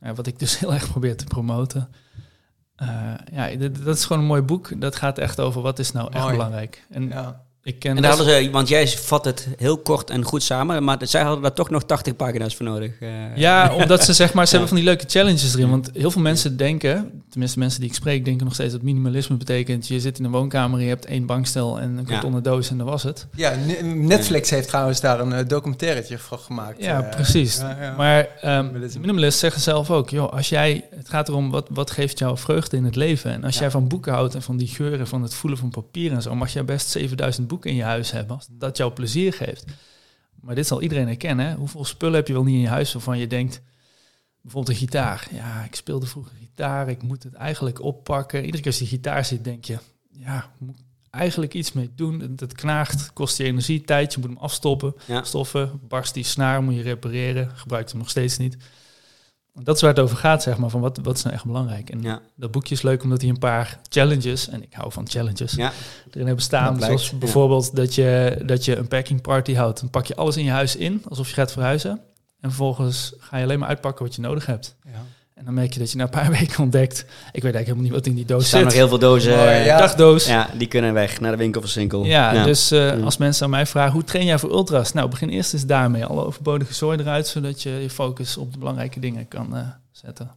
ja, 0.00 0.14
wat 0.14 0.26
ik 0.26 0.38
dus 0.38 0.58
heel 0.60 0.74
erg 0.74 0.90
probeer 0.90 1.16
te 1.16 1.24
promoten. 1.24 1.90
Eh, 2.76 3.14
ja, 3.32 3.68
dat 3.68 3.96
is 3.96 4.04
gewoon 4.04 4.22
een 4.22 4.28
mooi 4.28 4.42
boek. 4.42 4.80
Dat 4.80 4.96
gaat 4.96 5.18
echt 5.18 5.40
over 5.40 5.62
wat 5.62 5.78
is 5.78 5.92
nou 5.92 6.12
echt 6.12 6.28
belangrijk. 6.28 6.86
En 6.90 7.08
Ja. 7.08 7.46
Ik 7.62 7.78
ken 7.78 7.96
En 7.96 8.02
daar 8.02 8.16
hadden 8.16 8.42
ze, 8.44 8.50
want 8.50 8.68
jij 8.68 8.88
vat 8.88 9.24
het 9.24 9.48
heel 9.56 9.78
kort 9.78 10.10
en 10.10 10.22
goed 10.24 10.42
samen, 10.42 10.84
maar 10.84 10.96
zij 11.00 11.22
hadden 11.22 11.42
daar 11.42 11.52
toch 11.52 11.70
nog 11.70 11.82
80 11.84 12.16
pagina's 12.16 12.56
voor 12.56 12.66
nodig. 12.66 12.92
eh. 13.00 13.36
Ja, 13.36 13.74
omdat 13.74 14.04
ze 14.04 14.12
zeg 14.12 14.32
maar, 14.32 14.46
ze 14.46 14.52
Ja. 14.52 14.58
hebben 14.58 14.68
van 14.68 14.76
die 14.76 14.86
leuke 14.96 15.04
challenges 15.18 15.54
erin. 15.54 15.70
Want 15.70 15.90
heel 15.92 16.10
veel 16.10 16.22
mensen 16.22 16.56
denken, 16.56 17.22
tenminste 17.30 17.58
mensen 17.58 17.80
die 17.80 17.88
ik 17.88 17.94
spreek, 17.94 18.24
denken 18.24 18.44
nog 18.44 18.54
steeds 18.54 18.72
dat 18.72 18.82
minimalisme 18.82 19.36
betekent. 19.36 19.88
Je 19.88 20.00
zit 20.00 20.18
in 20.18 20.24
een 20.24 20.30
woonkamer, 20.30 20.80
je 20.80 20.88
hebt 20.88 21.04
één 21.04 21.26
bankstel 21.26 21.80
en 21.80 21.88
een 21.90 22.04
Ja. 22.06 22.10
kartonnen 22.12 22.42
doos 22.42 22.70
en 22.70 22.78
dat 22.78 22.86
was 22.86 23.02
het. 23.02 23.26
Ja, 23.36 23.54
Ne- 23.66 23.82
Netflix 23.94 24.50
heeft 24.50 24.68
trouwens 24.68 25.00
daar 25.00 25.20
een 25.20 25.32
eh, 25.32 25.46
documentairetje 25.46 26.18
van 26.18 26.38
gemaakt. 26.38 26.82
Ja, 26.84 27.02
eh, 27.02 27.10
precies. 27.10 27.56
ja, 27.56 27.76
ja. 27.80 27.94
Maar 27.96 28.28
ehm 28.40 28.56
Minimalisme. 28.64 29.00
minimalisten 29.00 29.40
zeggen 29.40 29.60
zelf 29.62 29.90
ook, 29.90 30.10
joh, 30.10 30.32
als 30.32 30.48
jij, 30.48 30.84
het 30.96 31.08
gaat 31.08 31.28
erom 31.28 31.50
wat, 31.50 31.66
wat 31.70 31.90
geeft 31.90 32.18
jou 32.18 32.38
vreugde 32.38 32.76
in 32.76 32.84
het 32.84 32.96
leven. 32.96 33.32
En 33.32 33.44
als 33.44 33.54
Ja. 33.54 33.60
jij 33.60 33.70
van 33.70 33.88
boeken 33.88 34.12
houdt 34.12 34.34
en 34.34 34.42
van 34.42 34.56
die 34.56 34.68
geuren, 34.68 35.06
van 35.06 35.22
het 35.22 35.34
voelen 35.34 35.58
van 35.58 35.70
papier 35.70 36.12
en 36.12 36.22
zo, 36.22 36.34
mag 36.34 36.52
jij 36.52 36.64
best 36.64 36.88
7000 36.88 37.47
boeken 37.48 37.70
in 37.70 37.76
je 37.76 37.82
huis 37.82 38.10
hebben, 38.10 38.36
als 38.36 38.46
dat 38.50 38.76
jou 38.76 38.92
plezier 38.92 39.32
geeft. 39.32 39.64
Maar 40.40 40.54
dit 40.54 40.66
zal 40.66 40.82
iedereen 40.82 41.06
herkennen. 41.06 41.46
Hè? 41.46 41.54
Hoeveel 41.54 41.84
spullen 41.84 42.14
heb 42.14 42.26
je 42.26 42.32
wel 42.32 42.44
niet 42.44 42.54
in 42.54 42.60
je 42.60 42.68
huis 42.68 42.92
waarvan 42.92 43.18
je 43.18 43.26
denkt, 43.26 43.60
bijvoorbeeld 44.40 44.74
een 44.74 44.80
gitaar. 44.80 45.28
Ja, 45.32 45.64
ik 45.64 45.74
speelde 45.74 46.06
vroeger 46.06 46.32
gitaar, 46.40 46.88
ik 46.88 47.02
moet 47.02 47.22
het 47.22 47.34
eigenlijk 47.34 47.82
oppakken. 47.82 48.44
Iedere 48.44 48.62
keer 48.62 48.70
als 48.72 48.80
je 48.80 48.86
gitaar 48.86 49.24
zit, 49.24 49.44
denk 49.44 49.64
je, 49.64 49.78
ja, 50.10 50.50
moet 50.58 50.78
eigenlijk 51.10 51.54
iets 51.54 51.72
mee 51.72 51.90
doen. 51.94 52.20
Het, 52.20 52.40
het 52.40 52.52
knaagt, 52.52 53.12
kost 53.12 53.36
je 53.38 53.44
energie, 53.44 53.80
tijd, 53.82 54.12
je 54.12 54.18
moet 54.20 54.28
hem 54.28 54.38
afstoppen 54.38 54.94
Ja. 55.06 55.24
stoffen, 55.24 55.80
barst 55.88 56.14
die 56.14 56.24
snaar, 56.24 56.62
moet 56.62 56.74
je 56.74 56.82
repareren, 56.82 57.50
gebruikt 57.56 57.90
hem 57.90 57.98
nog 57.98 58.10
steeds 58.10 58.36
niet. 58.38 58.56
Dat 59.62 59.74
is 59.76 59.80
waar 59.82 59.90
het 59.90 60.00
over 60.00 60.16
gaat, 60.16 60.42
zeg 60.42 60.58
maar, 60.58 60.70
van 60.70 60.80
wat, 60.80 60.98
wat 61.02 61.16
is 61.16 61.22
nou 61.22 61.34
echt 61.34 61.44
belangrijk. 61.44 61.90
En 61.90 62.02
Ja. 62.02 62.20
dat 62.36 62.50
boekje 62.50 62.74
is 62.74 62.82
leuk 62.82 63.02
omdat 63.02 63.20
hij 63.20 63.30
een 63.30 63.38
paar 63.38 63.80
challenges, 63.88 64.48
en 64.48 64.62
ik 64.62 64.72
hou 64.74 64.92
van 64.92 65.08
challenges, 65.08 65.52
Ja. 65.52 65.72
erin 66.10 66.26
hebben 66.26 66.44
staan. 66.44 66.74
Dat 66.74 66.84
Zoals 66.84 67.18
bijvoorbeeld 67.18 67.76
dat, 67.76 67.94
je, 67.94 68.42
dat 68.46 68.64
je 68.64 68.76
een 68.76 68.88
packing 68.88 69.20
party 69.22 69.54
houdt. 69.54 69.80
Dan 69.80 69.90
pak 69.90 70.06
je 70.06 70.16
alles 70.16 70.36
in 70.36 70.44
je 70.44 70.50
huis 70.50 70.76
in, 70.76 71.02
alsof 71.08 71.28
je 71.28 71.34
gaat 71.34 71.52
verhuizen. 71.52 71.90
En 72.40 72.48
vervolgens 72.50 73.14
ga 73.18 73.36
je 73.36 73.44
alleen 73.44 73.58
maar 73.58 73.68
uitpakken 73.68 74.04
wat 74.04 74.14
je 74.14 74.20
nodig 74.20 74.46
hebt. 74.46 74.76
Ja. 74.84 74.90
En 75.38 75.44
dan 75.44 75.54
merk 75.54 75.72
je 75.72 75.78
dat 75.78 75.90
je 75.90 75.96
na 75.96 76.02
een 76.04 76.10
paar 76.10 76.30
weken 76.38 76.58
ontdekt, 76.62 76.98
ik 76.98 77.42
weet 77.42 77.54
eigenlijk 77.54 77.66
helemaal 77.66 77.82
niet 77.84 77.92
wat 77.92 78.06
in 78.06 78.14
die 78.14 78.22
Er 78.22 78.28
doos 78.28 78.46
staan 78.46 78.60
nog 78.62 78.70
zit. 78.70 78.78
heel 78.80 78.88
veel 78.88 78.98
dozen. 78.98 79.32
Eh, 79.48 79.66
ja. 79.66 79.78
Dagdoos. 79.78 80.26
ja, 80.26 80.48
die 80.56 80.68
kunnen 80.68 80.92
weg 80.94 81.20
naar 81.20 81.30
de 81.30 81.36
winkel 81.36 81.60
van 81.60 81.70
Sinkel. 81.70 82.04
Ja, 82.04 82.44
dus 82.44 82.70
eh, 82.70 83.02
als 83.04 83.16
mensen 83.16 83.44
aan 83.44 83.50
mij 83.50 83.66
vragen, 83.66 83.92
hoe 83.92 84.04
train 84.04 84.24
jij 84.24 84.38
voor 84.38 84.50
ultras? 84.50 84.92
Nou, 84.92 85.08
begin 85.08 85.28
eerst 85.28 85.52
eens 85.52 85.66
daarmee. 85.66 86.04
Alle 86.04 86.24
overbodige 86.24 86.74
zooi 86.74 86.98
eruit, 86.98 87.26
zodat 87.26 87.62
je 87.62 87.70
je 87.70 87.90
focus 87.90 88.36
op 88.36 88.52
de 88.52 88.58
belangrijke 88.58 89.00
dingen 89.00 89.28
kan 89.28 89.56
eh, 89.56 89.62
zetten. 89.92 90.30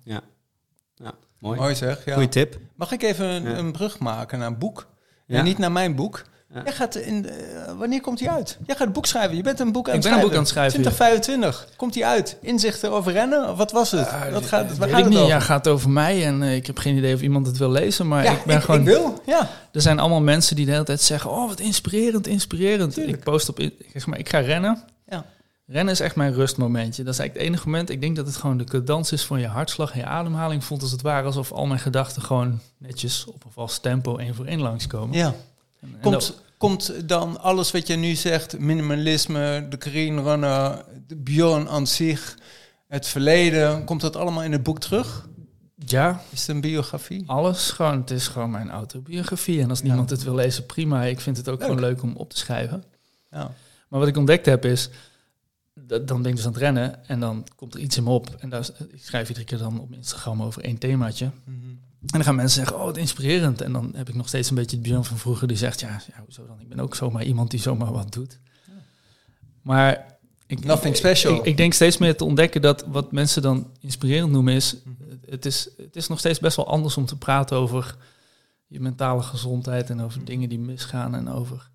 Mooi. 1.39 1.59
Mooi 1.59 1.75
zeg. 1.75 2.05
Ja. 2.05 2.13
Goeie 2.13 2.29
tip. 2.29 2.57
Mag 2.75 2.91
ik 2.91 3.01
even 3.03 3.25
een, 3.25 3.43
Ja. 3.43 3.57
een 3.57 3.71
brug 3.71 3.99
maken 3.99 4.39
naar 4.39 4.47
een 4.47 4.57
boek? 4.57 4.87
Ja. 5.27 5.37
En 5.37 5.43
niet 5.43 5.57
naar 5.57 5.71
mijn 5.71 5.95
boek. 5.95 6.23
Ja. 6.53 6.61
Jij 6.63 6.73
gaat 6.73 6.95
in, 6.95 7.29
wanneer 7.77 8.01
komt 8.01 8.19
hij 8.19 8.29
uit? 8.29 8.57
Jij 8.65 8.75
gaat 8.75 8.87
een 8.87 8.93
boek 8.93 9.05
schrijven. 9.05 9.35
Je 9.35 9.43
bent 9.43 9.59
een 9.59 9.71
boek 9.71 9.89
aan 9.89 9.95
Ik 9.95 10.03
het 10.03 10.11
ben 10.11 10.21
een 10.21 10.29
schrijven. 10.29 10.43
boek 10.43 10.57
aan 10.59 10.63
het 10.65 10.73
schrijven, 10.73 10.79
ja. 10.83 10.89
2025. 11.19 11.75
Komt 11.77 11.95
hij 11.95 12.03
uit? 12.03 12.37
Inzichten 12.41 12.91
over 12.91 13.11
rennen? 13.11 13.49
Of 13.49 13.57
wat 13.57 13.71
was 13.71 13.91
het? 13.91 14.09
wat 14.31 14.45
gaat, 14.45 14.77
waar 14.77 14.89
gaat 14.89 14.97
ik 14.99 15.05
het 15.05 15.13
niet. 15.13 15.27
Ja, 15.27 15.39
gaat 15.39 15.67
over 15.67 15.89
mij 15.89 16.25
en 16.25 16.43
eh, 16.43 16.55
ik 16.55 16.67
heb 16.67 16.77
geen 16.77 16.97
idee 16.97 17.13
of 17.15 17.21
iemand 17.21 17.47
het 17.47 17.57
wil 17.57 17.71
lezen, 17.71 18.07
maar 18.07 18.23
Ja, 18.23 18.31
ik 18.31 18.43
ben 18.45 18.61
gewoon... 18.61 18.79
ik 18.79 18.85
wil. 18.85 19.21
Ja. 19.25 19.49
Er 19.71 19.81
zijn 19.81 19.99
allemaal 19.99 20.21
mensen 20.21 20.55
die 20.55 20.65
de 20.65 20.71
hele 20.71 20.83
tijd 20.83 21.01
zeggen, 21.01 21.31
oh 21.31 21.47
wat 21.47 21.59
inspirerend, 21.59 22.27
inspirerend. 22.27 22.93
Tuurlijk. 22.93 23.17
Ik 23.17 23.23
post 23.23 23.49
op, 23.49 23.59
ik 23.59 23.73
zeg 23.93 24.05
maar, 24.05 24.19
ik 24.19 24.29
ga 24.29 24.39
rennen. 24.39 24.83
Ja. 25.07 25.25
Rennen 25.67 25.93
is 25.93 25.99
echt 25.99 26.15
mijn 26.15 26.33
rustmomentje. 26.33 27.03
Dat 27.03 27.13
is 27.13 27.19
eigenlijk 27.19 27.33
het 27.33 27.55
enige 27.55 27.69
moment. 27.69 27.89
Ik 27.89 28.01
denk 28.01 28.15
dat 28.15 28.25
het 28.25 28.35
gewoon 28.35 28.57
de 28.57 28.63
cadans 28.63 29.11
is 29.11 29.23
van 29.25 29.39
je 29.39 29.47
hartslag 29.47 29.91
en 29.91 29.99
je 29.99 30.05
ademhaling. 30.05 30.63
Voelt 30.63 30.81
als 30.81 30.91
het 30.91 31.01
ware 31.01 31.25
alsof 31.25 31.51
al 31.51 31.65
mijn 31.65 31.79
gedachten 31.79 32.21
gewoon 32.21 32.59
netjes 32.77 33.25
op 33.25 33.43
een 33.45 33.51
vast 33.51 33.81
tempo 33.81 34.17
één 34.17 34.35
voor 34.35 34.45
één 34.45 34.59
langskomen. 34.61 35.17
ja. 35.17 35.33
Dat- 35.81 36.01
Komt, 36.01 36.41
komt 36.57 37.09
dan 37.09 37.39
alles 37.39 37.71
wat 37.71 37.87
je 37.87 37.95
nu 37.95 38.15
zegt, 38.15 38.59
minimalisme, 38.59 39.65
de 39.69 39.77
green 39.79 40.23
runner, 40.23 40.85
de 41.07 41.15
Bjorn 41.15 41.69
aan 41.69 41.87
zich, 41.87 42.37
het 42.87 43.07
verleden, 43.07 43.83
komt 43.85 44.01
dat 44.01 44.15
allemaal 44.15 44.43
in 44.43 44.51
het 44.51 44.63
boek 44.63 44.79
terug? 44.79 45.27
ja, 45.85 46.21
Is 46.29 46.39
het 46.39 46.47
een 46.55 46.61
biografie? 46.61 47.23
alles. 47.27 47.71
Gewoon, 47.71 47.99
het 47.99 48.11
is 48.11 48.27
gewoon 48.27 48.51
mijn 48.51 48.69
autobiografie. 48.69 49.61
En 49.61 49.69
als 49.69 49.79
Ja. 49.79 49.85
niemand 49.85 50.09
het 50.09 50.23
wil 50.23 50.35
lezen, 50.35 50.65
prima. 50.65 51.03
Ik 51.03 51.19
vind 51.19 51.37
het 51.37 51.49
ook 51.49 51.59
Leuk. 51.59 51.67
gewoon 51.67 51.81
leuk 51.83 52.01
om 52.01 52.15
op 52.15 52.29
te 52.29 52.37
schrijven. 52.37 52.83
Ja. 53.31 53.53
Maar 53.87 53.99
wat 53.99 54.07
ik 54.07 54.17
ontdekt 54.17 54.45
heb 54.45 54.65
is, 54.65 54.89
dat, 55.73 56.07
dan 56.07 56.21
ben 56.21 56.29
ik 56.31 56.35
dus 56.37 56.45
aan 56.45 56.51
het 56.51 56.61
rennen 56.61 57.07
en 57.07 57.19
dan 57.19 57.47
komt 57.55 57.73
er 57.73 57.79
iets 57.79 57.97
in 57.97 58.03
me 58.03 58.09
op. 58.09 58.35
En 58.39 58.49
daar, 58.49 58.67
ik 58.91 59.03
schrijf 59.03 59.27
iedere 59.27 59.45
keer 59.45 59.57
dan 59.57 59.79
op 59.79 59.93
Instagram 59.93 60.41
over 60.43 60.61
één 60.63 60.77
themaatje. 60.77 61.29
En 62.01 62.07
dan 62.07 62.23
gaan 62.23 62.35
mensen 62.35 62.59
zeggen, 62.59 62.77
oh, 62.77 62.85
wat 62.85 62.97
inspirerend. 62.97 63.61
En 63.61 63.73
dan 63.73 63.91
heb 63.95 64.09
ik 64.09 64.15
nog 64.15 64.27
steeds 64.27 64.49
een 64.49 64.55
beetje 64.55 64.75
het 64.75 64.85
Björn 64.85 65.03
van 65.03 65.17
vroeger 65.17 65.47
die 65.47 65.57
zegt, 65.57 65.79
ja, 65.79 66.01
ja 66.07 66.23
hoezo 66.23 66.45
dan? 66.47 66.59
Ik 66.59 66.69
ben 66.69 66.79
ook 66.79 66.95
zomaar 66.95 67.23
iemand 67.23 67.51
die 67.51 67.59
zomaar 67.59 67.91
wat 67.91 68.13
doet. 68.13 68.39
Maar 69.61 70.17
ik, 70.47 70.65
Nothing 70.65 70.95
special. 70.95 71.35
Ik, 71.35 71.45
ik 71.45 71.57
denk 71.57 71.73
steeds 71.73 71.97
meer 71.97 72.17
te 72.17 72.23
ontdekken 72.23 72.61
dat 72.61 72.85
wat 72.87 73.11
mensen 73.11 73.41
dan 73.41 73.71
inspirerend 73.79 74.31
noemen 74.31 74.53
is, 74.53 74.75
het 75.29 75.45
is, 75.45 75.69
het 75.77 75.95
is 75.95 76.07
nog 76.07 76.19
steeds 76.19 76.39
best 76.39 76.55
wel 76.55 76.67
anders 76.67 76.97
om 76.97 77.05
te 77.05 77.17
praten 77.17 77.57
over 77.57 77.95
je 78.67 78.79
mentale 78.79 79.21
gezondheid 79.21 79.89
en 79.89 80.01
over 80.01 80.25
dingen 80.25 80.49
die 80.49 80.59
misgaan 80.59 81.15
en 81.15 81.29
over... 81.29 81.69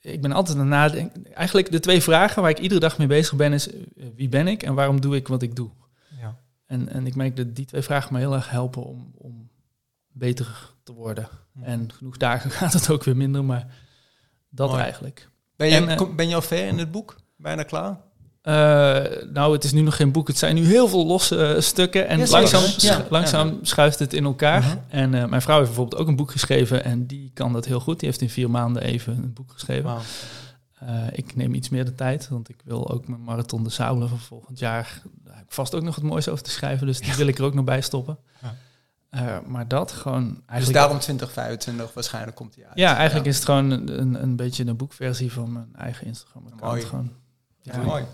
Ik 0.00 0.22
ben 0.22 0.32
altijd 0.32 0.58
aan 0.58 0.62
het 0.62 0.70
nadenken. 0.70 1.34
Eigenlijk 1.34 1.70
de 1.70 1.80
twee 1.80 2.02
vragen 2.02 2.42
waar 2.42 2.50
ik 2.50 2.58
iedere 2.58 2.80
dag 2.80 2.98
mee 2.98 3.06
bezig 3.06 3.36
ben 3.36 3.52
is, 3.52 3.70
eh, 3.70 3.76
wie 4.16 4.28
ben 4.28 4.48
ik 4.48 4.62
en 4.62 4.74
waarom 4.74 5.00
doe 5.00 5.16
ik 5.16 5.28
wat 5.28 5.42
ik 5.42 5.56
doe? 5.56 5.70
En, 6.74 6.88
en 6.88 7.06
ik 7.06 7.14
merk 7.14 7.36
dat 7.36 7.56
die 7.56 7.64
twee 7.64 7.82
vragen 7.82 8.12
me 8.12 8.18
heel 8.18 8.34
erg 8.34 8.50
helpen 8.50 8.84
om, 8.84 9.12
om 9.18 9.48
beter 10.12 10.70
te 10.82 10.92
worden. 10.92 11.28
En 11.62 11.92
genoeg 11.92 12.16
dagen 12.16 12.50
gaat 12.60 12.72
het 12.72 12.90
ook 12.90 13.04
weer 13.04 13.16
minder, 13.16 13.44
maar 13.44 13.66
dat 14.50 14.68
Mooi. 14.68 14.82
eigenlijk. 14.82 15.28
Ben 15.56 15.68
je, 15.68 15.74
En, 15.74 15.88
eh, 15.88 15.96
kom- 15.96 16.16
ben 16.16 16.28
je 16.28 16.34
al 16.34 16.42
ver 16.42 16.66
in 16.66 16.78
het 16.78 16.90
boek? 16.90 17.16
Bijna 17.36 17.62
klaar? 17.62 17.98
Eh, 18.42 19.22
nou, 19.32 19.52
het 19.52 19.64
is 19.64 19.72
nu 19.72 19.80
nog 19.80 19.96
geen 19.96 20.12
boek. 20.12 20.28
Het 20.28 20.38
zijn 20.38 20.54
nu 20.54 20.64
heel 20.64 20.88
veel 20.88 21.06
losse 21.06 21.46
eh, 21.46 21.60
stukken. 21.60 22.08
En 22.08 22.18
Ja, 22.18 22.26
langzaam, 22.28 22.62
Ja, 22.76 23.06
langzaam 23.10 23.58
schuift 23.62 23.98
het 23.98 24.12
in 24.12 24.24
elkaar. 24.24 24.62
Mhm. 24.62 24.76
En 24.88 25.10
mijn 25.10 25.42
vrouw 25.42 25.56
heeft 25.56 25.68
bijvoorbeeld 25.68 26.00
ook 26.02 26.08
een 26.08 26.16
boek 26.16 26.30
geschreven. 26.30 26.84
En 26.84 27.06
die 27.06 27.30
kan 27.34 27.52
dat 27.52 27.64
heel 27.64 27.80
goed. 27.80 27.98
Die 28.00 28.08
heeft 28.08 28.20
in 28.20 28.30
vier 28.30 28.50
maanden 28.50 28.82
even 28.82 29.16
een 29.16 29.32
boek 29.32 29.52
geschreven. 29.52 29.96
Eh, 30.86 31.06
ik 31.12 31.36
neem 31.36 31.54
iets 31.54 31.68
meer 31.68 31.84
de 31.84 31.94
tijd. 31.94 32.28
Want 32.28 32.48
ik 32.48 32.60
wil 32.64 32.90
ook 32.90 33.08
mijn 33.08 33.22
marathon 33.22 33.64
de 33.64 33.70
Saulen 33.70 34.08
van 34.08 34.18
volgend 34.18 34.58
jaar... 34.58 35.02
Daar 35.24 35.36
heb 35.36 35.44
ik 35.44 35.52
vast 35.52 35.74
ook 35.74 35.82
nog 35.82 35.94
het 35.94 36.04
moois 36.04 36.28
over 36.28 36.44
te 36.44 36.50
schrijven. 36.50 36.86
Dus 36.86 37.00
die 37.00 37.14
wil 37.14 37.26
ik 37.26 37.38
er 37.38 37.44
ook 37.44 37.54
nog 37.54 37.64
bij 37.64 37.80
stoppen. 37.80 38.18
Ja. 38.42 38.54
Eh, 39.10 39.46
maar 39.46 39.68
dat 39.68 39.92
gewoon 39.92 40.28
Dus 40.28 40.40
eigenlijk... 40.46 40.78
daarom 40.78 40.98
2025 40.98 41.94
waarschijnlijk 41.94 42.36
komt 42.36 42.54
hij 42.54 42.64
uit. 42.64 42.78
ja, 42.78 42.96
eigenlijk 42.96 43.26
is 43.26 43.36
het 43.36 43.44
gewoon 43.44 43.70
een, 43.70 44.22
een, 44.22 44.36
beetje 44.36 44.66
een 44.66 44.76
boekversie 44.76 45.32
van 45.32 45.52
mijn 45.52 45.74
eigen 45.76 46.06
Instagram-account. 46.06 46.62
Mooi. 46.62 46.82
Gewoon. 46.82 47.12
Ja, 47.62 47.82
mooi. 47.82 48.04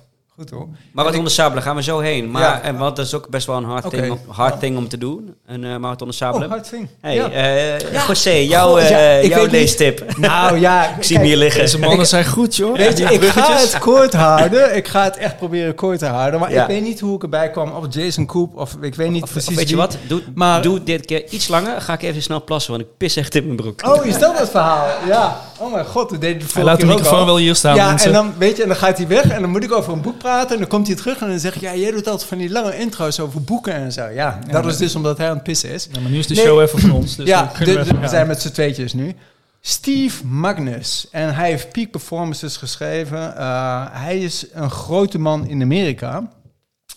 Goed 0.41 0.51
hoor. 0.51 0.69
Marathon 0.93 1.25
de 1.25 1.31
Sabelen 1.31 1.63
gaan 1.63 1.77
we 1.77 1.83
zo 1.83 1.99
heen. 1.99 2.31
Maar, 2.31 2.43
Ja. 2.43 2.61
en, 2.63 2.77
want 2.77 2.97
dat 2.97 3.07
is 3.07 3.15
ook 3.15 3.29
best 3.29 3.47
wel 3.47 3.57
een 3.57 3.65
hard, 3.65 3.85
Oké. 3.85 3.97
thing, 4.01 4.11
om- 4.13 4.21
hard 4.29 4.61
thing 4.61 4.77
om 4.77 4.89
te 4.89 4.99
doen. 4.99 5.35
Een 5.47 5.65
eh 5.65 5.77
Marathon 5.77 6.09
de 6.09 6.13
Oh, 6.15 6.19
Sabelen. 6.19 6.49
hard 6.49 6.69
thing. 6.69 6.89
hey, 7.01 7.15
Ja. 7.15 7.31
eh, 7.31 7.79
Ja. 7.93 8.05
José, 8.07 8.31
jouw, 8.31 8.77
ik 8.79 9.29
jouw 9.29 9.47
leestip. 9.47 10.17
Nou 10.17 10.59
ja, 10.59 10.89
Ik 10.97 11.03
zie 11.05 11.17
hem 11.17 11.25
hier 11.27 11.37
liggen. 11.37 11.61
Deze 11.61 11.79
mannen 11.79 12.07
zijn 12.07 12.25
goed, 12.27 12.57
joh. 12.57 12.77
Weet 12.77 12.99
je, 12.99 13.05
ik 13.05 13.23
ga 13.23 13.57
het 13.57 13.79
kort 13.79 14.13
houden. 14.13 14.77
Ik 14.77 14.89
ga 14.89 15.03
het 15.05 15.17
echt 15.17 15.37
proberen 15.37 15.75
kort 15.75 15.99
te 15.99 16.07
houden. 16.07 16.41
Maar 16.41 16.53
Ja. 16.53 16.63
ik 16.63 16.69
weet 16.69 16.83
niet 16.83 17.01
hoe 17.01 17.15
ik 17.17 17.23
erbij 17.23 17.51
kwam. 17.51 17.71
Of 17.71 17.85
Jason 17.95 18.27
Koop, 18.27 18.57
of 18.57 18.77
ik 18.81 18.95
weet 18.95 19.11
niet 19.11 19.23
Of, 19.23 19.31
precies 19.31 19.49
of 19.49 19.55
weet 19.55 19.69
je 19.69 19.77
wat? 19.77 19.97
Doe, 20.09 20.23
Maar- 20.35 20.63
doe 20.63 20.83
dit 20.83 21.07
keer 21.07 21.29
iets 21.31 21.49
langer. 21.49 21.81
Ga 21.81 21.93
ik 21.93 22.03
even 22.03 22.23
snel 22.23 22.45
plassen, 22.45 22.73
want 22.73 22.83
ik 22.85 22.89
pis 22.97 23.17
echt 23.17 23.35
in 23.35 23.45
mijn 23.45 23.57
broek. 23.57 23.87
Oh, 23.87 24.07
is 24.07 24.19
dat 24.19 24.39
het 24.39 24.51
verhaal? 24.51 24.87
Ja. 25.07 25.41
Oh 25.61 25.73
mijn 25.73 25.85
god, 25.87 26.11
we 26.11 26.19
deden 26.19 26.43
het 26.43 26.55
Hij 26.55 26.65
laat 26.65 26.81
de 26.81 26.87
microfoon 26.87 27.27
wel 27.27 27.37
hier 27.37 27.55
staan, 27.55 27.75
Ja, 27.75 27.89
mensen. 27.89 28.07
en 28.09 28.13
dan, 28.15 28.35
weet 28.39 28.57
je, 28.57 28.63
en 28.63 28.69
dan 28.69 28.77
gaat 28.77 28.97
hij 28.97 29.07
weg 29.09 29.23
en 29.31 29.41
dan 29.41 29.51
moet 29.51 29.65
ik 29.65 29.73
over 29.73 29.93
een 29.93 30.01
boek 30.01 30.19
praten. 30.19 30.51
En 30.53 30.59
dan 30.59 30.69
komt 30.69 30.87
hij 30.87 30.97
terug 30.97 31.19
en 31.21 31.29
dan 31.29 31.39
zeg 31.39 31.55
ik, 31.55 31.61
ja, 31.61 31.75
jij 31.75 31.91
doet 31.91 32.07
altijd 32.09 32.29
van 32.29 32.39
die 32.39 32.51
lange 32.51 32.79
intro's 32.79 33.19
over 33.21 33.43
boeken 33.43 33.73
en 33.75 33.93
zo. 33.93 34.07
Ja, 34.07 34.39
dat 34.51 34.67
is 34.67 34.77
dus 34.77 34.95
omdat 34.95 35.19
hij 35.19 35.29
aan 35.29 35.35
het 35.35 35.43
pissen 35.43 35.71
is. 35.71 35.89
Ja, 35.93 36.01
maar 36.01 36.11
nu 36.11 36.19
is 36.19 36.27
de 36.27 36.35
Nee. 36.35 36.45
show 36.45 36.61
even 36.61 36.79
van 36.79 36.91
ons. 36.91 37.17
Dus 37.17 37.27
ja, 37.27 37.53
de- 37.59 37.85
we 38.01 38.09
zijn 38.09 38.27
met 38.27 38.41
z'n 38.43 38.51
tweetjes 38.51 38.93
nu. 38.93 39.15
Steve 39.61 40.27
Magnus. 40.27 41.07
En 41.11 41.35
hij 41.35 41.51
heeft 41.51 41.73
Peak 41.73 41.91
Performances 41.91 42.57
geschreven. 42.57 43.37
Eh, 43.37 43.85
hij 43.91 44.19
is 44.19 44.47
een 44.53 44.71
grote 44.71 45.19
man 45.19 45.47
in 45.49 45.63
Amerika. 45.63 46.29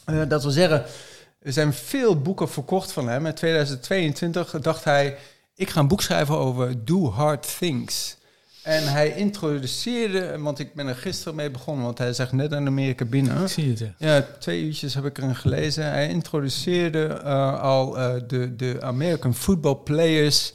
Eh, 0.05 0.15
dat 0.27 0.41
wil 0.43 0.51
zeggen, 0.51 0.83
er 1.41 1.53
zijn 1.53 1.73
veel 1.73 2.21
boeken 2.21 2.49
verkocht 2.49 2.91
van 2.91 3.07
hem. 3.07 3.25
In 3.25 3.33
2022 3.33 4.55
dacht 4.61 4.83
hij, 4.83 5.15
ik 5.55 5.69
ga 5.69 5.79
een 5.79 5.87
boek 5.87 6.01
schrijven 6.01 6.37
over 6.37 6.85
Do 6.85 7.11
Hard 7.11 7.55
Things. 7.59 8.17
En 8.63 8.83
hij 8.91 9.13
introduceerde, 9.15 10.37
want 10.39 10.59
ik 10.59 10.73
ben 10.73 10.87
er 10.87 10.95
gisteren 10.95 11.35
mee 11.35 11.51
begonnen, 11.51 11.85
want 11.85 11.97
hij 11.97 12.13
zegt 12.13 12.31
net 12.31 12.51
in 12.51 12.67
Amerika 12.67 13.05
binnen. 13.05 13.41
Ik 13.41 13.47
zie 13.47 13.69
het, 13.69 13.79
ja. 13.79 13.93
Ja, 13.97 14.25
twee 14.39 14.63
uurtjes 14.63 14.93
heb 14.93 15.05
ik 15.05 15.17
erin 15.17 15.35
gelezen. 15.35 15.83
Hij 15.85 16.09
introduceerde 16.09 17.05
eh, 17.23 17.61
al 17.61 17.97
eh, 17.97 18.13
de, 18.27 18.55
de 18.55 18.77
American 18.81 19.35
football 19.35 19.75
players 19.75 20.53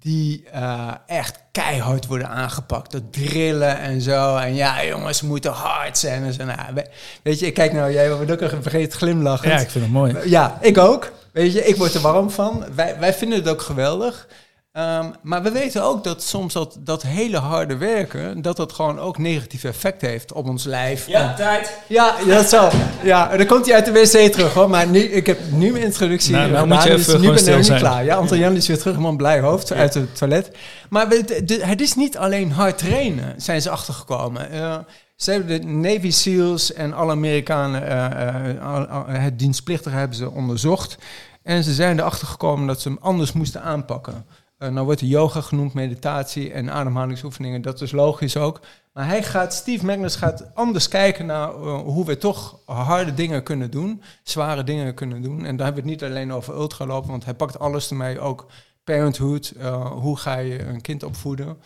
die 0.00 0.44
eh, 0.52 0.90
echt 1.06 1.38
keihard 1.52 2.06
worden 2.06 2.28
aangepakt. 2.28 2.92
Dat 2.92 3.12
drillen 3.12 3.78
en 3.78 4.00
zo. 4.00 4.36
En 4.36 4.54
ja, 4.54 4.84
jongens, 4.84 5.22
moeten 5.22 5.52
hard 5.52 5.98
zijn. 5.98 6.24
En 6.24 6.32
zo. 6.32 6.44
Nou, 6.44 6.74
we- 6.74 6.86
weet 7.22 7.38
je, 7.38 7.46
ik 7.46 7.54
kijk 7.54 7.72
nou, 7.72 7.92
jij 7.92 8.14
wordt 8.14 8.30
ook 8.30 8.40
even 8.40 8.62
vergeten 8.62 8.98
glimlachen. 8.98 9.48
Ja, 9.48 9.58
ik 9.58 9.70
vind 9.70 9.84
het 9.84 9.92
mooi. 9.92 10.16
Ja, 10.24 10.58
ik 10.60 10.78
ook. 10.78 11.12
Weet 11.32 11.52
je, 11.52 11.64
ik 11.64 11.76
word 11.76 11.94
er 11.94 12.00
warm 12.00 12.30
van. 12.30 12.64
Wij, 12.74 12.98
wij 12.98 13.14
vinden 13.14 13.38
het 13.38 13.48
ook 13.48 13.62
geweldig. 13.62 14.26
Ehm, 14.72 15.10
maar 15.22 15.42
we 15.42 15.50
weten 15.50 15.82
ook 15.82 16.04
dat 16.04 16.22
soms 16.22 16.52
dat, 16.52 16.76
dat 16.80 17.02
hele 17.02 17.36
harde 17.38 17.76
werken, 17.76 18.42
dat 18.42 18.56
dat 18.56 18.72
gewoon 18.72 18.98
ook 18.98 19.18
negatief 19.18 19.64
effect 19.64 20.00
heeft 20.00 20.32
op 20.32 20.48
ons 20.48 20.64
lijf. 20.64 21.08
En- 21.08 21.34
tijd. 21.34 21.78
ja, 21.86 22.14
dat 22.26 22.48
zal. 22.48 22.70
Ja, 23.02 23.36
dan 23.36 23.46
komt 23.46 23.66
hij 23.66 23.74
uit 23.74 23.84
de 23.84 23.92
wc 23.92 24.32
terug 24.32 24.54
hoor. 24.54 24.70
Maar 24.70 24.86
nu, 24.86 24.98
ik 25.00 25.26
heb 25.26 25.38
nu 25.50 25.72
mijn 25.72 25.84
introductie. 25.84 26.32
Nou, 26.32 26.50
nou 26.50 26.62
gedaan, 26.62 26.76
moet 26.78 26.86
je 26.86 26.90
dus 26.96 27.06
even 27.08 27.20
nu 27.20 27.26
ben 27.32 27.46
ik 27.48 27.56
niet 27.56 27.66
zijn. 27.66 27.78
klaar. 27.80 28.04
Ja, 28.04 28.16
Anton 28.16 28.38
Jan 28.38 28.56
is 28.56 28.66
weer 28.68 28.78
terug, 28.78 28.96
man 28.98 29.16
blij 29.16 29.40
hoofd 29.40 29.72
uit 29.72 29.94
het 29.94 30.16
toilet. 30.16 30.50
Maar 30.90 31.08
we- 31.08 31.24
de- 31.24 31.44
de- 31.44 31.66
het 31.66 31.80
is 31.80 31.94
niet 31.94 32.16
alleen 32.18 32.52
hard 32.52 32.78
trainen, 32.78 33.34
zijn 33.36 33.62
ze 33.62 33.70
achtergekomen. 33.70 34.50
Eh, 34.50 34.76
ze 35.16 35.30
hebben 35.30 35.60
de 35.60 35.66
Navy 35.66 36.10
SEALs 36.10 36.72
en 36.72 36.92
alle 36.92 37.12
Amerikanen, 37.12 37.86
eh, 37.88 38.50
eh, 38.50 38.72
al- 38.74 38.86
al- 38.86 39.06
het 39.06 39.38
dienstplichtige 39.38 39.96
hebben 39.96 40.16
ze 40.16 40.30
onderzocht. 40.30 40.96
En 41.42 41.64
ze 41.64 41.74
zijn 41.74 41.98
erachter 41.98 42.26
gekomen 42.26 42.66
dat 42.66 42.80
ze 42.80 42.88
hem 42.88 42.98
anders 43.00 43.32
moesten 43.32 43.62
aanpakken. 43.62 44.24
Eh, 44.58 44.68
nou 44.68 44.84
wordt 44.84 45.00
de 45.00 45.08
yoga 45.08 45.40
genoemd, 45.40 45.74
meditatie 45.74 46.52
en 46.52 46.70
ademhalingsoefeningen. 46.70 47.62
Dat 47.62 47.80
is 47.80 47.92
logisch 47.92 48.36
ook. 48.36 48.60
Maar 48.92 49.06
hij 49.06 49.22
gaat, 49.22 49.54
Steve 49.54 49.84
Magnus 49.84 50.16
gaat 50.16 50.54
anders 50.54 50.88
kijken 50.88 51.26
naar 51.26 51.48
eh, 51.48 51.80
hoe 51.80 52.04
we 52.04 52.18
toch 52.18 52.58
harde 52.64 53.14
dingen 53.14 53.42
kunnen 53.42 53.70
doen. 53.70 54.02
Zware 54.22 54.64
dingen 54.64 54.94
kunnen 54.94 55.22
doen. 55.22 55.44
En 55.44 55.56
daar 55.56 55.66
hebben 55.66 55.84
we 55.84 55.90
het 55.90 56.00
niet 56.00 56.10
alleen 56.10 56.32
over 56.32 56.54
ultralopen, 56.54 57.10
want 57.10 57.24
hij 57.24 57.34
pakt 57.34 57.58
alles 57.58 57.90
ermee. 57.90 58.20
Ook 58.20 58.46
parenthood, 58.84 59.52
eh, 59.58 59.90
hoe 59.90 60.18
ga 60.18 60.36
je 60.36 60.62
een 60.62 60.80
kind 60.80 61.02
opvoeden. 61.02 61.58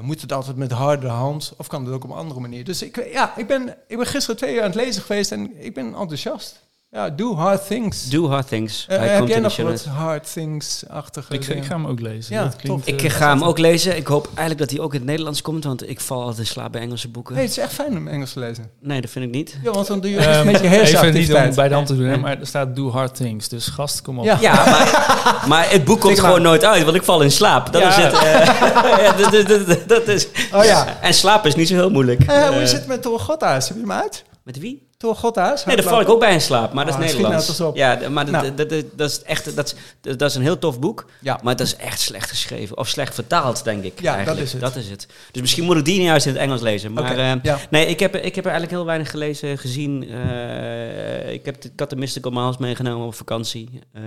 Moet 0.00 0.20
het 0.20 0.32
altijd 0.32 0.56
met 0.56 0.72
harde 0.72 1.08
hand 1.08 1.54
of 1.56 1.66
kan 1.66 1.84
het 1.84 1.94
ook 1.94 2.04
op 2.04 2.10
een 2.10 2.16
andere 2.16 2.40
manier? 2.40 2.64
Dus 2.64 2.82
ik, 2.82 3.12
ja, 3.12 3.36
ik, 3.36 3.46
ben, 3.46 3.76
ik 3.88 3.96
ben 3.96 4.06
gisteren 4.06 4.36
twee 4.36 4.54
uur 4.54 4.60
aan 4.60 4.66
het 4.66 4.74
lezen 4.74 5.02
geweest 5.02 5.32
en 5.32 5.64
ik 5.64 5.74
ben 5.74 5.86
enthousiast. 5.86 6.60
Ja, 6.94 7.10
do 7.10 7.34
hard 7.36 7.66
things. 7.66 8.08
Do 8.08 8.28
hard 8.28 8.48
things. 8.48 8.84
Hij 8.88 9.08
heb 9.08 9.28
jij 9.28 9.38
nog 9.40 9.56
wat 9.56 9.84
hard 9.84 10.32
things-achtige 10.32 11.34
Ik, 11.34 11.44
ga 11.44 11.74
hem 11.74 11.86
ook 11.86 12.00
lezen. 12.00 12.34
Ja, 12.34 12.42
dat 12.42 12.56
klinkt, 12.56 12.86
Ik 12.88 13.02
eh, 13.02 13.10
ga 13.10 13.28
hem 13.28 13.42
ook 13.42 13.58
lezen. 13.58 13.96
Ik 13.96 14.06
hoop 14.06 14.24
eigenlijk 14.26 14.58
dat 14.58 14.70
hij 14.70 14.80
ook 14.80 14.92
in 14.92 14.98
het 14.98 15.08
Nederlands 15.08 15.42
komt, 15.42 15.64
want 15.64 15.88
ik 15.88 16.00
val 16.00 16.20
altijd 16.20 16.38
in 16.38 16.46
slaap 16.46 16.72
bij 16.72 16.80
Engelse 16.80 17.08
boeken. 17.08 17.34
Nee, 17.34 17.42
het 17.42 17.52
is 17.52 17.58
echt 17.58 17.72
fijn 17.72 17.96
om 17.96 18.08
Engels 18.08 18.32
te 18.32 18.38
lezen. 18.38 18.70
Nee, 18.80 19.00
dat 19.00 19.10
vind 19.10 19.24
ik 19.24 19.30
niet. 19.30 19.58
Ja, 19.62 19.70
want 19.70 19.86
dan 19.86 20.00
doe 20.00 20.10
je 20.10 20.16
ehm, 20.18 20.28
echt 20.28 20.44
met 20.44 20.54
je 20.54 20.60
even 20.60 20.70
niet 20.70 20.78
hersenactiviteit. 20.78 21.48
om 21.48 21.54
bij 21.54 21.68
de 21.68 21.74
hand 21.74 21.86
te 21.86 21.96
doen, 21.96 22.06
hè, 22.06 22.16
maar 22.16 22.40
er 22.40 22.46
staat 22.46 22.76
do 22.76 22.90
hard 22.90 23.14
things. 23.14 23.48
Dus 23.48 23.66
gast, 23.66 24.02
kom 24.02 24.18
op. 24.18 24.24
Ja. 24.24 24.38
Ja, 24.40 24.54
maar, 24.54 25.44
maar 25.48 25.70
het 25.70 25.84
boek 25.84 26.00
komt 26.00 26.20
gewoon 26.20 26.42
nooit 26.42 26.64
uit, 26.64 26.84
want 26.84 26.96
ik 26.96 27.02
val 27.02 27.22
in 27.22 27.30
slaap. 27.32 27.72
Dat 27.72 27.82
Ja. 27.82 27.88
is 27.88 27.96
het. 27.96 28.12
eh, 28.12 29.16
dat, 29.32 29.48
dat- 29.48 29.66
dat- 29.66 29.88
dat 29.88 30.08
is. 30.08 30.28
Oh 30.52 30.64
ja. 30.64 30.98
En 31.00 31.14
slapen 31.14 31.48
is 31.48 31.54
niet 31.54 31.68
zo 31.68 31.74
heel 31.74 31.90
moeilijk. 31.90 32.22
Eh, 32.22 32.48
hoe 32.48 32.60
is 32.62 32.72
het 32.72 32.86
met 32.86 33.02
Thor 33.02 33.20
Godhuis? 33.20 33.68
Heb 33.68 33.76
je 33.76 33.82
hem 33.82 33.92
uit? 33.92 34.24
Met 34.44 34.58
wie? 34.58 34.88
Godhuis? 35.02 35.64
Nee, 35.64 35.76
daar 35.76 35.84
val 35.84 36.00
ik 36.00 36.08
ook 36.08 36.20
bij 36.20 36.32
in 36.32 36.40
slaap, 36.40 36.72
maar 36.72 36.84
dat 36.86 36.94
Oh, 36.94 37.00
is 37.00 37.06
schiet 37.10 37.20
nou 37.22 37.32
Nederlands. 37.34 37.60
op. 37.60 37.76
Ja, 37.76 38.08
maar 38.10 38.24
dat, 38.24 38.34
Nou. 38.34 38.54
dat, 38.54 38.70
dat, 38.70 38.84
dat 38.94 39.10
is 39.10 39.22
echt 39.22 39.56
dat 39.56 39.74
is, 40.00 40.16
dat 40.16 40.30
is 40.30 40.34
een 40.36 40.42
heel 40.42 40.58
tof 40.58 40.80
boek, 40.80 41.06
Ja. 41.20 41.40
maar 41.42 41.56
dat 41.56 41.66
is 41.66 41.76
echt 41.76 42.00
slecht 42.00 42.30
geschreven. 42.30 42.78
Of 42.78 42.88
slecht 42.88 43.14
vertaald, 43.14 43.64
denk 43.64 43.84
ik. 43.84 44.00
Ja, 44.00 44.24
dat 44.24 44.36
is 44.38 44.52
het. 44.52 44.60
Dat 44.60 44.76
is 44.76 44.90
het. 44.90 45.06
Dus 45.30 45.40
misschien 45.40 45.64
moet 45.64 45.76
ik 45.76 45.84
die 45.84 45.98
niet 45.98 46.06
juist 46.06 46.26
in 46.26 46.32
het 46.32 46.40
Engels 46.42 46.60
lezen. 46.60 46.92
Maar 46.92 47.02
Oké, 47.10 47.20
eh, 47.20 47.32
ja. 47.42 47.58
nee, 47.70 47.86
ik 47.86 48.00
heb, 48.00 48.16
ik 48.16 48.34
heb 48.34 48.44
er 48.44 48.50
eigenlijk 48.50 48.70
heel 48.70 48.84
weinig 48.84 49.10
gelezen, 49.10 49.58
gezien. 49.58 50.08
Eh, 50.08 51.32
ik, 51.32 51.44
heb 51.44 51.60
de, 51.60 51.86
de 51.88 51.96
Mystical 51.96 52.30
Miles 52.32 52.56
meegenomen 52.58 53.06
op 53.06 53.14
vakantie. 53.14 53.68
Eh, 53.92 54.02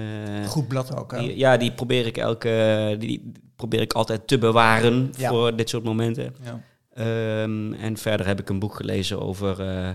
Goed 0.47 0.67
blad 0.67 0.95
ook. 0.97 1.11
hè? 1.11 1.17
die- 1.19 1.37
ja, 1.37 1.57
die 1.57 1.71
probeer 1.71 2.05
ik 2.05 2.17
elke, 2.17 2.95
die, 2.99 3.31
probeer 3.55 3.81
ik 3.81 3.93
altijd 3.93 4.27
te 4.27 4.37
bewaren 4.37 5.13
Ja. 5.17 5.29
voor 5.29 5.55
dit 5.55 5.69
soort 5.69 5.83
momenten. 5.83 6.35
Ja. 6.43 6.59
Ehm, 6.93 7.73
en 7.73 7.97
verder 7.97 8.27
heb 8.27 8.39
ik 8.39 8.49
een 8.49 8.59
boek 8.59 8.75
gelezen 8.75 9.21
over 9.21 9.59
eh, 9.61 9.89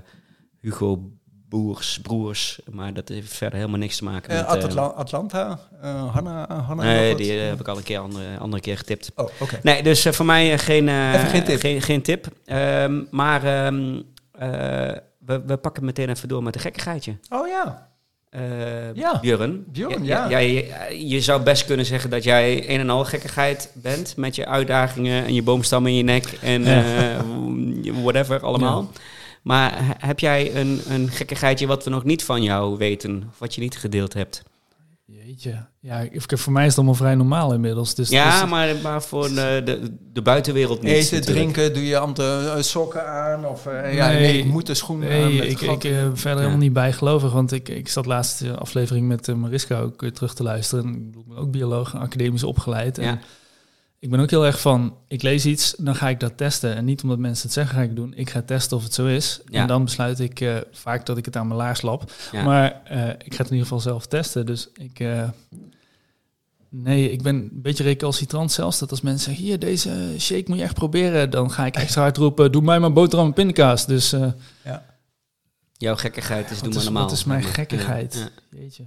Hugo 0.60 1.10
Boers, 1.48 1.98
Broers. 2.02 2.58
Maar 2.70 2.92
dat 2.94 3.08
heeft 3.08 3.32
verder 3.32 3.58
helemaal 3.58 3.78
niks 3.78 3.96
te 3.96 4.04
maken 4.04 4.30
Eh, 4.30 4.48
met... 4.48 4.58
eh, 4.58 4.64
Atla- 4.64 4.82
Atlanta? 4.86 5.58
eh 5.82 6.14
Hanna? 6.14 6.62
Hanna 6.66 6.82
nee, 6.82 7.14
die 7.14 7.32
heb 7.32 7.60
ik 7.60 7.68
al 7.68 7.76
een 7.76 7.82
keer 7.82 7.98
andere, 7.98 8.38
andere 8.38 8.62
keer 8.62 8.76
getipt. 8.78 9.12
Oh, 9.14 9.28
oké. 9.40 9.58
Nee, 9.62 9.82
dus 9.82 10.02
voor 10.10 10.26
mij 10.26 10.58
geen, 10.58 10.88
geen 11.28 11.44
tip. 11.44 11.60
Geen, 11.60 11.82
geen 11.82 12.02
tip. 12.02 12.26
Ehm, 12.44 13.02
maar 13.10 13.44
ehm, 13.44 14.00
eh, 14.32 14.48
we, 15.26 15.42
we 15.46 15.56
pakken 15.56 15.84
meteen 15.84 16.08
even 16.10 16.28
door 16.28 16.42
met 16.42 16.54
een 16.54 16.60
gekkigheidje. 16.60 17.16
Oh 17.28 17.48
ja. 17.48 17.88
Ja. 18.94 19.18
Björn. 19.20 19.64
Björn, 19.72 20.04
ja. 20.04 20.38
je, 20.38 21.08
je 21.08 21.20
zou 21.20 21.42
best 21.42 21.64
kunnen 21.64 21.86
zeggen 21.86 22.10
dat 22.10 22.24
jij 22.24 22.70
een 22.70 22.80
en 22.80 22.90
al 22.90 23.04
gekkigheid 23.04 23.70
bent 23.74 24.16
met 24.16 24.34
je 24.36 24.46
uitdagingen 24.46 25.24
en 25.24 25.34
je 25.34 25.42
boomstam 25.42 25.86
in 25.86 25.94
je 25.94 26.02
nek 26.02 26.38
en 26.42 26.64
Ja. 26.64 27.92
whatever 28.02 28.40
allemaal. 28.40 28.90
Maar 29.42 29.84
he- 29.86 30.06
heb 30.06 30.18
jij 30.18 30.54
een, 30.56 30.80
een 30.88 31.08
gekkigheidje 31.08 31.66
wat 31.66 31.84
we 31.84 31.90
nog 31.90 32.04
niet 32.04 32.24
van 32.24 32.42
jou 32.42 32.76
weten, 32.78 33.24
of 33.28 33.38
wat 33.38 33.54
je 33.54 33.60
niet 33.60 33.76
gedeeld 33.76 34.14
hebt? 34.14 34.42
Jeetje. 35.04 35.66
Ja, 35.80 36.06
voor 36.26 36.52
mij 36.52 36.62
is 36.62 36.68
het 36.68 36.76
allemaal 36.76 36.94
vrij 36.94 37.14
normaal 37.14 37.52
inmiddels. 37.52 37.94
Dus, 37.94 38.08
ja, 38.08 38.40
dus- 38.40 38.50
maar, 38.50 38.74
maar 38.82 39.02
voor 39.02 39.28
de, 39.28 39.62
de, 39.64 39.96
de 40.12 40.22
buitenwereld 40.22 40.82
niet. 40.82 40.92
Eten, 40.92 41.18
natuurlijk. 41.18 41.52
drinken, 41.52 41.74
doe 41.74 41.86
je 41.86 41.98
andere 41.98 42.50
eh, 42.50 42.62
sokken 42.62 43.06
aan? 43.08 43.46
Of 43.46 43.66
eh, 43.66 43.94
ja, 43.94 44.08
Nee. 44.08 44.20
nee, 44.20 44.38
ik 44.38 44.44
moet 44.44 44.66
de 44.66 44.74
schoenen 44.74 45.10
aan 45.10 45.18
Nee, 45.28 45.38
met 45.38 45.50
ik, 45.50 45.60
ik 45.60 45.84
eh, 45.84 45.90
verder 46.12 46.30
Ja. 46.30 46.36
helemaal 46.36 46.56
niet 46.56 46.72
bijgelovig. 46.72 47.32
Want 47.32 47.52
ik, 47.52 47.68
ik 47.68 47.88
zat 47.88 48.06
laatst 48.06 48.38
de 48.38 48.56
aflevering 48.56 49.08
met 49.08 49.28
uh, 49.28 49.34
Mariska 49.36 49.78
ook 49.80 50.00
weer 50.00 50.12
terug 50.12 50.34
te 50.34 50.42
luisteren. 50.42 50.84
En 50.84 50.94
ik 51.18 51.26
ben 51.26 51.36
ook 51.36 51.50
bioloog, 51.50 51.94
academisch 51.96 52.44
opgeleid. 52.44 52.98
En 52.98 53.04
Ja. 53.04 53.18
Ik 54.00 54.10
ben 54.10 54.20
ook 54.20 54.30
heel 54.30 54.46
erg 54.46 54.60
van, 54.60 54.96
ik 55.08 55.22
lees 55.22 55.46
iets, 55.46 55.74
dan 55.78 55.94
ga 55.94 56.08
ik 56.08 56.20
dat 56.20 56.36
testen. 56.36 56.74
En 56.76 56.84
niet 56.84 57.02
omdat 57.02 57.18
mensen 57.18 57.44
het 57.44 57.52
zeggen, 57.52 57.74
ga 57.76 57.82
ik 57.82 57.96
doen. 57.96 58.12
Ik 58.16 58.30
ga 58.30 58.42
testen 58.42 58.76
of 58.76 58.82
het 58.82 58.94
zo 58.94 59.06
is. 59.06 59.40
Ja. 59.46 59.60
En 59.60 59.66
dan 59.66 59.84
besluit 59.84 60.20
ik 60.20 60.40
eh, 60.40 60.56
vaak 60.72 61.06
dat 61.06 61.16
ik 61.18 61.24
het 61.24 61.36
aan 61.36 61.46
mijn 61.46 61.58
laars 61.60 61.82
lap. 61.82 62.12
Ja. 62.32 62.42
Maar 62.44 62.82
eh, 62.84 63.08
ik 63.08 63.34
ga 63.34 63.42
het 63.42 63.46
in 63.50 63.56
ieder 63.56 63.62
geval 63.62 63.80
zelf 63.80 64.06
testen. 64.06 64.46
Dus 64.46 64.68
ik... 64.74 65.00
eh, 65.00 65.28
Nee, 66.72 67.10
ik 67.12 67.22
ben 67.22 67.34
een 67.36 67.50
beetje 67.52 67.84
recalcitrant 67.84 68.52
zelfs. 68.52 68.78
Dat 68.78 68.90
als 68.90 69.00
mensen 69.00 69.24
zeggen, 69.24 69.44
hier, 69.44 69.58
deze 69.58 70.14
shake 70.18 70.44
moet 70.46 70.56
je 70.58 70.62
echt 70.64 70.74
proberen. 70.74 71.30
Dan 71.30 71.50
ga 71.50 71.66
ik 71.66 71.76
extra 71.76 72.02
hard 72.02 72.16
roepen, 72.16 72.52
doe 72.52 72.62
mij 72.62 72.78
maar 72.80 72.92
boterham 72.92 73.26
en 73.26 73.32
pindakaas. 73.32 73.86
Dus 73.86 74.12
eh, 74.12 74.26
Jouw 75.76 75.96
gekkigheid 75.96 76.50
is 76.50 76.60
doe 76.60 76.74
maar 76.74 76.84
normaal. 76.84 77.02
Wat 77.02 77.12
is 77.12 77.24
mijn 77.24 77.42
Ja. 77.42 77.48
gekkigheid? 77.48 78.14
Ja. 78.50 78.58
Jeetje. 78.58 78.84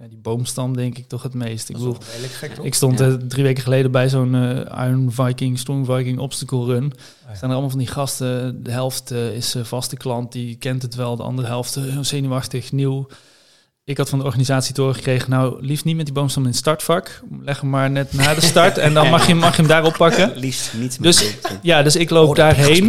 Ja, 0.00 0.08
die 0.08 0.18
boomstam 0.18 0.76
denk 0.76 0.98
ik 0.98 1.08
toch 1.08 1.22
het 1.22 1.34
meest. 1.34 1.68
Ik 1.68 1.76
bedoel, 1.76 1.96
gek, 2.00 2.58
ik 2.58 2.74
stond 2.74 2.98
Ja. 2.98 3.16
drie 3.28 3.44
weken 3.44 3.62
geleden 3.62 3.90
bij 3.90 4.08
zo'n 4.08 4.34
eh, 4.34 4.86
Iron 4.88 5.12
Viking, 5.12 5.58
Strong 5.58 5.86
Viking 5.86 6.18
obstacle 6.18 6.64
run. 6.64 6.92
ja. 7.24 7.30
Er 7.30 7.36
zijn 7.36 7.42
er 7.42 7.50
allemaal 7.50 7.70
van 7.70 7.78
die 7.78 7.88
gasten. 7.88 8.62
De 8.62 8.70
helft 8.70 9.10
eh, 9.10 9.34
is 9.36 9.54
eh, 9.54 9.64
vaste 9.64 9.96
klant, 9.96 10.32
die 10.32 10.56
kent 10.56 10.82
het 10.82 10.94
wel. 10.94 11.16
De 11.16 11.22
andere 11.22 11.46
helft 11.48 11.78
zenuwachtig, 12.00 12.72
nieuw. 12.72 13.06
Ik 13.84 13.96
had 13.98 14.08
van 14.08 14.18
de 14.18 14.24
organisatie 14.24 14.74
te 14.74 14.80
horen 14.80 14.96
gekregen, 14.96 15.30
nou, 15.30 15.56
liefst 15.60 15.84
niet 15.84 15.96
met 15.96 16.04
die 16.04 16.14
boomstam 16.14 16.42
in 16.42 16.48
het 16.48 16.58
startvak. 16.58 17.20
Leg 17.40 17.60
hem 17.60 17.70
maar 17.70 17.90
net 17.90 18.12
na 18.12 18.34
de 18.34 18.40
start 18.40 18.78
en 18.78 18.94
dan 18.94 19.10
mag 19.10 19.26
je, 19.26 19.34
mag 19.34 19.50
je 19.50 19.56
hem 19.56 19.66
daar 19.70 19.84
oppakken. 19.84 20.32
Liefst 20.38 20.72
niet 20.74 20.98
met 21.00 21.02
Dus-. 21.02 21.34
Ja, 21.62 21.82
dus 21.82 21.96
ik 21.96 22.10
loop 22.10 22.22
Oh, 22.28 22.34
dat 22.34 22.36
daarheen. 22.36 22.84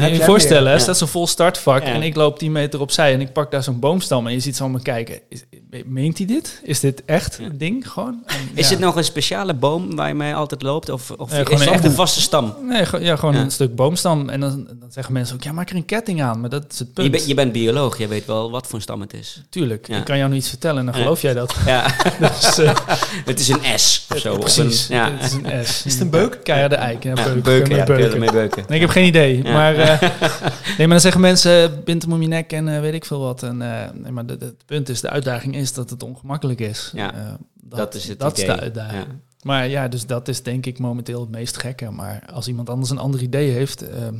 je 0.00 0.14
je 0.16 0.24
voorstellen, 0.24 0.62
meer. 0.62 0.72
hè, 0.72 0.78
staat 0.78 0.98
zo'n 0.98 1.08
vol 1.08 1.26
startvak 1.26 1.82
Ja. 1.82 1.92
en 1.92 2.02
ik 2.02 2.14
loop 2.16 2.38
10 2.38 2.52
meter 2.52 2.80
opzij 2.80 3.12
en 3.12 3.20
ik 3.20 3.32
pak 3.32 3.50
daar 3.50 3.62
zo'n 3.62 3.78
boomstam 3.78 4.26
en 4.26 4.32
je 4.32 4.40
ziet 4.40 4.56
ze 4.56 4.62
allemaal 4.62 4.80
kijken. 4.82 5.20
Is, 5.28 5.44
meent 5.84 6.18
hij 6.18 6.26
dit? 6.26 6.60
Is 6.64 6.80
dit 6.80 7.02
echt 7.04 7.36
Ja. 7.40 7.44
een 7.46 7.58
ding 7.58 7.90
gewoon? 7.90 8.22
En, 8.26 8.36
Is 8.54 8.64
ja. 8.68 8.70
het 8.74 8.84
nog 8.84 8.96
een 8.96 9.04
speciale 9.04 9.54
boom 9.54 9.96
waar 9.96 10.08
je 10.08 10.14
mee 10.14 10.34
altijd 10.34 10.62
loopt? 10.62 10.88
Of, 10.88 11.10
of 11.10 11.30
Nee, 11.30 11.40
is 11.40 11.44
gewoon 11.46 11.60
het 11.60 11.68
een 11.68 11.74
echt 11.74 11.84
een 11.84 11.92
vaste 11.92 12.20
stam? 12.20 12.54
Nee, 12.62 12.84
gewoon- 12.86 13.04
ja, 13.04 13.16
gewoon 13.16 13.34
Ja. 13.34 13.40
een 13.40 13.50
stuk 13.50 13.74
boomstam. 13.74 14.28
En 14.28 14.40
dan, 14.40 14.66
dan 14.80 14.92
zeggen 14.92 15.12
mensen 15.12 15.34
ook, 15.36 15.42
ja, 15.42 15.52
maak 15.52 15.70
er 15.70 15.76
een 15.76 15.84
ketting 15.84 16.22
aan. 16.22 16.40
Maar 16.40 16.50
dat 16.50 16.64
is 16.72 16.78
het 16.78 16.92
punt. 16.92 17.06
Je, 17.06 17.12
bent- 17.12 17.26
je 17.26 17.34
bent 17.34 17.52
bioloog, 17.52 17.98
je 17.98 18.08
weet 18.08 18.26
wel 18.26 18.50
wat 18.50 18.66
voor 18.66 18.74
een 18.74 18.80
stam 18.82 19.00
het 19.00 19.12
is. 19.14 19.42
Tuurlijk, 19.48 19.88
Ja. 19.88 19.96
ik 19.96 20.04
kan 20.04 20.18
jou 20.18 20.30
nu 20.34 20.40
iets 20.40 20.48
vertellen 20.48 20.78
en 20.78 20.84
dan 20.84 20.94
geloof 20.94 21.22
jij 21.22 21.34
dat. 21.34 21.54
Ja, 21.66 21.94
Dus, 22.20 22.58
eh, 22.58 22.76
het 23.24 23.40
is 23.40 23.48
een 23.48 23.78
S 23.78 24.06
of 24.12 24.18
zo. 24.18 24.32
of 24.34 24.38
precies, 24.40 24.88
een- 24.88 24.96
ja. 24.96 25.10
het 25.12 25.22
is 25.22 25.32
een 25.32 25.66
S. 25.66 25.84
Is 25.84 25.92
het 25.92 26.00
een 26.02 26.10
beuk? 26.10 26.40
Keiharde 26.42 26.74
eik. 26.74 27.02
Ja, 27.02 27.10
Ja, 27.10 27.14
beuken. 27.24 27.42
beuken, 27.42 27.70
ja, 27.76 27.84
je 28.24 28.30
beuken. 28.32 28.64
Nee, 28.68 28.74
ik 28.74 28.80
heb 28.80 28.90
geen 28.90 29.06
idee. 29.06 29.42
Ja. 29.42 29.52
Maar, 29.52 29.74
eh, 29.76 30.00
nee, 30.78 30.78
maar 30.78 30.88
dan 30.88 31.00
zeggen 31.00 31.20
mensen, 31.20 31.84
bind 31.84 32.02
hem 32.02 32.12
om 32.12 32.22
je 32.22 32.28
nek 32.28 32.52
en 32.52 32.74
eh, 32.74 32.80
weet 32.80 32.94
ik 32.94 33.04
veel 33.04 33.20
wat. 33.20 33.42
En, 33.42 33.62
eh, 33.62 33.90
nee, 33.94 34.12
maar 34.12 34.26
de- 34.26 34.36
de- 34.36 34.44
het 34.44 34.66
punt 34.66 34.88
is, 34.88 35.00
de 35.00 35.10
uitdaging 35.10 35.56
is 35.56 35.72
dat 35.72 35.90
het 35.90 36.02
ongemakkelijk 36.02 36.60
is. 36.60 36.90
Ja, 36.94 37.14
Eh, 37.14 37.20
dat 37.54 37.94
is 37.94 38.08
het 38.08 38.18
Dat 38.20 38.38
is 38.38 38.44
de 38.44 38.60
uitdaging. 38.60 39.02
Ja. 39.08 39.14
Maar 39.42 39.68
ja, 39.68 39.88
dus 39.88 40.06
dat 40.06 40.28
is 40.28 40.42
denk 40.42 40.66
ik 40.66 40.78
momenteel 40.78 41.20
het 41.20 41.30
meest 41.30 41.56
gekke. 41.58 41.90
Maar 41.90 42.22
als 42.32 42.48
iemand 42.48 42.70
anders 42.70 42.90
een 42.90 42.98
ander 42.98 43.22
idee 43.22 43.50
heeft... 43.50 43.88
ehm, 43.88 44.14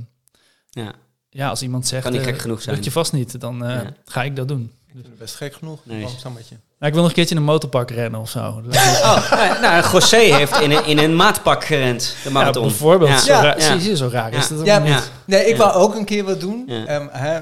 Ja. 0.71 0.93
ja, 1.31 1.49
als 1.49 1.63
iemand 1.63 1.87
zegt... 1.87 2.03
Kan 2.03 2.13
niet 2.13 2.21
eh, 2.21 2.27
gek 2.27 2.39
genoeg 2.39 2.63
zijn. 2.63 2.75
lukt 2.75 2.87
je 2.87 2.93
vast 2.93 3.13
niet, 3.13 3.41
dan 3.41 3.65
eh, 3.65 3.71
Ja. 3.83 3.93
ga 4.05 4.23
ik 4.23 4.37
dat 4.37 4.49
doen. 4.49 4.73
Vind 4.95 5.07
het 5.07 5.19
best 5.19 5.35
gek 5.35 5.55
genoeg. 5.55 5.81
Nee. 5.85 6.03
een. 6.25 6.61
Maar 6.79 6.89
ik 6.89 6.95
wil 6.95 7.03
nog 7.03 7.07
een 7.11 7.13
keertje 7.17 7.35
in 7.35 7.41
een 7.41 7.47
motorpak 7.47 7.91
rennen 7.91 8.21
of 8.21 8.31
zo. 8.31 8.41
Dat 8.63 8.75
lijkt 8.75 9.03
me- 9.03 9.09
Oh, 9.09 9.31
nou, 9.31 9.61
nou, 9.61 9.91
José 9.93 10.17
heeft 10.17 10.61
in 10.61 10.71
een, 10.71 10.85
in 10.87 10.99
een 10.99 11.17
maatpak 11.17 11.65
gerend, 11.65 12.01
de 12.23 12.29
ja, 12.29 12.31
marathon. 12.35 12.63
bijvoorbeeld. 12.63 13.11
Ja. 13.11 13.19
Zo 13.19 13.33
Ja. 13.33 13.43
raar, 13.43 13.61
Ja. 13.61 13.79
Zie, 13.79 13.91
je, 13.91 13.97
zo 13.97 14.09
raar 14.13 14.33
is 14.33 14.49
dat 14.49 14.65
Ja, 14.67 14.77
ook 14.79 14.83
niet. 14.85 14.93
Ja. 14.93 15.01
Nee, 15.27 15.45
ik 15.45 15.57
Ja. 15.57 15.57
wou 15.57 15.73
ook 15.75 15.95
een 15.95 16.05
keer 16.05 16.25
wat 16.25 16.41
doen. 16.41 16.65
Ja. 16.67 16.85
Ehm, 16.87 17.07
hè, 17.11 17.41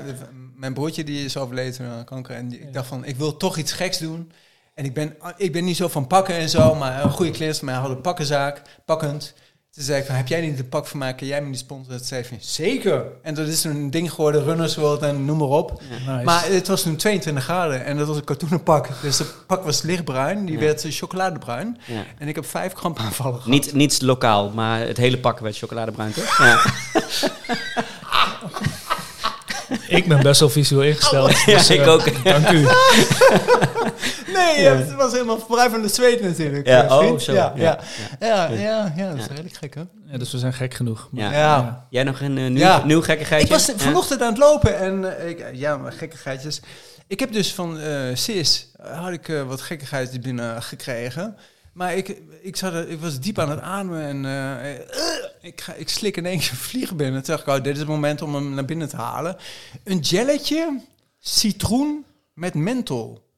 mijn 0.56 0.74
broertje 0.74 1.04
die 1.04 1.24
is 1.24 1.36
overleden 1.36 1.86
aan 1.90 2.04
kanker. 2.04 2.34
En 2.36 2.52
ik 2.52 2.72
dacht 2.72 2.86
van, 2.86 3.04
ik 3.04 3.16
wil 3.16 3.36
toch 3.36 3.56
iets 3.56 3.72
geks 3.72 3.98
doen. 3.98 4.32
En 4.74 4.84
ik 4.84 4.94
ben, 4.94 5.16
ik 5.36 5.52
ben 5.52 5.64
niet 5.64 5.76
zo 5.76 5.88
van 5.88 6.06
pakken 6.06 6.34
en 6.34 6.48
zo. 6.48 6.74
Maar 6.74 7.04
een 7.04 7.10
goede 7.10 7.30
cliënt 7.30 7.56
van 7.58 7.66
mij 7.66 7.74
had 7.74 7.90
een 7.90 8.00
pakkenzaak. 8.00 8.62
Pakkend. 8.84 9.34
Toen 9.74 9.84
zei 9.84 10.00
ik 10.00 10.06
van, 10.06 10.14
heb 10.14 10.28
jij 10.28 10.40
niet 10.40 10.58
een 10.58 10.68
pak 10.68 10.86
van 10.86 10.98
mij? 10.98 11.14
Kan 11.14 11.26
jij 11.26 11.40
me 11.42 11.46
die 11.50 11.56
sponsoren? 11.58 11.96
Toen 11.98 12.06
zei 12.06 12.24
van, 12.24 12.36
zeker. 12.40 13.04
En 13.22 13.34
dat 13.34 13.46
is 13.46 13.64
een 13.64 13.90
ding 13.90 14.10
geworden, 14.12 14.44
Runners 14.44 14.76
World 14.76 15.02
en 15.02 15.24
noem 15.24 15.38
maar 15.38 15.48
op. 15.48 15.82
Nice. 16.06 16.24
Maar 16.24 16.44
het 16.46 16.68
was 16.68 16.82
toen 16.82 16.96
22 16.96 17.44
graden 17.44 17.84
en 17.84 17.96
dat 17.96 18.06
was 18.06 18.16
een 18.16 18.24
katoenen 18.24 18.62
pak. 18.62 18.88
Dus 19.02 19.18
het 19.18 19.46
pak 19.46 19.64
was 19.64 19.82
lichtbruin, 19.82 20.44
die 20.44 20.54
Ja. 20.54 20.60
werd 20.60 20.84
eh, 20.84 20.92
chocoladebruin. 20.92 21.78
Ja. 21.86 22.04
En 22.18 22.28
ik 22.28 22.34
heb 22.34 22.46
vijf 22.46 22.72
krampaanvallen 22.72 23.34
gehad. 23.34 23.48
Niet, 23.48 23.72
niet 23.74 24.00
lokaal, 24.02 24.50
maar 24.50 24.80
het 24.80 24.96
hele 24.96 25.18
pak 25.18 25.38
werd 25.38 25.56
chocoladebruin, 25.58 26.12
toch? 26.12 26.38
Ja. 26.38 26.60
ik 29.88 30.08
ben 30.08 30.22
best 30.22 30.40
wel 30.40 30.48
visueel 30.48 30.82
ingesteld. 30.82 31.38
Ja, 31.46 31.56
dus, 31.56 31.70
ik 31.70 31.80
eh, 31.80 31.88
ook. 31.92 32.24
Dank 32.24 32.50
u. 32.50 32.66
Nee, 34.32 34.62
ja, 34.62 34.76
het 34.76 34.94
was 34.94 35.12
helemaal 35.12 35.38
vrij 35.50 35.70
van 35.70 35.82
de 35.82 35.88
zweet 35.88 36.22
natuurlijk. 36.22 36.66
Ja, 36.66 36.84
eh, 36.84 36.96
oh, 36.96 37.18
zo. 37.18 37.32
Ja, 37.32 37.52
Ja, 37.56 37.78
ja, 38.20 38.26
ja, 38.26 38.48
ja, 38.50 38.92
ja, 38.96 39.08
dat 39.08 39.16
is 39.18 39.22
Ja. 39.24 39.28
redelijk 39.28 39.54
gek, 39.56 39.74
hè? 39.74 39.82
Ja, 40.06 40.18
dus 40.18 40.32
we 40.32 40.38
zijn 40.38 40.52
gek 40.52 40.74
genoeg. 40.74 41.08
Maar- 41.10 41.24
Ja. 41.24 41.30
Ja. 41.32 41.86
Jij 41.90 42.02
nog 42.04 42.20
een 42.20 42.38
eh, 42.38 42.44
nieuw, 42.44 42.58
Ja. 42.58 42.84
nieuw 42.84 43.02
gekkigheidje? 43.02 43.46
Ik 43.48 43.52
was 43.52 43.66
Ja? 43.66 43.72
vanochtend 43.76 44.22
aan 44.22 44.28
het 44.28 44.38
lopen 44.38 44.78
en 44.78 45.28
ik, 45.28 45.44
ja, 45.52 45.76
maar 45.76 45.92
gekkigheidjes. 45.92 46.60
Ik 47.06 47.20
heb 47.20 47.32
dus 47.32 47.52
van 47.54 47.78
eh 47.80 47.98
Sis 48.14 48.68
had 48.92 49.10
ik 49.12 49.42
wat 49.46 49.60
gekkigheidjes 49.60 50.18
binnen 50.18 50.62
gekregen. 50.62 51.36
Maar 51.72 51.96
ik, 51.96 52.22
ik, 52.40 52.56
zat 52.56 52.98
was 53.00 53.20
diep 53.20 53.38
aan 53.38 53.50
het 53.50 53.60
ademen 53.60 54.02
en 54.02 54.24
eh, 54.24 54.74
eh, 54.74 55.24
ik, 55.40 55.66
ik 55.76 55.88
slik 55.88 56.16
in 56.16 56.26
één 56.26 56.38
keer 56.38 56.56
vliegen 56.56 56.96
binnen. 56.96 57.22
Toen 57.22 57.34
dacht 57.34 57.48
ik, 57.48 57.54
oh, 57.54 57.62
dit 57.62 57.72
is 57.72 57.78
het 57.78 57.88
moment 57.88 58.22
om 58.22 58.34
hem 58.34 58.54
naar 58.54 58.64
binnen 58.64 58.88
te 58.88 58.96
halen. 58.96 59.36
Een 59.84 59.98
jelletje 59.98 60.80
citroen 61.18 62.04
met 62.34 62.54
menthol. 62.54 63.30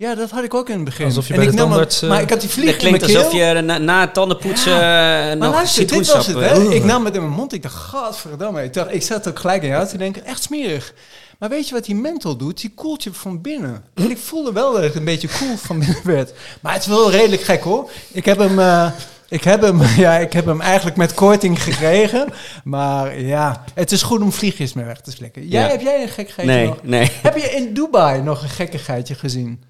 Ja, 0.00 0.14
dat 0.14 0.30
had 0.30 0.44
ik 0.44 0.54
ook 0.54 0.68
in 0.68 0.74
het 0.74 0.84
begin. 0.84 1.04
Alsof 1.06 1.26
je 1.26 1.32
En 1.32 1.38
bij 1.38 1.48
ik 1.48 1.56
de 1.56 1.62
hem- 1.62 1.72
eh, 1.72 2.08
maar 2.08 2.20
ik 2.22 2.30
had 2.30 2.40
die 2.40 2.48
vlieg 2.50 2.74
Het 2.74 2.82
in 2.82 2.90
mijn 2.90 3.02
klinkt 3.02 3.06
keel. 3.06 3.16
alsof 3.40 3.54
je 3.56 3.60
na, 3.60 3.78
na 3.78 4.00
het 4.00 4.14
tandenpoetsen 4.14 4.72
eh, 4.72 4.78
Maar 4.80 5.36
nog 5.36 5.54
luister, 5.54 5.80
dit 5.86 5.88
citroensap... 5.88 6.16
was 6.16 6.26
het, 6.26 6.66
hè? 6.68 6.74
Ik 6.74 6.84
nam 6.84 7.04
het 7.04 7.14
in 7.14 7.20
mijn 7.20 7.32
mond. 7.32 7.52
Ik 7.52 7.62
dacht, 7.62 7.74
godverdamme. 7.74 8.62
Ik, 8.62 8.72
dacht, 8.74 8.94
ik 8.94 9.02
zat 9.02 9.28
ook 9.28 9.38
gelijk 9.38 9.62
aan 9.62 9.68
jou 9.68 9.86
te 9.88 9.96
denken, 9.98 10.24
echt 10.24 10.42
smerig. 10.42 10.94
Maar 11.38 11.48
weet 11.48 11.68
je 11.68 11.74
wat 11.74 11.84
die 11.84 11.94
menthol 11.94 12.36
doet? 12.36 12.60
Die 12.60 12.70
koelt 12.74 13.02
je 13.02 13.12
van 13.12 13.40
binnen. 13.40 13.84
En 13.94 14.10
ik 14.10 14.18
voelde 14.18 14.52
wel 14.52 14.72
dat 14.72 14.82
ik 14.84 14.94
een 14.94 15.04
beetje 15.04 15.28
koel 15.38 15.56
van 15.56 15.78
binnen 15.78 16.00
werd. 16.04 16.32
Maar 16.60 16.72
het 16.72 16.82
is 16.82 16.88
wel 16.88 17.10
redelijk 17.10 17.42
gek, 17.42 17.62
hoor. 17.62 17.90
Ik 18.12 18.24
heb 18.24 18.38
hem... 18.38 18.58
eh, 18.58 18.90
ik 19.28 19.44
heb, 19.44 19.62
hem, 19.62 19.80
ja, 20.04 20.16
ik 20.18 20.32
heb 20.32 20.46
hem 20.46 20.60
eigenlijk 20.60 20.96
met 20.96 21.14
korting 21.14 21.62
gekregen. 21.62 22.28
Maar 22.64 23.20
ja, 23.20 23.64
het 23.74 23.92
is 23.92 24.02
goed 24.02 24.20
om 24.20 24.32
vliegjes 24.32 24.72
mee 24.72 24.84
weg 24.84 25.00
te 25.00 25.10
slikken. 25.10 25.48
Jij, 25.48 25.62
Ja. 25.62 25.68
Heb 25.68 25.80
jij 25.80 26.02
een 26.02 26.08
gekkigheidje 26.08 26.54
Nee, 26.56 26.66
nog? 26.66 26.78
nee. 26.82 27.10
Heb 27.22 27.36
je 27.36 27.50
in 27.50 27.74
Dubai 27.74 28.22
nog 28.22 28.42
een 28.42 28.48
gekkigheidje 28.48 29.14
gezien? 29.14 29.62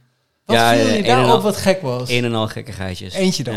Wat 0.48 0.56
Ja, 0.56 0.72
viel 0.74 0.86
ja, 0.86 0.92
je 0.92 0.98
een 0.98 1.04
daar 1.04 1.18
en 1.18 1.24
op 1.24 1.30
al- 1.30 1.40
wat 1.40 1.56
gek 1.56 1.80
was? 1.82 2.10
Een 2.10 2.24
en 2.24 2.34
al 2.34 2.48
gekkigheidjes. 2.48 3.14
Eentje 3.14 3.42
dan. 3.42 3.54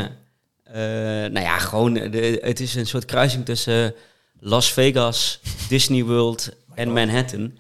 Eh, 0.64 0.74
nou 0.74 1.40
ja, 1.40 1.58
gewoon, 1.58 1.96
eh, 1.98 2.12
de, 2.12 2.40
het 2.42 2.60
is 2.60 2.76
een 2.76 2.86
soort 2.88 3.06
kruising 3.06 3.46
tussen 3.46 3.94
Las 4.40 4.74
Vegas, 4.74 5.40
Disney 5.70 6.04
World 6.04 6.50
en 6.76 6.92
Manhattan. 6.94 7.52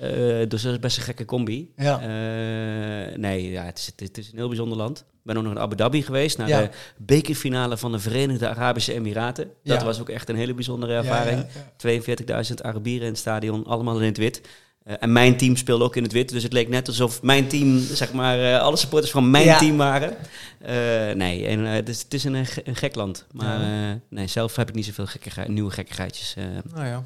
Eh, 0.00 0.10
dus 0.48 0.62
dat 0.62 0.72
is 0.72 0.78
best 0.78 0.96
een 0.96 1.02
gekke 1.02 1.24
combi. 1.24 1.72
Ja. 1.76 2.00
Eh, 2.00 3.16
nee, 3.18 3.50
ja, 3.50 3.64
het, 3.64 3.78
is, 3.78 3.92
het 4.06 4.18
is 4.18 4.26
een 4.32 4.36
heel 4.38 4.48
bijzonder 4.48 4.76
land. 4.78 4.98
Ik 4.98 5.04
ben 5.22 5.36
ook 5.36 5.42
nog 5.42 5.52
in 5.52 5.58
Abu 5.58 5.76
Dhabi 5.76 6.02
geweest, 6.02 6.38
naar 6.38 6.48
Ja. 6.48 6.60
de 6.60 6.68
bekerfinale 6.96 7.76
van 7.76 7.92
de 7.92 7.98
Verenigde 7.98 8.48
Arabische 8.48 8.92
Emiraten. 8.92 9.44
Dat 9.64 9.78
Ja. 9.80 9.84
was 9.84 10.00
ook 10.00 10.08
echt 10.08 10.28
een 10.28 10.36
hele 10.36 10.54
bijzondere 10.54 10.92
ervaring. 10.94 11.44
ja. 11.54 11.72
42.000 11.76 12.62
Arabieren 12.62 13.02
in 13.06 13.12
het 13.12 13.20
stadion, 13.20 13.64
allemaal 13.66 13.98
in 13.98 14.06
het 14.06 14.16
wit. 14.16 14.40
Eh, 14.84 14.94
en 15.00 15.12
mijn 15.12 15.36
team 15.36 15.56
speelde 15.56 15.84
ook 15.84 15.96
in 15.96 16.02
het 16.02 16.12
wit, 16.12 16.28
dus 16.28 16.42
het 16.42 16.52
leek 16.52 16.68
net 16.68 16.88
alsof 16.88 17.22
mijn 17.22 17.46
team, 17.48 17.78
zeg 17.78 18.12
maar, 18.12 18.40
eh, 18.54 18.60
alle 18.60 18.76
supporters 18.76 19.12
van 19.12 19.30
mijn 19.30 19.44
Ja. 19.44 19.58
team 19.58 19.76
waren. 19.76 20.16
Eh, 20.58 20.74
nee, 21.16 21.46
en, 21.46 21.66
eh, 21.66 21.72
het, 21.72 21.88
is, 21.88 22.02
het 22.02 22.14
is 22.14 22.24
een, 22.24 22.46
ge- 22.46 22.62
een 22.68 22.76
gek 22.76 22.94
land. 22.94 23.26
Maar 23.32 23.60
Ja. 23.60 23.90
eh, 23.90 23.96
nee, 24.08 24.26
zelf 24.26 24.56
heb 24.56 24.68
ik 24.68 24.74
niet 24.74 24.84
zoveel 24.84 25.06
gekke, 25.06 25.30
nieuwe 25.46 25.70
gekkigheidjes. 25.70 26.34
eh. 26.36 26.44
Nou 26.74 26.86
ja. 26.86 27.02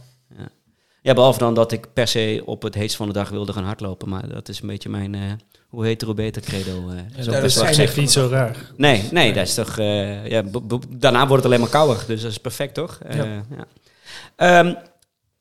ja, 1.03 1.15
behalve 1.15 1.39
dan 1.39 1.55
dat 1.55 1.73
ik 1.73 1.87
per 1.93 2.09
se 2.09 2.43
op 2.45 2.63
het 2.63 2.75
heetst 2.75 2.97
van 2.97 3.07
de 3.07 3.13
dag 3.13 3.29
wilde 3.29 3.53
gaan 3.53 3.65
hardlopen. 3.65 4.09
Maar 4.09 4.29
dat 4.29 4.49
is 4.49 4.61
een 4.61 4.67
beetje 4.67 4.89
mijn, 4.89 5.15
eh, 5.15 5.21
hoe 5.69 5.85
heet 5.85 6.03
hoe 6.03 6.15
beter 6.15 6.43
credo. 6.43 6.89
eh. 6.91 6.97
Ja, 7.17 7.23
Zo 7.23 7.31
dat 7.31 7.41
best 7.43 7.63
is 7.63 7.77
zich 7.77 7.97
niet 7.97 8.11
zo 8.11 8.29
raar. 8.31 8.57
Nee, 8.77 9.03
nee, 9.11 9.33
dat 9.33 9.47
is 9.47 9.55
toch. 9.55 9.79
eh, 9.79 10.27
ja, 10.27 10.43
daarna 10.89 11.19
wordt 11.27 11.35
het 11.43 11.45
alleen 11.45 11.61
maar 11.61 11.69
kouder, 11.71 12.05
dus 12.07 12.23
dat 12.23 12.31
is 12.31 12.39
perfect, 12.39 12.75
toch? 12.75 12.99
Eh, 13.07 13.17
Ja. 13.17 13.43
ja. 14.37 14.83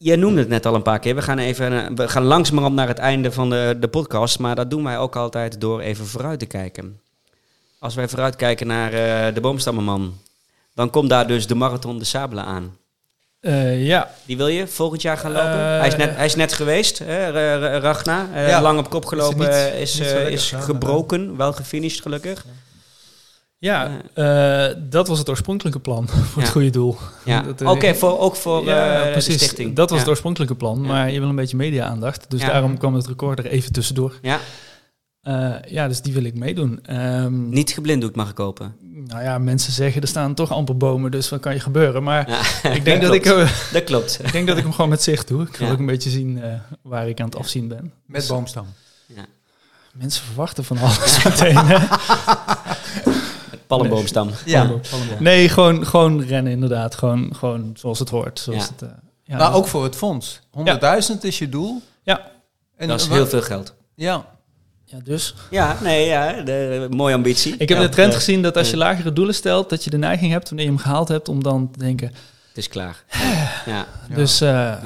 Je 0.04 0.16
noemde 0.16 0.39
het 0.39 0.49
net 0.49 0.66
al 0.66 0.76
een 0.76 0.82
paar 0.82 0.99
keer. 0.99 1.16
We 1.16 1.22
gaan 1.22 1.38
even, 1.38 1.84
eh, 1.86 1.95
we 1.95 2.08
gaan 2.08 2.24
langzamerhand 2.24 2.76
naar 2.76 2.88
het 2.88 2.97
einde 2.97 3.32
van 3.32 3.49
de, 3.49 3.76
de 3.80 3.88
podcast, 3.88 4.39
maar 4.39 4.56
dat 4.56 4.70
doen 4.70 4.84
wij 4.84 4.97
ook 4.97 5.16
altijd 5.16 5.62
door 5.62 5.80
even 5.80 6.06
vooruit 6.06 6.39
te 6.39 6.45
kijken. 6.45 6.99
Als 7.80 7.95
wij 7.95 8.08
vooruit 8.08 8.36
kijken 8.36 8.68
naar 8.68 8.93
eh, 8.93 9.34
de 9.34 9.41
boomstammenman, 9.41 10.18
dan 10.76 10.89
komt 10.89 11.10
daar 11.10 11.28
dus 11.28 11.47
de 11.47 11.56
marathon 11.56 11.97
de 11.99 12.06
Sabelen 12.06 12.45
aan. 12.45 12.78
Eh, 13.39 13.86
ja, 13.86 14.10
Die 14.26 14.38
wil 14.38 14.47
je 14.47 14.68
volgend 14.68 15.01
jaar 15.01 15.18
gaan 15.18 15.32
lopen? 15.32 15.60
Hij, 15.60 15.88
is 15.88 15.95
net, 15.95 16.16
hij 16.16 16.26
is 16.26 16.36
net 16.36 16.54
geweest, 16.54 16.99
hè, 16.99 17.30
Ragna. 17.80 18.28
Ja. 18.36 18.62
Lang 18.62 18.80
op 18.80 18.89
kop 18.89 19.06
gelopen, 19.06 19.38
niet- 19.38 19.82
is, 19.82 19.99
niet 19.99 20.08
zo 20.08 20.14
lekker 20.14 20.32
is 20.32 20.51
maar- 20.51 20.62
gebroken, 20.62 21.38
wel 21.38 21.54
gefinished 21.54 22.01
gelukkig. 22.01 22.43
ja 22.45 22.51
eh, 24.14 24.66
dat 24.89 25.07
was 25.07 25.20
het 25.20 25.30
oorspronkelijke 25.30 25.80
plan 25.80 26.07
voor 26.09 26.20
Ja. 26.36 26.41
het 26.41 26.49
goede 26.49 26.70
doel. 26.70 26.97
Ja. 27.26 27.41
Dat, 27.47 27.61
eh, 27.61 27.70
Oké, 27.70 27.95
voor, 27.95 28.20
ook 28.20 28.36
voor 28.36 28.66
ja, 28.66 29.03
eh, 29.07 29.14
de 29.14 29.20
stichting. 29.22 29.76
Dat 29.76 29.86
was 29.89 29.97
ja. 29.97 30.03
het 30.03 30.09
oorspronkelijke 30.09 30.55
plan, 30.55 30.82
Ja. 30.82 30.88
maar 30.88 31.11
je 31.11 31.20
wil 31.20 31.30
een 31.30 31.36
beetje 31.36 31.57
media-aandacht. 31.57 32.26
Dus 32.30 32.41
Ja. 32.41 32.47
daarom 32.47 32.78
kwam 32.78 32.93
het 32.93 33.07
record 33.07 33.39
er 33.39 33.45
even 33.45 33.72
tussendoor. 33.72 34.14
Ja, 34.22 34.39
Eh, 35.24 35.53
ja, 35.68 35.88
dus 35.88 36.01
die 36.01 36.14
wil 36.14 36.24
ik 36.24 36.34
meedoen. 36.38 36.80
Ehm, 36.86 37.49
niet 37.49 37.72
geblinddoekt 37.72 38.16
mag 38.16 38.30
ik 38.30 38.36
kopen. 38.36 38.76
Nou 39.07 39.24
ja, 39.24 39.38
mensen 39.38 39.74
zeggen 39.74 40.01
er 40.01 40.07
staan 40.07 40.34
toch 40.34 40.51
amper 40.51 40.78
bomen, 40.78 41.11
dus 41.11 41.30
wat 41.30 41.39
kan 41.39 41.53
je 41.53 41.59
gebeuren? 41.59 42.03
Maar 42.03 42.30
Ja, 42.30 42.70
ik 42.80 42.86
denk 42.86 43.01
dat 43.01 43.14
ik, 43.14 43.22
klopt. 43.22 43.70
Dat 43.74 43.84
klopt. 43.84 44.20
ik 44.24 44.32
denk 44.32 44.47
dat 44.47 44.57
ik 44.57 44.64
hem 44.64 44.74
gewoon 44.74 44.89
met 44.89 45.01
zicht 45.03 45.28
doe. 45.28 45.41
Ik 45.41 45.55
wil 45.55 45.68
Ja. 45.68 45.74
ook 45.74 45.80
een 45.80 45.86
beetje 45.86 46.09
zien 46.09 46.41
eh, 46.43 46.53
waar 46.82 47.07
ik 47.09 47.20
aan 47.20 47.26
het 47.26 47.36
afzien 47.36 47.68
ben. 47.68 47.93
Met 48.05 48.20
Dus, 48.22 48.30
boomstam. 48.30 48.66
Mensen 49.93 50.26
verwachten 50.26 50.64
van 50.64 50.78
alles 50.78 51.24
meteen. 51.24 51.57
hè? 51.57 51.78
Palmboomstam. 53.68 54.30
Ja. 54.45 54.72
Nee, 55.20 55.49
gewoon, 55.49 55.86
gewoon 55.86 56.22
rennen 56.22 56.51
inderdaad. 56.51 56.95
Gewoon, 56.95 57.36
gewoon 57.36 57.72
zoals 57.76 57.99
het 57.99 58.09
hoort. 58.09 58.39
Zoals 58.39 58.64
Ja. 58.64 58.70
het, 58.72 58.82
eh, 58.82 58.89
ja, 59.24 59.38
Maar 59.38 59.53
ook 59.53 59.68
voor 59.68 59.84
het 59.84 59.95
fonds. 59.95 60.39
100.000 60.51 61.24
is 61.24 61.39
je 61.39 61.49
doel. 61.49 61.82
Ja. 62.03 62.32
En 62.78 62.88
Dat 62.88 62.99
is 63.01 63.07
heel 63.07 63.28
veel 63.28 63.41
geld. 63.41 63.74
Ja. 63.95 64.26
Ja, 64.86 64.97
dus. 65.03 65.36
Ja, 65.49 65.78
nee, 65.82 66.07
ja, 66.07 66.41
de, 66.41 66.88
mooie 66.89 67.16
ambitie. 67.16 67.53
Ik 67.57 67.70
heb 67.70 67.78
Ja. 67.78 67.84
de 67.84 67.89
trend 67.89 68.16
gezien 68.16 68.41
dat 68.41 68.57
als 68.57 68.70
je 68.70 68.78
lagere 68.78 69.14
doelen 69.14 69.36
stelt, 69.36 69.70
dat 69.70 69.84
je 69.84 69.89
de 69.89 69.97
neiging 69.97 70.32
hebt, 70.32 70.47
wanneer 70.49 70.66
je 70.66 70.72
hem 70.72 70.82
gehaald 70.82 71.07
hebt, 71.07 71.30
om 71.30 71.43
dan 71.43 71.72
te 71.72 71.80
denken, 71.80 72.07
Het 72.47 72.57
is 72.57 72.68
klaar. 72.68 73.03
Ja. 73.66 73.86
Ja. 74.09 74.16
Dus, 74.16 74.41
eh, 74.41 74.49
Ja. 74.49 74.82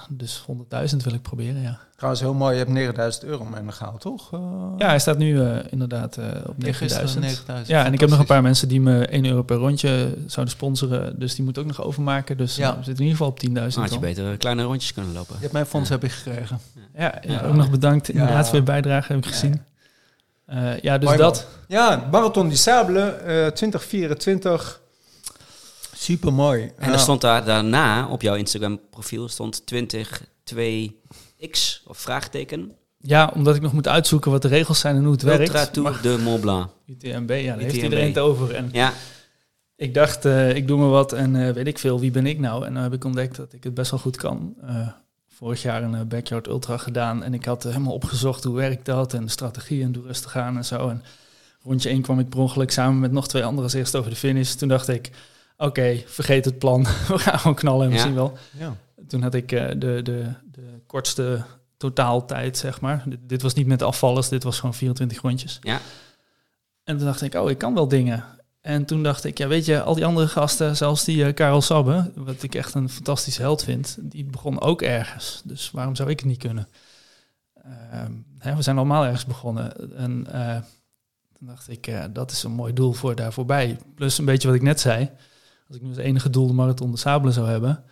Ja. 0.00 0.06
dus 0.16 0.44
100.000 0.46 0.46
wil 0.46 0.54
ik 0.54 0.62
proberen, 0.62 0.66
ja. 0.74 0.80
Ja. 0.80 0.88
100.000 0.88 0.96
wil 1.04 1.12
ik 1.14 1.22
proberen, 1.22 1.62
ja. 1.62 1.78
Trouwens, 1.96 2.22
heel 2.22 2.34
mooi. 2.34 2.52
Je 2.52 2.58
hebt 2.58 2.70
9000 2.70 3.24
euro 3.24 3.44
mee 3.44 3.72
gehaald, 3.72 4.00
toch? 4.00 4.32
Eh, 4.32 4.40
Ja, 4.78 4.86
hij 4.88 4.98
staat 4.98 5.18
nu 5.18 5.40
eh, 5.42 5.56
inderdaad 5.70 6.16
eh, 6.16 6.24
op 6.46 6.58
nee, 6.58 6.72
gisteren 6.72 7.04
9000. 7.04 7.20
9000. 7.20 7.68
Ja, 7.68 7.84
en 7.84 7.92
ik 7.92 8.00
heb 8.00 8.08
nog 8.08 8.18
een 8.18 8.26
paar 8.26 8.42
mensen 8.42 8.68
die 8.68 8.80
me 8.80 9.06
1 9.06 9.24
euro 9.26 9.42
per 9.42 9.56
rondje 9.56 10.14
zouden 10.26 10.54
sponsoren. 10.54 11.18
Dus 11.18 11.34
die 11.34 11.44
moet 11.44 11.58
ook 11.58 11.66
nog 11.66 11.82
overmaken. 11.82 12.36
Dus 12.36 12.56
Ja. 12.56 12.68
we 12.70 12.84
zitten 12.84 12.92
in 13.04 13.10
ieder 13.10 13.16
geval 13.16 13.28
op 13.28 13.38
10.000. 13.40 13.52
Dan 13.52 13.82
had 13.82 13.92
je 13.92 13.98
beter 13.98 14.36
kleine 14.36 14.62
rondjes 14.62 14.92
kunnen 14.92 15.12
lopen. 15.12 15.34
Je 15.34 15.40
hebt 15.40 15.52
mijn 15.52 15.66
fonds 15.66 15.88
heb 15.88 16.04
ik 16.04 16.10
gekregen. 16.12 16.58
Ja, 16.96 17.14
ja, 17.22 17.32
Ja. 17.32 17.42
ook 17.42 17.54
nog 17.54 17.70
bedankt. 17.70 18.08
Inderdaad, 18.08 18.36
Ja. 18.36 18.44
voor 18.44 18.56
je 18.58 18.62
bijdrage 18.62 19.12
heb 19.12 19.18
ik 19.18 19.24
Ja. 19.24 19.30
gezien. 19.30 19.62
Eh, 20.46 20.78
ja, 20.80 20.98
dus 20.98 21.06
Mooi, 21.08 21.18
dat. 21.20 21.46
Ja, 21.66 22.08
Marathon 22.10 22.48
du 22.48 22.56
Sable 22.56 23.00
eh 23.10 23.46
2024. 23.46 24.80
Super 25.98 26.32
mooi. 26.32 26.72
En 26.76 26.92
er 26.92 26.98
stond 26.98 27.20
daar 27.20 27.44
daarna 27.44 28.08
op 28.08 28.22
jouw 28.22 28.34
Instagram 28.34 28.80
profiel 28.90 29.28
stond 29.28 29.62
202x 29.74 31.86
of 31.86 31.98
vraagteken. 31.98 32.72
Ja, 32.98 33.32
omdat 33.34 33.56
ik 33.56 33.62
nog 33.62 33.72
moet 33.72 33.88
uitzoeken 33.88 34.30
wat 34.30 34.42
de 34.42 34.48
regels 34.48 34.80
zijn 34.80 34.96
en 34.96 35.02
hoe 35.02 35.12
het 35.12 35.22
Ultra 35.22 35.38
werkt. 35.38 35.72
Tour 35.72 35.90
Maar 35.90 36.02
de 36.02 36.18
Mont 36.18 36.40
Blanc. 36.40 36.70
UTMB, 36.86 37.30
ja, 37.30 37.54
daar 37.54 37.58
heeft 37.58 37.74
iedereen 37.74 38.06
het 38.06 38.18
over. 38.18 38.54
En 38.54 38.68
Ja, 38.72 38.92
ik 39.76 39.94
dacht, 39.94 40.24
eh, 40.24 40.54
ik 40.54 40.66
doe 40.66 40.78
me 40.78 40.86
wat 40.86 41.12
en 41.12 41.46
eh, 41.46 41.52
weet 41.52 41.66
ik 41.66 41.78
veel, 41.78 42.00
wie 42.00 42.10
ben 42.10 42.26
ik 42.26 42.38
nou? 42.38 42.66
En 42.66 42.74
dan 42.74 42.82
heb 42.82 42.92
ik 42.92 43.04
ontdekt 43.04 43.36
dat 43.36 43.52
ik 43.52 43.64
het 43.64 43.74
best 43.74 43.90
wel 43.90 44.00
goed 44.00 44.16
kan. 44.16 44.54
Eh, 44.62 44.88
vorig 45.28 45.62
jaar 45.62 45.82
een 45.82 46.08
Backyard 46.08 46.46
Ultra 46.46 46.76
gedaan 46.76 47.22
en 47.22 47.34
ik 47.34 47.44
had 47.44 47.62
helemaal 47.62 47.92
opgezocht 47.92 48.44
hoe 48.44 48.56
werkt 48.56 48.84
dat 48.84 49.14
en 49.14 49.24
de 49.24 49.30
strategie 49.30 49.82
en 49.82 49.92
doe 49.92 50.06
rustig 50.06 50.36
aan 50.36 50.56
en 50.56 50.64
zo. 50.64 50.88
En 50.88 51.02
rondje 51.62 51.90
1 51.90 52.02
kwam 52.02 52.18
ik 52.18 52.28
per 52.28 52.38
ongeluk 52.38 52.70
samen 52.70 53.00
met 53.00 53.12
nog 53.12 53.28
twee 53.28 53.44
anderen 53.44 53.64
als 53.64 53.74
eerst 53.74 53.96
over 53.96 54.10
de 54.10 54.16
finish. 54.16 54.52
Toen 54.52 54.68
dacht 54.68 54.88
ik, 54.88 55.10
oké, 55.58 56.02
vergeet 56.06 56.44
het 56.44 56.58
plan. 56.58 56.82
We 57.08 57.18
gaan 57.18 57.38
gewoon 57.38 57.56
knallen 57.56 57.84
en 57.84 57.90
we 57.90 57.96
Ja. 57.96 58.02
zien 58.02 58.14
wel. 58.14 58.38
Ja. 58.58 58.76
Toen 59.08 59.22
had 59.22 59.34
ik 59.34 59.52
eh, 59.52 59.68
de, 59.68 60.00
de, 60.02 60.32
de 60.50 60.80
kortste 60.86 61.42
totaaltijd, 61.76 62.56
zeg 62.58 62.80
maar. 62.80 63.02
Dit, 63.06 63.18
dit 63.22 63.42
was 63.42 63.54
niet 63.54 63.66
met 63.66 63.82
afvallers, 63.82 64.28
dit 64.28 64.42
was 64.42 64.58
gewoon 64.58 64.74
24 64.74 65.20
rondjes. 65.20 65.58
Ja. 65.60 65.80
En 66.84 66.96
toen 66.96 67.06
dacht 67.06 67.22
ik, 67.22 67.34
oh, 67.34 67.50
ik 67.50 67.58
kan 67.58 67.74
wel 67.74 67.88
dingen. 67.88 68.24
En 68.60 68.84
toen 68.84 69.02
dacht 69.02 69.24
ik, 69.24 69.38
ja, 69.38 69.48
weet 69.48 69.64
je, 69.64 69.82
al 69.82 69.94
die 69.94 70.04
andere 70.06 70.28
gasten, 70.28 70.76
zelfs 70.76 71.04
die 71.04 71.24
eh, 71.24 71.34
Karel 71.34 71.62
Sabbe, 71.62 72.10
wat 72.14 72.42
ik 72.42 72.54
echt 72.54 72.74
een 72.74 72.88
fantastische 72.88 73.40
held 73.40 73.64
vind, 73.64 73.96
die 74.00 74.24
begon 74.24 74.60
ook 74.60 74.82
ergens. 74.82 75.42
Dus 75.44 75.70
waarom 75.70 75.94
zou 75.96 76.10
ik 76.10 76.18
het 76.18 76.28
niet 76.28 76.38
kunnen? 76.38 76.68
Ehm, 77.90 78.12
hè, 78.38 78.54
we 78.56 78.62
zijn 78.62 78.76
allemaal 78.76 79.04
ergens 79.04 79.26
begonnen. 79.26 79.96
En 79.96 80.26
eh, 80.32 80.56
toen 81.38 81.48
dacht 81.48 81.68
ik, 81.68 81.86
eh, 81.86 82.04
dat 82.10 82.30
is 82.30 82.42
een 82.42 82.52
mooi 82.52 82.72
doel 82.72 82.92
voor 82.92 83.14
daar 83.14 83.32
voorbij. 83.32 83.78
Plus 83.94 84.18
een 84.18 84.24
beetje 84.24 84.48
wat 84.48 84.56
ik 84.56 84.62
net 84.62 84.80
zei. 84.80 85.10
Als 85.68 85.76
ik 85.76 85.82
nu 85.82 85.88
als 85.88 85.98
enige 85.98 86.30
doel 86.30 86.46
de 86.46 86.52
marathon 86.52 86.90
de 86.90 86.96
Sabelen 86.96 87.32
zou 87.32 87.48
hebben, 87.48 87.84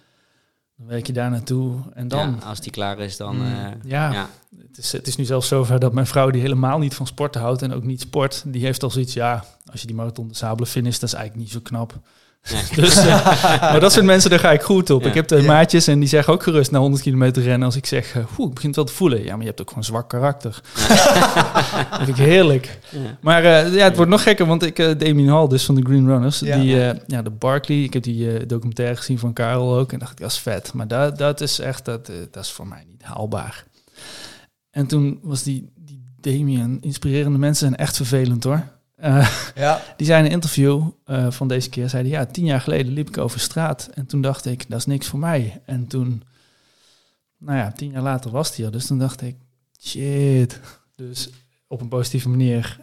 dan 0.77 0.87
werk 0.87 1.07
je 1.07 1.12
daar 1.12 1.31
naartoe. 1.31 1.79
En 1.95 2.09
dan, 2.09 2.37
ja, 2.41 2.47
als 2.47 2.61
die 2.61 2.72
klaar 2.72 2.99
is, 2.99 3.16
dan... 3.16 3.37
Mm. 3.37 3.43
eh, 3.43 3.72
ja, 3.85 4.12
ja. 4.12 4.29
Het, 4.59 4.79
is, 4.79 4.93
het 4.93 5.07
is 5.07 5.16
nu 5.16 5.24
zelfs 5.24 5.49
zover 5.49 5.81
dat 5.81 5.93
mijn 5.93 6.07
vrouw, 6.07 6.31
die 6.31 6.41
helemaal 6.41 6.79
niet 6.79 6.95
van 6.95 7.07
sporten 7.07 7.41
houdt 7.41 7.62
en 7.62 7.72
ook 7.72 7.85
niet 7.85 8.01
sport, 8.01 8.45
die 8.47 8.64
heeft 8.64 8.83
al 8.83 8.91
zoiets, 8.91 9.12
ja, 9.12 9.45
als 9.70 9.81
je 9.81 9.87
die 9.87 9.97
marathon 9.97 10.29
de 10.29 10.35
Sabelen 10.35 10.68
finisht, 10.68 11.01
dat 11.01 11.09
is 11.09 11.14
eigenlijk 11.14 11.45
niet 11.45 11.55
zo 11.55 11.61
knap. 11.62 12.01
Nee. 12.53 12.62
Dus, 12.84 12.97
eh, 12.97 13.61
maar 13.61 13.80
dat 13.80 13.92
soort 13.92 14.05
mensen, 14.05 14.30
daar 14.30 14.38
ga 14.38 14.53
ik 14.53 14.62
goed 14.62 14.90
op. 14.90 15.03
Ja. 15.03 15.09
Ik 15.09 15.14
heb 15.14 15.30
Ja. 15.30 15.42
maatjes 15.42 15.86
en 15.86 15.99
die 15.99 16.09
zeggen 16.09 16.32
ook 16.32 16.42
gerust 16.42 16.70
na 16.70 16.78
100 16.78 17.03
kilometer 17.03 17.42
rennen 17.42 17.66
als 17.66 17.76
ik 17.76 17.86
zeg, 17.86 18.14
eh, 18.14 18.38
oeh, 18.38 18.49
ik 18.49 18.55
begin 18.55 18.66
het 18.68 18.76
wel 18.76 18.84
te 18.84 18.92
voelen. 18.92 19.24
Ja, 19.24 19.30
maar 19.30 19.40
je 19.40 19.47
hebt 19.47 19.61
ook 19.61 19.68
gewoon 19.68 19.84
zwak 19.84 20.09
karakter. 20.09 20.61
dat 21.90 21.97
vind 22.03 22.09
ik 22.09 22.16
heerlijk. 22.24 22.78
Maar 23.20 23.44
eh, 23.44 23.74
ja, 23.74 23.84
het 23.84 23.97
wordt 23.97 24.11
nog 24.11 24.22
gekker, 24.22 24.47
want 24.47 24.62
ik, 24.62 24.76
Damien 24.76 25.28
Hall, 25.28 25.49
dus 25.49 25.64
van 25.64 25.74
de 25.74 25.82
Green 25.82 26.07
Runners, 26.07 26.38
die, 26.38 26.76
ja, 27.07 27.22
de 27.22 27.30
Barkley, 27.38 27.82
ik 27.82 27.92
heb 27.92 28.03
die 28.03 28.47
documentaire 28.47 28.97
gezien 28.97 29.18
van 29.18 29.32
Karel 29.32 29.76
ook 29.76 29.92
en 29.92 29.99
dacht 29.99 30.12
ik, 30.12 30.18
dat 30.18 30.30
is 30.30 30.38
vet. 30.38 30.72
Maar 30.72 30.88
dat, 30.88 31.18
dat 31.18 31.40
is 31.40 31.59
echt, 31.59 31.84
dat, 31.84 32.11
dat 32.30 32.44
is 32.44 32.51
voor 32.51 32.66
mij 32.66 32.84
niet 32.88 33.03
haalbaar. 33.03 33.64
En 34.70 34.86
toen 34.86 35.18
was 35.22 35.42
die, 35.42 35.72
die 35.74 36.03
Damien, 36.20 36.78
inspirerende 36.80 37.38
mensen 37.38 37.66
zijn 37.68 37.80
echt 37.80 37.97
vervelend 37.97 38.44
hoor. 38.44 38.62
Eh, 38.97 39.28
Ja. 39.55 39.82
die 39.97 40.07
zei 40.07 40.18
in 40.20 40.24
een 40.26 40.30
interview 40.32 40.88
eh, 41.05 41.30
van 41.30 41.49
deze 41.49 41.68
keer, 41.68 41.88
zei 41.88 42.03
hij, 42.03 42.18
ja, 42.20 42.26
tien 42.26 42.44
jaar 42.44 42.61
geleden 42.61 42.92
liep 42.92 43.09
ik 43.09 43.18
over 43.18 43.40
straat 43.40 43.88
en 43.94 44.07
toen 44.07 44.20
dacht 44.20 44.47
ik, 44.47 44.64
dat 44.68 44.78
is 44.78 44.86
niks 44.86 45.07
voor 45.07 45.18
mij. 45.18 45.61
En 45.64 45.86
toen, 45.86 46.22
nou 47.38 47.59
ja, 47.59 47.72
tien 47.72 47.90
jaar 47.90 48.03
later 48.03 48.30
was 48.30 48.57
hij 48.57 48.66
er, 48.66 48.72
dus 48.72 48.86
toen 48.86 48.99
dacht 48.99 49.22
ik, 49.22 49.36
shit. 49.80 50.61
Dus 50.97 51.28
op 51.66 51.80
een 51.80 51.88
positieve 51.88 52.28
manier, 52.28 52.78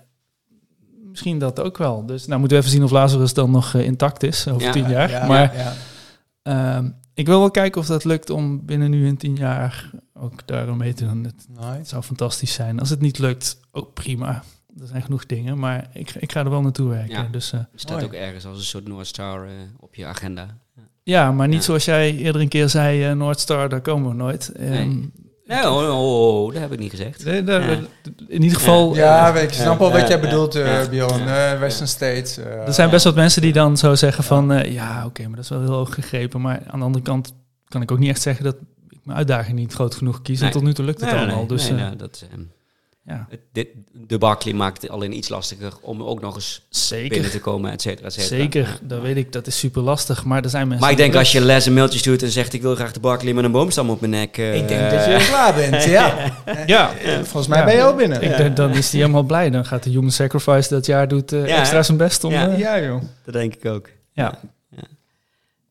misschien 1.03 1.39
dat 1.39 1.59
ook 1.59 1.77
wel. 1.77 2.05
Dus 2.05 2.25
nou 2.27 2.39
moeten 2.39 2.57
we 2.57 2.63
even 2.63 2.75
zien 2.75 2.83
of 2.85 2.91
Lazarus 2.91 3.33
dan 3.33 3.51
nog 3.51 3.73
eh, 3.73 3.85
intact 3.85 4.23
is 4.23 4.47
over 4.47 4.61
Ja. 4.61 4.71
tien 4.71 4.89
jaar. 4.89 5.09
Ja, 5.09 5.27
maar 5.27 5.55
ja. 5.57 5.73
ehm, 6.41 6.89
ik 7.13 7.25
wil 7.25 7.39
wel 7.39 7.51
kijken 7.51 7.81
of 7.81 7.87
dat 7.87 8.03
lukt 8.03 8.29
om 8.29 8.65
binnen 8.65 8.89
nu 8.89 9.07
en 9.07 9.17
tien 9.17 9.35
jaar 9.35 9.89
ook 10.13 10.47
daar 10.47 10.75
mee 10.75 10.93
te 10.93 11.05
doen. 11.05 11.23
Het, 11.23 11.45
het 11.55 11.65
Nice. 11.77 11.89
zou 11.89 12.03
fantastisch 12.03 12.53
zijn. 12.53 12.79
Als 12.79 12.89
het 12.89 13.01
niet 13.01 13.17
lukt, 13.19 13.59
ook 13.71 13.93
prima. 13.93 14.43
Er 14.81 14.87
zijn 14.87 15.01
genoeg 15.01 15.25
dingen, 15.25 15.59
maar 15.59 15.89
ik, 15.93 16.11
ik 16.19 16.31
ga 16.31 16.39
er 16.43 16.49
wel 16.49 16.61
naartoe 16.61 16.89
werken. 16.89 17.09
Ja. 17.23 17.27
Dus, 17.31 17.51
eh, 17.51 17.59
Er 17.59 17.67
staat 17.75 17.91
Mooi. 17.91 18.05
ook 18.05 18.13
ergens 18.13 18.45
als 18.45 18.57
een 18.57 18.63
soort 18.63 18.87
North 18.87 19.07
Star 19.07 19.45
eh, 19.45 19.51
op 19.79 19.95
je 19.95 20.05
agenda. 20.05 20.47
ja, 21.03 21.31
maar 21.31 21.47
niet 21.47 21.57
Ja. 21.57 21.63
zoals 21.63 21.85
jij 21.85 22.15
eerder 22.15 22.41
een 22.41 22.47
keer 22.47 22.69
zei, 22.69 23.03
eh 23.05 23.11
North 23.11 23.39
Star, 23.39 23.69
daar 23.69 23.81
komen 23.81 24.09
we 24.09 24.15
nooit. 24.15 24.51
Ehm, 24.51 24.99
Nee, 25.45 25.69
oh, 25.69 25.75
oh, 25.77 26.43
oh, 26.45 26.51
dat 26.53 26.61
heb 26.61 26.71
ik 26.71 26.79
niet 26.79 26.89
gezegd. 26.89 27.25
nee, 27.25 27.43
daar- 27.43 27.69
Ja. 27.71 27.79
In 28.27 28.41
ieder 28.43 28.57
geval, 28.57 28.95
Ja, 28.95 29.33
weet 29.33 29.43
ik 29.43 29.53
snap 29.53 29.79
wel 29.79 29.89
Ja, 29.91 29.99
wat 29.99 30.07
jij 30.07 30.19
bedoelt, 30.19 30.55
eh. 30.55 30.89
Bjorn. 30.89 31.25
Western 31.59 31.87
States. 31.87 32.37
er 32.37 32.73
zijn 32.73 32.89
best 32.89 33.03
wat 33.03 33.15
mensen 33.15 33.41
die 33.41 33.53
dan 33.53 33.77
zo 33.77 33.95
zeggen 33.95 34.23
van, 34.23 34.51
eh, 34.51 34.71
ja, 34.73 35.05
oké, 35.05 35.21
maar 35.21 35.35
dat 35.35 35.43
is 35.43 35.49
wel 35.49 35.61
heel 35.61 35.71
hoog 35.73 35.93
gegrepen. 35.93 36.41
Maar 36.41 36.61
aan 36.67 36.79
de 36.79 36.85
andere 36.85 37.03
kant 37.03 37.33
kan 37.67 37.81
ik 37.81 37.91
ook 37.91 37.99
niet 37.99 38.09
echt 38.09 38.21
zeggen 38.21 38.43
dat 38.43 38.55
ik 38.89 38.99
mijn 39.03 39.17
uitdaging 39.17 39.57
niet 39.57 39.73
groot 39.73 39.95
genoeg 39.95 40.21
kies. 40.21 40.39
Nee. 40.39 40.47
En 40.47 40.53
tot 40.53 40.63
nu 40.63 40.73
toe 40.73 40.85
lukt 40.85 41.01
het 41.01 41.09
allemaal. 41.13 41.35
nee, 41.37 41.45
dus 41.47 41.69
nee, 41.69 41.79
nou, 41.79 41.95
dat, 41.95 42.25
ehm, 42.31 42.41
ja, 43.05 43.27
dit, 43.51 43.67
de 44.07 44.17
Barkley 44.17 44.53
maakt 44.53 44.81
het 44.81 44.91
alleen 44.91 45.17
iets 45.17 45.29
lastiger 45.29 45.73
om 45.81 46.03
ook 46.03 46.21
nog 46.21 46.35
eens 46.35 46.65
zeker. 46.69 47.09
binnen 47.09 47.31
te 47.31 47.39
komen, 47.39 47.71
et 47.71 47.81
cetera, 47.81 48.05
et 48.07 48.13
cetera. 48.13 48.35
Zeker, 48.41 48.79
dat 48.81 49.01
weet 49.01 49.17
ik, 49.17 49.31
dat 49.31 49.47
is 49.47 49.57
super 49.59 49.81
lastig. 49.81 50.23
Maar 50.25 50.43
er 50.43 50.49
zijn 50.49 50.63
mensen. 50.63 50.81
Maar 50.81 50.91
ik 50.91 50.97
denk 50.97 51.15
als 51.15 51.31
je 51.31 51.41
Les 51.41 51.65
een 51.65 51.73
mailtje 51.73 51.99
stuurt 51.99 52.23
en 52.23 52.29
zegt 52.29 52.53
ik 52.53 52.61
wil 52.61 52.75
graag 52.75 52.91
de 52.91 52.99
Barkley 52.99 53.33
met 53.33 53.43
een 53.43 53.51
boomstam 53.51 53.89
op 53.89 53.99
mijn 53.99 54.11
nek. 54.11 54.37
eh, 54.37 54.55
Ik 54.55 54.67
denk 54.67 54.91
dat 54.91 55.05
je 55.05 55.25
klaar 55.29 55.53
bent, 55.55 55.83
ja. 55.83 56.31
Ja, 56.65 56.93
Eh, 56.97 57.13
Volgens 57.15 57.47
mij 57.47 57.59
Ja. 57.59 57.65
ben 57.65 57.75
je 57.75 57.81
al 57.83 57.95
binnen. 57.95 58.21
Ik 58.21 58.37
denk, 58.37 58.55
dan 58.55 58.71
is 58.71 58.91
hij 58.91 58.99
helemaal 58.99 59.23
blij. 59.23 59.49
Dan 59.49 59.65
gaat 59.65 59.83
de 59.83 59.89
Human 59.89 60.11
Sacrifice 60.11 60.69
dat 60.69 60.85
jaar 60.85 61.07
doet 61.07 61.31
eh, 61.33 61.47
Ja, 61.47 61.57
extra 61.59 61.83
zijn 61.83 61.97
best 61.97 62.23
om... 62.23 62.31
Ja. 62.31 62.49
eh, 62.49 62.59
Ja, 62.59 62.81
joh. 62.81 63.01
Dat 63.25 63.33
denk 63.33 63.55
ik 63.55 63.65
ook. 63.65 63.89
Ja. 64.11 64.39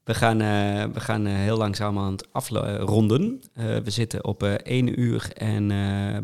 We 0.05 0.15
gaan, 0.15 0.41
eh, 0.41 0.85
we 0.93 1.01
gaan 1.01 1.27
eh, 1.27 1.35
heel 1.35 1.57
langzaam 1.57 1.99
aan 1.99 2.13
het 2.13 2.33
afronden. 2.33 3.43
Eh, 3.53 3.77
we 3.77 3.91
zitten 3.91 4.25
op 4.25 4.43
eh 4.43 4.55
1 4.63 5.01
uur 5.01 5.33
en 5.35 5.69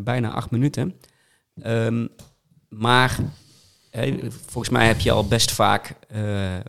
bijna 0.05 0.31
8 0.31 0.51
minuten. 0.51 0.95
Ehm, 1.63 2.07
maar 2.69 3.19
volgens 4.29 4.69
mij 4.69 4.87
heb 4.87 5.01
je 5.01 5.11
al 5.11 5.27
best 5.27 5.51
vaak 5.51 5.95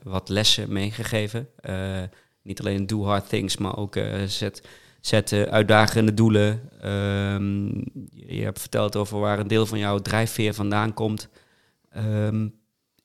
wat 0.03 0.29
lessen 0.29 0.73
meegegeven. 0.73 1.49
Niet 2.41 2.59
alleen 2.59 2.87
do 2.87 3.03
hard 3.03 3.29
things, 3.29 3.57
maar 3.57 3.77
ook 3.77 3.99
zet, 4.25 4.67
zet 5.01 5.33
uitdagende 5.33 6.13
doelen. 6.13 6.69
Ehm, 6.81 7.67
je, 8.13 8.43
hebt 8.43 8.59
verteld 8.59 8.95
over 8.95 9.19
waar 9.19 9.39
een 9.39 9.47
deel 9.47 9.65
van 9.65 9.79
jouw 9.79 9.99
drijfveer 9.99 10.53
vandaan 10.53 10.93
komt. 10.93 11.29
Ehm, 11.89 12.47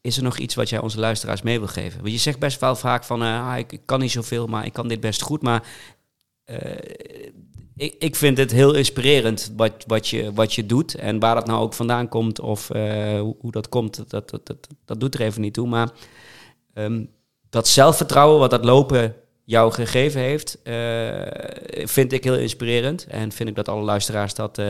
is 0.05 0.17
er 0.17 0.23
nog 0.23 0.39
iets 0.39 0.55
wat 0.55 0.69
jij 0.69 0.79
onze 0.79 0.99
luisteraars 0.99 1.43
mee 1.43 1.59
wil 1.59 1.69
geven? 1.69 2.01
Want 2.01 2.13
je 2.13 2.19
zegt 2.19 2.39
best 2.39 2.61
wel 2.61 2.77
vaak 2.77 3.05
van, 3.05 3.23
eh, 3.23 3.49
ah, 3.49 3.59
ik, 3.59 3.81
kan 3.85 4.01
niet 4.01 4.11
zoveel, 4.11 4.47
maar 4.47 4.67
ik 4.67 4.73
kan 4.73 4.89
dit 4.89 5.01
best 5.01 5.23
goed. 5.23 5.43
Maar 5.43 5.67
eh, 6.45 6.77
ik, 7.77 7.95
ik 7.99 8.17
vind 8.17 8.39
het 8.39 8.51
heel 8.51 8.75
inspirerend 8.75 9.53
wat, 9.57 9.73
wat, 9.87 10.09
je, 10.09 10.33
wat 10.33 10.55
je 10.55 10.67
doet. 10.67 10.95
En 10.95 11.19
waar 11.19 11.35
dat 11.35 11.47
nou 11.47 11.61
ook 11.61 11.75
vandaan 11.75 12.09
komt 12.09 12.41
of 12.41 12.71
eh, 12.71 13.21
hoe, 13.21 13.37
hoe 13.39 13.51
dat 13.51 13.69
komt, 13.69 14.11
dat, 14.11 14.31
dat, 14.31 14.47
dat, 14.47 14.69
dat 14.85 15.01
doet 15.01 15.15
er 15.15 15.21
even 15.21 15.41
niet 15.41 15.55
toe. 15.55 15.69
Maar 15.69 15.91
ehm, 16.75 17.05
dat 17.51 17.69
zelfvertrouwen 17.69 18.39
wat 18.39 18.51
dat 18.51 18.65
lopen 18.65 19.15
jou 19.45 19.73
gegeven 19.73 20.21
heeft, 20.21 20.59
vind 21.91 22.13
ik 22.13 22.25
heel 22.25 22.37
inspirerend. 22.39 23.07
En 23.07 23.33
vind 23.33 23.49
ik 23.49 23.55
dat 23.55 23.69
alle 23.69 23.83
luisteraars 23.83 24.35
dat 24.35 24.63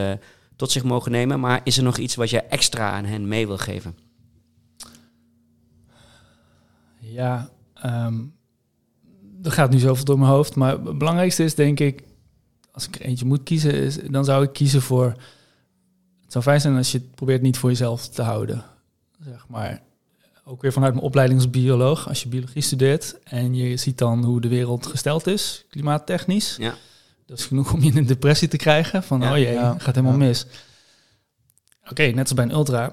tot 0.56 0.70
zich 0.70 0.84
mogen 0.84 1.10
nemen. 1.10 1.40
Maar 1.40 1.60
is 1.64 1.76
er 1.76 1.82
nog 1.82 1.96
iets 1.98 2.14
wat 2.14 2.30
je 2.30 2.40
extra 2.40 2.90
aan 2.90 3.04
hen 3.04 3.28
mee 3.28 3.46
wil 3.46 3.58
geven? 3.58 3.96
Ja, 7.12 7.50
ehm 7.74 8.14
er 9.42 9.52
gaat 9.52 9.70
nu 9.70 9.78
zoveel 9.78 10.04
door 10.04 10.18
mijn 10.18 10.30
hoofd. 10.30 10.54
Maar 10.56 10.70
het 10.78 10.98
belangrijkste 10.98 11.44
is 11.44 11.54
denk 11.54 11.80
ik, 11.80 12.02
als 12.72 12.86
ik 12.86 12.94
er 12.94 13.00
eentje 13.02 13.24
moet 13.24 13.42
kiezen, 13.42 13.74
is, 13.74 13.98
dan 14.10 14.24
zou 14.24 14.44
ik 14.44 14.52
kiezen 14.52 14.82
voor... 14.82 15.06
Het 16.22 16.32
zou 16.32 16.44
fijn 16.44 16.60
zijn 16.60 16.76
als 16.76 16.92
je 16.92 16.98
het 16.98 17.14
probeert 17.14 17.42
niet 17.42 17.58
voor 17.58 17.70
jezelf 17.70 18.08
te 18.08 18.22
houden. 18.22 18.64
Zeg 19.24 19.48
maar, 19.48 19.82
ook 20.44 20.62
weer 20.62 20.72
vanuit 20.72 20.92
mijn 20.92 21.04
opleiding 21.04 21.40
als 21.40 21.50
bioloog. 21.50 22.08
Als 22.08 22.22
je 22.22 22.28
biologie 22.28 22.62
studeert 22.62 23.18
en 23.24 23.54
je 23.54 23.76
ziet 23.76 23.98
dan 23.98 24.24
hoe 24.24 24.40
de 24.40 24.48
wereld 24.48 24.86
gesteld 24.86 25.26
is, 25.26 25.64
klimaattechnisch. 25.70 26.56
Ja. 26.56 26.74
Dat 27.26 27.38
is 27.38 27.46
genoeg 27.46 27.72
om 27.72 27.82
je 27.82 27.90
in 27.90 27.96
een 27.96 28.06
depressie 28.06 28.48
te 28.48 28.56
krijgen. 28.56 29.02
Van, 29.02 29.20
Ja. 29.20 29.30
oh 29.32 29.36
jee, 29.38 29.52
Ja. 29.52 29.74
gaat 29.78 29.94
helemaal 29.94 30.18
Ja. 30.20 30.26
mis. 30.26 30.46
Oké, 31.90 32.02
net 32.02 32.18
als 32.18 32.34
bij 32.34 32.44
een 32.44 32.50
ultra, 32.52 32.92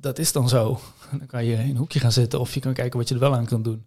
dat 0.00 0.18
is 0.18 0.32
dan 0.32 0.48
zo. 0.48 0.80
Dan 1.18 1.26
kan 1.26 1.44
je 1.44 1.52
in 1.52 1.70
een 1.70 1.76
hoekje 1.76 2.00
gaan 2.00 2.12
zitten 2.12 2.40
of 2.40 2.54
je 2.54 2.60
kan 2.60 2.72
kijken 2.72 2.98
wat 2.98 3.08
je 3.08 3.14
er 3.14 3.20
wel 3.20 3.34
aan 3.34 3.46
kan 3.46 3.62
doen. 3.62 3.84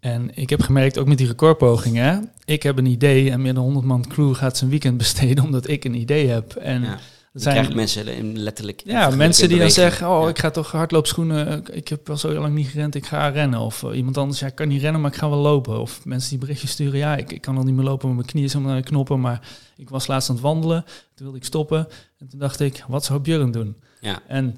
En 0.00 0.30
ik 0.36 0.50
heb 0.50 0.60
gemerkt, 0.62 0.98
ook 0.98 1.06
met 1.06 1.18
die 1.18 1.26
recordpogingen, 1.26 2.30
ik 2.44 2.62
heb 2.62 2.78
een 2.78 2.86
idee 2.86 3.30
en 3.30 3.42
meer 3.42 3.54
dan 3.54 3.62
100 3.62 3.84
man 3.86 4.06
crew 4.08 4.34
gaat 4.34 4.56
zijn 4.56 4.70
weekend 4.70 4.96
besteden 5.04 5.44
omdat 5.44 5.68
ik 5.68 5.84
een 5.84 5.94
idee 5.94 6.28
heb. 6.28 6.54
En 6.54 6.82
Ja. 6.82 6.98
krijgt 7.34 7.64
zijn 7.66 7.76
mensen 7.76 8.36
letterlijk... 8.38 8.82
ja, 8.84 9.10
mensen 9.10 9.48
die 9.48 9.58
dan 9.58 9.70
zeggen, 9.70 10.08
oh, 10.10 10.22
Ja. 10.22 10.28
ik 10.28 10.38
ga 10.38 10.50
toch 10.50 10.70
hardloopschoenen, 10.72 11.64
ik 11.72 11.88
heb 11.88 12.10
al 12.10 12.16
zo 12.16 12.32
lang 12.32 12.54
niet 12.54 12.66
gerend, 12.68 12.94
ik 12.94 13.06
ga 13.06 13.28
rennen. 13.28 13.60
Of 13.60 13.82
eh, 13.82 13.96
iemand 13.96 14.16
anders, 14.18 14.40
ja, 14.40 14.46
ik 14.46 14.54
kan 14.54 14.68
niet 14.68 14.80
rennen, 14.80 15.00
maar 15.00 15.10
ik 15.12 15.16
ga 15.18 15.28
wel 15.28 15.38
lopen. 15.38 15.80
Of 15.80 16.04
mensen 16.04 16.30
die 16.30 16.38
berichtjes 16.38 16.70
sturen, 16.70 16.98
ja, 16.98 17.16
ik, 17.16 17.32
ik 17.32 17.40
kan 17.40 17.56
al 17.56 17.62
niet 17.64 17.74
meer 17.74 17.84
lopen, 17.84 18.04
want 18.04 18.14
mijn 18.16 18.30
knieën 18.30 18.50
zijn 18.50 18.62
naar 18.62 18.76
de 18.76 18.82
knoppen, 18.82 19.20
maar 19.20 19.48
ik 19.76 19.88
was 19.88 20.06
laatst 20.06 20.28
aan 20.28 20.34
het 20.34 20.44
wandelen, 20.44 20.84
toen 20.84 21.24
wilde 21.24 21.36
ik 21.38 21.44
stoppen. 21.44 21.88
En 22.18 22.28
toen 22.28 22.38
dacht 22.38 22.60
ik, 22.60 22.84
wat 22.88 23.04
zou 23.04 23.20
Björn 23.20 23.50
doen? 23.50 23.76
Ja. 24.00 24.22
En 24.26 24.56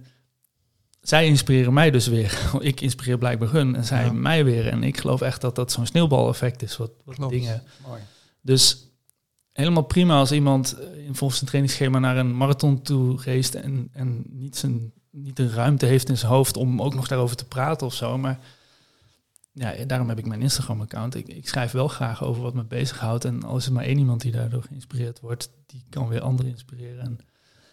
zij 1.09 1.27
inspireren 1.27 1.73
mij 1.73 1.91
dus 1.91 2.07
weer. 2.07 2.39
Ik 2.61 2.81
inspireer 2.81 3.19
blijkbaar 3.19 3.51
hun 3.51 3.77
en 3.77 3.85
zij 3.85 4.05
Ja. 4.05 4.13
mij 4.13 4.45
weer. 4.45 4.69
En 4.69 4.83
ik 4.83 4.99
geloof 4.99 5.21
echt 5.21 5.41
dat 5.41 5.57
dat 5.57 5.73
zo'n 5.73 5.87
sneeuwbaleffect 5.87 6.63
is, 6.63 6.77
wat, 6.77 6.91
wat 7.05 7.15
Klopt. 7.15 7.33
dingen... 7.33 7.63
Mooi. 7.87 8.01
Dus 8.41 8.89
helemaal 9.53 9.83
prima 9.83 10.19
als 10.19 10.33
iemand 10.33 10.73
eh, 10.79 11.07
in 11.07 11.15
volgens 11.15 11.39
zijn 11.39 11.51
trainingsschema 11.51 11.99
naar 11.99 12.17
een 12.17 12.37
marathon 12.37 12.83
toe 12.83 13.23
race 13.25 13.59
en, 13.59 13.89
en 13.93 14.25
niet, 14.29 14.57
zijn, 14.57 14.93
niet 15.11 15.37
de 15.37 15.49
ruimte 15.51 15.87
heeft 15.87 16.09
in 16.09 16.19
zijn 16.19 16.33
hoofd 16.33 16.57
om 16.57 16.83
ook 16.83 16.95
nog 16.95 17.09
daarover 17.09 17.37
te 17.37 17.45
praten 17.45 17.87
of 17.87 17.95
zo. 17.95 18.19
Maar 18.19 18.39
ja, 19.53 19.85
daarom 19.87 20.09
heb 20.09 20.19
ik 20.19 20.27
mijn 20.27 20.43
Instagram-account. 20.43 21.15
Ik, 21.15 21.29
ik 21.29 21.49
schrijf 21.49 21.71
wel 21.73 21.89
graag 21.89 22.25
over 22.25 22.43
wat 22.43 22.55
me 22.55 22.65
bezighoudt. 22.65 23.25
En 23.25 23.43
als 23.43 23.67
er 23.67 23.73
maar 23.73 23.85
één 23.85 23.99
iemand 23.99 24.21
die 24.21 24.33
daardoor 24.33 24.63
geïnspireerd 24.63 25.21
wordt, 25.21 25.51
die 25.67 25.85
kan 25.91 26.09
weer 26.09 26.21
anderen 26.21 26.51
inspireren. 26.53 27.05
En 27.05 27.19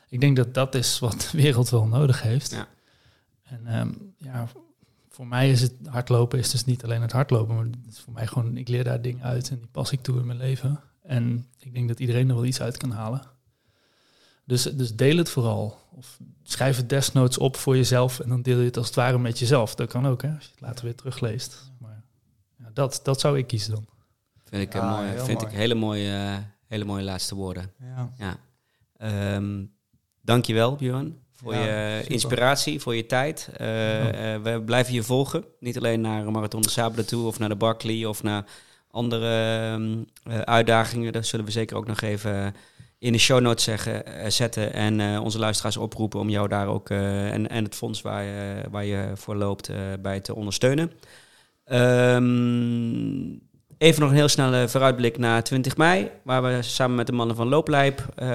ik 0.09 0.19
denk 0.21 0.35
dat 0.35 0.53
dat 0.53 0.75
is 0.75 0.99
wat 0.99 1.27
de 1.31 1.37
wereld 1.37 1.69
wel 1.69 1.85
nodig 1.85 2.21
heeft. 2.21 2.51
Ja. 2.51 2.67
En 3.51 3.67
ehm, 3.67 3.91
ja, 4.17 4.47
voor 5.09 5.27
mij 5.27 5.51
is 5.51 5.61
het 5.61 5.73
hardlopen 5.85 6.39
is 6.39 6.51
dus 6.51 6.65
niet 6.65 6.83
alleen 6.83 7.01
het 7.01 7.11
hardlopen, 7.11 7.55
maar 7.55 7.63
het 7.65 7.75
is 7.89 7.99
voor 7.99 8.13
mij 8.13 8.27
gewoon, 8.27 8.57
ik 8.57 8.67
leer 8.67 8.83
daar 8.83 9.01
dingen 9.01 9.23
uit 9.23 9.49
en 9.49 9.57
die 9.57 9.67
pas 9.67 9.91
ik 9.91 10.01
toe 10.01 10.19
in 10.19 10.25
mijn 10.25 10.37
leven. 10.37 10.79
En 11.01 11.47
ik 11.59 11.73
denk 11.73 11.87
dat 11.87 11.99
iedereen 11.99 12.29
er 12.29 12.35
wel 12.35 12.45
iets 12.45 12.61
uit 12.61 12.77
kan 12.77 12.91
halen. 12.91 13.21
Dus, 14.45 14.63
dus 14.63 14.95
deel 14.95 15.17
het 15.17 15.29
vooral. 15.29 15.79
Of 15.91 16.19
schrijf 16.43 16.77
het 16.77 16.89
desnoods 16.89 17.37
op 17.37 17.55
voor 17.57 17.75
jezelf 17.75 18.19
en 18.19 18.29
dan 18.29 18.41
deel 18.41 18.59
je 18.59 18.65
het 18.65 18.77
als 18.77 18.85
het 18.85 18.95
ware 18.95 19.19
met 19.19 19.39
jezelf. 19.39 19.75
Dat 19.75 19.89
kan 19.89 20.07
ook, 20.07 20.21
hè, 20.21 20.33
als 20.35 20.43
je 20.45 20.51
het 20.51 20.61
later 20.61 20.85
weer 20.85 20.95
terugleest. 20.95 21.71
Maar 21.79 22.03
ja, 22.57 22.69
dat, 22.73 22.99
dat 23.03 23.19
zou 23.19 23.37
ik 23.37 23.47
kiezen 23.47 23.71
dan. 23.71 23.85
Vind 24.43 24.61
ik, 24.61 24.73
Ja, 24.73 24.81
een 24.81 24.89
mooie, 24.89 25.09
heel 25.09 25.25
vind 25.25 25.41
mooi. 25.41 25.51
ik 25.53 25.59
hele, 25.59 25.75
mooie, 25.75 26.11
eh, 26.11 26.37
hele 26.67 26.85
mooie 26.85 27.03
laatste 27.03 27.35
woorden. 27.35 27.71
Ja. 27.79 28.11
Ja. 28.17 28.37
Ehm 28.97 29.63
dankjewel, 30.21 30.75
Björn, 30.75 31.20
voor 31.43 31.53
Ja, 31.53 31.61
je 31.61 31.97
super. 31.99 32.11
inspiratie, 32.11 32.79
voor 32.79 32.95
je 32.95 33.05
tijd. 33.05 33.49
Eh, 33.57 34.33
eh, 34.33 34.41
we 34.41 34.61
blijven 34.61 34.93
je 34.93 35.03
volgen. 35.03 35.43
Niet 35.59 35.77
alleen 35.77 36.01
naar 36.01 36.31
Marathon 36.31 36.61
de 36.61 36.69
Sabelen 36.69 37.07
toe 37.07 37.27
of 37.27 37.39
naar 37.39 37.49
de 37.49 37.55
Barkley 37.55 38.05
of 38.05 38.23
naar 38.23 38.45
andere 38.91 39.59
ehm, 39.71 39.97
eh, 40.23 40.39
uitdagingen. 40.39 41.13
Dat 41.13 41.25
zullen 41.25 41.45
we 41.45 41.51
zeker 41.51 41.77
ook 41.77 41.87
nog 41.87 42.01
even 42.01 42.55
in 42.99 43.11
de 43.11 43.17
show 43.17 43.41
notes 43.41 43.63
zeggen, 43.63 44.31
zetten. 44.31 44.73
En 44.73 45.19
onze 45.19 45.39
luisteraars 45.39 45.77
oproepen 45.77 46.19
om 46.19 46.29
jou 46.29 46.47
daar 46.47 46.67
ook 46.67 46.89
en, 46.89 47.49
en 47.49 47.63
het 47.63 47.75
fonds 47.75 48.01
waar 48.01 48.23
je, 48.23 48.63
waar 48.71 48.85
je 48.85 49.11
voor 49.13 49.35
loopt 49.35 49.71
bij 50.01 50.19
te 50.19 50.35
ondersteunen. 50.35 50.91
Ehm, 51.65 53.37
even 53.81 54.01
nog 54.01 54.09
een 54.09 54.15
heel 54.15 54.27
snelle 54.27 54.67
vooruitblik 54.67 55.17
naar 55.17 55.43
20 55.43 55.77
mei, 55.77 56.11
waar 56.23 56.43
we 56.43 56.61
samen 56.61 56.95
met 56.95 57.07
de 57.07 57.13
mannen 57.13 57.35
van 57.35 57.47
Looplijp 57.47 58.05
eh, 58.15 58.27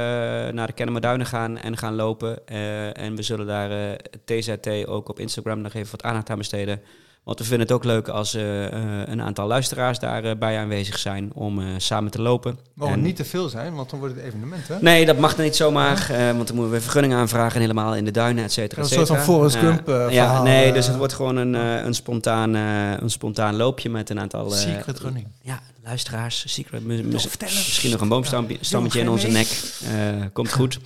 naar 0.48 0.66
de 0.66 0.72
Kennemerduinen 0.72 1.26
gaan 1.26 1.58
en 1.58 1.76
gaan 1.76 1.94
lopen. 1.94 2.46
Eh, 2.46 2.98
en 2.98 3.16
we 3.16 3.22
zullen 3.22 3.46
daar 3.46 3.70
eh, 3.70 3.96
TZT 4.24 4.86
ook 4.86 5.08
op 5.08 5.18
Instagram 5.18 5.60
nog 5.60 5.74
even 5.74 5.90
wat 5.90 6.02
aandacht 6.02 6.30
aan 6.30 6.38
besteden. 6.38 6.80
Want 7.26 7.38
we 7.38 7.44
vinden 7.44 7.66
het 7.66 7.76
ook 7.76 7.84
leuk 7.84 8.08
als 8.08 8.34
eh, 8.34 8.64
eh, 8.66 8.72
een 9.06 9.22
aantal 9.22 9.46
luisteraars 9.46 9.98
daarbij 9.98 10.58
aanwezig 10.58 10.98
zijn 10.98 11.30
om 11.34 11.60
eh, 11.60 11.66
samen 11.76 12.10
te 12.10 12.22
lopen. 12.22 12.58
Mogen 12.74 12.94
En- 12.94 13.02
niet 13.02 13.16
te 13.16 13.24
veel 13.24 13.48
zijn, 13.48 13.74
want 13.74 13.90
dan 13.90 13.98
wordt 13.98 14.14
het 14.14 14.24
evenement, 14.24 14.68
hè? 14.68 14.74
Nee, 14.80 15.06
dat 15.06 15.18
mag 15.18 15.34
dan 15.34 15.44
niet 15.44 15.56
zomaar, 15.56 16.10
eh, 16.10 16.16
want 16.34 16.46
dan 16.46 16.56
moeten 16.56 16.74
we 16.74 16.80
vergunning 16.80 17.14
aanvragen, 17.14 17.60
helemaal 17.60 17.94
in 17.94 18.04
de 18.04 18.10
duinen, 18.10 18.44
et 18.44 18.52
cetera, 18.52 18.82
et 18.82 18.90
Een 18.90 18.94
soort 18.96 19.08
van. 19.08 19.18
Forrest. 19.18 19.56
Gump, 19.56 19.88
eh, 19.88 20.06
Ja, 20.10 20.42
nee, 20.42 20.66
eh. 20.66 20.72
dus 20.74 20.86
het 20.86 20.96
wordt 20.96 21.12
gewoon 21.12 21.36
een, 21.36 21.54
eh, 21.54 21.84
een, 21.84 21.94
spontaan, 21.94 22.54
eh, 22.54 22.90
een 23.00 23.10
spontaan 23.10 23.56
loopje 23.56 23.90
met 23.90 24.10
een 24.10 24.20
aantal... 24.20 24.52
eh, 24.52 24.58
Secret 24.58 24.98
running. 24.98 25.26
Ja, 25.42 25.60
luisteraars, 25.84 26.44
secret. 26.46 26.84
misschien 26.84 27.90
nog 27.90 28.00
een 28.00 28.08
boomstammetje 28.08 29.00
in 29.00 29.08
onze 29.08 29.28
nek. 29.28 29.46
Eh, 29.82 30.24
komt 30.32 30.52
goed. 30.52 30.78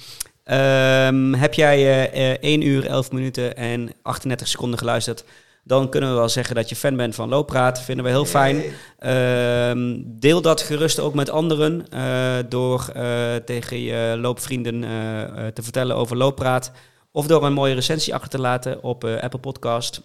Ehm, 0.44 1.32
heb 1.32 1.54
jij 1.54 1.76
eh, 2.10 2.30
eh, 2.32 2.36
1 2.40 2.66
uur, 2.66 2.86
11 2.86 3.12
minuten 3.12 3.56
en 3.56 3.92
38 4.02 4.48
seconden 4.48 4.78
geluisterd? 4.78 5.24
Dan 5.64 5.88
kunnen 5.88 6.10
we 6.10 6.16
wel 6.16 6.28
zeggen 6.28 6.54
dat 6.54 6.68
je 6.68 6.76
fan 6.76 6.96
bent 6.96 7.14
van 7.14 7.28
Looppraat. 7.28 7.80
Vinden 7.80 8.04
we 8.04 8.10
heel 8.10 8.24
fijn. 8.24 8.62
Ehm, 8.98 9.96
deel 10.06 10.40
dat 10.40 10.60
gerust 10.60 10.98
ook 11.00 11.14
met 11.14 11.30
anderen. 11.30 11.86
eh, 11.90 12.34
door 12.48 12.90
eh, 12.94 13.34
tegen 13.44 13.80
je 13.80 14.16
loopvrienden 14.20 14.84
eh, 14.84 15.46
te 15.46 15.62
vertellen 15.62 15.96
over 15.96 16.16
Looppraat. 16.16 16.70
Of 17.12 17.26
door 17.26 17.44
een 17.44 17.52
mooie 17.52 17.74
recensie 17.74 18.14
achter 18.14 18.28
te 18.30 18.38
laten 18.40 18.82
op 18.82 19.04
Apple 19.04 19.40
Podcast. 19.40 20.00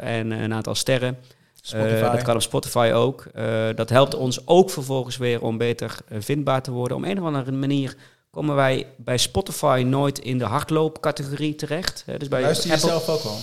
en 0.00 0.30
een 0.30 0.54
aantal 0.54 0.74
sterren. 0.74 1.18
Dat 2.12 2.22
kan 2.22 2.34
op 2.34 2.42
Spotify 2.42 2.90
ook. 2.94 3.24
Dat 3.74 3.88
helpt 3.88 4.14
ons 4.14 4.46
ook 4.46 4.70
vervolgens 4.70 5.16
weer 5.16 5.42
om 5.42 5.58
beter 5.58 5.96
vindbaar 6.18 6.62
te 6.62 6.70
worden. 6.70 6.96
Om 6.96 7.04
een 7.04 7.18
of 7.20 7.24
andere 7.26 7.52
manier 7.52 7.94
komen 8.30 8.54
wij 8.54 8.86
bij 8.96 9.18
Spotify 9.18 9.82
nooit 9.86 10.18
in 10.18 10.38
de 10.38 10.44
hardloopcategorie 10.44 11.54
terecht. 11.54 12.04
Dus 12.18 12.28
bij 12.28 12.40
Luister 12.42 12.66
je 12.68 12.74
Apple- 12.74 12.88
zelf 12.88 13.08
ook 13.08 13.22
wel? 13.22 13.38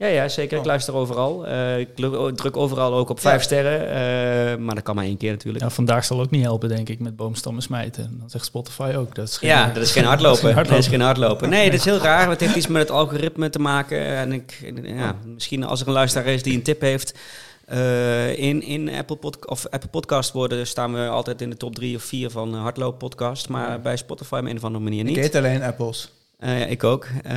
Ja, 0.00 0.06
ja, 0.06 0.28
zeker. 0.28 0.52
Ik 0.56 0.60
Oh. 0.62 0.66
luister 0.66 0.94
overal. 0.94 1.46
Eh, 1.46 1.78
ik 1.78 1.88
lu- 1.96 2.32
druk 2.34 2.56
overal 2.56 2.94
ook 2.94 3.08
op 3.10 3.16
Ja. 3.16 3.22
vijf 3.22 3.42
sterren. 3.42 3.80
eh, 3.88 4.56
maar 4.56 4.74
dat 4.74 4.84
kan 4.84 4.94
maar 4.94 5.04
één 5.04 5.16
keer 5.16 5.30
natuurlijk. 5.30 5.64
Ja, 5.64 5.70
vandaag 5.70 6.04
zal 6.04 6.20
ook 6.20 6.30
niet 6.30 6.42
helpen, 6.42 6.68
denk 6.68 6.88
ik, 6.88 6.98
met 7.00 7.16
boomstammen 7.16 7.62
smijten. 7.62 8.16
Dan 8.18 8.30
zegt 8.30 8.44
Spotify 8.44 8.92
ook. 8.96 9.14
Dat 9.14 9.28
is 9.28 9.38
geen, 9.38 9.48
Ja, 9.48 9.66
dat 9.74 9.82
is 9.82 9.92
geen 9.92 10.04
hardlopen. 10.04 10.54
Dat 10.54 10.64
is 10.64 10.70
Dat 10.70 10.86
geen 10.86 11.00
hardlopen. 11.00 11.48
Nee, 11.48 11.70
dat 11.70 11.78
is 11.78 11.84
heel 11.84 11.98
raar. 11.98 12.28
Het 12.30 12.40
heeft 12.40 12.54
iets 12.56 12.66
met 12.66 12.82
het 12.82 12.90
algoritme 12.90 13.50
te 13.50 13.58
maken. 13.58 14.06
En 14.06 14.32
ik, 14.32 14.72
ja, 14.82 15.14
misschien 15.34 15.64
als 15.64 15.80
er 15.80 15.86
een 15.86 15.92
luisteraar 15.92 16.26
is 16.26 16.42
die 16.42 16.54
een 16.54 16.62
tip 16.62 16.80
heeft. 16.80 17.18
eh, 17.66 18.38
in 18.38 18.62
in 18.62 18.90
Apple, 18.94 19.16
pod 19.16 19.46
of 19.46 19.66
Apple 19.70 19.88
Podcast 19.90 20.32
worden 20.32 20.66
staan 20.66 20.92
we 20.92 21.08
altijd 21.08 21.40
in 21.40 21.50
de 21.50 21.56
top 21.56 21.74
drie 21.74 21.96
of 21.96 22.02
vier 22.02 22.30
van 22.30 22.54
hardloop 22.54 22.98
podcast. 22.98 23.48
Maar 23.48 23.80
bij 23.80 23.96
Spotify 23.96 24.34
op 24.34 24.44
een 24.46 24.56
of 24.56 24.64
andere 24.64 24.84
manier 24.84 25.00
Ik 25.00 25.06
niet. 25.06 25.16
eet 25.16 25.34
alleen 25.34 25.62
appels. 25.62 26.10
Eh, 26.38 26.58
ja, 26.58 26.64
ik 26.66 26.84
ook. 26.84 27.06
Eh, 27.22 27.36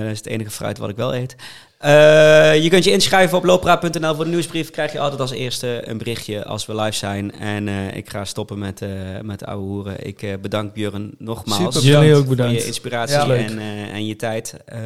dat 0.00 0.10
is 0.10 0.18
het 0.18 0.26
enige 0.26 0.50
fruit 0.50 0.78
wat 0.78 0.88
ik 0.90 0.96
wel 0.96 1.14
eet. 1.14 1.36
Eh, 1.84 2.62
je 2.62 2.68
kunt 2.68 2.84
je 2.84 2.90
inschrijven 2.90 3.38
op 3.38 3.44
looppraat.nl 3.44 4.14
voor 4.14 4.24
de 4.24 4.30
nieuwsbrief. 4.30 4.70
Krijg 4.70 4.92
je 4.92 4.98
altijd 4.98 5.20
als 5.20 5.30
eerste 5.30 5.82
een 5.88 5.98
berichtje 5.98 6.44
als 6.44 6.66
we 6.66 6.74
live 6.74 6.96
zijn. 6.96 7.32
En 7.32 7.68
eh, 7.68 7.96
ik 7.96 8.10
ga 8.10 8.24
stoppen 8.24 8.58
met, 8.58 8.82
eh 8.82 8.88
met 9.22 9.38
de 9.38 9.46
ouwe 9.46 9.62
hoeren. 9.64 10.06
Ik 10.06 10.22
eh, 10.22 10.30
bedank 10.40 10.72
Björn 10.72 11.14
nogmaals. 11.18 11.74
Super 11.74 11.88
Jullie 11.88 12.08
bedankt. 12.08 12.30
ook 12.30 12.36
voor 12.38 12.48
je 12.60 12.66
inspiratie 12.66 13.16
Ja, 13.16 13.34
en, 13.34 13.58
eh, 13.58 13.94
en 13.94 14.06
je 14.06 14.16
tijd. 14.16 14.54
Eh 14.64 14.78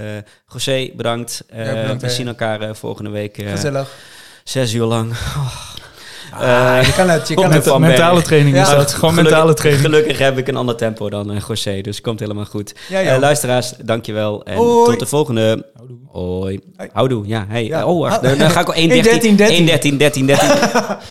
José, 0.53 0.91
bedankt. 0.97 1.45
Eh, 1.49 1.67
Ja, 1.67 1.81
bedankt, 1.83 2.03
we 2.03 2.09
zien 2.11 2.29
elkaar 2.29 2.77
volgende 2.77 3.11
week 3.11 3.37
Gezellig. 3.47 3.97
zes 4.45 4.73
uur 4.75 4.85
lang. 4.85 5.13
Ah, 6.33 6.79
je 6.87 6.93
kan 6.97 7.09
het, 7.09 7.29
je 7.29 7.35
kan 7.35 7.53
het. 7.53 7.65
Van 7.69 7.81
mentale 7.81 8.13
Berg. 8.15 8.25
training 8.25 8.57
is 8.57 8.69
Ja, 8.69 8.75
dat. 8.75 8.93
Gewoon 8.95 9.11
Gelukkig- 9.11 9.33
mentale 9.33 9.55
training. 9.55 9.85
Gelukkig 9.85 10.19
heb 10.19 10.39
ik 10.39 10.49
een 10.49 10.57
ander 10.57 10.77
tempo 10.77 11.11
dan 11.11 11.31
eh, 11.33 11.41
José, 11.49 11.81
dus 11.81 11.97
het 11.97 12.05
komt 12.05 12.21
helemaal 12.21 12.45
goed. 12.45 12.75
Ja, 12.89 13.01
Eh, 13.01 13.19
luisteraars, 13.19 13.73
dankjewel. 13.83 14.45
En 14.45 14.57
Hoi. 14.57 14.91
tot 14.91 14.99
de 14.99 15.07
volgende. 15.07 15.67
Houdoe. 15.77 15.97
Hoi. 16.13 16.61
Houdoe, 16.93 17.27
ja. 17.27 17.45
Hey. 17.49 17.65
Ja. 17.65 17.87
Oh, 17.87 18.01
wacht. 18.01 18.23
Dan 18.23 18.51
ga 18.51 18.61
ik 18.61 18.69
ook 18.69 18.75
1, 18.75 18.91
1, 18.91 19.03
13, 19.03 19.37
13, 19.37 19.57
1, 19.57 19.67
13, 19.67 19.99
13, 19.99 20.27
13. 20.27 20.49